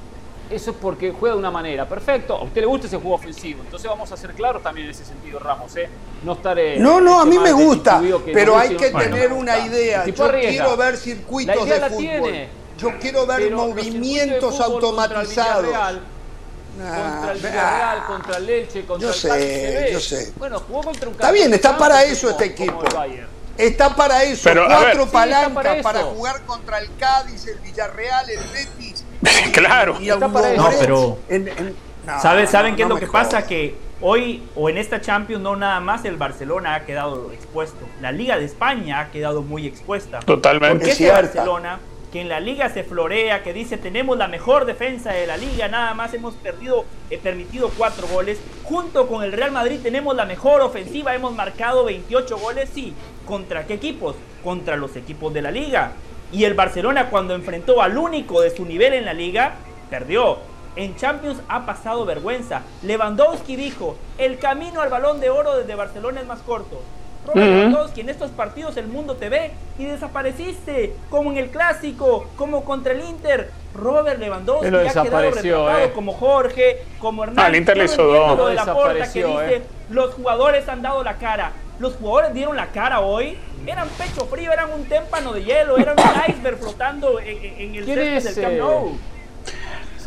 eso 0.51 0.71
es 0.73 0.77
porque 0.81 1.13
juega 1.13 1.35
de 1.35 1.39
una 1.39 1.51
manera. 1.51 1.89
Perfecto, 1.89 2.35
a 2.37 2.43
usted 2.45 2.61
le 2.61 2.67
gusta 2.67 2.87
ese 2.87 2.97
juego 2.97 3.15
ofensivo. 3.15 3.63
Entonces 3.65 3.89
vamos 3.89 4.11
a 4.13 4.17
ser 4.17 4.33
claros 4.35 4.63
también 4.63 4.87
en 4.87 4.91
ese 4.93 5.05
sentido, 5.05 5.39
Ramos. 5.39 5.75
¿eh? 5.77 5.89
No 6.25 6.33
estar... 6.35 6.59
eh, 6.59 6.77
No, 6.79 7.01
no, 7.01 7.21
a 7.21 7.25
mí 7.25 7.39
me 7.39 7.51
este 7.51 7.55
mal 7.55 7.65
gusta, 7.67 8.03
pero 8.33 8.55
no 8.55 8.59
hay 8.61 8.77
que 8.77 8.91
tener 8.91 9.29
me 9.31 9.35
una 9.35 9.59
idea. 9.59 10.05
Yo 10.07 10.25
arriesga. 10.25 10.51
quiero 10.51 10.77
ver 10.77 10.95
La 10.95 11.01
circuitos 11.01 11.55
idea 11.67 11.75
de 11.75 11.81
la 11.81 11.89
fútbol. 11.89 12.01
tiene. 12.01 12.49
Yo 12.79 12.99
quiero 12.99 13.27
ver 13.27 13.39
Pero 13.43 13.57
movimientos 13.59 14.55
fútbol 14.57 14.59
Contra 14.59 14.67
el 14.67 14.75
automatizados. 15.27 15.67
Villarreal, 15.67 16.01
contra 16.79 17.33
el 17.33 17.39
Ah, 17.39 17.51
Villarreal, 17.51 18.07
contra 18.07 18.37
el 18.39 18.47
Leche, 18.47 18.87
contra 18.87 19.09
Yo 19.09 19.15
el 19.15 19.21
sé, 19.21 19.89
yo 19.93 20.01
sé. 20.01 20.33
Bueno, 20.39 20.61
jugó 20.67 20.83
contra 20.83 21.09
un 21.09 21.15
Está 21.15 21.31
bien, 21.31 21.53
está 21.53 21.69
campeón 21.71 21.89
para 21.89 22.05
eso 22.05 22.31
este 22.31 22.45
equipo. 22.47 22.83
Está 23.59 23.95
para 23.95 24.23
eso, 24.25 24.41
Pero, 24.45 24.63
a 24.65 24.69
ver. 24.69 24.79
cuatro 24.79 25.03
Sí, 25.03 25.07
está 25.07 25.13
palancas 25.13 25.83
para 25.83 26.03
jugar 26.05 26.41
contra 26.47 26.79
el 26.79 26.89
Cádiz, 26.97 27.47
el 27.47 27.59
Villarreal, 27.59 28.31
el 28.31 28.39
Betis. 28.55 29.00
Claro. 29.53 29.97
Y. 30.01 30.07
No, 30.07 30.33
pero- 30.81 31.19
En- 31.29 31.49
en- 31.49 31.75
no, 32.07 32.21
¿Saben, 32.21 32.47
¿saben 32.49 32.73
no, 32.73 32.77
qué 32.77 32.83
es 32.85 32.89
lo 32.89 32.97
que 32.97 33.07
pasa? 33.07 33.47
Que 33.47 33.75
hoy 34.01 34.43
o 34.57 34.69
en 34.71 34.79
esta 34.79 35.01
Champions 35.01 35.43
no 35.43 35.55
nada 35.57 35.81
más 35.81 36.05
el 36.07 36.17
Barcelona 36.17 36.75
ha 36.75 36.85
quedado 36.87 37.31
expuesto. 37.33 37.87
La 38.01 38.11
Liga 38.13 38.39
de 38.39 38.47
España 38.47 39.01
ha 39.01 39.11
quedado 39.11 39.43
muy 39.43 39.67
expuesta. 39.67 40.21
Totalmente. 40.21 40.71
Porque 40.77 40.85
Es 40.87 40.93
este 40.93 41.05
cierta. 41.05 41.23
Barcelona, 41.41 41.79
que 42.11 42.23
en 42.23 42.29
la 42.31 42.41
Liga 42.41 42.71
se 42.71 42.83
florea, 42.85 43.43
que 43.43 43.53
dice 43.53 43.77
tenemos 43.77 44.17
la 44.17 44.27
mejor 44.29 44.65
defensa 44.65 45.13
de 45.13 45.27
la 45.27 45.37
Liga, 45.37 45.69
nada 45.69 45.93
más 45.95 46.13
hemos 46.15 46.35
perdido, 46.35 46.85
eh, 47.11 47.19
permitido 47.23 47.71
cuatro 47.77 48.07
goles. 48.09 48.41
Junto 48.65 49.07
con 49.07 49.23
el 49.23 49.33
Real 49.33 49.53
Madrid 49.53 49.79
tenemos 49.83 50.17
la 50.17 50.25
mejor 50.25 50.63
ofensiva, 50.63 51.15
hemos 51.15 51.35
marcado 51.35 51.85
28 51.85 52.39
goles, 52.39 52.71
sí. 52.75 52.95
¿Contra 53.27 53.67
qué 53.67 53.75
equipos? 53.75 54.17
Contra 54.43 54.77
los 54.77 54.97
equipos 54.97 55.33
de 55.35 55.43
la 55.43 55.51
Liga. 55.51 55.93
Y 56.33 56.45
el 56.45 56.55
Barcelona 56.55 57.11
cuando 57.11 57.35
enfrentó 57.35 57.83
al 57.83 57.99
único 57.99 58.41
de 58.41 58.51
su 58.51 58.65
nivel 58.65 58.95
en 58.95 59.05
la 59.05 59.15
Liga, 59.15 59.55
perdió. 59.89 60.39
En 60.77 60.95
Champions 60.95 61.41
ha 61.49 61.67
pasado 61.67 62.05
vergüenza. 62.05 62.63
Lewandowski 62.83 63.57
dijo, 63.57 63.97
el 64.19 64.39
camino 64.39 64.81
al 64.81 64.89
balón 64.89 65.21
de 65.21 65.29
oro 65.29 65.57
desde 65.57 65.75
Barcelona 65.75 66.21
es 66.21 66.27
más 66.27 66.41
corto. 66.41 66.81
Robert. 67.27 67.47
Lewandowski, 67.47 68.01
en 68.01 68.09
estos 68.09 68.31
partidos 68.31 68.77
el 68.77 68.87
mundo 68.87 69.17
te 69.17 69.29
ve 69.29 69.51
y 69.79 69.85
desapareciste, 69.85 70.95
como 71.11 71.33
en 71.33 71.39
el 71.39 71.51
clásico, 71.51 72.27
como 72.37 72.65
contra 72.65 72.93
el 72.93 73.03
Inter. 73.03 73.51
Robert 73.75 74.19
Lewandowski 74.19 74.67
Él 74.67 74.73
lo 74.73 74.81
ha 74.81 74.83
quedado 74.85 75.31
retratado 75.31 75.79
eh. 75.79 75.93
como 75.93 76.13
Jorge, 76.13 76.85
como 76.99 77.25
Hernán. 77.25 77.45
Ah, 77.45 77.49
el 77.49 77.57
Inter 77.57 77.77
le 77.77 77.85
hizo 77.85 78.05
dos. 78.05 78.39
lo 78.39 78.47
de 78.47 78.55
la 78.55 78.65
porta 78.65 78.93
que 78.93 78.99
Desapareció, 79.01 79.41
dice, 79.41 79.57
eh. 79.57 79.63
los 79.91 80.15
jugadores 80.15 80.69
han 80.69 80.83
dado 80.83 81.03
la 81.05 81.17
cara. 81.17 81.53
Los 81.81 81.95
jugadores 81.97 82.33
dieron 82.35 82.57
la 82.57 82.67
cara 82.69 83.01
hoy. 83.01 83.37
Eran 83.67 83.89
pecho 83.91 84.27
frío, 84.27 84.53
eran 84.53 84.71
un 84.73 84.85
témpano 84.85 85.33
de 85.33 85.43
hielo, 85.45 85.77
eran 85.79 85.97
un 85.99 86.05
iceberg 86.35 86.59
flotando 86.59 87.19
en, 87.21 87.75
el 87.75 87.85
¿Quién 87.85 87.99
césped 88.21 88.35
del 88.35 88.45
Camp 88.45 88.55
eh. 88.55 88.99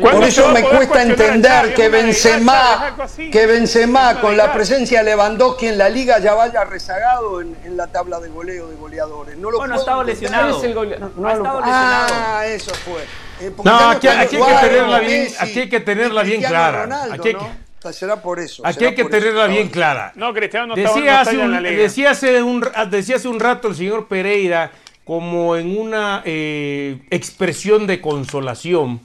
Por 0.01 0.23
eso 0.23 0.47
me 0.49 0.63
cuesta 0.63 1.03
entender 1.03 1.73
que 1.75 1.87
Benzema, 1.87 2.95
que 3.31 3.45
Benzema 3.45 4.19
con 4.19 4.35
la 4.35 4.51
presencia 4.51 4.99
de 5.03 5.05
Lewandowski 5.11 5.67
en 5.67 5.77
la 5.77 5.87
liga 5.87 6.17
ya 6.17 6.33
vaya 6.33 6.63
rezagado 6.63 7.41
en, 7.41 7.55
en 7.63 7.77
la 7.77 7.85
tabla 7.87 8.19
de 8.19 8.29
goleo 8.29 8.69
de 8.69 8.75
goleadores. 8.75 9.37
No 9.37 9.51
lo 9.51 9.59
Bueno, 9.59 9.75
ha 9.75 9.77
estado 9.77 10.03
lesionado. 10.03 10.57
Es 10.57 10.63
el 10.63 10.73
gole- 10.73 10.97
No 10.97 11.27
ha 11.27 11.35
lo- 11.35 11.43
estado 11.43 11.59
Ah, 11.63 12.43
eso 12.47 12.73
fue. 12.73 13.03
Eh, 13.39 13.51
No, 13.63 13.89
aquí, 13.89 14.07
hay 14.07 14.27
que 14.27 14.37
tenerla 14.37 14.99
bien, 14.99 15.23
Messi, 15.25 15.35
aquí 15.39 15.59
hay 15.59 15.69
que 15.69 15.79
tenerla 15.79 16.23
bien 16.23 16.37
Cristiano 16.41 16.55
clara. 16.71 16.81
Ronaldo, 16.83 17.13
Aquí 17.13 17.27
hay 17.27 17.35
que- 17.35 17.72
Será 17.91 18.21
por 18.21 18.39
eso. 18.39 18.65
Aquí 18.65 18.85
hay 18.85 18.95
que 18.95 19.05
tenerla 19.05 19.47
bien 19.47 19.67
clara. 19.69 20.13
No, 20.15 20.33
Cristiano 20.33 20.67
no 20.67 20.75
Decía 20.75 21.21
está 21.21 21.21
hace, 21.21 21.37
ya 21.37 21.43
en 21.45 21.51
la 21.51 21.57
un, 21.57 21.63
liga. 21.63 21.81
decía, 21.81 22.11
hace 22.11 22.43
un, 22.43 22.65
decía 22.89 23.15
hace 23.17 23.27
un 23.27 23.39
rato 23.39 23.67
el 23.67 23.75
señor 23.75 24.07
Pereira, 24.07 24.71
como 25.03 25.57
en 25.57 25.77
una 25.77 26.21
eh, 26.23 27.01
expresión 27.09 27.87
de 27.87 27.99
consolación, 27.99 29.01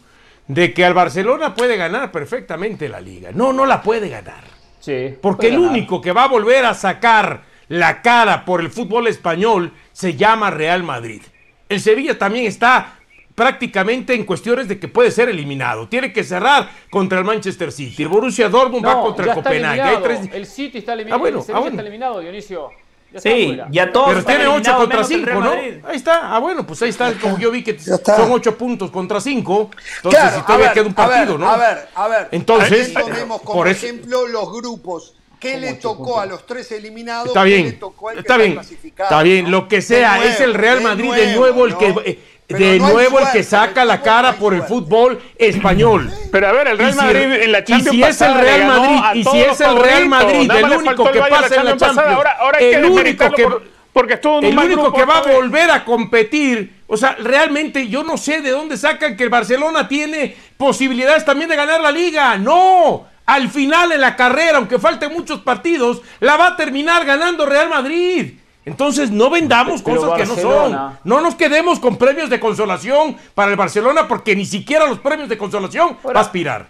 de 0.46 0.72
que 0.72 0.84
al 0.84 0.94
Barcelona 0.94 1.54
puede 1.54 1.76
ganar 1.76 2.12
perfectamente 2.12 2.88
la 2.88 3.00
liga. 3.00 3.30
No, 3.32 3.52
no 3.52 3.66
la 3.66 3.82
puede 3.82 4.08
ganar. 4.08 4.44
Sí. 4.80 5.14
Porque 5.20 5.48
puede 5.48 5.54
el 5.54 5.60
ganar. 5.62 5.70
único 5.72 6.00
que 6.00 6.12
va 6.12 6.24
a 6.24 6.28
volver 6.28 6.64
a 6.64 6.74
sacar 6.74 7.42
la 7.68 8.00
cara 8.02 8.44
por 8.44 8.60
el 8.60 8.70
fútbol 8.70 9.08
español 9.08 9.72
se 9.92 10.14
llama 10.14 10.50
Real 10.50 10.82
Madrid. 10.82 11.22
El 11.68 11.80
Sevilla 11.80 12.16
también 12.18 12.46
está 12.46 12.97
prácticamente 13.38 14.14
en 14.14 14.24
cuestiones 14.24 14.66
de 14.66 14.78
que 14.80 14.88
puede 14.88 15.12
ser 15.12 15.28
eliminado. 15.28 15.88
Tiene 15.88 16.12
que 16.12 16.24
cerrar 16.24 16.68
contra 16.90 17.20
el 17.20 17.24
Manchester 17.24 17.70
City. 17.70 18.02
El 18.02 18.08
Borussia 18.08 18.48
Dortmund 18.48 18.84
va 18.84 19.00
contra 19.00 19.26
ya 19.26 19.32
el 19.32 19.36
Copenhague. 19.38 19.80
Hay 19.80 19.96
tres- 20.02 20.28
El 20.32 20.44
City 20.44 20.78
está 20.78 20.94
eliminado. 20.94 21.16
Ah, 21.16 21.20
bueno, 21.20 21.38
el 21.38 21.54
ah, 21.54 21.58
bueno. 21.60 21.68
está 21.70 21.82
eliminado, 21.82 22.20
Dionisio. 22.20 22.70
Ya 23.10 23.20
Sí, 23.20 23.58
ya 23.70 23.90
todos 23.90 24.08
Pero 24.08 24.24
tiene 24.24 24.46
8 24.48 24.50
eliminados, 24.52 24.80
contra 24.80 24.96
menos 24.98 25.10
el 25.10 25.16
5, 25.24 25.40
Real 25.40 25.80
¿no? 25.82 25.88
Ahí 25.88 25.96
está. 25.96 26.34
Ah, 26.36 26.38
bueno, 26.40 26.66
pues 26.66 26.82
ahí 26.82 26.90
está. 26.90 27.14
Como 27.14 27.38
yo 27.38 27.50
vi 27.50 27.64
que 27.64 27.78
son 27.78 28.32
8 28.32 28.58
puntos 28.58 28.90
contra 28.90 29.18
5. 29.20 29.70
Entonces, 29.96 30.20
Claro, 30.20 30.36
si 30.36 30.42
todavía 30.42 30.66
ver, 30.66 30.74
queda 30.74 30.84
un 30.84 30.94
a 30.94 31.06
ver, 31.06 31.16
partido, 31.16 31.38
¿no? 31.38 31.48
A 31.48 31.56
ver, 31.56 31.88
a 31.94 32.08
ver. 32.08 32.28
Entonces, 32.32 32.94
Aquí 32.94 33.08
tomemos 33.08 33.40
como 33.40 33.60
por 33.60 33.68
eso- 33.68 33.86
ejemplo 33.86 34.26
los 34.26 34.52
grupos. 34.52 35.14
¿Qué 35.40 35.56
le 35.56 35.74
tocó 35.74 36.18
a 36.20 36.26
los 36.26 36.44
tres 36.46 36.72
eliminados? 36.72 37.28
Está 37.28 37.44
¿Qué 37.44 37.48
bien, 37.50 37.66
le 37.66 37.72
tocó 37.74 38.08
al 38.08 38.16
que 38.16 38.20
está 38.22 38.36
bien, 38.36 38.54
clasificado, 38.54 39.08
está 39.08 39.22
bien. 39.22 39.44
no? 39.44 39.50
Lo 39.52 39.68
que 39.68 39.82
sea, 39.82 40.16
nuevo, 40.16 40.32
es 40.32 40.40
el 40.40 40.52
Real 40.54 40.80
Madrid 40.80 41.12
de 41.12 41.26
nuevo, 41.36 41.40
nuevo 41.40 41.64
el 41.66 41.72
¿no? 41.74 41.78
que 41.78 42.10
eh, 42.10 42.18
Pero 42.48 42.64
de 42.64 42.78
no 42.78 42.88
nuevo 42.88 43.18
el 43.20 43.26
que 43.30 43.42
saca 43.42 43.84
la 43.84 44.00
cara 44.00 44.32
por 44.36 44.54
el 44.54 44.62
fútbol 44.62 45.20
español. 45.36 46.10
Pero 46.32 46.48
a 46.48 46.52
ver, 46.52 46.68
el 46.68 46.78
Real 46.78 46.90
Y 46.90 46.92
si- 46.94 46.98
Madrid 46.98 47.32
en 47.42 47.52
la 47.52 47.58
y 47.58 47.64
Champions 47.64 47.90
si 47.96 48.02
es 48.02 48.20
el 48.22 48.34
Real 48.34 48.66
Madrid 48.66 48.98
y 49.14 49.24
si 49.24 49.40
es 49.40 49.60
el 49.60 49.76
Real. 49.78 50.08
Madrid 50.08 50.50
el 50.50 50.64
único 50.72 51.10
que 51.12 51.20
pasa 51.20 51.54
en 51.56 51.64
la 51.66 51.76
Champions 51.76 51.98
Ahora, 51.98 52.30
ahora 52.40 52.58
el 52.58 52.84
único 52.86 53.30
que 53.32 53.42
por- 53.44 53.62
porque 53.92 54.14
estuvo 54.14 54.38
en 54.38 54.44
el 54.46 54.58
único 54.58 54.82
grupo 54.82 54.96
que 54.96 55.04
va 55.04 55.18
a 55.18 55.22
volver 55.22 55.70
a 55.70 55.84
competir, 55.84 56.82
o 56.86 56.96
sea, 56.96 57.16
realmente 57.18 57.88
yo 57.88 58.02
no 58.04 58.16
sé 58.16 58.40
de 58.40 58.50
dónde 58.50 58.76
sacan 58.78 59.16
que 59.16 59.24
el 59.24 59.28
Barcelona 59.28 59.86
tiene 59.88 60.34
posibilidades 60.56 61.24
también 61.24 61.50
de 61.50 61.56
ganar 61.56 61.80
la 61.80 61.90
liga. 61.90 62.38
No, 62.38 63.06
al 63.26 63.50
final 63.50 63.92
en 63.92 64.00
la 64.00 64.16
carrera, 64.16 64.56
aunque 64.58 64.78
falten 64.78 65.12
muchos 65.12 65.40
partidos, 65.40 66.00
la 66.20 66.36
va 66.36 66.48
a 66.48 66.56
terminar 66.56 67.04
ganando 67.04 67.44
Real 67.44 67.68
Madrid. 67.68 68.34
Entonces 68.68 69.10
no 69.10 69.30
vendamos 69.30 69.82
Pero 69.82 70.00
cosas 70.00 70.18
que 70.20 70.26
no 70.26 70.36
son. 70.36 70.98
No 71.04 71.20
nos 71.20 71.34
quedemos 71.34 71.80
con 71.80 71.96
premios 71.96 72.30
de 72.30 72.38
consolación 72.38 73.16
para 73.34 73.50
el 73.50 73.56
Barcelona 73.56 74.06
porque 74.06 74.36
ni 74.36 74.44
siquiera 74.44 74.86
los 74.86 74.98
premios 75.00 75.28
de 75.28 75.36
consolación 75.38 75.96
va 76.06 76.12
a 76.20 76.20
aspirar. 76.20 76.66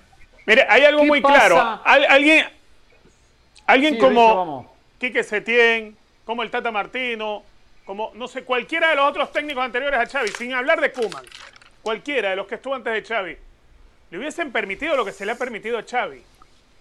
Mire, 0.46 0.66
hay 0.68 0.84
algo 0.84 1.02
¿Qué 1.02 1.06
muy 1.08 1.20
pasa? 1.20 1.34
claro. 1.34 1.80
Al- 1.84 2.04
alguien 2.06 2.46
alguien 3.66 3.94
Sí, 3.94 4.00
como. 4.00 4.72
Quique 4.98 5.22
Setién, 5.22 5.96
como 6.24 6.42
el 6.42 6.50
Tata 6.50 6.72
Martino, 6.72 7.42
como, 7.84 8.10
no 8.14 8.26
sé, 8.26 8.42
cualquiera 8.42 8.90
de 8.90 8.96
los 8.96 9.08
otros 9.08 9.30
técnicos 9.30 9.62
anteriores 9.64 10.00
a 10.00 10.06
Xavi, 10.06 10.28
sin 10.36 10.52
hablar 10.54 10.80
de 10.80 10.90
Kuman, 10.90 11.24
cualquiera 11.82 12.30
de 12.30 12.36
los 12.36 12.46
que 12.48 12.56
estuvo 12.56 12.74
antes 12.74 12.92
de 12.92 13.02
Xavi, 13.02 13.36
le 14.10 14.18
hubiesen 14.18 14.50
permitido 14.50 14.96
lo 14.96 15.04
que 15.04 15.12
se 15.12 15.24
le 15.24 15.32
ha 15.32 15.36
permitido 15.36 15.78
a 15.78 15.84
Xavi. 15.88 16.20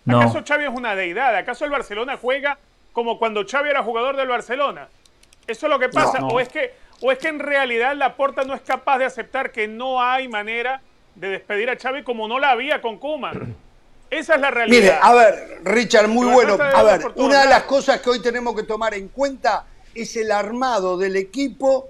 No. 0.06 0.20
¿Acaso 0.20 0.42
Xavi 0.48 0.64
es 0.64 0.72
una 0.74 0.96
deidad? 0.96 1.36
¿Acaso 1.36 1.64
el 1.66 1.72
Barcelona 1.72 2.18
juega 2.20 2.58
como 2.92 3.20
cuando 3.20 3.46
Xavi 3.46 3.70
era 3.70 3.84
jugador 3.84 4.16
del 4.16 4.28
Barcelona? 4.30 4.88
¿Eso 5.48 5.66
es 5.66 5.70
lo 5.70 5.80
que 5.80 5.90
pasa? 5.90 6.20
No. 6.20 6.28
¿O, 6.28 6.40
es 6.40 6.50
que, 6.50 6.74
¿O 7.02 7.12
es 7.12 7.18
que 7.18 7.30
en 7.30 7.40
realidad 7.40 7.96
Laporta 7.96 8.44
no 8.44 8.54
es 8.54 8.62
capaz 8.62 9.00
de 9.00 9.06
aceptar 9.06 9.52
que 9.52 9.68
no 9.68 10.02
hay 10.02 10.28
manera 10.28 10.82
de 11.16 11.30
despedir 11.30 11.70
a 11.70 11.78
Xavi 11.78 12.04
como 12.04 12.28
no 12.28 12.38
la 12.38 12.52
había 12.52 12.82
con 12.82 12.98
Kuman? 12.98 13.56
Esa 14.10 14.36
es 14.36 14.42
la 14.42 14.52
realidad. 14.52 14.82
Mire, 14.82 15.00
a 15.02 15.14
ver, 15.14 15.62
Richard, 15.64 16.08
muy 16.08 16.28
bueno. 16.28 16.58
A 16.62 16.84
ver, 16.84 17.02
una 17.16 17.42
de 17.42 17.50
las 17.50 17.64
cosas 17.64 18.00
que 18.00 18.10
hoy 18.10 18.22
tenemos 18.22 18.56
que 18.56 18.64
tomar 18.64 18.94
en 18.94 19.10
cuenta 19.10 19.66
es 19.94 20.16
el 20.16 20.32
armado 20.32 20.98
del 20.98 21.16
equipo 21.16 21.90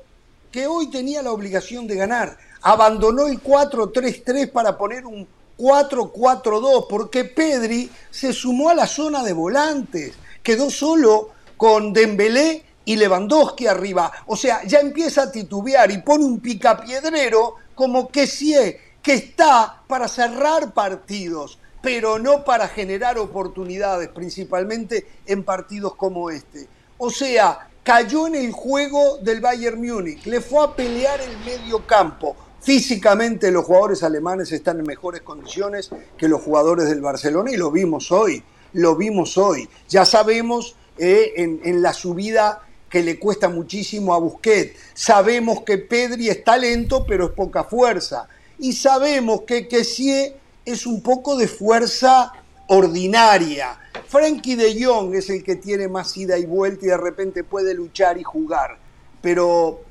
que 0.52 0.66
hoy 0.66 0.90
tenía 0.90 1.22
la 1.22 1.32
obligación 1.32 1.86
de 1.88 1.96
ganar. 1.96 2.38
Abandonó 2.62 3.28
el 3.28 3.42
4-3-3 3.42 4.52
para 4.52 4.78
poner 4.78 5.06
un 5.06 5.28
4-4-2 5.58 6.88
porque 6.90 7.26
Pedri 7.26 7.90
se 8.10 8.34
sumó 8.34 8.70
a 8.70 8.74
la 8.74 8.88
zona 8.88 9.24
de 9.24 9.34
volantes. 9.34 10.14
Quedó 10.42 10.72
solo 10.72 11.30
con 11.56 11.94
Dembélé 11.94 12.64
y 12.88 12.96
Lewandowski 12.96 13.68
arriba. 13.68 14.10
O 14.28 14.38
sea, 14.38 14.64
ya 14.64 14.80
empieza 14.80 15.24
a 15.24 15.32
titubear 15.32 15.92
y 15.92 15.98
pone 15.98 16.24
un 16.24 16.40
picapiedrero 16.40 17.56
como 17.76 18.08
que 18.08 18.26
sí, 18.26 18.56
que 19.04 19.14
está 19.14 19.84
para 19.86 20.08
cerrar 20.08 20.74
partidos, 20.74 21.60
pero 21.82 22.18
no 22.18 22.46
para 22.46 22.70
generar 22.70 23.18
oportunidades, 23.18 24.08
principalmente 24.08 25.06
en 25.26 25.44
partidos 25.44 25.96
como 25.96 26.30
este. 26.30 26.70
O 26.98 27.10
sea, 27.10 27.68
cayó 27.84 28.26
en 28.28 28.36
el 28.36 28.54
juego 28.54 29.18
del 29.18 29.42
Bayern 29.42 29.86
Múnich, 29.86 30.26
le 30.26 30.40
fue 30.40 30.64
a 30.64 30.74
pelear 30.74 31.20
el 31.20 31.38
medio 31.40 31.86
campo. 31.86 32.38
Físicamente 32.62 33.52
los 33.52 33.66
jugadores 33.66 34.02
alemanes 34.02 34.54
están 34.54 34.80
en 34.80 34.86
mejores 34.86 35.22
condiciones 35.24 35.90
que 36.18 36.30
los 36.30 36.42
jugadores 36.42 36.88
del 36.88 37.02
Barcelona 37.02 37.52
y 37.52 37.58
lo 37.58 37.70
vimos 37.70 38.14
hoy, 38.14 38.42
lo 38.72 38.96
vimos 38.96 39.38
hoy. 39.38 39.68
Ya 39.90 40.06
sabemos 40.06 40.78
eh, 40.98 41.34
en 41.36 41.82
la 41.82 41.94
subida 41.94 42.62
que 42.90 43.04
le 43.04 43.20
cuesta 43.20 43.50
muchísimo 43.50 44.14
a 44.14 44.20
Busquets. 44.20 44.80
Sabemos 44.94 45.62
que 45.62 45.78
Pedri 45.78 46.30
es 46.30 46.44
talento, 46.44 47.06
pero 47.06 47.26
es 47.26 47.32
poca 47.32 47.64
fuerza. 47.64 48.28
Y 48.60 48.74
sabemos 48.74 49.42
que 49.42 49.68
Kessie 49.68 50.36
es 50.66 50.86
un 50.88 51.02
poco 51.02 51.36
de 51.38 51.48
fuerza 51.48 52.32
ordinaria. 52.68 53.78
Frankie 54.08 54.56
de 54.56 54.84
Jong 54.84 55.16
es 55.16 55.30
el 55.30 55.44
que 55.44 55.56
tiene 55.56 55.88
más 55.88 56.16
ida 56.18 56.38
y 56.38 56.46
vuelta 56.46 56.86
y 56.86 56.90
de 56.90 56.98
repente 56.98 57.44
puede 57.44 57.74
luchar 57.74 58.18
y 58.18 58.24
jugar. 58.24 58.78
Pero 59.22 59.82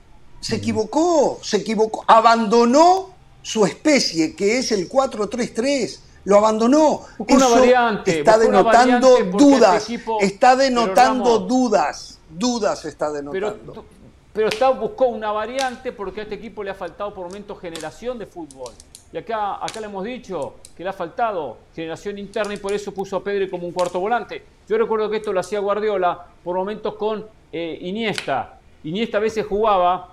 se 0.40 0.56
equivocó, 0.56 1.38
se 1.42 1.58
equivocó. 1.58 2.04
Abandonó 2.06 3.10
su 3.42 3.64
especie, 3.66 4.34
que 4.34 4.58
es 4.58 4.72
el 4.72 4.88
4-3-3. 4.88 6.00
Lo 6.24 6.38
abandonó. 6.38 7.02
Una 7.18 7.36
Eso 7.46 7.50
variante, 7.60 8.18
está 8.18 8.38
denotando 8.38 9.10
variante 9.12 9.44
dudas. 9.44 9.76
este 9.82 9.94
equipo- 9.94 10.18
está 10.20 10.56
denotando 10.56 11.24
Ramos, 11.36 11.48
dudas. 11.48 12.15
Dudas 12.28 12.84
está 12.84 13.06
Pero, 13.30 13.50
denotando. 13.50 13.84
pero 14.32 14.48
está, 14.48 14.70
buscó 14.70 15.06
una 15.06 15.32
variante 15.32 15.92
porque 15.92 16.20
a 16.20 16.22
este 16.24 16.34
equipo 16.34 16.62
le 16.62 16.70
ha 16.70 16.74
faltado 16.74 17.14
por 17.14 17.26
momentos 17.26 17.60
generación 17.60 18.18
de 18.18 18.26
fútbol. 18.26 18.72
Y 19.12 19.18
acá, 19.18 19.64
acá 19.64 19.80
le 19.80 19.86
hemos 19.86 20.04
dicho 20.04 20.56
que 20.76 20.82
le 20.82 20.90
ha 20.90 20.92
faltado 20.92 21.58
generación 21.74 22.18
interna 22.18 22.54
y 22.54 22.56
por 22.56 22.72
eso 22.72 22.92
puso 22.92 23.16
a 23.16 23.24
Pedri 23.24 23.48
como 23.48 23.66
un 23.66 23.72
cuarto 23.72 24.00
volante. 24.00 24.42
Yo 24.68 24.76
recuerdo 24.76 25.08
que 25.08 25.18
esto 25.18 25.32
lo 25.32 25.40
hacía 25.40 25.60
Guardiola 25.60 26.26
por 26.42 26.56
momentos 26.56 26.94
con 26.94 27.24
eh, 27.52 27.78
Iniesta. 27.82 28.58
Iniesta 28.82 29.18
a 29.18 29.20
veces 29.20 29.46
jugaba 29.46 30.12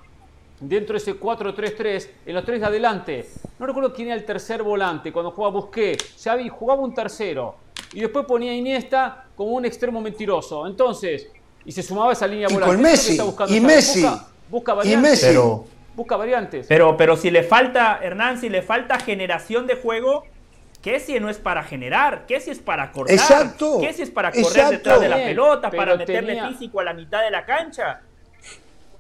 dentro 0.60 0.94
de 0.94 1.00
ese 1.00 1.20
4-3-3 1.20 2.10
en 2.28 2.36
los 2.36 2.46
tres 2.46 2.62
de 2.62 2.68
adelante. 2.68 3.30
No 3.60 3.66
recuerdo 3.66 3.92
quién 3.94 4.10
era 4.10 4.16
el 4.16 4.26
tercer 4.26 4.62
volante 4.64 5.12
cuando 5.12 5.32
jugaba 5.32 5.56
Busquets. 5.56 6.24
Xavi 6.24 6.48
jugaba 6.50 6.82
un 6.82 6.94
tercero. 6.94 7.56
Y 7.94 8.00
después 8.00 8.26
ponía 8.26 8.54
Iniesta 8.56 9.26
como 9.36 9.52
un 9.52 9.66
extremo 9.66 10.00
mentiroso. 10.02 10.66
Entonces, 10.68 11.30
y 11.66 11.72
se 11.72 11.84
sumaba 11.84 12.10
a 12.10 12.14
esa 12.14 12.28
línea 12.28 12.48
Y 12.50 12.54
volante. 12.54 12.76
con 12.76 12.84
Messi, 12.84 13.18
y. 13.50 13.60
Messi, 13.60 14.02
Busca, 14.02 14.26
busca 14.50 14.72
y 14.74 14.76
variantes. 14.78 15.12
Messi. 15.12 15.26
Pero- 15.28 15.66
Busca 15.96 16.18
variantes. 16.18 16.66
Pero, 16.68 16.98
pero 16.98 17.16
si 17.16 17.30
le 17.30 17.44
falta, 17.44 18.00
Hernán, 18.02 18.40
si 18.42 18.50
le 18.50 18.64
falta 18.64 19.00
generación 19.00 19.68
de 19.68 19.76
juego, 19.76 20.24
¿qué 20.82 21.00
si 21.00 21.20
no 21.20 21.30
es 21.30 21.38
para 21.38 21.62
generar? 21.64 22.26
¿Qué 22.26 22.40
si 22.40 22.50
es 22.50 22.58
para 22.58 22.92
cortar? 22.92 23.14
Exacto, 23.14 23.78
¿Qué 23.80 23.94
si 23.94 24.02
es 24.02 24.10
para 24.10 24.32
correr 24.32 24.46
exacto. 24.48 24.72
detrás 24.72 25.00
de 25.02 25.10
la 25.10 25.18
Bien, 25.18 25.28
pelota, 25.30 25.70
pero 25.70 25.82
para 25.84 25.96
meterle 25.98 26.34
tenía- 26.36 26.48
físico 26.50 26.80
a 26.80 26.84
la 26.84 26.94
mitad 26.96 27.22
de 27.22 27.30
la 27.30 27.46
cancha? 27.46 28.02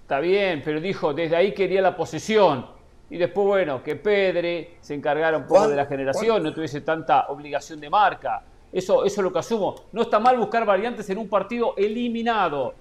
Está 0.02 0.19
bien, 0.19 0.61
pero 0.64 0.80
dijo, 0.80 1.15
desde 1.15 1.35
ahí 1.35 1.53
quería 1.56 1.81
la 1.81 1.95
posesión. 1.95 2.68
Y 3.10 3.18
después, 3.18 3.48
bueno, 3.48 3.81
que 3.81 3.95
Pedri 3.95 4.76
se 4.80 4.94
encargara 4.94 5.35
un 5.38 5.48
poco 5.48 5.68
de 5.68 5.76
la 5.76 5.85
generación, 5.88 6.44
no 6.44 6.53
tuviese 6.53 6.81
tanta 6.81 7.26
obligación 7.30 7.80
de 7.80 7.90
marca. 7.90 8.44
Eso, 8.74 9.06
eso 9.06 9.22
es 9.22 9.24
lo 9.24 9.32
que 9.32 9.40
asumo. 9.40 9.76
No 9.91 10.02
está 10.02 10.20
mal 10.20 10.36
buscar 10.38 10.66
variantes 10.66 11.08
en 11.10 11.20
un 11.20 11.30
partido 11.30 11.76
eliminado. 11.78 12.74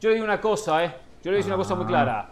Yo 0.00 0.08
le 0.08 0.16
digo 0.16 0.24
una 0.24 0.40
cosa, 0.40 0.84
¿eh? 0.84 0.92
Yo 1.22 1.30
le 1.30 1.38
digo 1.38 1.46
una 1.46 1.56
cosa 1.56 1.74
muy 1.76 1.86
clara. 1.86 2.28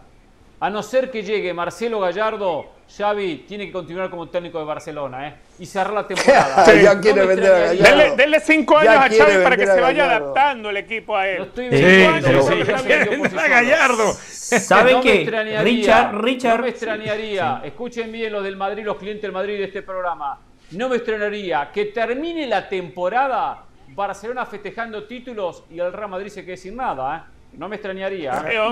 A 0.59 0.69
no 0.69 0.83
ser 0.83 1.11
que 1.11 1.23
llegue 1.23 1.53
Marcelo 1.53 1.99
Gallardo, 1.99 2.65
Xavi 2.97 3.45
tiene 3.47 3.65
que 3.67 3.71
continuar 3.71 4.09
como 4.09 4.27
técnico 4.29 4.59
de 4.59 4.65
Barcelona, 4.65 5.27
¿eh? 5.27 5.35
Y 5.59 5.65
cerrar 5.65 5.93
la 5.93 6.07
temporada. 6.07 6.65
Sí, 6.65 6.81
ya 6.81 6.99
quiere 6.99 7.25
vender 7.25 7.51
a. 7.51 7.59
Gallardo. 7.59 7.83
Denle, 7.83 8.15
denle 8.15 8.39
cinco 8.39 8.81
Ya 8.83 9.03
años 9.03 9.19
a 9.19 9.25
Xavi 9.25 9.43
para 9.43 9.57
que 9.57 9.67
se 9.67 9.81
vaya 9.81 10.05
adaptando 10.05 10.69
el 10.69 10.77
equipo 10.77 11.15
a 11.15 11.27
él. 11.27 11.43
estoy 11.43 11.69
vendiendo, 11.69 12.45
vendiendo 12.45 13.39
A 13.39 13.47
Gallardo. 13.47 14.13
¿Saben 14.13 14.93
no 14.97 15.01
qué? 15.01 15.61
Richard, 15.63 16.15
Richard. 16.21 16.57
No 16.57 16.63
me 16.63 16.69
extrañaría. 16.69 17.61
Escuchen 17.63 18.11
bien 18.11 18.31
los 18.31 18.43
del 18.43 18.55
Madrid, 18.57 18.83
los 18.85 18.97
clientes 18.97 19.23
del 19.23 19.31
Madrid 19.31 19.57
de 19.57 19.65
este 19.65 19.81
programa. 19.81 20.39
No 20.71 20.89
me 20.89 20.97
extrañaría 20.97 21.69
que 21.73 21.85
termine 21.85 22.47
la 22.47 22.67
temporada 22.67 23.63
Barcelona 23.89 24.45
festejando 24.45 25.03
títulos 25.05 25.63
y 25.69 25.79
el 25.79 25.93
Real 25.93 26.09
Madrid 26.09 26.29
se 26.29 26.43
quede 26.43 26.57
sin 26.57 26.75
nada, 26.75 27.17
¿eh? 27.17 27.31
No 27.57 27.69
me 27.69 27.75
extrañaría. 27.77 28.43
¿eh? 28.49 28.59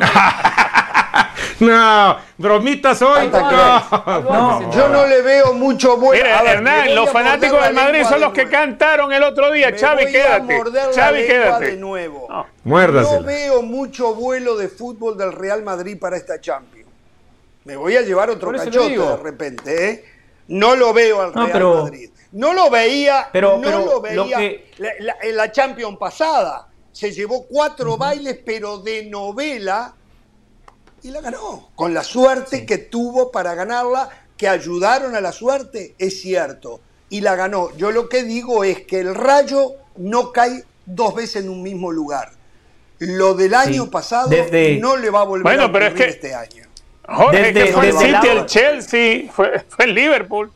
No, 1.60 2.18
bromitas 2.38 3.02
hoy. 3.02 3.30
No. 3.30 4.72
Yo 4.74 4.90
no 4.90 5.06
le 5.06 5.22
veo 5.22 5.53
mucho 5.53 5.98
bueno. 5.98 6.24
Mira, 6.24 6.40
A 6.40 6.44
ver, 6.44 6.56
Hernán, 6.57 6.95
los 6.95 7.07
a 7.10 7.11
fanáticos 7.11 7.64
del 7.64 7.74
Madrid 7.74 8.03
son 8.03 8.20
los 8.22 8.34
que 8.34 8.49
cantaron 8.49 9.14
el 9.14 9.22
otro 9.24 9.52
día. 9.52 9.70
Me 9.70 9.78
Xavi, 9.78 10.03
voy 10.03 10.10
a 10.10 10.11
quédate. 10.11 10.57
morder 10.57 10.88
la 10.88 10.94
Xavi, 10.94 11.18
lengua 11.20 11.34
quédate. 11.36 11.65
de 11.72 11.78
nuevo. 11.78 12.28
No 12.30 12.45
Muérdasela. 12.64 13.20
veo 13.22 13.61
mucho 13.61 14.15
vuelo 14.15 14.57
de 14.57 14.68
fútbol 14.68 15.18
del 15.18 15.32
Real 15.32 15.64
Madrid 15.64 15.98
para 15.99 16.18
esta 16.18 16.41
Champions. 16.41 16.90
Me 17.65 17.76
voy 17.78 17.95
a 17.95 18.02
llevar 18.02 18.30
otro 18.30 18.52
cachote 18.52 18.98
de 18.98 19.18
repente, 19.18 19.90
¿eh? 19.91 20.06
No 20.53 20.75
lo 20.75 20.93
veo 20.93 21.21
al 21.21 21.34
No, 21.34 21.41
Real 21.41 21.51
pero- 21.51 21.84
Madrid. 21.84 22.09
No 22.34 22.51
lo 22.53 22.69
veía, 22.71 23.30
Pero- 23.31 23.57
no 23.57 23.61
pero 23.61 23.80
lo 23.80 23.85
lo 23.85 24.01
veía 24.01 24.38
que- 24.38 24.71
la- 24.77 24.89
la- 24.99 25.15
en 25.21 25.35
la 25.38 25.51
Champions 25.51 25.97
pasada. 25.99 26.67
Se 26.91 27.11
llevó 27.11 27.45
cuatro 27.45 27.95
bailes, 27.97 28.39
pero 28.43 28.77
de 28.80 29.05
novela, 29.05 29.93
y 31.03 31.09
la 31.11 31.21
ganó. 31.21 31.69
Con 31.75 31.93
la 31.93 32.03
suerte 32.03 32.65
que 32.65 32.77
tuvo 32.80 33.31
para 33.31 33.53
ganarla, 33.55 34.09
que 34.38 34.47
ayudaron 34.47 35.15
a 35.15 35.21
la 35.21 35.31
suerte, 35.31 35.93
es 35.99 36.21
cierto. 36.21 36.80
Y 37.09 37.21
la 37.21 37.35
ganó. 37.35 37.75
Yo 37.77 37.91
lo 37.91 38.09
que 38.09 38.23
digo 38.23 38.63
es 38.63 38.81
que 38.85 38.99
el 39.01 39.13
rayo 39.13 39.73
no 39.97 40.31
cae 40.31 40.63
dos 40.85 41.13
veces 41.13 41.43
en 41.43 41.49
un 41.49 41.61
mismo 41.61 41.91
lugar. 41.91 42.31
Lo 42.99 43.34
del 43.35 43.53
año 43.53 43.91
pasado 43.91 44.30
Desde- 44.30 44.77
no 44.80 44.97
le 44.97 45.09
va 45.11 45.21
a 45.21 45.25
volver 45.25 45.43
Bueno, 45.43 45.65
a 45.65 45.71
pero 45.71 45.85
es 45.85 45.91
ocurrir 45.91 46.05
que- 46.07 46.11
este 46.13 46.34
año. 46.34 46.63
Jorge, 47.07 47.38
Desde- 47.53 47.53
que 47.65 47.73
fue 47.73 47.88
el 47.89 47.91
desde 47.93 48.05
el 48.05 48.15
City, 48.15 48.27
lado- 48.27 48.39
el 48.41 48.45
Chelsea, 48.45 49.31
fue, 49.31 49.59
fue 49.67 49.85
el 49.85 49.93
Liverpool. 49.93 50.51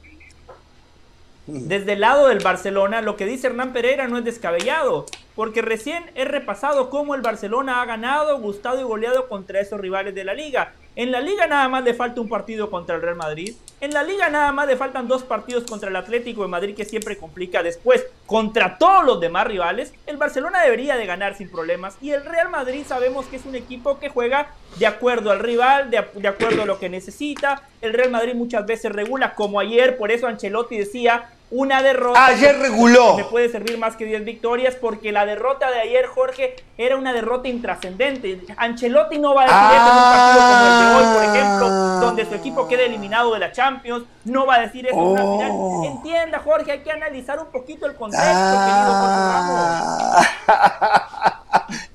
Desde 1.45 1.93
el 1.93 2.01
lado 2.01 2.27
del 2.27 2.39
Barcelona, 2.39 3.01
lo 3.01 3.15
que 3.15 3.25
dice 3.25 3.47
Hernán 3.47 3.71
Pereira 3.71 4.07
no 4.07 4.17
es 4.17 4.25
descabellado, 4.25 5.05
porque 5.35 5.61
recién 5.61 6.03
he 6.15 6.25
repasado 6.25 6.89
cómo 6.89 7.15
el 7.15 7.21
Barcelona 7.21 7.81
ha 7.81 7.85
ganado, 7.85 8.37
gustado 8.39 8.79
y 8.81 8.83
goleado 8.83 9.29
contra 9.29 9.61
esos 9.61 9.79
rivales 9.79 10.13
de 10.13 10.25
la 10.25 10.33
liga. 10.33 10.73
En 10.97 11.11
la 11.11 11.21
liga 11.21 11.45
nada 11.45 11.69
más 11.69 11.83
le 11.83 11.93
falta 11.93 12.19
un 12.21 12.27
partido 12.27 12.71
contra 12.71 12.95
el 12.95 13.03
Real 13.03 13.15
Madrid. 13.15 13.53
En 13.81 13.93
la 13.93 14.01
liga 14.01 14.29
nada 14.29 14.51
más 14.51 14.65
le 14.65 14.75
faltan 14.75 15.07
dos 15.07 15.21
partidos 15.21 15.63
contra 15.65 15.89
el 15.89 15.95
Atlético 15.95 16.41
de 16.41 16.47
Madrid 16.47 16.75
que 16.75 16.85
siempre 16.85 17.17
complica. 17.17 17.61
Después, 17.61 18.03
contra 18.25 18.79
todos 18.79 19.05
los 19.05 19.19
demás 19.19 19.45
rivales, 19.45 19.93
el 20.07 20.17
Barcelona 20.17 20.63
debería 20.63 20.97
de 20.97 21.05
ganar 21.05 21.37
sin 21.37 21.51
problemas. 21.51 21.99
Y 22.01 22.13
el 22.13 22.25
Real 22.25 22.49
Madrid 22.49 22.83
sabemos 22.83 23.27
que 23.27 23.35
es 23.35 23.45
un 23.45 23.53
equipo 23.53 23.99
que 23.99 24.09
juega 24.09 24.55
de 24.79 24.87
acuerdo 24.87 25.29
al 25.29 25.37
rival, 25.37 25.91
de, 25.91 26.03
de 26.15 26.27
acuerdo 26.27 26.63
a 26.63 26.65
lo 26.65 26.79
que 26.79 26.89
necesita. 26.89 27.61
El 27.79 27.93
Real 27.93 28.09
Madrid 28.09 28.33
muchas 28.33 28.65
veces 28.65 28.91
regula, 28.91 29.35
como 29.35 29.59
ayer, 29.59 29.97
por 29.97 30.09
eso 30.09 30.25
Ancelotti 30.25 30.79
decía, 30.79 31.29
una 31.49 31.81
derrota. 31.81 32.25
Ayer 32.25 32.57
reguló. 32.59 33.15
Me 33.15 33.23
puede 33.23 33.49
servir 33.49 33.77
más 33.77 33.95
que 33.95 34.05
10 34.05 34.25
victorias 34.25 34.75
porque 34.75 35.11
la 35.11 35.25
derrota 35.25 35.71
de 35.71 35.79
ayer, 35.79 36.05
Jorge, 36.07 36.55
era 36.77 36.97
una 36.97 37.13
derrota 37.13 37.47
intrascendente. 37.47 38.41
Ancelotti 38.57 39.17
no 39.17 39.33
va 39.33 39.43
a 39.43 39.45
decir 39.45 39.77
eso 39.77 39.87
en 39.87 39.97
un 39.97 40.03
partido 40.03 40.41
como 40.47 40.65
el 40.67 40.79
de 40.79 40.95
hoy, 40.95 41.13
por 41.15 41.23
ejemplo, 41.35 41.69
donde 42.05 42.25
su 42.25 42.35
equipo 42.35 42.67
queda 42.67 42.83
eliminado 42.83 43.33
de 43.33 43.39
la 43.39 43.51
Champions. 43.51 44.05
No 44.25 44.45
va 44.45 44.55
a 44.55 44.59
decir 44.61 44.85
eso 44.87 44.95
en 44.97 45.01
una 45.03 45.21
final. 45.21 45.51
Oh. 45.53 45.85
Entienda, 45.85 46.39
Jorge, 46.39 46.71
hay 46.73 46.79
que 46.79 46.91
analizar 46.91 47.39
un 47.39 47.47
poquito 47.47 47.85
el 47.85 47.95
contexto, 47.95 48.27
querido 48.27 48.93
Jorge 48.93 49.15
Ramos. 49.31 50.27
Ah. 50.49 51.43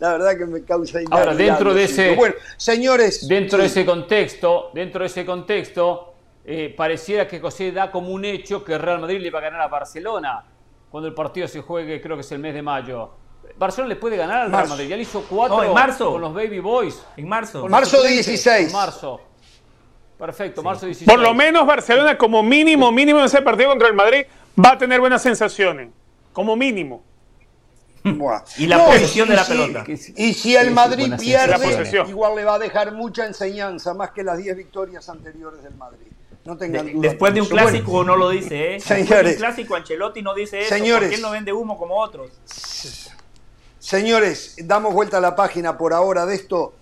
La 0.00 0.10
verdad 0.12 0.36
que 0.36 0.46
me 0.46 0.64
causa 0.64 0.98
Ahora, 1.10 1.34
dentro 1.34 1.72
de 1.74 1.84
ese, 1.84 2.14
Bueno, 2.16 2.34
señores. 2.56 3.28
dentro 3.28 3.58
de 3.58 3.66
ese 3.66 3.84
contexto, 3.84 4.70
dentro 4.74 5.00
de 5.00 5.06
ese 5.06 5.24
contexto, 5.24 6.11
eh, 6.44 6.74
pareciera 6.76 7.26
que 7.28 7.40
José 7.40 7.72
da 7.72 7.90
como 7.90 8.10
un 8.10 8.24
hecho 8.24 8.64
que 8.64 8.76
Real 8.78 9.00
Madrid 9.00 9.20
le 9.20 9.30
va 9.30 9.38
a 9.38 9.42
ganar 9.42 9.60
a 9.60 9.68
Barcelona 9.68 10.44
cuando 10.90 11.08
el 11.08 11.14
partido 11.14 11.46
se 11.48 11.60
juegue, 11.62 12.00
creo 12.00 12.16
que 12.16 12.20
es 12.22 12.32
el 12.32 12.38
mes 12.38 12.52
de 12.54 12.62
mayo. 12.62 13.10
Barcelona 13.56 13.88
le 13.94 13.96
puede 13.96 14.16
ganar 14.16 14.42
al 14.42 14.50
Real. 14.52 14.68
Madrid. 14.68 14.88
Ya 14.88 14.96
le 14.96 15.02
hizo 15.02 15.24
cuatro 15.28 15.56
No, 15.58 15.64
en 15.64 15.74
marzo. 15.74 16.10
con 16.12 16.20
los 16.20 16.34
Baby 16.34 16.58
Boys. 16.60 17.02
En 17.16 17.28
marzo. 17.28 17.66
Marzo 17.68 17.96
suplentes. 17.96 18.26
16. 18.26 18.66
En 18.68 18.72
marzo. 18.72 19.20
Perfecto, 20.18 20.62
marzo 20.62 20.86
16. 20.86 21.08
Por 21.10 21.18
lo 21.20 21.34
menos 21.34 21.66
Barcelona, 21.66 22.16
como 22.16 22.42
mínimo, 22.42 22.92
mínimo 22.92 23.18
en 23.18 23.24
ese 23.24 23.42
partido 23.42 23.70
contra 23.70 23.88
el 23.88 23.94
Madrid, 23.94 24.24
va 24.62 24.72
a 24.72 24.78
tener 24.78 25.00
buenas 25.00 25.20
sensaciones. 25.22 25.90
Como 26.32 26.54
mínimo. 26.56 27.02
Buah. 28.04 28.42
Y 28.58 28.66
la 28.66 28.78
No, 28.78 28.86
posesión 28.86 29.28
y 29.28 29.30
de 29.30 29.36
la 29.36 29.44
pelota. 29.44 29.84
Y 30.16 30.34
si 30.34 30.56
el 30.56 30.68
Sí, 30.68 30.74
Madrid 30.74 31.12
pierde, 31.18 32.04
igual 32.08 32.34
le 32.36 32.44
va 32.44 32.54
a 32.54 32.58
dejar 32.58 32.92
mucha 32.92 33.26
enseñanza, 33.26 33.94
más 33.94 34.10
que 34.10 34.22
las 34.22 34.38
10 34.38 34.56
victorias 34.56 35.08
anteriores 35.08 35.62
del 35.62 35.74
Madrid. 35.74 36.06
No 36.44 36.56
tengan 36.56 36.86
De- 36.86 36.92
duda. 36.92 37.08
después 37.08 37.34
de 37.34 37.40
un 37.40 37.46
clásico 37.46 37.90
Bueno, 37.92 38.12
no 38.12 38.16
lo 38.16 38.30
dice, 38.30 38.70
¿eh? 38.70 38.72
Después 38.74 38.98
de 38.98 39.04
Señores. 39.06 39.32
un 39.34 39.38
clásico 39.38 39.74
Ancelotti 39.76 40.22
no 40.22 40.34
dice 40.34 40.60
eso, 40.60 40.68
Señores. 40.74 41.02
porque 41.08 41.14
él 41.16 41.22
no 41.22 41.30
vende 41.30 41.52
humo 41.52 41.78
como 41.78 42.00
otros. 42.00 42.30
Señores, 43.78 44.54
damos 44.64 44.94
vuelta 44.94 45.18
a 45.18 45.20
la 45.20 45.34
página 45.36 45.76
por 45.76 45.92
ahora 45.92 46.26
de 46.26 46.34
esto. 46.34 46.72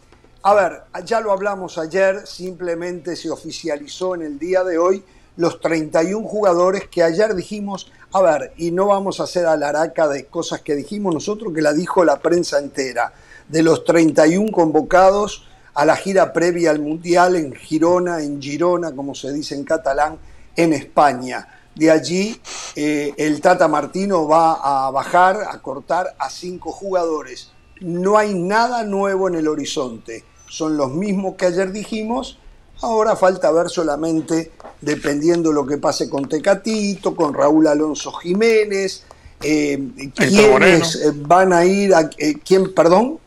A 0.43 0.55
ver, 0.55 0.83
ya 1.05 1.21
lo 1.21 1.33
hablamos 1.33 1.77
ayer, 1.79 2.27
simplemente 2.27 3.17
se 3.17 3.31
oficializó 3.31 4.15
en 4.15 4.23
el 4.23 4.39
día 4.39 4.65
de 4.65 4.79
hoy 4.79 5.05
los 5.37 5.61
31 5.61 6.27
jugadores 6.27 6.89
que 6.89 7.03
ayer 7.03 7.35
dijimos, 7.35 7.91
a 8.13 8.21
ver, 8.23 8.53
y 8.57 8.71
no 8.71 8.87
vamos 8.87 9.21
a 9.21 9.25
hacer 9.25 9.47
alaraca 9.47 10.09
de 10.09 10.27
cosas 10.27 10.61
que 10.63 10.75
dijimos 10.75 11.15
nosotros, 11.15 11.53
que 11.55 11.63
la 11.63 11.73
dijo 11.73 12.05
la 12.05 12.19
prensa 12.21 12.59
entera, 12.59 13.13
de 13.49 13.63
los 13.63 13.85
31 13.85 14.51
convocados 14.53 15.47
a 15.75 15.85
la 15.85 15.97
gira 15.97 16.33
previa 16.33 16.71
al 16.71 16.81
Mundial 16.81 17.37
en 17.37 17.55
Girona, 17.55 18.23
en 18.23 18.41
Girona, 18.41 18.93
como 18.93 19.15
se 19.15 19.33
dice 19.33 19.55
en 19.55 19.65
catalán, 19.65 20.19
en 20.57 20.73
España. 20.73 21.47
De 21.75 21.91
allí 21.91 22.41
eh, 22.75 23.15
el 23.17 23.41
Tata 23.41 23.69
Martino 23.69 24.27
va 24.27 24.87
a 24.87 24.91
bajar, 24.91 25.39
a 25.49 25.63
cortar 25.63 26.15
a 26.19 26.29
cinco 26.29 26.73
jugadores. 26.73 27.53
No 27.81 28.19
hay 28.19 28.35
nada 28.35 28.83
nuevo 28.83 29.29
en 29.29 29.37
el 29.37 29.49
horizonte. 29.49 30.25
Son 30.49 30.77
los 30.77 30.91
mismos 30.91 31.37
que 31.37 31.47
ayer 31.47 31.71
dijimos. 31.71 32.39
Ahora 32.83 33.15
falta 33.15 33.53
ver 33.53 33.69
solamente, 33.69 34.51
dependiendo 34.81 35.53
lo 35.53 35.65
que 35.65 35.79
pase 35.79 36.11
con 36.11 36.29
Tecatito, 36.29 37.15
con 37.15 37.33
Raúl 37.35 37.69
Alonso 37.69 38.11
Jiménez, 38.11 39.05
eh, 39.43 40.11
quiénes 40.15 40.99
van 41.27 41.53
a 41.53 41.65
ir 41.65 41.95
a... 41.95 42.11
eh, 42.19 42.35
¿Quién, 42.45 42.75
perdón? 42.75 43.20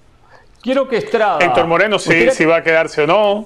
Quiero 0.64 0.88
que 0.88 0.98
Estrada. 0.98 1.40
Héctor 1.40 1.68
Moreno, 1.68 2.00
si, 2.00 2.10
Gustaría- 2.10 2.32
si 2.32 2.46
va 2.46 2.56
a 2.58 2.64
quedarse 2.64 3.02
o 3.04 3.08
no. 3.08 3.46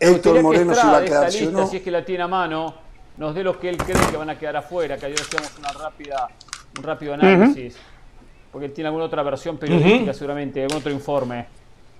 Héctor 0.00 0.42
Moreno 0.42 0.74
si 0.74 0.86
va 0.86 0.96
a 0.98 1.04
quedarse 1.04 1.38
o 1.38 1.40
lista, 1.42 1.60
no. 1.60 1.66
si 1.66 1.76
es 1.76 1.82
que 1.82 1.90
la 1.90 2.04
tiene 2.04 2.22
a 2.24 2.28
mano, 2.28 2.74
nos 3.18 3.34
dé 3.34 3.44
los 3.44 3.56
que 3.58 3.68
él 3.68 3.76
cree 3.76 3.96
que 4.10 4.16
van 4.16 4.30
a 4.30 4.38
quedar 4.38 4.56
afuera, 4.56 4.96
que 4.96 5.06
ayer 5.06 5.20
hacíamos 5.20 5.52
una 5.58 5.68
rápida, 5.72 6.28
un 6.78 6.82
rápido 6.82 7.14
análisis, 7.14 7.76
porque 8.50 8.66
él 8.66 8.72
tiene 8.72 8.88
alguna 8.88 9.04
otra 9.06 9.22
versión 9.22 9.56
periodística 9.58 10.10
Ujú. 10.10 10.14
seguramente, 10.18 10.62
algún 10.62 10.78
otro 10.78 10.90
informe. 10.92 11.46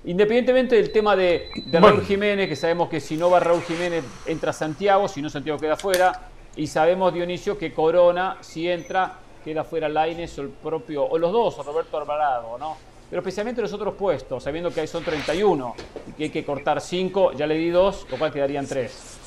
Independientemente 0.04 0.76
del 0.76 0.92
tema 0.92 1.16
de, 1.16 1.48
de 1.54 1.80
Bueno. 1.80 1.88
Raúl 1.96 2.04
Jiménez, 2.04 2.48
que 2.48 2.56
sabemos 2.56 2.88
que 2.88 3.00
si 3.00 3.16
no 3.16 3.28
va 3.30 3.40
Raúl 3.40 3.62
Jiménez 3.62 4.04
entra 4.26 4.52
Santiago, 4.52 5.08
si 5.08 5.20
no 5.20 5.28
Santiago 5.28 5.58
queda 5.58 5.76
fuera, 5.76 6.12
y 6.54 6.66
sabemos 6.66 7.12
Dionisio 7.12 7.58
que 7.58 7.72
Corona, 7.74 8.36
si 8.40 8.70
entra, 8.70 9.14
queda 9.44 9.64
fuera 9.64 9.88
Laines 9.88 10.38
o 10.38 10.42
el 10.42 10.48
propio, 10.48 11.04
o 11.04 11.18
los 11.18 11.32
dos, 11.32 11.58
o 11.58 11.62
Roberto 11.62 11.98
Alvarado, 11.98 12.56
¿no? 12.58 12.76
Pero 13.08 13.20
especialmente 13.20 13.62
los 13.62 13.72
otros 13.72 13.94
puestos, 13.94 14.42
sabiendo 14.42 14.72
que 14.72 14.80
ahí 14.80 14.86
son 14.88 15.04
31 15.04 15.74
y 16.08 16.12
que 16.12 16.24
hay 16.24 16.30
que 16.30 16.44
cortar 16.44 16.80
5, 16.80 17.32
ya 17.34 17.46
le 17.46 17.54
di 17.56 17.70
2, 17.70 18.06
lo 18.10 18.16
cual 18.18 18.32
quedarían 18.32 18.66
3. 18.66 19.18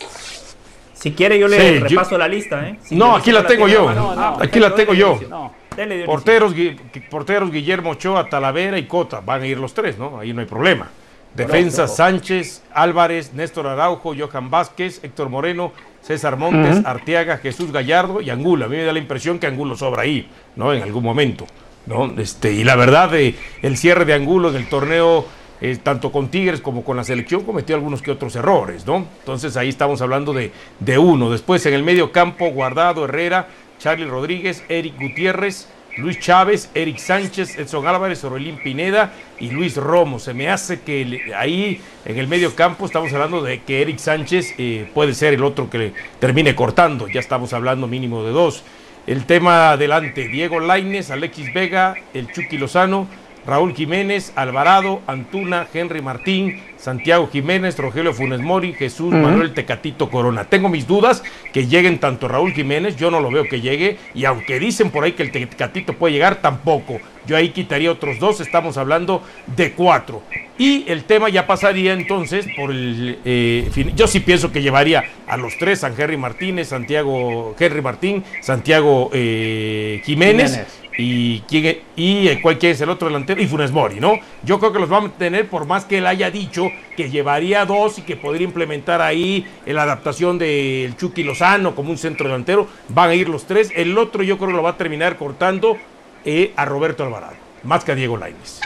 Si 0.93 1.13
quiere 1.13 1.39
yo 1.39 1.47
le 1.47 1.57
Sí, 1.57 1.79
yo- 1.79 1.87
repaso 1.87 2.17
la 2.17 2.27
lista, 2.27 2.67
¿eh? 2.67 2.77
Si 2.83 2.95
No, 2.95 3.15
aquí 3.15 3.31
la 3.31 3.47
tengo 3.47 3.67
yo. 3.69 3.87
Ah, 3.89 4.37
Aquí 4.41 4.59
la 4.59 4.75
tengo 4.75 4.93
yo. 4.93 5.17
No. 5.29 5.53
Porteros, 6.05 6.53
Gui- 6.53 6.77
porteros 7.09 7.49
Guillermo 7.51 7.91
Ochoa, 7.91 8.27
Talavera 8.27 8.77
y 8.77 8.83
Cota. 8.85 9.21
Van 9.21 9.41
a 9.43 9.47
ir 9.47 9.57
los 9.57 9.73
tres, 9.73 9.97
¿no? 9.97 10.19
Ahí 10.19 10.33
no 10.33 10.41
hay 10.41 10.45
problema. 10.47 10.89
Defensa 11.33 11.83
Correcto. 11.83 11.95
Sánchez, 11.95 12.63
Álvarez, 12.73 13.33
Néstor 13.33 13.67
Araujo, 13.67 14.13
Johan 14.17 14.49
Vázquez, 14.49 14.99
Héctor 15.03 15.29
Moreno, 15.29 15.71
César 16.01 16.35
Montes. 16.35 16.83
Arteaga, 16.85 17.37
Jesús 17.37 17.71
Gallardo 17.71 18.19
y 18.19 18.29
Angulo. 18.29 18.65
A 18.65 18.67
mí 18.67 18.75
me 18.75 18.83
da 18.83 18.91
la 18.91 18.99
impresión 18.99 19.39
que 19.39 19.47
Angulo 19.47 19.77
sobra 19.77 20.01
ahí, 20.01 20.27
¿no? 20.57 20.73
En 20.73 20.83
algún 20.83 21.03
momento. 21.03 21.45
¿No? 21.89 22.13
Este, 22.17 22.53
y 22.53 22.63
la 22.63 22.75
verdad, 22.75 23.13
eh, 23.15 23.35
el 23.61 23.75
cierre 23.75 24.05
de 24.05 24.13
Angulo 24.13 24.49
en 24.49 24.55
el 24.55 24.69
torneo, 24.69 25.25
eh, 25.59 25.77
tanto 25.81 26.11
con 26.11 26.29
Tigres 26.29 26.61
como 26.61 26.83
con 26.83 26.95
la 26.95 27.03
selección, 27.03 27.43
cometió 27.43 27.75
algunos 27.75 28.01
que 28.01 28.11
otros 28.11 28.35
errores, 28.35 28.85
¿no? 28.85 29.07
Entonces 29.19 29.57
ahí 29.57 29.69
estamos 29.69 30.01
hablando 30.01 30.31
de, 30.31 30.51
de 30.79 30.97
uno. 30.99 31.31
Después 31.31 31.65
en 31.65 31.73
el 31.73 31.83
medio 31.83 32.11
campo, 32.11 32.49
Guardado, 32.51 33.05
Herrera, 33.05 33.49
Charlie 33.79 34.05
Rodríguez, 34.05 34.63
Eric 34.69 35.01
Gutiérrez, 35.01 35.67
Luis 35.97 36.19
Chávez, 36.19 36.69
Eric 36.75 36.97
Sánchez, 36.97 37.57
Edson 37.57 37.87
Álvarez, 37.87 38.23
Orelín 38.23 38.57
Pineda 38.57 39.11
y 39.39 39.49
Luis 39.49 39.75
Romo. 39.75 40.19
Se 40.19 40.33
me 40.33 40.49
hace 40.49 40.81
que 40.81 41.33
ahí 41.35 41.81
en 42.05 42.17
el 42.19 42.27
medio 42.27 42.55
campo 42.55 42.85
estamos 42.85 43.11
hablando 43.11 43.41
de 43.41 43.61
que 43.63 43.81
Eric 43.81 43.97
Sánchez 43.97 44.53
eh, 44.57 44.89
puede 44.93 45.13
ser 45.13 45.33
el 45.33 45.43
otro 45.43 45.69
que 45.69 45.77
le 45.77 45.93
termine 46.19 46.55
cortando. 46.55 47.07
Ya 47.07 47.19
estamos 47.19 47.51
hablando 47.53 47.87
mínimo 47.87 48.23
de 48.23 48.31
dos. 48.31 48.63
El 49.09 49.25
tema 49.25 49.71
adelante, 49.71 50.27
Diego 50.27 50.59
Laines, 50.59 51.09
Alexis 51.09 51.51
Vega, 51.51 51.95
el 52.13 52.31
Chucky 52.31 52.59
Lozano, 52.59 53.07
Raúl 53.49 53.73
Jiménez, 53.73 54.31
Alvarado, 54.35 55.01
Antuna, 55.07 55.67
Henry 55.73 56.01
Martín, 56.01 56.61
Santiago 56.77 57.27
Jiménez, 57.31 57.77
Rogelio 57.77 58.13
Funes 58.13 58.39
Mori, 58.39 58.73
Jesús 58.73 59.11
Manuel 59.11 59.53
Tecatito 59.53 60.09
Corona. 60.09 60.45
Tengo 60.45 60.69
mis 60.69 60.87
dudas 60.87 61.23
que 61.51 61.67
lleguen 61.67 61.99
tanto 61.99 62.27
Raúl 62.27 62.53
Jiménez, 62.53 62.95
yo 62.95 63.09
no 63.11 63.19
lo 63.19 63.31
veo 63.31 63.43
que 63.45 63.59
llegue, 63.59 63.97
y 64.13 64.25
aunque 64.25 64.59
dicen 64.59 64.91
por 64.91 65.03
ahí 65.03 65.13
que 65.13 65.23
el 65.23 65.31
Tecatito 65.31 65.93
puede 65.93 66.13
llegar, 66.13 66.35
tampoco. 66.35 66.99
Yo 67.25 67.35
ahí 67.35 67.49
quitaría 67.49 67.91
otros 67.91 68.19
dos, 68.19 68.39
estamos 68.39 68.77
hablando 68.77 69.23
de 69.55 69.73
cuatro. 69.73 70.23
Y 70.57 70.89
el 70.89 71.03
tema 71.03 71.29
ya 71.29 71.47
pasaría 71.47 71.93
entonces 71.93 72.45
por 72.57 72.71
el... 72.71 73.19
Eh, 73.23 73.69
yo 73.95 74.07
sí 74.07 74.19
pienso 74.19 74.51
que 74.51 74.61
llevaría 74.61 75.05
a 75.27 75.37
los 75.37 75.57
tres, 75.57 75.79
San 75.79 75.93
Henry 75.97 76.17
Martínez, 76.17 76.69
Santiago 76.69 77.55
Henry 77.57 77.81
Martín, 77.81 78.23
Santiago 78.41 79.09
eh, 79.13 80.01
Jiménez 80.05 80.65
y, 80.99 81.41
quién, 81.47 81.79
y 81.95 82.35
cuál 82.41 82.57
es 82.61 82.81
el 82.81 82.89
otro 82.89 83.07
delantero, 83.07 83.41
y 83.41 83.47
Funes 83.47 83.71
Mori, 83.71 83.99
¿no? 83.99 84.19
Yo 84.43 84.59
creo 84.59 84.73
que 84.73 84.79
los 84.79 84.91
va 84.91 84.99
a 84.99 85.09
tener 85.09 85.47
por 85.47 85.65
más 85.65 85.85
que 85.85 85.99
él 85.99 86.07
haya 86.07 86.29
dicho 86.29 86.69
que 86.97 87.09
llevaría 87.09 87.65
dos 87.65 87.99
y 87.99 88.01
que 88.01 88.17
podría 88.17 88.45
implementar 88.45 89.01
ahí 89.01 89.45
la 89.65 89.83
adaptación 89.83 90.37
del 90.37 90.95
Chucky 90.97 91.23
Lozano 91.23 91.75
como 91.75 91.91
un 91.91 91.97
centro 91.97 92.27
delantero, 92.27 92.67
van 92.89 93.09
a 93.09 93.15
ir 93.15 93.29
los 93.29 93.45
tres, 93.45 93.71
el 93.75 93.97
otro 93.97 94.23
yo 94.23 94.37
creo 94.37 94.49
que 94.49 94.55
lo 94.55 94.63
va 94.63 94.71
a 94.71 94.77
terminar 94.77 95.17
cortando 95.17 95.77
eh, 96.25 96.53
a 96.55 96.65
Roberto 96.65 97.03
Alvarado, 97.03 97.35
más 97.63 97.83
que 97.83 97.93
a 97.93 97.95
Diego 97.95 98.17
Lainez. 98.17 98.59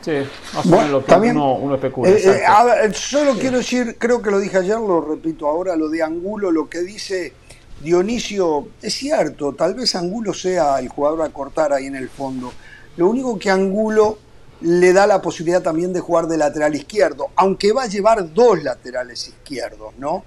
Sí, 0.00 0.12
más 0.54 0.66
o 0.66 0.68
menos 0.68 0.90
lo 0.90 1.04
que 1.04 1.14
uno, 1.14 1.54
uno 1.54 1.74
especula. 1.74 2.10
Eh, 2.10 2.20
eh, 2.24 2.92
solo 2.92 3.34
quiero 3.34 3.58
decir, 3.58 3.96
creo 3.98 4.22
que 4.22 4.30
lo 4.30 4.38
dije 4.38 4.58
ayer, 4.58 4.78
lo 4.78 5.00
repito 5.00 5.48
ahora, 5.48 5.74
lo 5.74 5.88
de 5.88 6.02
Angulo, 6.02 6.52
lo 6.52 6.68
que 6.68 6.82
dice 6.82 7.32
Dionisio, 7.80 8.68
es 8.82 8.94
cierto, 8.94 9.52
tal 9.52 9.74
vez 9.74 9.94
Angulo 9.94 10.32
sea 10.32 10.78
el 10.78 10.88
jugador 10.88 11.22
a 11.22 11.28
cortar 11.28 11.72
ahí 11.72 11.86
en 11.86 11.96
el 11.96 12.08
fondo. 12.08 12.52
Lo 12.96 13.08
único 13.08 13.38
que 13.38 13.50
Angulo 13.50 14.18
le 14.62 14.92
da 14.92 15.06
la 15.06 15.20
posibilidad 15.20 15.62
también 15.62 15.92
de 15.92 16.00
jugar 16.00 16.26
de 16.26 16.38
lateral 16.38 16.74
izquierdo, 16.74 17.30
aunque 17.36 17.72
va 17.72 17.82
a 17.82 17.86
llevar 17.86 18.32
dos 18.32 18.62
laterales 18.62 19.28
izquierdos, 19.28 19.92
¿no? 19.98 20.24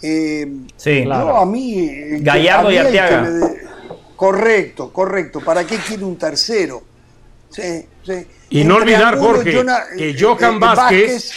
Eh, 0.00 0.46
sí, 0.76 1.02
claro. 1.04 1.36
a 1.36 1.46
mí. 1.46 2.20
Gallardo 2.20 2.70
y 2.70 2.76
Arteaga. 2.76 3.28
Correcto, 4.16 4.92
correcto. 4.92 5.40
¿Para 5.40 5.66
qué 5.66 5.78
quiere 5.78 6.04
un 6.04 6.16
tercero? 6.16 6.82
Sí, 7.50 7.86
sí. 8.04 8.26
Y 8.50 8.64
no 8.64 8.76
olvidar, 8.76 9.18
Jorge, 9.18 9.50
que 9.50 10.10
eh, 10.10 10.16
Johan 10.18 10.54
eh, 10.54 10.58
Vázquez, 10.58 11.32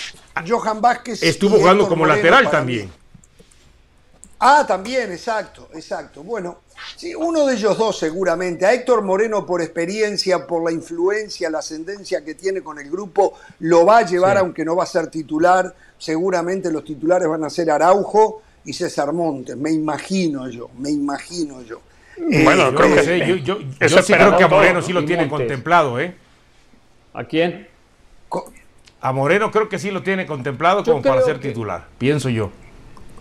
Johan 0.48 0.82
Vázquez 0.82 1.24
estuvo 1.24 1.58
jugando 1.58 1.88
como 1.88 2.06
lateral 2.06 2.50
también. 2.50 2.90
Ah, 4.40 4.66
también, 4.68 5.12
exacto, 5.12 5.70
exacto. 5.74 6.24
Bueno, 6.24 6.60
sí, 6.96 7.16
uno 7.16 7.46
de 7.46 7.56
ellos 7.56 7.78
dos 7.78 7.98
seguramente. 7.98 8.66
A 8.66 8.74
Héctor 8.74 9.02
Moreno 9.02 9.46
por 9.46 9.62
experiencia, 9.62 10.46
por 10.46 10.64
la 10.64 10.72
influencia, 10.72 11.50
la 11.50 11.60
ascendencia 11.60 12.24
que 12.24 12.36
tiene 12.36 12.62
con 12.62 12.78
el 12.78 12.90
grupo, 12.90 13.34
lo 13.60 13.86
va 13.86 14.00
a 14.00 14.06
llevar, 14.06 14.38
aunque 14.38 14.66
no 14.66 14.76
va 14.76 14.84
a 14.84 14.88
ser 14.88 15.08
titular. 15.08 15.74
Seguramente 15.98 16.72
los 16.72 16.84
titulares 16.84 17.28
van 17.28 17.44
a 17.46 17.50
ser 17.50 17.72
Araujo 17.72 18.42
y 18.66 18.74
César 18.74 19.14
Montes, 19.14 19.56
me 19.56 19.72
imagino 19.72 20.50
yo, 20.50 20.70
me 20.80 20.90
imagino 20.90 21.62
yo. 21.62 21.82
Bueno, 22.18 22.70
eh, 22.70 22.74
creo 22.76 22.96
que 22.96 23.42
yo, 23.44 23.58
sí 24.02 24.14
creo 24.14 24.38
que 24.38 24.44
a 24.44 24.48
Moreno 24.48 24.82
sí 24.82 24.92
lo 24.92 25.06
tiene 25.06 25.30
contemplado, 25.30 26.00
¿eh? 26.00 26.16
¿A 27.14 27.24
quién? 27.24 27.68
A 29.00 29.12
Moreno 29.14 29.52
creo 29.52 29.70
que 29.70 29.78
sí 29.80 29.92
lo 29.92 30.02
tiene 30.02 30.26
contemplado 30.26 30.84
como 30.84 31.02
para 31.02 31.22
ser 31.22 31.40
titular, 31.40 31.88
pienso 31.98 32.30
yo. 32.30 32.52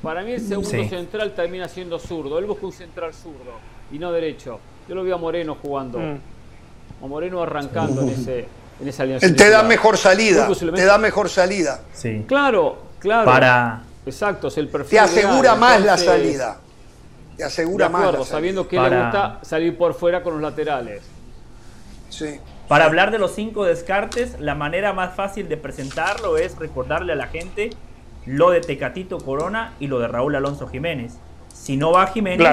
Para 0.05 0.23
mí 0.23 0.33
el 0.33 0.47
segundo 0.47 0.71
central 0.71 1.35
termina 1.35 1.67
siendo 1.67 1.99
zurdo. 1.99 2.39
Él 2.39 2.45
busca 2.45 2.67
un 2.67 2.73
central 2.73 3.15
zurdo 3.15 3.59
y 3.91 3.99
no 3.99 4.13
derecho. 4.13 4.61
Yo 4.89 4.95
lo 4.95 5.03
vi 5.03 5.11
a 5.11 5.17
Moreno 5.17 5.57
jugando. 5.61 5.99
Mm. 5.99 6.19
A 7.03 7.07
Moreno 7.07 7.43
arrancando 7.43 8.03
en, 8.03 8.11
ese, 8.11 8.47
en 8.81 8.89
esa 8.89 9.03
alianza. 9.03 9.27
Él 9.27 9.35
te 9.35 9.49
da 9.49 9.63
mejor 9.63 9.97
salida. 9.97 10.47
Te 10.49 10.85
da 10.85 10.99
mejor 10.99 11.29
salida. 11.31 11.81
Sí. 11.93 12.25
Claro, 12.29 12.79
claro. 12.99 13.25
Para... 13.25 13.83
Exacto, 14.05 14.49
es 14.49 14.59
el 14.59 14.69
perfil. 14.69 14.91
Te 14.91 15.01
asegura 15.01 15.55
más 15.55 15.81
la 15.81 15.97
salida. 15.97 16.59
Te 17.37 17.45
asegura 17.45 17.89
de 17.89 17.97
acuerdo, 17.97 18.19
más. 18.21 18.29
sabiendo 18.29 18.69
que 18.69 18.79
le 18.79 19.03
gusta 19.03 19.41
salir 19.43 19.77
por 19.77 19.95
fuera 19.95 20.23
con 20.23 20.35
los 20.35 20.43
laterales. 20.43 21.03
Sí. 22.11 22.39
Para 22.69 22.85
hablar 22.85 23.11
de 23.11 23.19
los 23.19 23.35
cinco 23.35 23.65
descartes, 23.65 24.39
la 24.39 24.55
manera 24.55 24.93
más 24.93 25.15
fácil 25.15 25.49
de 25.49 25.57
presentarlo 25.57 26.37
es 26.37 26.57
recordarle 26.57 27.13
a 27.13 27.17
la 27.17 27.27
gente 27.27 27.71
lo 28.27 28.51
de 28.51 28.61
Tecatito 28.61 29.19
Corona 29.19 29.75
y 29.81 29.87
lo 29.87 29.99
de 29.99 30.09
Raúl 30.09 30.35
Alonso 30.35 30.67
Jiménez. 30.67 31.19
Si 31.53 31.77
no 31.77 31.93
va 31.93 32.07
Jiménez, 32.09 32.49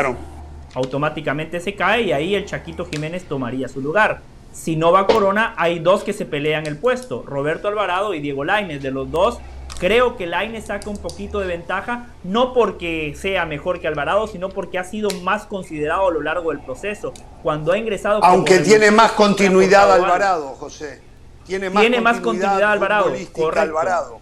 automáticamente 0.73 1.59
se 1.59 1.75
cae 1.75 2.03
y 2.03 2.11
ahí 2.11 2.35
el 2.35 2.45
Chaquito 2.45 2.85
Jiménez 2.85 3.23
tomaría 3.25 3.67
su 3.67 3.81
lugar. 3.81 4.21
Si 4.53 4.75
no 4.75 4.91
va 4.91 5.07
Corona, 5.07 5.53
hay 5.57 5.79
dos 5.79 6.03
que 6.03 6.13
se 6.13 6.25
pelean 6.25 6.67
el 6.67 6.77
puesto, 6.77 7.23
Roberto 7.25 7.67
Alvarado 7.67 8.13
y 8.13 8.19
Diego 8.19 8.43
Lainez. 8.43 8.81
De 8.81 8.91
los 8.91 9.09
dos, 9.09 9.39
creo 9.79 10.17
que 10.17 10.27
Lainez 10.27 10.65
saca 10.65 10.89
un 10.89 10.97
poquito 10.97 11.39
de 11.39 11.47
ventaja, 11.47 12.07
no 12.23 12.53
porque 12.53 13.13
sea 13.15 13.45
mejor 13.45 13.79
que 13.79 13.87
Alvarado, 13.87 14.27
sino 14.27 14.49
porque 14.49 14.77
ha 14.77 14.83
sido 14.83 15.09
más 15.21 15.45
considerado 15.45 16.07
a 16.07 16.11
lo 16.11 16.21
largo 16.21 16.51
del 16.51 16.59
proceso. 16.59 17.13
Cuando 17.43 17.71
ha 17.71 17.77
ingresado... 17.77 18.21
Aunque 18.23 18.59
tiene 18.59 18.91
más 18.91 19.13
continuidad 19.13 19.91
Alvarado, 19.91 20.49
José. 20.59 21.01
Tiene 21.45 21.69
más, 21.69 21.81
tiene 21.81 22.01
más 22.01 22.19
continuidad 22.19 22.73
Alvarado. 22.73 23.13
Correcto. 23.31 23.61
Alvarado 23.61 24.20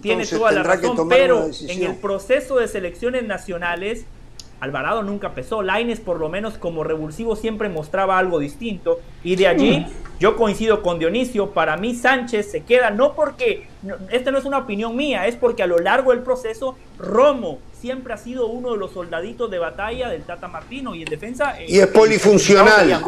tiene 0.00 0.26
toda 0.26 0.52
la 0.52 0.62
razón, 0.62 1.08
pero 1.08 1.48
en 1.68 1.82
el 1.84 1.96
proceso 1.96 2.56
de 2.56 2.68
selecciones 2.68 3.24
nacionales, 3.24 4.04
Alvarado 4.60 5.02
nunca 5.02 5.34
pesó. 5.34 5.62
Laines, 5.62 6.00
por 6.00 6.20
lo 6.20 6.28
menos 6.28 6.58
como 6.58 6.84
revulsivo, 6.84 7.34
siempre 7.34 7.68
mostraba 7.70 8.18
algo 8.18 8.38
distinto. 8.38 9.00
Y 9.24 9.36
de 9.36 9.48
allí, 9.48 9.80
mm. 9.80 10.18
yo 10.20 10.36
coincido 10.36 10.82
con 10.82 10.98
Dionisio. 10.98 11.50
Para 11.52 11.78
mí, 11.78 11.94
Sánchez 11.94 12.50
se 12.50 12.62
queda, 12.62 12.90
no 12.90 13.14
porque, 13.14 13.66
esta 14.10 14.30
no 14.30 14.38
es 14.38 14.44
una 14.44 14.58
opinión 14.58 14.94
mía, 14.96 15.26
es 15.26 15.36
porque 15.36 15.62
a 15.62 15.66
lo 15.66 15.78
largo 15.78 16.10
del 16.10 16.20
proceso, 16.20 16.76
Romo 16.98 17.58
siempre 17.80 18.12
ha 18.12 18.18
sido 18.18 18.48
uno 18.48 18.72
de 18.72 18.76
los 18.76 18.92
soldaditos 18.92 19.50
de 19.50 19.58
batalla 19.58 20.10
del 20.10 20.22
Tata 20.22 20.46
Martino. 20.46 20.94
Y 20.94 21.02
en 21.02 21.08
defensa. 21.08 21.54
Y 21.66 21.78
es 21.78 21.86
polifuncional. 21.86 23.02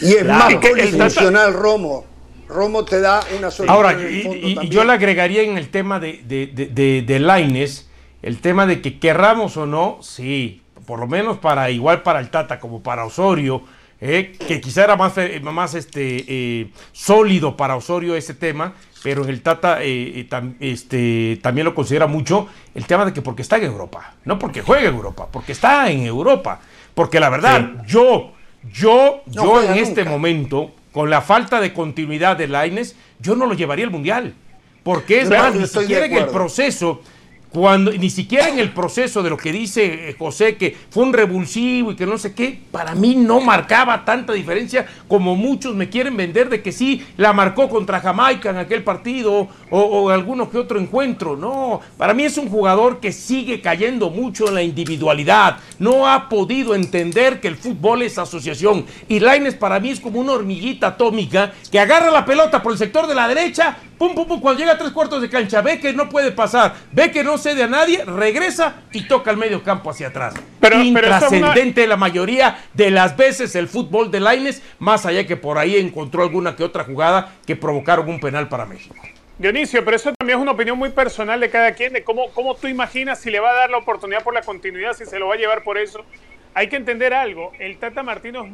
Y 0.00 0.12
es 0.12 0.24
más 0.24 0.54
polifuncional, 0.54 1.52
Romo. 1.54 2.04
Romo 2.50 2.84
te 2.84 3.00
da 3.00 3.20
una 3.38 3.50
solución. 3.50 3.68
Ahora, 3.68 3.92
y, 3.92 4.68
yo 4.68 4.84
le 4.84 4.92
agregaría 4.92 5.42
en 5.42 5.56
el 5.56 5.68
tema 5.68 6.00
de, 6.00 6.20
de, 6.24 7.02
de, 7.02 7.18
Laines, 7.20 7.88
el 8.22 8.40
tema 8.40 8.66
de 8.66 8.80
que 8.80 8.98
querramos 8.98 9.56
o 9.56 9.66
no, 9.66 9.98
sí, 10.02 10.62
por 10.86 10.98
lo 10.98 11.06
menos 11.06 11.38
para 11.38 11.70
igual 11.70 12.02
para 12.02 12.20
el 12.20 12.30
Tata 12.30 12.58
como 12.58 12.82
para 12.82 13.04
Osorio, 13.04 13.62
eh, 14.00 14.36
que 14.46 14.60
quizá 14.60 14.84
era 14.84 14.96
más, 14.96 15.16
eh, 15.18 15.40
más 15.40 15.74
este, 15.74 16.24
eh, 16.26 16.70
sólido 16.92 17.56
para 17.56 17.76
Osorio 17.76 18.16
ese 18.16 18.34
tema, 18.34 18.74
pero 19.02 19.24
el 19.24 19.42
Tata 19.42 19.78
este, 19.82 21.38
también 21.42 21.64
lo 21.64 21.74
considera 21.74 22.06
mucho 22.06 22.48
el 22.74 22.86
tema 22.86 23.04
de 23.04 23.12
que 23.12 23.22
porque 23.22 23.42
está 23.42 23.56
en 23.56 23.64
Europa, 23.64 24.14
no 24.24 24.38
porque 24.38 24.62
juega 24.62 24.88
en 24.88 24.94
Europa, 24.94 25.28
porque 25.30 25.52
está 25.52 25.90
en 25.90 26.04
Europa. 26.04 26.60
Porque 26.94 27.20
la 27.20 27.30
verdad, 27.30 27.84
yo, 27.86 28.32
yo, 28.72 29.22
yo 29.26 29.62
en 29.62 29.78
este 29.78 30.04
momento, 30.04 30.72
con 30.92 31.10
la 31.10 31.22
falta 31.22 31.60
de 31.60 31.72
continuidad 31.72 32.36
de 32.36 32.48
Laines, 32.48 32.96
yo 33.20 33.36
no 33.36 33.46
lo 33.46 33.54
llevaría 33.54 33.84
al 33.84 33.90
Mundial. 33.90 34.34
Porque 34.82 35.20
es 35.20 35.28
más, 35.28 35.54
ni 35.54 35.66
siquiera 35.66 36.06
en 36.06 36.16
el 36.16 36.26
proceso 36.26 37.02
cuando 37.50 37.92
ni 37.92 38.10
siquiera 38.10 38.48
en 38.48 38.58
el 38.58 38.72
proceso 38.72 39.22
de 39.22 39.30
lo 39.30 39.36
que 39.36 39.52
dice 39.52 40.10
eh, 40.10 40.16
José, 40.18 40.56
que 40.56 40.76
fue 40.90 41.02
un 41.02 41.12
revulsivo 41.12 41.92
y 41.92 41.96
que 41.96 42.06
no 42.06 42.16
sé 42.16 42.32
qué, 42.32 42.60
para 42.70 42.94
mí 42.94 43.16
no 43.16 43.40
marcaba 43.40 44.04
tanta 44.04 44.32
diferencia 44.32 44.86
como 45.08 45.34
muchos 45.34 45.74
me 45.74 45.88
quieren 45.88 46.16
vender 46.16 46.48
de 46.48 46.62
que 46.62 46.72
sí 46.72 47.04
la 47.16 47.32
marcó 47.32 47.68
contra 47.68 48.00
Jamaica 48.00 48.50
en 48.50 48.58
aquel 48.58 48.84
partido 48.84 49.48
o, 49.70 49.80
o 49.80 50.10
alguno 50.10 50.48
que 50.50 50.58
otro 50.58 50.78
encuentro. 50.78 51.36
No, 51.36 51.80
para 51.96 52.14
mí 52.14 52.24
es 52.24 52.38
un 52.38 52.48
jugador 52.48 53.00
que 53.00 53.12
sigue 53.12 53.60
cayendo 53.60 54.10
mucho 54.10 54.48
en 54.48 54.54
la 54.54 54.62
individualidad. 54.62 55.58
No 55.78 56.06
ha 56.06 56.28
podido 56.28 56.74
entender 56.74 57.40
que 57.40 57.48
el 57.48 57.56
fútbol 57.56 58.02
es 58.02 58.18
asociación. 58.18 58.84
Y 59.08 59.20
Laines 59.20 59.54
para 59.54 59.80
mí 59.80 59.90
es 59.90 60.00
como 60.00 60.20
una 60.20 60.32
hormiguita 60.32 60.88
atómica 60.88 61.52
que 61.70 61.80
agarra 61.80 62.10
la 62.10 62.24
pelota 62.24 62.62
por 62.62 62.72
el 62.72 62.78
sector 62.78 63.06
de 63.06 63.14
la 63.14 63.28
derecha, 63.28 63.76
pum, 64.00 64.14
pum, 64.14 64.26
pum, 64.26 64.40
cuando 64.40 64.58
llega 64.60 64.72
a 64.72 64.78
tres 64.78 64.92
cuartos 64.92 65.20
de 65.20 65.28
cancha, 65.28 65.60
ve 65.60 65.78
que 65.78 65.92
no 65.92 66.08
puede 66.08 66.32
pasar, 66.32 66.74
ve 66.90 67.10
que 67.10 67.22
no 67.22 67.36
cede 67.36 67.64
a 67.64 67.66
nadie, 67.66 68.02
regresa 68.06 68.76
y 68.92 69.06
toca 69.06 69.30
el 69.30 69.36
medio 69.36 69.62
campo 69.62 69.90
hacia 69.90 70.08
atrás. 70.08 70.34
Pero, 70.58 70.82
Intrascendente 70.82 71.86
la 71.86 71.98
mayoría 71.98 72.64
de 72.72 72.90
las 72.90 73.14
veces 73.14 73.54
el 73.56 73.68
fútbol 73.68 74.10
de 74.10 74.20
Laines, 74.20 74.62
más 74.78 75.04
allá 75.04 75.26
que 75.26 75.36
por 75.36 75.58
ahí 75.58 75.76
encontró 75.76 76.22
alguna 76.22 76.56
que 76.56 76.64
otra 76.64 76.84
jugada 76.84 77.34
que 77.46 77.56
provocaron 77.56 78.08
un 78.08 78.20
penal 78.20 78.48
para 78.48 78.64
México. 78.64 78.96
Dionisio, 79.36 79.84
pero 79.84 79.96
eso 79.98 80.14
también 80.18 80.38
es 80.38 80.42
una 80.42 80.52
opinión 80.52 80.78
muy 80.78 80.88
personal 80.88 81.38
de 81.38 81.50
cada 81.50 81.72
quien, 81.72 81.92
de 81.92 82.02
cómo, 82.02 82.30
cómo 82.32 82.54
tú 82.54 82.68
imaginas 82.68 83.20
si 83.20 83.30
le 83.30 83.38
va 83.38 83.50
a 83.50 83.54
dar 83.54 83.70
la 83.70 83.76
oportunidad 83.76 84.22
por 84.22 84.32
la 84.32 84.40
continuidad, 84.40 84.94
si 84.94 85.04
se 85.04 85.18
lo 85.18 85.28
va 85.28 85.34
a 85.34 85.38
llevar 85.38 85.62
por 85.62 85.76
eso. 85.76 86.06
hay 86.54 86.68
que 86.68 86.76
entender 86.76 87.12
algo. 87.12 87.52
El 87.58 87.76
Tata 87.76 88.02
Martino 88.02 88.48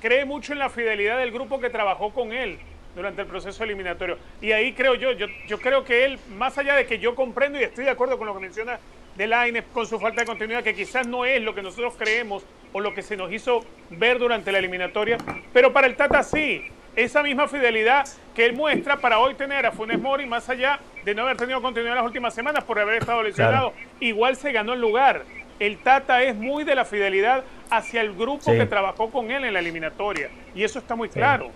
cree 0.00 0.24
mucho 0.24 0.54
en 0.54 0.58
la 0.58 0.70
fidelidad 0.70 1.18
del 1.18 1.32
grupo 1.32 1.60
que 1.60 1.68
trabajó 1.68 2.14
con 2.14 2.32
él 2.32 2.58
durante 2.96 3.20
el 3.22 3.28
proceso 3.28 3.62
eliminatorio. 3.62 4.18
Y 4.40 4.50
ahí 4.52 4.72
creo 4.72 4.94
yo, 4.96 5.12
yo, 5.12 5.26
yo 5.46 5.58
creo 5.60 5.84
que 5.84 6.04
él, 6.06 6.18
más 6.36 6.58
allá 6.58 6.74
de 6.74 6.86
que 6.86 6.98
yo 6.98 7.14
comprendo 7.14 7.60
y 7.60 7.62
estoy 7.62 7.84
de 7.84 7.90
acuerdo 7.90 8.18
con 8.18 8.26
lo 8.26 8.34
que 8.34 8.40
menciona 8.40 8.80
de 9.14 9.26
Lainez 9.26 9.64
con 9.72 9.86
su 9.86 10.00
falta 10.00 10.22
de 10.22 10.26
continuidad, 10.26 10.64
que 10.64 10.74
quizás 10.74 11.06
no 11.06 11.24
es 11.24 11.40
lo 11.42 11.54
que 11.54 11.62
nosotros 11.62 11.94
creemos 11.96 12.44
o 12.72 12.80
lo 12.80 12.92
que 12.94 13.02
se 13.02 13.16
nos 13.16 13.30
hizo 13.32 13.64
ver 13.90 14.18
durante 14.18 14.50
la 14.50 14.58
eliminatoria, 14.58 15.18
pero 15.52 15.72
para 15.72 15.86
el 15.86 15.94
Tata 15.96 16.22
sí, 16.22 16.66
esa 16.96 17.22
misma 17.22 17.46
fidelidad 17.48 18.06
que 18.34 18.44
él 18.46 18.54
muestra 18.54 18.96
para 18.96 19.18
hoy 19.18 19.34
tener 19.34 19.64
a 19.66 19.72
Funes 19.72 19.98
Mori, 20.00 20.26
más 20.26 20.48
allá 20.48 20.80
de 21.04 21.14
no 21.14 21.22
haber 21.22 21.36
tenido 21.36 21.60
continuidad 21.62 21.92
en 21.92 22.02
las 22.02 22.06
últimas 22.06 22.34
semanas 22.34 22.64
por 22.64 22.78
haber 22.78 22.96
estado 22.96 23.22
lesionado, 23.22 23.72
igual 24.00 24.36
se 24.36 24.52
ganó 24.52 24.72
el 24.72 24.80
lugar. 24.80 25.22
El 25.58 25.78
Tata 25.78 26.22
es 26.22 26.34
muy 26.34 26.64
de 26.64 26.74
la 26.74 26.84
fidelidad 26.84 27.44
hacia 27.70 28.00
el 28.02 28.12
grupo 28.14 28.50
Sí. 28.52 28.58
que 28.58 28.66
trabajó 28.66 29.10
con 29.10 29.30
él 29.30 29.44
en 29.44 29.52
la 29.54 29.60
eliminatoria. 29.60 30.28
Y 30.54 30.64
eso 30.64 30.78
está 30.78 30.94
muy 30.94 31.08
claro. 31.08 31.46
Sí, 31.46 31.52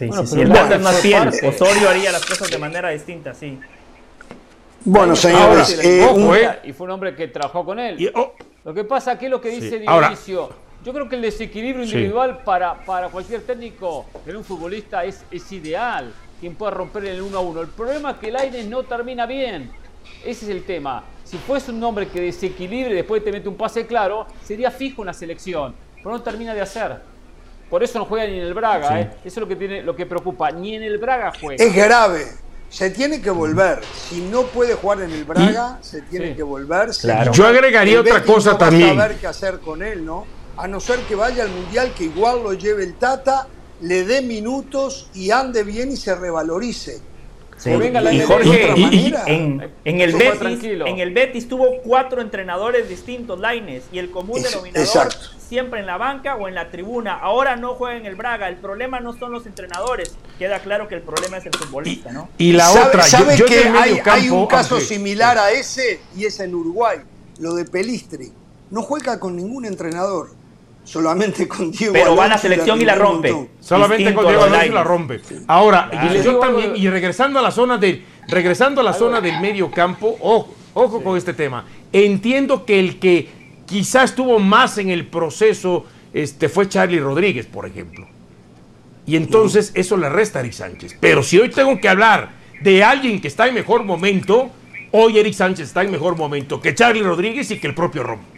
Bueno, 0.00 0.26
sí, 0.26 0.26
pero 0.26 0.26
sí. 0.26 0.40
El 0.40 0.48
bueno, 0.48 0.62
Tata 0.64 0.74
es 0.76 0.82
más 0.82 0.96
fiel. 1.00 1.22
parte. 1.24 1.48
Osorio 1.48 1.88
haría 1.88 2.12
las 2.12 2.24
cosas 2.26 2.50
de 2.50 2.58
manera 2.58 2.90
distinta, 2.90 3.34
sí. 3.34 3.58
Bueno, 4.86 5.14
Ahora, 5.14 5.16
señores, 5.16 5.78
eh, 5.82 6.04
ojo, 6.04 6.14
un- 6.16 6.36
eh, 6.36 6.58
y 6.64 6.72
fue 6.72 6.84
un 6.86 6.90
hombre 6.92 7.14
que 7.14 7.28
trabajó 7.28 7.64
con 7.64 7.78
él. 7.78 8.12
Lo 8.64 8.74
que 8.74 8.84
pasa 8.84 9.12
aquí 9.12 9.26
es 9.26 9.30
lo 9.30 9.40
que 9.40 9.48
dice 9.50 9.78
Sí. 9.78 9.84
Ahora- 9.86 10.08
Dionisio. 10.08 10.50
Yo 10.84 10.92
creo 10.92 11.08
que 11.08 11.16
el 11.16 11.22
desequilibrio 11.22 11.86
Sí. 11.86 11.92
individual 11.94 12.38
para, 12.44 12.74
para 12.84 13.08
cualquier 13.08 13.40
técnico 13.42 14.04
en 14.26 14.36
un 14.36 14.44
futbolista 14.44 15.02
es, 15.04 15.24
es 15.30 15.50
ideal. 15.52 16.12
Quien 16.40 16.54
pueda 16.54 16.72
romper 16.72 17.06
el 17.06 17.22
1 17.22 17.38
a 17.38 17.40
1. 17.40 17.60
El 17.62 17.68
problema 17.68 18.10
es 18.12 18.16
que 18.18 18.28
el 18.28 18.36
aire 18.36 18.64
no 18.64 18.82
termina 18.82 19.24
bien. 19.24 19.70
Ese 20.22 20.44
es 20.44 20.50
el 20.50 20.64
tema. 20.64 21.02
Si 21.24 21.38
fuese 21.38 21.70
un 21.70 21.82
hombre 21.82 22.08
que 22.08 22.20
desequilibre 22.20 22.90
y 22.92 22.96
después 22.96 23.24
te 23.24 23.32
mete 23.32 23.48
un 23.48 23.56
pase 23.56 23.86
claro, 23.86 24.26
sería 24.44 24.70
fijo 24.70 25.00
en 25.00 25.06
la 25.06 25.14
selección. 25.14 25.74
Pero 25.96 26.10
no 26.10 26.20
termina 26.22 26.52
de 26.52 26.60
hacer. 26.60 27.00
Por 27.74 27.82
eso 27.82 27.98
no 27.98 28.04
juega 28.04 28.24
ni 28.28 28.38
en 28.38 28.44
el 28.44 28.54
Braga. 28.54 28.86
Sí. 28.88 28.94
¿eh? 28.94 29.10
Eso 29.24 29.26
es 29.26 29.36
lo 29.38 29.48
que, 29.48 29.56
tiene, 29.56 29.82
lo 29.82 29.96
que 29.96 30.06
preocupa. 30.06 30.48
Ni 30.52 30.76
en 30.76 30.84
el 30.84 30.96
Braga 30.98 31.32
juega. 31.40 31.64
es 31.64 31.74
grave. 31.74 32.24
Se 32.68 32.90
tiene 32.90 33.20
que 33.20 33.30
volver. 33.30 33.80
Si 34.08 34.20
no 34.20 34.42
puede 34.42 34.74
jugar 34.74 35.00
en 35.02 35.10
el 35.10 35.24
Braga, 35.24 35.78
se 35.80 36.02
tiene 36.02 36.28
Sí. 36.28 36.34
que 36.36 36.44
volver. 36.44 36.90
Claro. 37.00 37.32
Yo 37.32 37.44
agregaría 37.44 37.94
El 37.94 37.98
otra 38.02 38.14
Betis 38.20 38.32
cosa 38.32 38.50
no 38.52 38.58
va 38.58 38.58
también. 38.60 38.90
a 38.96 39.02
saber 39.02 39.16
qué 39.16 39.26
hacer 39.26 39.58
con 39.58 39.82
él, 39.82 40.04
¿no? 40.06 40.24
A 40.56 40.68
no 40.68 40.78
ser 40.78 41.00
que 41.00 41.16
vaya 41.16 41.42
al 41.42 41.48
Mundial, 41.50 41.92
que 41.98 42.04
igual 42.04 42.44
lo 42.44 42.52
lleve 42.52 42.84
el 42.84 42.94
Tata, 42.94 43.48
le 43.80 44.04
dé 44.04 44.22
minutos 44.22 45.10
y 45.12 45.32
ande 45.32 45.64
bien 45.64 45.90
y 45.90 45.96
se 45.96 46.14
revalorice. 46.14 47.00
Sí. 47.56 47.70
Que 47.70 47.76
venga 47.76 48.00
la 48.00 48.12
Y 48.12 48.20
Jorge, 48.20 48.74
y- 48.76 49.14
en, 49.26 49.70
en 49.84 50.00
el 50.00 50.12
Betis, 50.12 50.38
tranquilo. 50.40 50.86
en 50.86 50.98
el 50.98 51.14
Betis 51.14 51.48
tuvo 51.48 51.80
cuatro 51.82 52.20
entrenadores 52.20 52.88
distintos, 52.88 53.38
Laines, 53.38 53.84
y 53.92 53.98
el 53.98 54.10
común 54.10 54.38
Es- 54.38 54.50
denominador 54.50 54.86
exacto. 54.86 55.16
siempre 55.38 55.78
en 55.80 55.86
la 55.86 55.96
banca 55.96 56.34
o 56.36 56.48
en 56.48 56.54
la 56.56 56.70
tribuna. 56.70 57.14
Ahora 57.14 57.54
no 57.56 57.74
juega 57.74 57.96
en 57.96 58.06
el 58.06 58.16
Braga. 58.16 58.48
El 58.48 58.56
problema 58.56 58.98
no 59.00 59.16
son 59.16 59.30
los 59.32 59.46
entrenadores. 59.46 60.16
Queda 60.38 60.58
claro 60.58 60.88
que 60.88 60.96
el 60.96 61.02
problema 61.02 61.36
es 61.36 61.46
el 61.46 61.54
futbolista, 61.54 62.12
¿no? 62.12 62.28
Y 62.38 62.52
la 62.52 62.66
¿Sabe- 62.68 62.88
otra, 62.88 63.02
yo- 63.04 63.08
¿sabe 63.18 63.36
yo 63.36 63.46
que 63.46 63.56
del 63.60 63.70
medio 63.72 64.02
hay, 64.06 64.22
hay 64.24 64.30
un 64.30 64.46
caso 64.46 64.74
aunque- 64.74 64.88
similar 64.88 65.38
a 65.38 65.52
ese 65.52 66.00
y 66.16 66.24
es 66.24 66.40
en 66.40 66.54
Uruguay, 66.54 66.98
lo 67.38 67.54
de 67.54 67.64
Pelistri. 67.64 68.32
No 68.70 68.82
juega 68.82 69.20
con 69.20 69.36
ningún 69.36 69.64
entrenador, 69.64 70.30
solamente 70.84 71.48
con 71.48 71.70
Diego 71.70 71.92
Pero 71.92 72.14
va 72.14 72.26
a 72.26 72.28
la 72.28 72.38
selección 72.38 72.80
y 72.80 72.84
la 72.84 72.94
rompe. 72.94 73.48
Solamente 73.60 74.04
Distinto 74.04 74.22
con 74.22 74.30
Diego 74.30 74.44
Alonso 74.44 74.72
la 74.72 74.84
rompe. 74.84 75.20
Ahora, 75.46 75.90
y 75.92 76.06
Y 76.06 76.14
yo 76.16 76.22
digo 76.22 76.38
también, 76.38 76.72
y 76.76 76.88
regresando 76.88 77.38
a 77.38 77.42
la 77.42 77.50
zona 77.50 77.78
del, 77.78 78.04
regresando 78.28 78.80
a 78.80 78.84
la 78.84 78.92
zona 78.92 79.20
del 79.20 79.40
medio 79.40 79.70
campo, 79.70 80.16
ojo, 80.20 80.54
ojo 80.74 81.02
con 81.02 81.16
este 81.16 81.32
tema. 81.32 81.64
Entiendo 81.92 82.64
que 82.64 82.78
el 82.78 82.98
que 82.98 83.28
quizás 83.66 84.10
estuvo 84.10 84.38
más 84.38 84.78
en 84.78 84.90
el 84.90 85.06
proceso 85.06 85.86
este, 86.12 86.48
fue 86.48 86.68
Charlie 86.68 87.00
Rodríguez, 87.00 87.46
por 87.46 87.66
ejemplo. 87.66 88.06
Y 89.06 89.16
entonces 89.16 89.72
eso 89.74 89.96
le 89.96 90.08
resta 90.08 90.38
a 90.38 90.42
Eric 90.42 90.52
Sánchez. 90.52 90.96
Pero 91.00 91.22
si 91.22 91.38
hoy 91.38 91.50
tengo 91.50 91.78
que 91.78 91.88
hablar 91.88 92.30
de 92.62 92.82
alguien 92.82 93.20
que 93.20 93.28
está 93.28 93.46
en 93.46 93.54
mejor 93.54 93.84
momento, 93.84 94.50
hoy 94.92 95.18
Eric 95.18 95.34
Sánchez 95.34 95.68
está 95.68 95.82
en 95.82 95.90
mejor 95.90 96.16
momento 96.16 96.60
que 96.60 96.74
Charlie 96.74 97.02
Rodríguez 97.02 97.50
y 97.50 97.58
que 97.58 97.66
el 97.66 97.74
propio 97.74 98.02
Romo. 98.02 98.33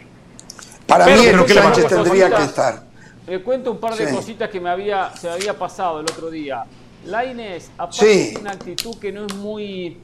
Para 0.87 1.05
Pero- 1.05 1.17
mí, 1.17 1.23
pero 1.25 1.37
Eric 1.39 1.47
¿qué 1.47 1.53
le 1.53 1.59
va 1.61 1.69
a 1.69 1.73
Sánchez 1.73 1.89
tendría 2.03 2.29
que 2.35 2.43
estar. 2.43 2.83
Le 3.27 3.41
cuento 3.43 3.71
un 3.71 3.77
par 3.79 3.95
de 3.95 4.07
Sí. 4.07 4.15
cositas 4.15 4.49
que 4.49 4.59
me 4.61 4.69
había, 4.69 5.11
se 5.15 5.27
me 5.27 5.33
había 5.33 5.53
pasado 5.57 5.99
el 5.99 6.05
otro 6.05 6.29
día. 6.31 6.63
Laines, 7.05 7.69
aparte 7.77 8.05
Sí. 8.05 8.23
tiene 8.29 8.39
una 8.41 8.51
actitud 8.51 8.97
que 8.97 9.11
no 9.11 9.25
es 9.25 9.33
muy 9.35 9.97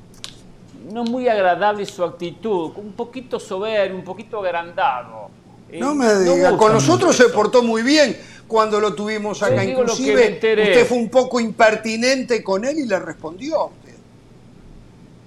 no 0.92 1.06
es 1.06 1.10
muy 1.10 1.30
agradable 1.30 1.86
su 1.86 2.04
actitud, 2.04 2.74
un 2.76 2.92
poquito 2.92 3.40
soberbio, 3.40 3.96
un 3.96 4.04
poquito 4.04 4.40
agrandado. 4.44 5.30
Eh, 5.72 5.80
No 5.80 5.96
me 5.96 6.14
diga, 6.20 6.58
con 6.58 6.74
nosotros 6.74 7.16
se 7.16 7.30
portó 7.30 7.64
muy 7.64 7.84
bien 7.84 8.18
cuando 8.50 8.82
lo 8.82 8.94
tuvimos 8.94 9.42
acá. 9.44 9.62
que 9.62 9.70
Inclusive, 9.72 10.34
usted 10.42 10.86
fue 10.86 10.98
un 10.98 11.10
poco 11.10 11.40
impertinente 11.40 12.44
con 12.44 12.66
él 12.66 12.80
y 12.80 12.86
le 12.86 13.00
respondió. 13.00 13.70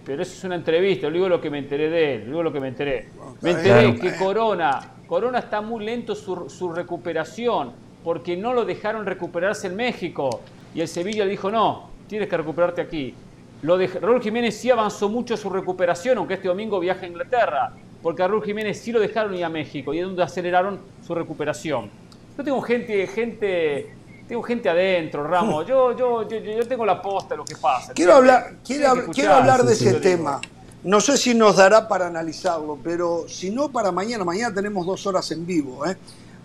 Pero 0.04 0.22
eso 0.22 0.32
es 0.34 0.44
una 0.44 0.56
entrevista, 0.56 1.06
yo 1.06 1.12
digo 1.12 1.28
lo 1.28 1.40
que 1.40 1.48
me 1.48 1.58
enteré 1.58 1.88
de 1.88 2.14
él, 2.16 2.26
digo 2.26 2.42
lo 2.42 2.52
que 2.52 2.60
me 2.60 2.68
enteré. 2.68 3.08
Me 3.40 3.52
enteré 3.52 3.80
bien. 3.92 3.98
que 3.98 4.14
Corona, 4.16 4.92
Corona 5.06 5.38
está 5.38 5.60
muy 5.60 5.84
lento 5.84 6.14
su, 6.14 6.50
su 6.50 6.72
recuperación, 6.72 7.72
porque 8.02 8.36
no 8.36 8.52
lo 8.52 8.64
dejaron 8.64 9.06
recuperarse 9.06 9.66
en 9.66 9.76
México. 9.76 10.40
Y 10.74 10.80
el 10.80 10.88
Sevilla 10.88 11.24
le 11.24 11.30
dijo, 11.30 11.50
no, 11.50 11.90
tienes 12.08 12.28
que 12.28 12.36
recuperarte 12.36 12.80
aquí. 12.80 13.14
Lo 13.62 13.78
de 13.78 13.86
Raúl 13.86 14.20
Jiménez 14.20 14.56
sí 14.56 14.70
avanzó 14.70 15.08
mucho 15.08 15.36
su 15.36 15.48
recuperación, 15.48 16.18
aunque 16.18 16.34
este 16.34 16.48
domingo 16.48 16.78
viaja 16.78 17.04
a 17.04 17.08
Inglaterra, 17.08 17.72
porque 18.02 18.22
a 18.22 18.28
Raúl 18.28 18.44
Jiménez 18.44 18.78
sí 18.78 18.92
lo 18.92 19.00
dejaron 19.00 19.34
ir 19.34 19.44
a 19.44 19.48
México 19.48 19.94
y 19.94 19.98
es 19.98 20.04
donde 20.04 20.22
aceleraron 20.22 20.78
su 21.04 21.14
recuperación. 21.14 21.90
Yo 22.36 22.44
tengo 22.44 22.60
gente, 22.60 23.06
gente, 23.06 23.94
tengo 24.28 24.42
gente 24.42 24.68
adentro, 24.68 25.26
Ramos. 25.26 25.66
Yo, 25.68 25.96
yo, 25.96 26.28
yo, 26.28 26.38
yo 26.38 26.68
tengo 26.68 26.84
la 26.84 27.00
posta 27.00 27.34
de 27.34 27.38
lo 27.38 27.44
que 27.44 27.56
pasa. 27.56 27.94
Quiero 27.94 28.14
hablar, 28.14 28.56
quiero, 28.64 29.06
quiero 29.12 29.34
hablar 29.34 29.62
de 29.62 29.74
sí, 29.74 29.88
ese 29.88 30.16
digo. 30.16 30.40
No 30.84 31.00
sé 31.00 31.16
si 31.16 31.34
nos 31.34 31.56
dará 31.56 31.88
para 31.88 32.06
analizarlo, 32.06 32.78
pero 32.82 33.26
si 33.28 33.50
no 33.50 33.70
para 33.70 33.90
mañana, 33.90 34.24
mañana 34.24 34.54
tenemos 34.54 34.86
dos 34.86 35.06
horas 35.06 35.30
en 35.32 35.44
vivo. 35.44 35.84
¿eh? 35.86 35.96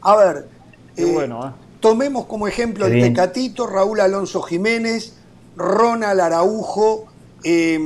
A 0.02 0.16
ver, 0.16 0.48
eh, 0.96 1.12
bueno, 1.14 1.48
¿eh? 1.48 1.52
tomemos 1.80 2.26
como 2.26 2.48
ejemplo 2.48 2.86
el. 2.88 3.02
Tecatito, 3.02 3.68
Raúl 3.68 4.00
Alonso 4.00 4.42
Jiménez, 4.42 5.14
Ronald 5.56 6.20
Araujo, 6.20 7.06
eh, 7.44 7.80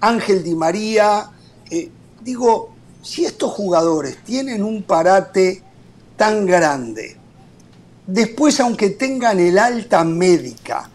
Ángel 0.00 0.42
Di 0.42 0.54
María. 0.54 1.30
eh, 1.70 1.90
digo, 2.22 2.70
si 3.02 3.24
estos 3.24 3.52
jugadores 3.52 4.22
tienen 4.24 4.62
un 4.62 4.82
parate 4.82 5.62
tan 6.16 6.46
grande, 6.46 7.16
después 8.06 8.58
aunque 8.60 8.90
tengan 8.90 9.38
el 9.40 9.58
alta 9.58 10.04
médica, 10.04 10.90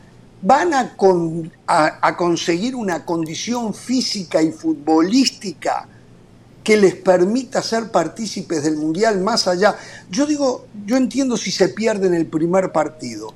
van 0.46 0.74
a, 0.74 0.96
con- 0.98 1.50
a- 1.66 2.00
a 2.06 2.18
conseguir 2.18 2.76
una 2.76 3.06
condición 3.06 3.74
física 3.74 4.42
y 4.42 4.52
futbolística 4.52 5.88
que 6.64 6.76
les 6.78 6.96
permita 6.96 7.62
ser 7.62 7.92
partícipes 7.92 8.64
del 8.64 8.76
Mundial 8.78 9.20
más 9.22 9.48
allá. 9.48 9.76
Yo 10.10 10.26
digo, 10.26 10.66
yo 10.86 10.98
entiendo 10.98 11.38
si 11.38 11.50
se 11.52 11.70
pierden 11.70 12.14
el 12.14 12.26
primer 12.26 12.72
partido, 12.72 13.34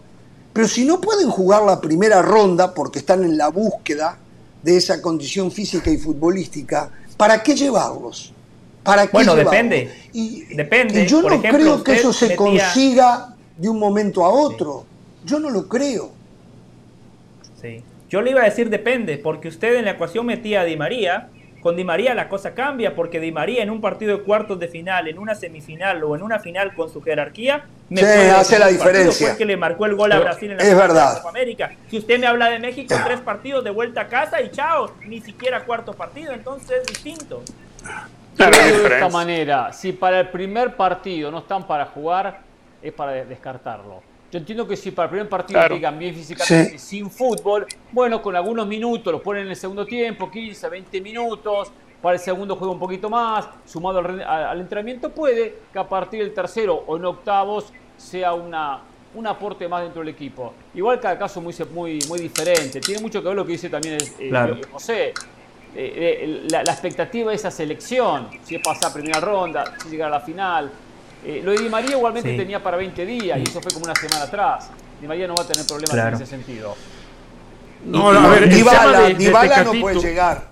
pero 0.53 0.67
si 0.67 0.85
no 0.85 0.99
pueden 1.01 1.29
jugar 1.29 1.63
la 1.63 1.79
primera 1.79 2.21
ronda 2.21 2.73
porque 2.73 2.99
están 2.99 3.23
en 3.23 3.37
la 3.37 3.49
búsqueda 3.49 4.17
de 4.63 4.75
esa 4.77 5.01
condición 5.01 5.49
física 5.51 5.89
y 5.89 5.97
futbolística, 5.97 6.89
¿para 7.15 7.41
qué 7.41 7.55
llevarlos? 7.55 8.33
¿Para 8.83 9.03
qué 9.05 9.11
Bueno, 9.13 9.35
llevarlos? 9.35 9.51
depende. 9.53 9.93
depende. 10.55 11.03
Y 11.03 11.07
yo 11.07 11.21
Por 11.21 11.31
no 11.31 11.37
ejemplo, 11.37 11.59
creo 11.63 11.83
que 11.83 11.93
eso 11.95 12.11
se 12.11 12.25
metía- 12.29 12.35
consiga 12.37 13.35
de 13.57 13.69
un 13.69 13.79
momento 13.79 14.25
a 14.25 14.29
otro. 14.29 14.85
Yo 15.25 15.39
no 15.39 15.49
lo 15.49 15.67
creo. 15.69 16.16
Sí. 17.67 17.83
Yo 18.09 18.21
le 18.21 18.31
iba 18.31 18.41
a 18.41 18.45
decir 18.45 18.69
depende, 18.69 19.17
porque 19.17 19.47
usted 19.49 19.75
en 19.75 19.85
la 19.85 19.91
ecuación 19.91 20.25
metía 20.25 20.61
a 20.61 20.63
Di 20.63 20.77
María. 20.77 21.29
Con 21.61 21.75
Di 21.75 21.83
María 21.83 22.13
la 22.13 22.29
cosa 22.29 22.53
cambia, 22.53 22.95
porque 22.95 23.19
Di 23.19 23.31
María 23.31 23.63
en 23.63 23.69
un 23.71 23.81
partido 23.81 24.17
de 24.17 24.23
cuartos 24.23 24.59
de 24.59 24.67
final, 24.69 25.07
en 25.07 25.17
una 25.19 25.35
semifinal 25.35 26.01
o 26.03 26.15
en 26.15 26.21
una 26.21 26.39
final 26.39 26.73
con 26.75 26.89
su 26.89 27.01
jerarquía, 27.01 27.65
me 27.89 27.99
Sí, 28.01 28.05
hace 28.29 28.59
la 28.59 28.67
diferencia. 28.67 29.25
Fue 29.27 29.31
el 29.31 29.37
que 29.37 29.45
le 29.45 29.57
marcó 29.57 29.85
el 29.85 29.95
gol 29.95 30.11
a 30.13 30.19
Brasil 30.19 30.51
en 30.51 30.57
la 30.57 30.63
es 30.63 30.69
final 30.69 30.87
de 30.87 30.93
la 30.93 31.01
verdad. 31.01 31.17
Copa 31.17 31.29
América. 31.29 31.71
Si 31.89 31.97
usted 31.97 32.19
me 32.19 32.27
habla 32.27 32.49
de 32.49 32.59
México, 32.59 32.95
tres 33.03 33.19
partidos 33.19 33.63
de 33.63 33.71
vuelta 33.71 34.01
a 34.01 34.07
casa 34.07 34.39
y 34.41 34.49
chao, 34.51 34.93
ni 35.07 35.19
siquiera 35.19 35.65
cuarto 35.65 35.93
partido, 35.93 36.31
entonces 36.31 36.77
es 36.81 36.85
distinto. 36.87 37.41
De 38.37 38.45
esta 38.93 39.09
manera, 39.09 39.73
si 39.73 39.91
para 39.93 40.19
el 40.21 40.29
primer 40.29 40.75
partido 40.75 41.31
no 41.31 41.39
están 41.39 41.65
para 41.65 41.85
jugar, 41.87 42.39
es 42.81 42.93
para 42.93 43.11
de- 43.13 43.25
descartarlo. 43.25 44.03
Yo 44.31 44.39
entiendo 44.39 44.67
que 44.67 44.75
si 44.75 44.91
para 44.91 45.05
el 45.05 45.09
primer 45.11 45.29
partido 45.29 45.59
Claro. 45.59 45.75
llegan 45.75 45.97
bien 45.97 46.13
físicamente, 46.13 46.77
Sí. 46.77 46.79
sin 46.79 47.09
fútbol, 47.09 47.65
bueno, 47.91 48.21
con 48.21 48.35
algunos 48.35 48.67
minutos, 48.67 49.11
los 49.13 49.21
ponen 49.21 49.43
en 49.43 49.49
el 49.51 49.55
segundo 49.55 49.85
tiempo, 49.85 50.29
15, 50.29 50.67
20 50.69 50.99
minutos, 50.99 51.71
para 52.01 52.15
el 52.15 52.19
segundo 52.19 52.55
juega 52.57 52.73
un 52.73 52.79
poquito 52.79 53.09
más, 53.09 53.47
sumado 53.65 53.99
al, 53.99 54.21
al 54.21 54.59
entrenamiento, 54.59 55.09
puede 55.09 55.59
que 55.71 55.79
a 55.79 55.87
partir 55.87 56.19
del 56.19 56.33
tercero 56.33 56.83
o 56.87 56.97
en 56.97 57.05
octavos 57.05 57.71
sea 57.95 58.33
una, 58.33 58.81
un 59.15 59.25
aporte 59.27 59.67
más 59.67 59.81
dentro 59.83 60.01
del 60.01 60.09
equipo. 60.09 60.53
Igual 60.75 60.99
cada 60.99 61.17
caso 61.17 61.39
muy, 61.41 61.55
muy, 61.73 61.99
muy 62.09 62.19
diferente, 62.19 62.81
tiene 62.81 63.01
mucho 63.01 63.21
que 63.21 63.27
ver 63.29 63.35
lo 63.37 63.45
que 63.45 63.53
dice 63.53 63.69
también 63.69 63.97
eh, 64.19 64.27
Claro. 64.29 64.57
José. 64.71 65.13
Eh, 65.75 65.93
eh, 66.23 66.47
la, 66.49 66.63
la 66.63 66.71
expectativa 66.71 67.29
de 67.29 67.35
esa 67.35 67.51
selección, 67.51 68.29
si 68.43 68.55
es 68.55 68.61
pasar 68.63 68.91
primera 68.93 69.19
ronda, 69.19 69.63
si 69.81 69.89
llegar 69.89 70.07
a 70.07 70.11
la 70.11 70.19
final. 70.21 70.71
Eh, 71.29 71.41
lo 71.43 71.51
de 71.51 71.57
Di 71.59 71.67
María 71.69 71.91
igualmente 71.97 72.31
Sí. 72.31 72.37
tenía 72.37 72.63
para 72.63 72.77
20 72.77 73.05
días 73.05 73.37
y 73.37 73.43
eso 73.43 73.61
fue 73.61 73.71
como 73.73 73.83
una 73.85 73.95
semana 73.95 74.23
atrás. 74.23 74.69
Di 75.01 75.07
María 75.07 75.27
no 75.27 75.35
va 75.35 75.43
a 75.43 75.47
tener 75.47 75.65
problemas 75.67 75.93
Claro. 75.93 76.15
en 76.15 76.23
ese 76.23 76.25
sentido. 76.25 76.73
No, 77.85 78.09
a 78.11 78.27
ver, 78.29 78.49
Dybala, 78.49 79.01
de- 79.01 79.63
no 79.65 79.81
puede 79.81 79.99
llegar. 79.99 80.49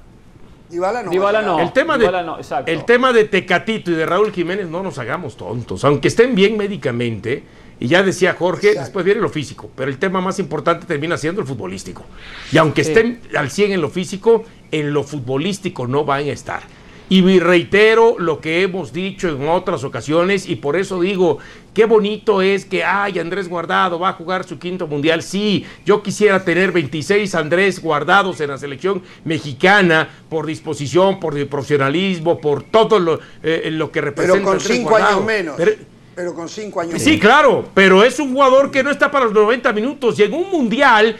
Dybala 0.70 1.04
no. 1.04 1.12
Dybala 1.12 1.42
no. 1.42 1.60
El 1.60 1.72
tema, 1.72 1.98
de, 1.98 2.12
no, 2.24 2.38
el 2.66 2.86
tema 2.86 3.14
de 3.14 3.26
Tecatito 3.26 3.92
y 3.92 3.94
de 3.96 4.06
Raúl 4.06 4.32
Jiménez 4.32 4.68
no 4.68 4.84
nos 4.84 4.98
hagamos 5.00 5.38
tontos, 5.38 5.84
aunque 5.86 6.08
estén 6.10 6.36
bien 6.36 6.58
médicamente, 6.58 7.44
y 7.80 7.88
ya 7.88 8.04
decía 8.04 8.36
Jorge, 8.38 8.74
después 8.74 9.06
viene 9.06 9.22
lo 9.22 9.30
físico, 9.30 9.70
pero 9.76 9.90
el 9.92 9.98
tema 9.98 10.22
más 10.22 10.40
importante 10.40 10.86
termina 10.86 11.18
siendo 11.18 11.42
el 11.42 11.48
futbolístico. 11.48 12.04
Y 12.52 12.58
aunque 12.58 12.84
Sí. 12.84 12.92
estén 12.92 13.22
al 13.38 13.50
100 13.52 13.72
en 13.74 13.82
lo 13.82 13.90
físico, 13.90 14.44
en 14.72 14.92
lo 14.94 15.04
futbolístico 15.04 15.88
no 15.88 16.04
van 16.04 16.22
a 16.22 16.32
estar. 16.32 16.64
Y 17.08 17.40
reitero 17.40 18.16
lo 18.18 18.42
que 18.42 18.64
hemos 18.64 18.92
dicho 18.92 19.30
en 19.30 19.48
otras 19.48 19.84
ocasiones 19.84 20.50
y 20.50 20.56
por 20.56 20.76
eso 20.76 21.00
digo, 21.02 21.38
qué 21.76 21.86
bonito 21.86 22.42
es 22.42 22.66
que, 22.66 22.84
ay, 22.84 23.20
Andrés 23.20 23.48
Guardado 23.48 24.00
va 24.00 24.10
a 24.10 24.14
jugar 24.14 24.44
su 24.44 24.58
quinto 24.58 24.88
mundial. 24.88 25.22
Sí, 25.22 25.66
yo 25.86 26.02
quisiera 26.02 26.44
tener 26.44 26.72
26 26.72 27.36
Andrés 27.36 27.80
guardados 27.80 28.42
en 28.42 28.50
la 28.50 28.58
selección 28.58 29.04
mexicana 29.24 30.10
por 30.30 30.48
disposición, 30.48 31.20
por 31.20 31.48
profesionalismo, 31.48 32.42
por 32.42 32.64
todo 32.64 32.98
lo, 33.00 33.20
eh, 33.44 33.70
lo 33.72 33.92
que 33.92 34.02
representa. 34.02 34.34
Pero 34.38 34.44
con 34.46 34.54
Andrés 34.58 34.76
cinco 34.78 34.90
Guardado. 34.90 35.14
años 35.18 35.26
menos. 35.26 35.56
Pero- 35.58 35.95
Pero 36.16 36.34
con 36.34 36.48
cinco 36.48 36.80
años 36.80 37.02
Sí, 37.02 37.20
claro, 37.20 37.68
pero 37.74 38.02
es 38.04 38.20
un 38.20 38.32
jugador 38.34 38.72
que 38.72 38.82
no 38.84 38.90
está 38.90 39.12
para 39.12 39.26
los 39.26 39.34
90 39.34 39.74
minutos. 39.74 40.18
Y 40.18 40.24
en 40.24 40.34
un 40.34 40.50
mundial, 40.50 41.18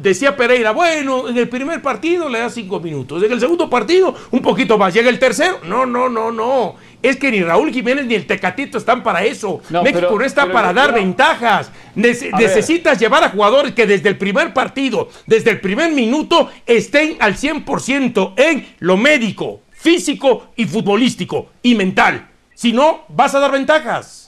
decía 0.00 0.36
Pereira, 0.36 0.70
bueno, 0.70 1.28
en 1.28 1.36
el 1.36 1.48
primer 1.48 1.82
partido 1.82 2.28
le 2.28 2.38
da 2.38 2.48
5 2.48 2.78
minutos, 2.78 3.22
en 3.24 3.32
el 3.32 3.40
segundo 3.40 3.68
partido 3.68 4.14
un 4.30 4.40
poquito 4.40 4.78
más, 4.78 4.94
llega 4.94 5.10
el 5.10 5.18
tercero. 5.18 5.58
No, 5.64 5.84
no, 5.84 6.08
no, 6.08 6.30
no. 6.30 6.76
Es 7.02 7.16
que 7.16 7.30
ni 7.30 7.42
Raúl 7.42 7.72
Jiménez 7.72 8.06
ni 8.06 8.14
el 8.14 8.26
Tecatito 8.26 8.78
están 8.78 9.02
para 9.02 9.24
eso. 9.24 9.60
No, 9.68 9.82
México 9.82 10.00
pero- 10.08 10.18
no 10.18 10.24
está 10.24 10.42
pero 10.42 10.54
para 10.54 10.72
dar 10.72 10.94
ventajas. 10.94 11.70
Nece- 11.96 12.30
A 12.32 12.38
ver. 12.38 12.46
necesitas 12.48 12.98
llevar 13.00 13.24
a 13.24 13.30
jugadores 13.30 13.72
que 13.74 13.86
desde 13.86 14.08
el 14.08 14.16
primer 14.16 14.52
partido, 14.54 15.08
desde 15.26 15.50
el 15.50 15.60
primer 15.60 15.90
minuto, 15.92 16.50
estén 16.66 17.16
al 17.20 17.36
100% 17.36 18.32
en 18.36 18.66
lo 18.78 18.96
médico, 18.96 19.60
físico 19.72 20.48
y 20.56 20.66
futbolístico 20.66 21.48
y 21.62 21.74
mental. 21.74 22.28
Si 22.54 22.72
no, 22.72 23.04
vas 23.08 23.34
a 23.34 23.40
dar 23.40 23.52
ventajas. 23.52 24.25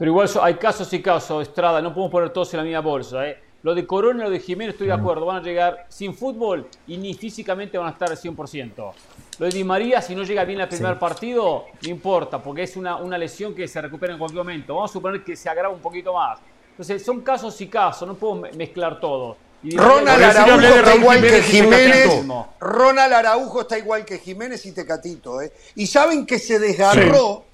Pero 0.00 0.12
igual 0.12 0.30
hay 0.40 0.54
casos 0.54 0.90
y 0.94 1.02
casos, 1.02 1.42
Estrada, 1.46 1.82
no 1.82 1.92
podemos 1.92 2.10
poner 2.10 2.30
todos 2.30 2.54
en 2.54 2.58
la 2.60 2.64
misma 2.64 2.80
bolsa. 2.80 3.28
¿eh? 3.28 3.38
Lo 3.62 3.74
de 3.74 3.86
Corona 3.86 4.20
y 4.22 4.24
lo 4.24 4.30
de 4.30 4.40
Jiménez 4.40 4.72
estoy 4.72 4.86
de 4.86 4.94
acuerdo, 4.94 5.26
van 5.26 5.36
a 5.36 5.42
llegar 5.42 5.84
sin 5.90 6.14
fútbol 6.14 6.66
y 6.86 6.96
ni 6.96 7.12
físicamente 7.12 7.76
van 7.76 7.88
a 7.88 7.90
estar 7.90 8.08
al 8.10 8.16
100%. 8.16 8.92
Lo 9.38 9.44
de 9.46 9.52
Di 9.52 9.62
María, 9.62 10.00
si 10.00 10.14
no 10.14 10.22
llega 10.22 10.44
bien 10.44 10.58
al 10.62 10.68
primer 10.70 10.98
partido, 10.98 11.66
no 11.82 11.88
importa, 11.90 12.42
porque 12.42 12.62
es 12.62 12.78
una, 12.78 12.96
una 12.96 13.18
lesión 13.18 13.54
que 13.54 13.68
se 13.68 13.78
recupera 13.82 14.14
en 14.14 14.18
cualquier 14.18 14.42
momento. 14.42 14.74
Vamos 14.74 14.90
a 14.90 14.94
suponer 14.94 15.22
que 15.22 15.36
se 15.36 15.50
agrava 15.50 15.74
un 15.74 15.80
poquito 15.80 16.14
más. 16.14 16.38
Entonces, 16.70 17.04
son 17.04 17.20
casos 17.20 17.60
y 17.60 17.66
casos, 17.68 18.08
no 18.08 18.14
puedo 18.14 18.36
me- 18.36 18.52
mezclar 18.52 18.98
todo. 18.98 19.36
Y 19.62 19.76
Ronald 19.76 20.22
Araujo 20.22 20.60
está 20.62 20.82
Raúl 20.82 20.98
igual 21.00 21.20
que 21.20 21.42
Jiménez 21.42 21.48
y 21.48 21.52
Jiménez. 21.52 22.02
Tecatito. 22.08 22.48
Ronald 22.60 23.12
Araujo 23.12 23.60
está 23.60 23.76
igual 23.78 24.04
que 24.06 24.16
Jiménez 24.18 24.64
y 24.64 24.72
Tecatito. 24.72 25.42
¿eh? 25.42 25.52
Y 25.74 25.86
saben 25.86 26.24
que 26.24 26.38
se 26.38 26.58
desgarró 26.58 27.44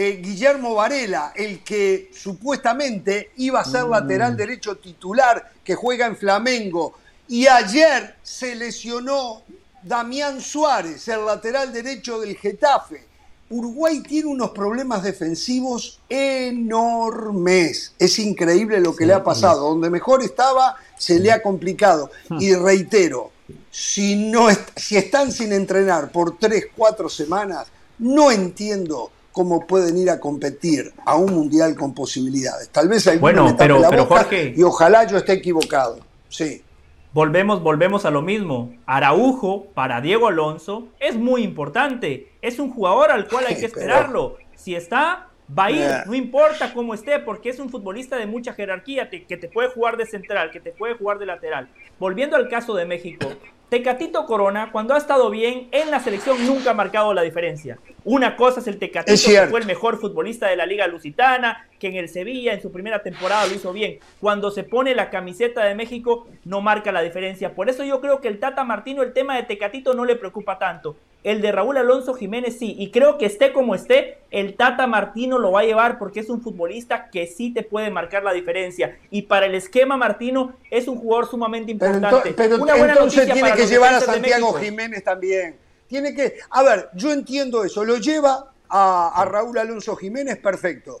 eh, 0.00 0.20
Guillermo 0.22 0.74
Varela, 0.76 1.32
el 1.34 1.64
que 1.64 2.10
supuestamente 2.14 3.32
iba 3.38 3.58
a 3.60 3.64
ser 3.64 3.84
Mm. 3.86 3.90
lateral 3.90 4.36
derecho 4.36 4.76
titular, 4.76 5.50
que 5.64 5.74
juega 5.74 6.06
en 6.06 6.16
Flamengo. 6.16 6.94
Y 7.26 7.48
ayer 7.48 8.14
se 8.22 8.54
lesionó 8.54 9.42
Damián 9.82 10.40
Suárez, 10.40 11.08
el 11.08 11.26
lateral 11.26 11.72
derecho 11.72 12.20
del 12.20 12.36
Getafe. 12.36 13.06
Uruguay 13.50 14.00
tiene 14.02 14.28
unos 14.28 14.50
problemas 14.50 15.02
defensivos 15.02 15.98
enormes. 16.08 17.92
Es 17.98 18.18
increíble 18.18 18.80
lo 18.80 18.94
que 18.94 19.06
le 19.06 19.14
ha 19.14 19.24
pasado. 19.24 19.68
Donde 19.70 19.90
mejor 19.90 20.22
estaba, 20.22 20.76
se 20.96 21.18
le 21.18 21.32
ha 21.32 21.42
complicado. 21.42 22.10
Y 22.38 22.54
reitero, 22.54 23.32
si, 23.70 24.14
no 24.30 24.48
est- 24.50 24.70
si 24.76 24.96
están 24.96 25.32
sin 25.32 25.52
entrenar 25.52 26.12
por 26.12 26.38
tres, 26.38 26.66
cuatro 26.76 27.08
semanas, 27.08 27.66
no 27.98 28.30
entiendo 28.30 29.10
cómo 29.38 29.68
pueden 29.68 29.96
ir 29.96 30.10
a 30.10 30.18
competir 30.18 30.92
a 31.06 31.14
un 31.14 31.32
mundial 31.32 31.76
con 31.76 31.94
posibilidades. 31.94 32.70
Tal 32.70 32.88
vez 32.88 33.06
alguno 33.06 33.20
Bueno, 33.20 33.56
pero- 33.56 33.78
la 33.78 33.88
pero, 33.88 34.04
boca 34.06 34.22
Jorge. 34.24 34.52
y 34.56 34.64
ojalá 34.64 35.06
yo 35.06 35.16
esté 35.16 35.34
equivocado. 35.34 36.00
Sí. 36.28 36.64
Volvemos, 37.12 37.62
volvemos 37.62 38.04
a 38.04 38.10
lo 38.10 38.20
mismo. 38.20 38.74
Araujo 38.84 39.66
para 39.74 40.00
Diego 40.00 40.26
Alonso 40.26 40.88
es 40.98 41.14
muy 41.14 41.44
importante. 41.44 42.32
Es 42.42 42.58
un 42.58 42.72
jugador 42.72 43.12
al 43.12 43.28
cual 43.28 43.44
hay 43.46 43.54
que 43.54 43.66
esperarlo. 43.66 44.38
Si 44.56 44.74
está, 44.74 45.28
va 45.56 45.66
a 45.66 45.70
ir, 45.70 45.88
no 46.06 46.14
importa 46.16 46.74
cómo 46.74 46.92
esté, 46.92 47.20
porque 47.20 47.50
es 47.50 47.60
un 47.60 47.70
futbolista 47.70 48.16
de 48.16 48.26
mucha 48.26 48.54
jerarquía, 48.54 49.08
que 49.08 49.36
te 49.36 49.48
puede 49.48 49.68
jugar 49.68 49.96
de 49.96 50.06
central, 50.06 50.50
que 50.50 50.58
te 50.58 50.72
puede 50.72 50.94
jugar 50.94 51.20
de 51.20 51.26
lateral. 51.26 51.68
Volviendo 52.00 52.34
al 52.34 52.48
caso 52.48 52.74
de 52.74 52.86
México, 52.86 53.28
Tecatito 53.68 54.24
Corona, 54.24 54.70
cuando 54.72 54.94
ha 54.94 54.98
estado 54.98 55.28
bien 55.30 55.68
en 55.72 55.90
la 55.90 56.00
selección, 56.00 56.46
nunca 56.46 56.70
ha 56.70 56.74
marcado 56.74 57.12
la 57.12 57.22
diferencia. 57.22 57.78
Una 58.04 58.36
cosa 58.36 58.60
es 58.60 58.66
el 58.66 58.78
Tecatito, 58.78 59.12
Es 59.12 59.26
que 59.26 59.46
fue 59.48 59.60
el 59.60 59.66
mejor 59.66 59.98
futbolista 59.98 60.48
de 60.48 60.56
la 60.56 60.64
Liga 60.64 60.86
Lusitana, 60.86 61.67
que 61.78 61.88
en 61.88 61.96
el 61.96 62.08
Sevilla 62.08 62.52
en 62.52 62.60
su 62.62 62.70
primera 62.72 63.02
temporada 63.02 63.46
lo 63.46 63.54
hizo 63.54 63.72
bien. 63.72 63.98
Cuando 64.20 64.50
se 64.50 64.64
pone 64.64 64.94
la 64.94 65.10
camiseta 65.10 65.64
de 65.64 65.74
México, 65.74 66.26
no 66.44 66.60
marca 66.60 66.92
la 66.92 67.02
diferencia. 67.02 67.54
Por 67.54 67.68
eso 67.68 67.84
yo 67.84 68.00
creo 68.00 68.20
que 68.20 68.28
el 68.28 68.38
Tata 68.40 68.64
Martino, 68.64 69.02
el 69.02 69.12
tema 69.12 69.36
de 69.36 69.42
Tecatito 69.44 69.94
no 69.94 70.04
le 70.04 70.16
preocupa 70.16 70.58
tanto. 70.58 70.96
El 71.24 71.40
de 71.42 71.50
Raúl 71.50 71.76
Alonso 71.76 72.14
Jiménez 72.14 72.58
sí. 72.58 72.76
Y 72.78 72.90
creo 72.90 73.18
que 73.18 73.26
esté 73.26 73.52
como 73.52 73.74
esté, 73.74 74.18
el 74.30 74.54
Tata 74.54 74.86
Martino 74.86 75.38
lo 75.38 75.50
va 75.52 75.60
a 75.60 75.64
llevar 75.64 75.98
porque 75.98 76.20
es 76.20 76.30
un 76.30 76.40
futbolista 76.40 77.10
que 77.10 77.26
sí 77.26 77.52
te 77.52 77.62
puede 77.64 77.90
marcar 77.90 78.22
la 78.22 78.32
diferencia. 78.32 78.96
Y 79.10 79.22
para 79.22 79.46
el 79.46 79.54
esquema 79.56 79.96
Martino 79.96 80.54
es 80.70 80.86
un 80.86 80.96
jugador 80.98 81.28
sumamente 81.28 81.74
Pero, 81.74 81.94
importante. 81.94 82.30
ento- 82.30 82.34
pero 82.36 82.56
Una 82.62 82.74
buena 82.76 82.92
entonces 82.92 83.26
noticia 83.26 83.34
tiene 83.34 83.52
que 83.56 83.66
llevar 83.66 83.94
a 83.94 84.00
Santiago. 84.00 84.52
Jiménez 84.54 85.02
también. 85.02 85.56
Tiene 85.88 86.14
que. 86.14 86.34
A 86.50 86.62
ver, 86.62 86.88
yo 86.94 87.12
entiendo 87.12 87.64
eso. 87.64 87.84
Lo 87.84 87.96
lleva 87.96 88.52
a, 88.68 89.20
a 89.20 89.24
Raúl 89.24 89.58
Alonso 89.58 89.96
Jiménez, 89.96 90.36
perfecto. 90.38 91.00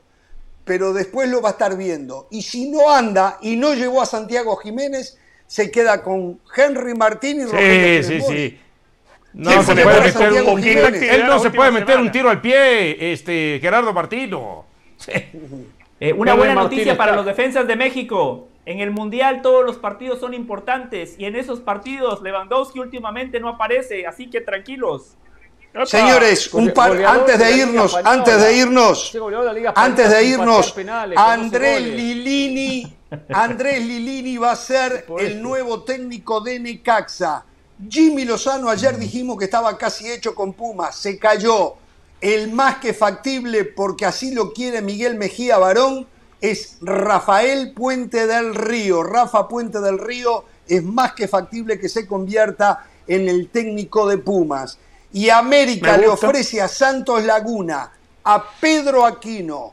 Pero 0.68 0.92
después 0.92 1.28
lo 1.28 1.40
va 1.40 1.48
a 1.48 1.52
estar 1.52 1.76
viendo. 1.76 2.28
Y 2.30 2.42
si 2.42 2.70
no 2.70 2.90
anda 2.90 3.38
y 3.40 3.56
no 3.56 3.74
llevó 3.74 4.02
a 4.02 4.06
Santiago 4.06 4.54
Jiménez, 4.56 5.18
se 5.46 5.70
queda 5.70 6.02
con 6.02 6.38
Henry 6.54 6.94
Martín 6.94 7.40
y 7.40 7.44
Rogelio 7.46 8.02
Sí, 8.04 8.20
sí, 8.20 8.26
sí. 8.28 8.60
No 9.32 9.50
¿Quién 9.50 9.62
se 9.64 9.74
puede 9.74 10.00
meter 10.00 10.42
un? 10.42 10.64
Él 10.64 11.26
no 11.26 11.38
se 11.38 11.50
puede 11.50 11.70
meter 11.70 11.98
un 11.98 12.12
tiro 12.12 12.30
al 12.30 12.40
pie, 12.40 13.12
este 13.12 13.58
Gerardo 13.60 13.92
Martino. 13.92 14.64
Eh, 16.00 16.12
una 16.12 16.34
buena 16.34 16.54
noticia 16.54 16.96
para 16.96 17.16
los 17.16 17.26
defensas 17.26 17.66
de 17.66 17.74
México. 17.74 18.46
En 18.66 18.78
el 18.78 18.92
Mundial 18.92 19.42
todos 19.42 19.64
los 19.64 19.78
partidos 19.78 20.20
son 20.20 20.32
importantes 20.32 21.16
y 21.18 21.24
en 21.24 21.34
esos 21.34 21.58
partidos 21.58 22.22
Lewandowski 22.22 22.78
últimamente 22.78 23.40
no 23.40 23.48
aparece, 23.48 24.06
así 24.06 24.30
que 24.30 24.40
tranquilos. 24.40 25.16
Señores, 25.84 26.52
un 26.54 26.72
par, 26.72 26.92
antes 27.04 27.38
de 27.38 27.56
irnos, 27.56 27.94
antes 28.02 28.40
de 28.40 28.56
irnos, 28.56 29.12
de 29.12 29.72
antes 29.74 30.10
de 30.10 30.24
irnos, 30.24 30.72
patear 30.72 30.74
penales, 30.74 31.18
con 31.18 31.26
12 31.26 31.40
Andrés. 31.44 31.82
Lilini, 31.82 32.96
Andrés 33.28 33.86
Lilini 33.86 34.38
va 34.38 34.52
a 34.52 34.56
ser 34.56 35.06
el 35.18 35.42
nuevo 35.42 35.84
técnico 35.84 36.40
de 36.40 36.58
Necaxa. 36.58 37.44
Jimmy 37.88 38.24
Lozano 38.24 38.68
ayer 38.70 38.98
dijimos 38.98 39.38
que 39.38 39.44
estaba 39.44 39.76
casi 39.78 40.10
hecho 40.10 40.34
con 40.34 40.52
Pumas, 40.52 40.96
se 40.96 41.18
cayó. 41.18 41.74
El 42.20 42.50
más 42.50 42.78
que 42.78 42.92
factible, 42.92 43.64
porque 43.64 44.04
así 44.04 44.34
lo 44.34 44.52
quiere 44.52 44.82
Miguel 44.82 45.14
Mejía 45.14 45.58
Barón, 45.58 46.08
es 46.40 46.78
Rafael 46.80 47.72
Puente 47.72 48.26
del 48.26 48.54
Río. 48.56 49.04
Rafa 49.04 49.46
Puente 49.46 49.80
del 49.80 49.98
Río 49.98 50.44
es 50.66 50.82
más 50.82 51.12
que 51.12 51.28
factible 51.28 51.78
que 51.78 51.88
se 51.88 52.06
convierta 52.06 52.84
en 53.06 53.28
el 53.28 53.48
técnico 53.48 54.08
de 54.08 54.18
Pumas. 54.18 54.78
Y 55.12 55.30
América 55.30 55.96
le 55.96 56.06
ofrece 56.08 56.60
a 56.60 56.68
Santos 56.68 57.24
Laguna, 57.24 57.90
a 58.24 58.44
Pedro 58.60 59.06
Aquino, 59.06 59.72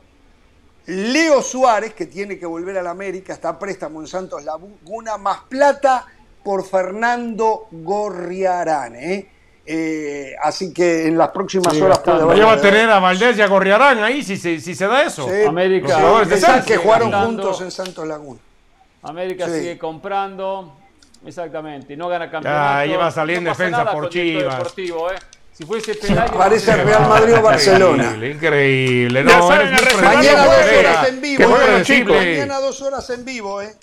Leo 0.88 1.42
Suárez, 1.42 1.94
que 1.94 2.06
tiene 2.06 2.38
que 2.40 2.46
volver 2.46 2.78
a 2.78 2.82
la 2.84 2.92
América, 2.92 3.34
está 3.34 3.50
a 3.50 3.60
préstamo 3.60 4.00
en 4.02 4.08
Santos 4.08 4.44
Laguna, 4.46 5.18
más 5.18 5.40
plata 5.50 6.06
por 6.44 6.66
Fernando 6.66 7.68
Gorriarán. 7.72 8.96
¿eh? 8.96 9.30
Eh, 9.66 10.36
así 10.44 10.72
que 10.72 11.08
en 11.08 11.18
las 11.18 11.30
próximas 11.30 11.74
Sí, 11.74 11.82
horas 11.82 12.00
puede 12.00 12.20
Ya 12.38 12.46
va 12.46 12.52
a 12.52 12.54
haber- 12.54 12.62
tener 12.62 12.90
a 12.90 13.00
Valdés 13.00 13.36
y 13.38 13.42
a 13.42 13.48
Gorriarán 13.48 14.04
ahí 14.04 14.24
si 14.24 14.38
se, 14.38 14.60
si 14.60 14.76
se 14.76 14.86
da 14.88 15.04
eso. 15.04 15.28
Sí, 15.28 15.44
América. 15.44 15.88
Los 15.88 15.98
jugadores 15.98 16.28
de 16.30 16.36
Pensá 16.36 16.48
Santos. 16.48 16.66
que 16.68 16.78
jugaron 16.78 17.12
juntos 17.12 17.62
en 17.62 17.72
Santos 17.72 18.08
Laguna. 18.08 18.40
América 19.02 19.48
Sí. 19.48 19.54
sigue 19.60 19.78
comprando. 19.80 20.78
Exactamente. 21.26 21.98
No 21.98 22.08
gana 22.08 22.30
campeonato. 22.30 22.76
ahí 22.78 22.94
va 22.96 23.08
a 23.08 23.12
salir 23.12 23.38
en 23.38 23.44
no 23.46 23.52
pasa 23.52 23.64
defensa 23.64 23.92
por 23.92 24.10
Chivas. 24.10 24.58
Deportivo, 24.58 25.12
¿eh? 25.12 25.16
Si 25.52 25.66
fuese 25.66 25.96
Pelayo. 25.96 26.34
Parece 26.38 26.76
Real 26.76 27.08
Madrid 27.08 27.36
o 27.36 27.42
Barcelona. 27.42 28.04
Increíble, 28.04 28.32
increíble. 28.32 29.24
Ya 29.26 29.38
No, 29.38 29.48
saben, 29.48 29.72
Mañana 30.04 30.46
dos 30.46 30.78
horas 30.78 31.08
en 31.08 31.22
vivo. 31.22 31.38
Qué 31.38 31.44
¿eh? 31.44 31.66
predecible. 31.66 32.18
Mañana 32.18 32.60
dos 32.60 32.82
horas 32.82 33.10
en 33.10 33.26
vivo, 33.26 33.62
¿eh? 33.62 33.74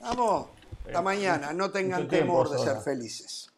Vamos, 0.00 0.46
hasta 0.84 1.02
mañana. 1.02 1.52
No 1.52 1.70
tengan 1.70 2.08
temor 2.08 2.50
de 2.50 2.58
ser 2.58 2.78
felices. 2.78 3.50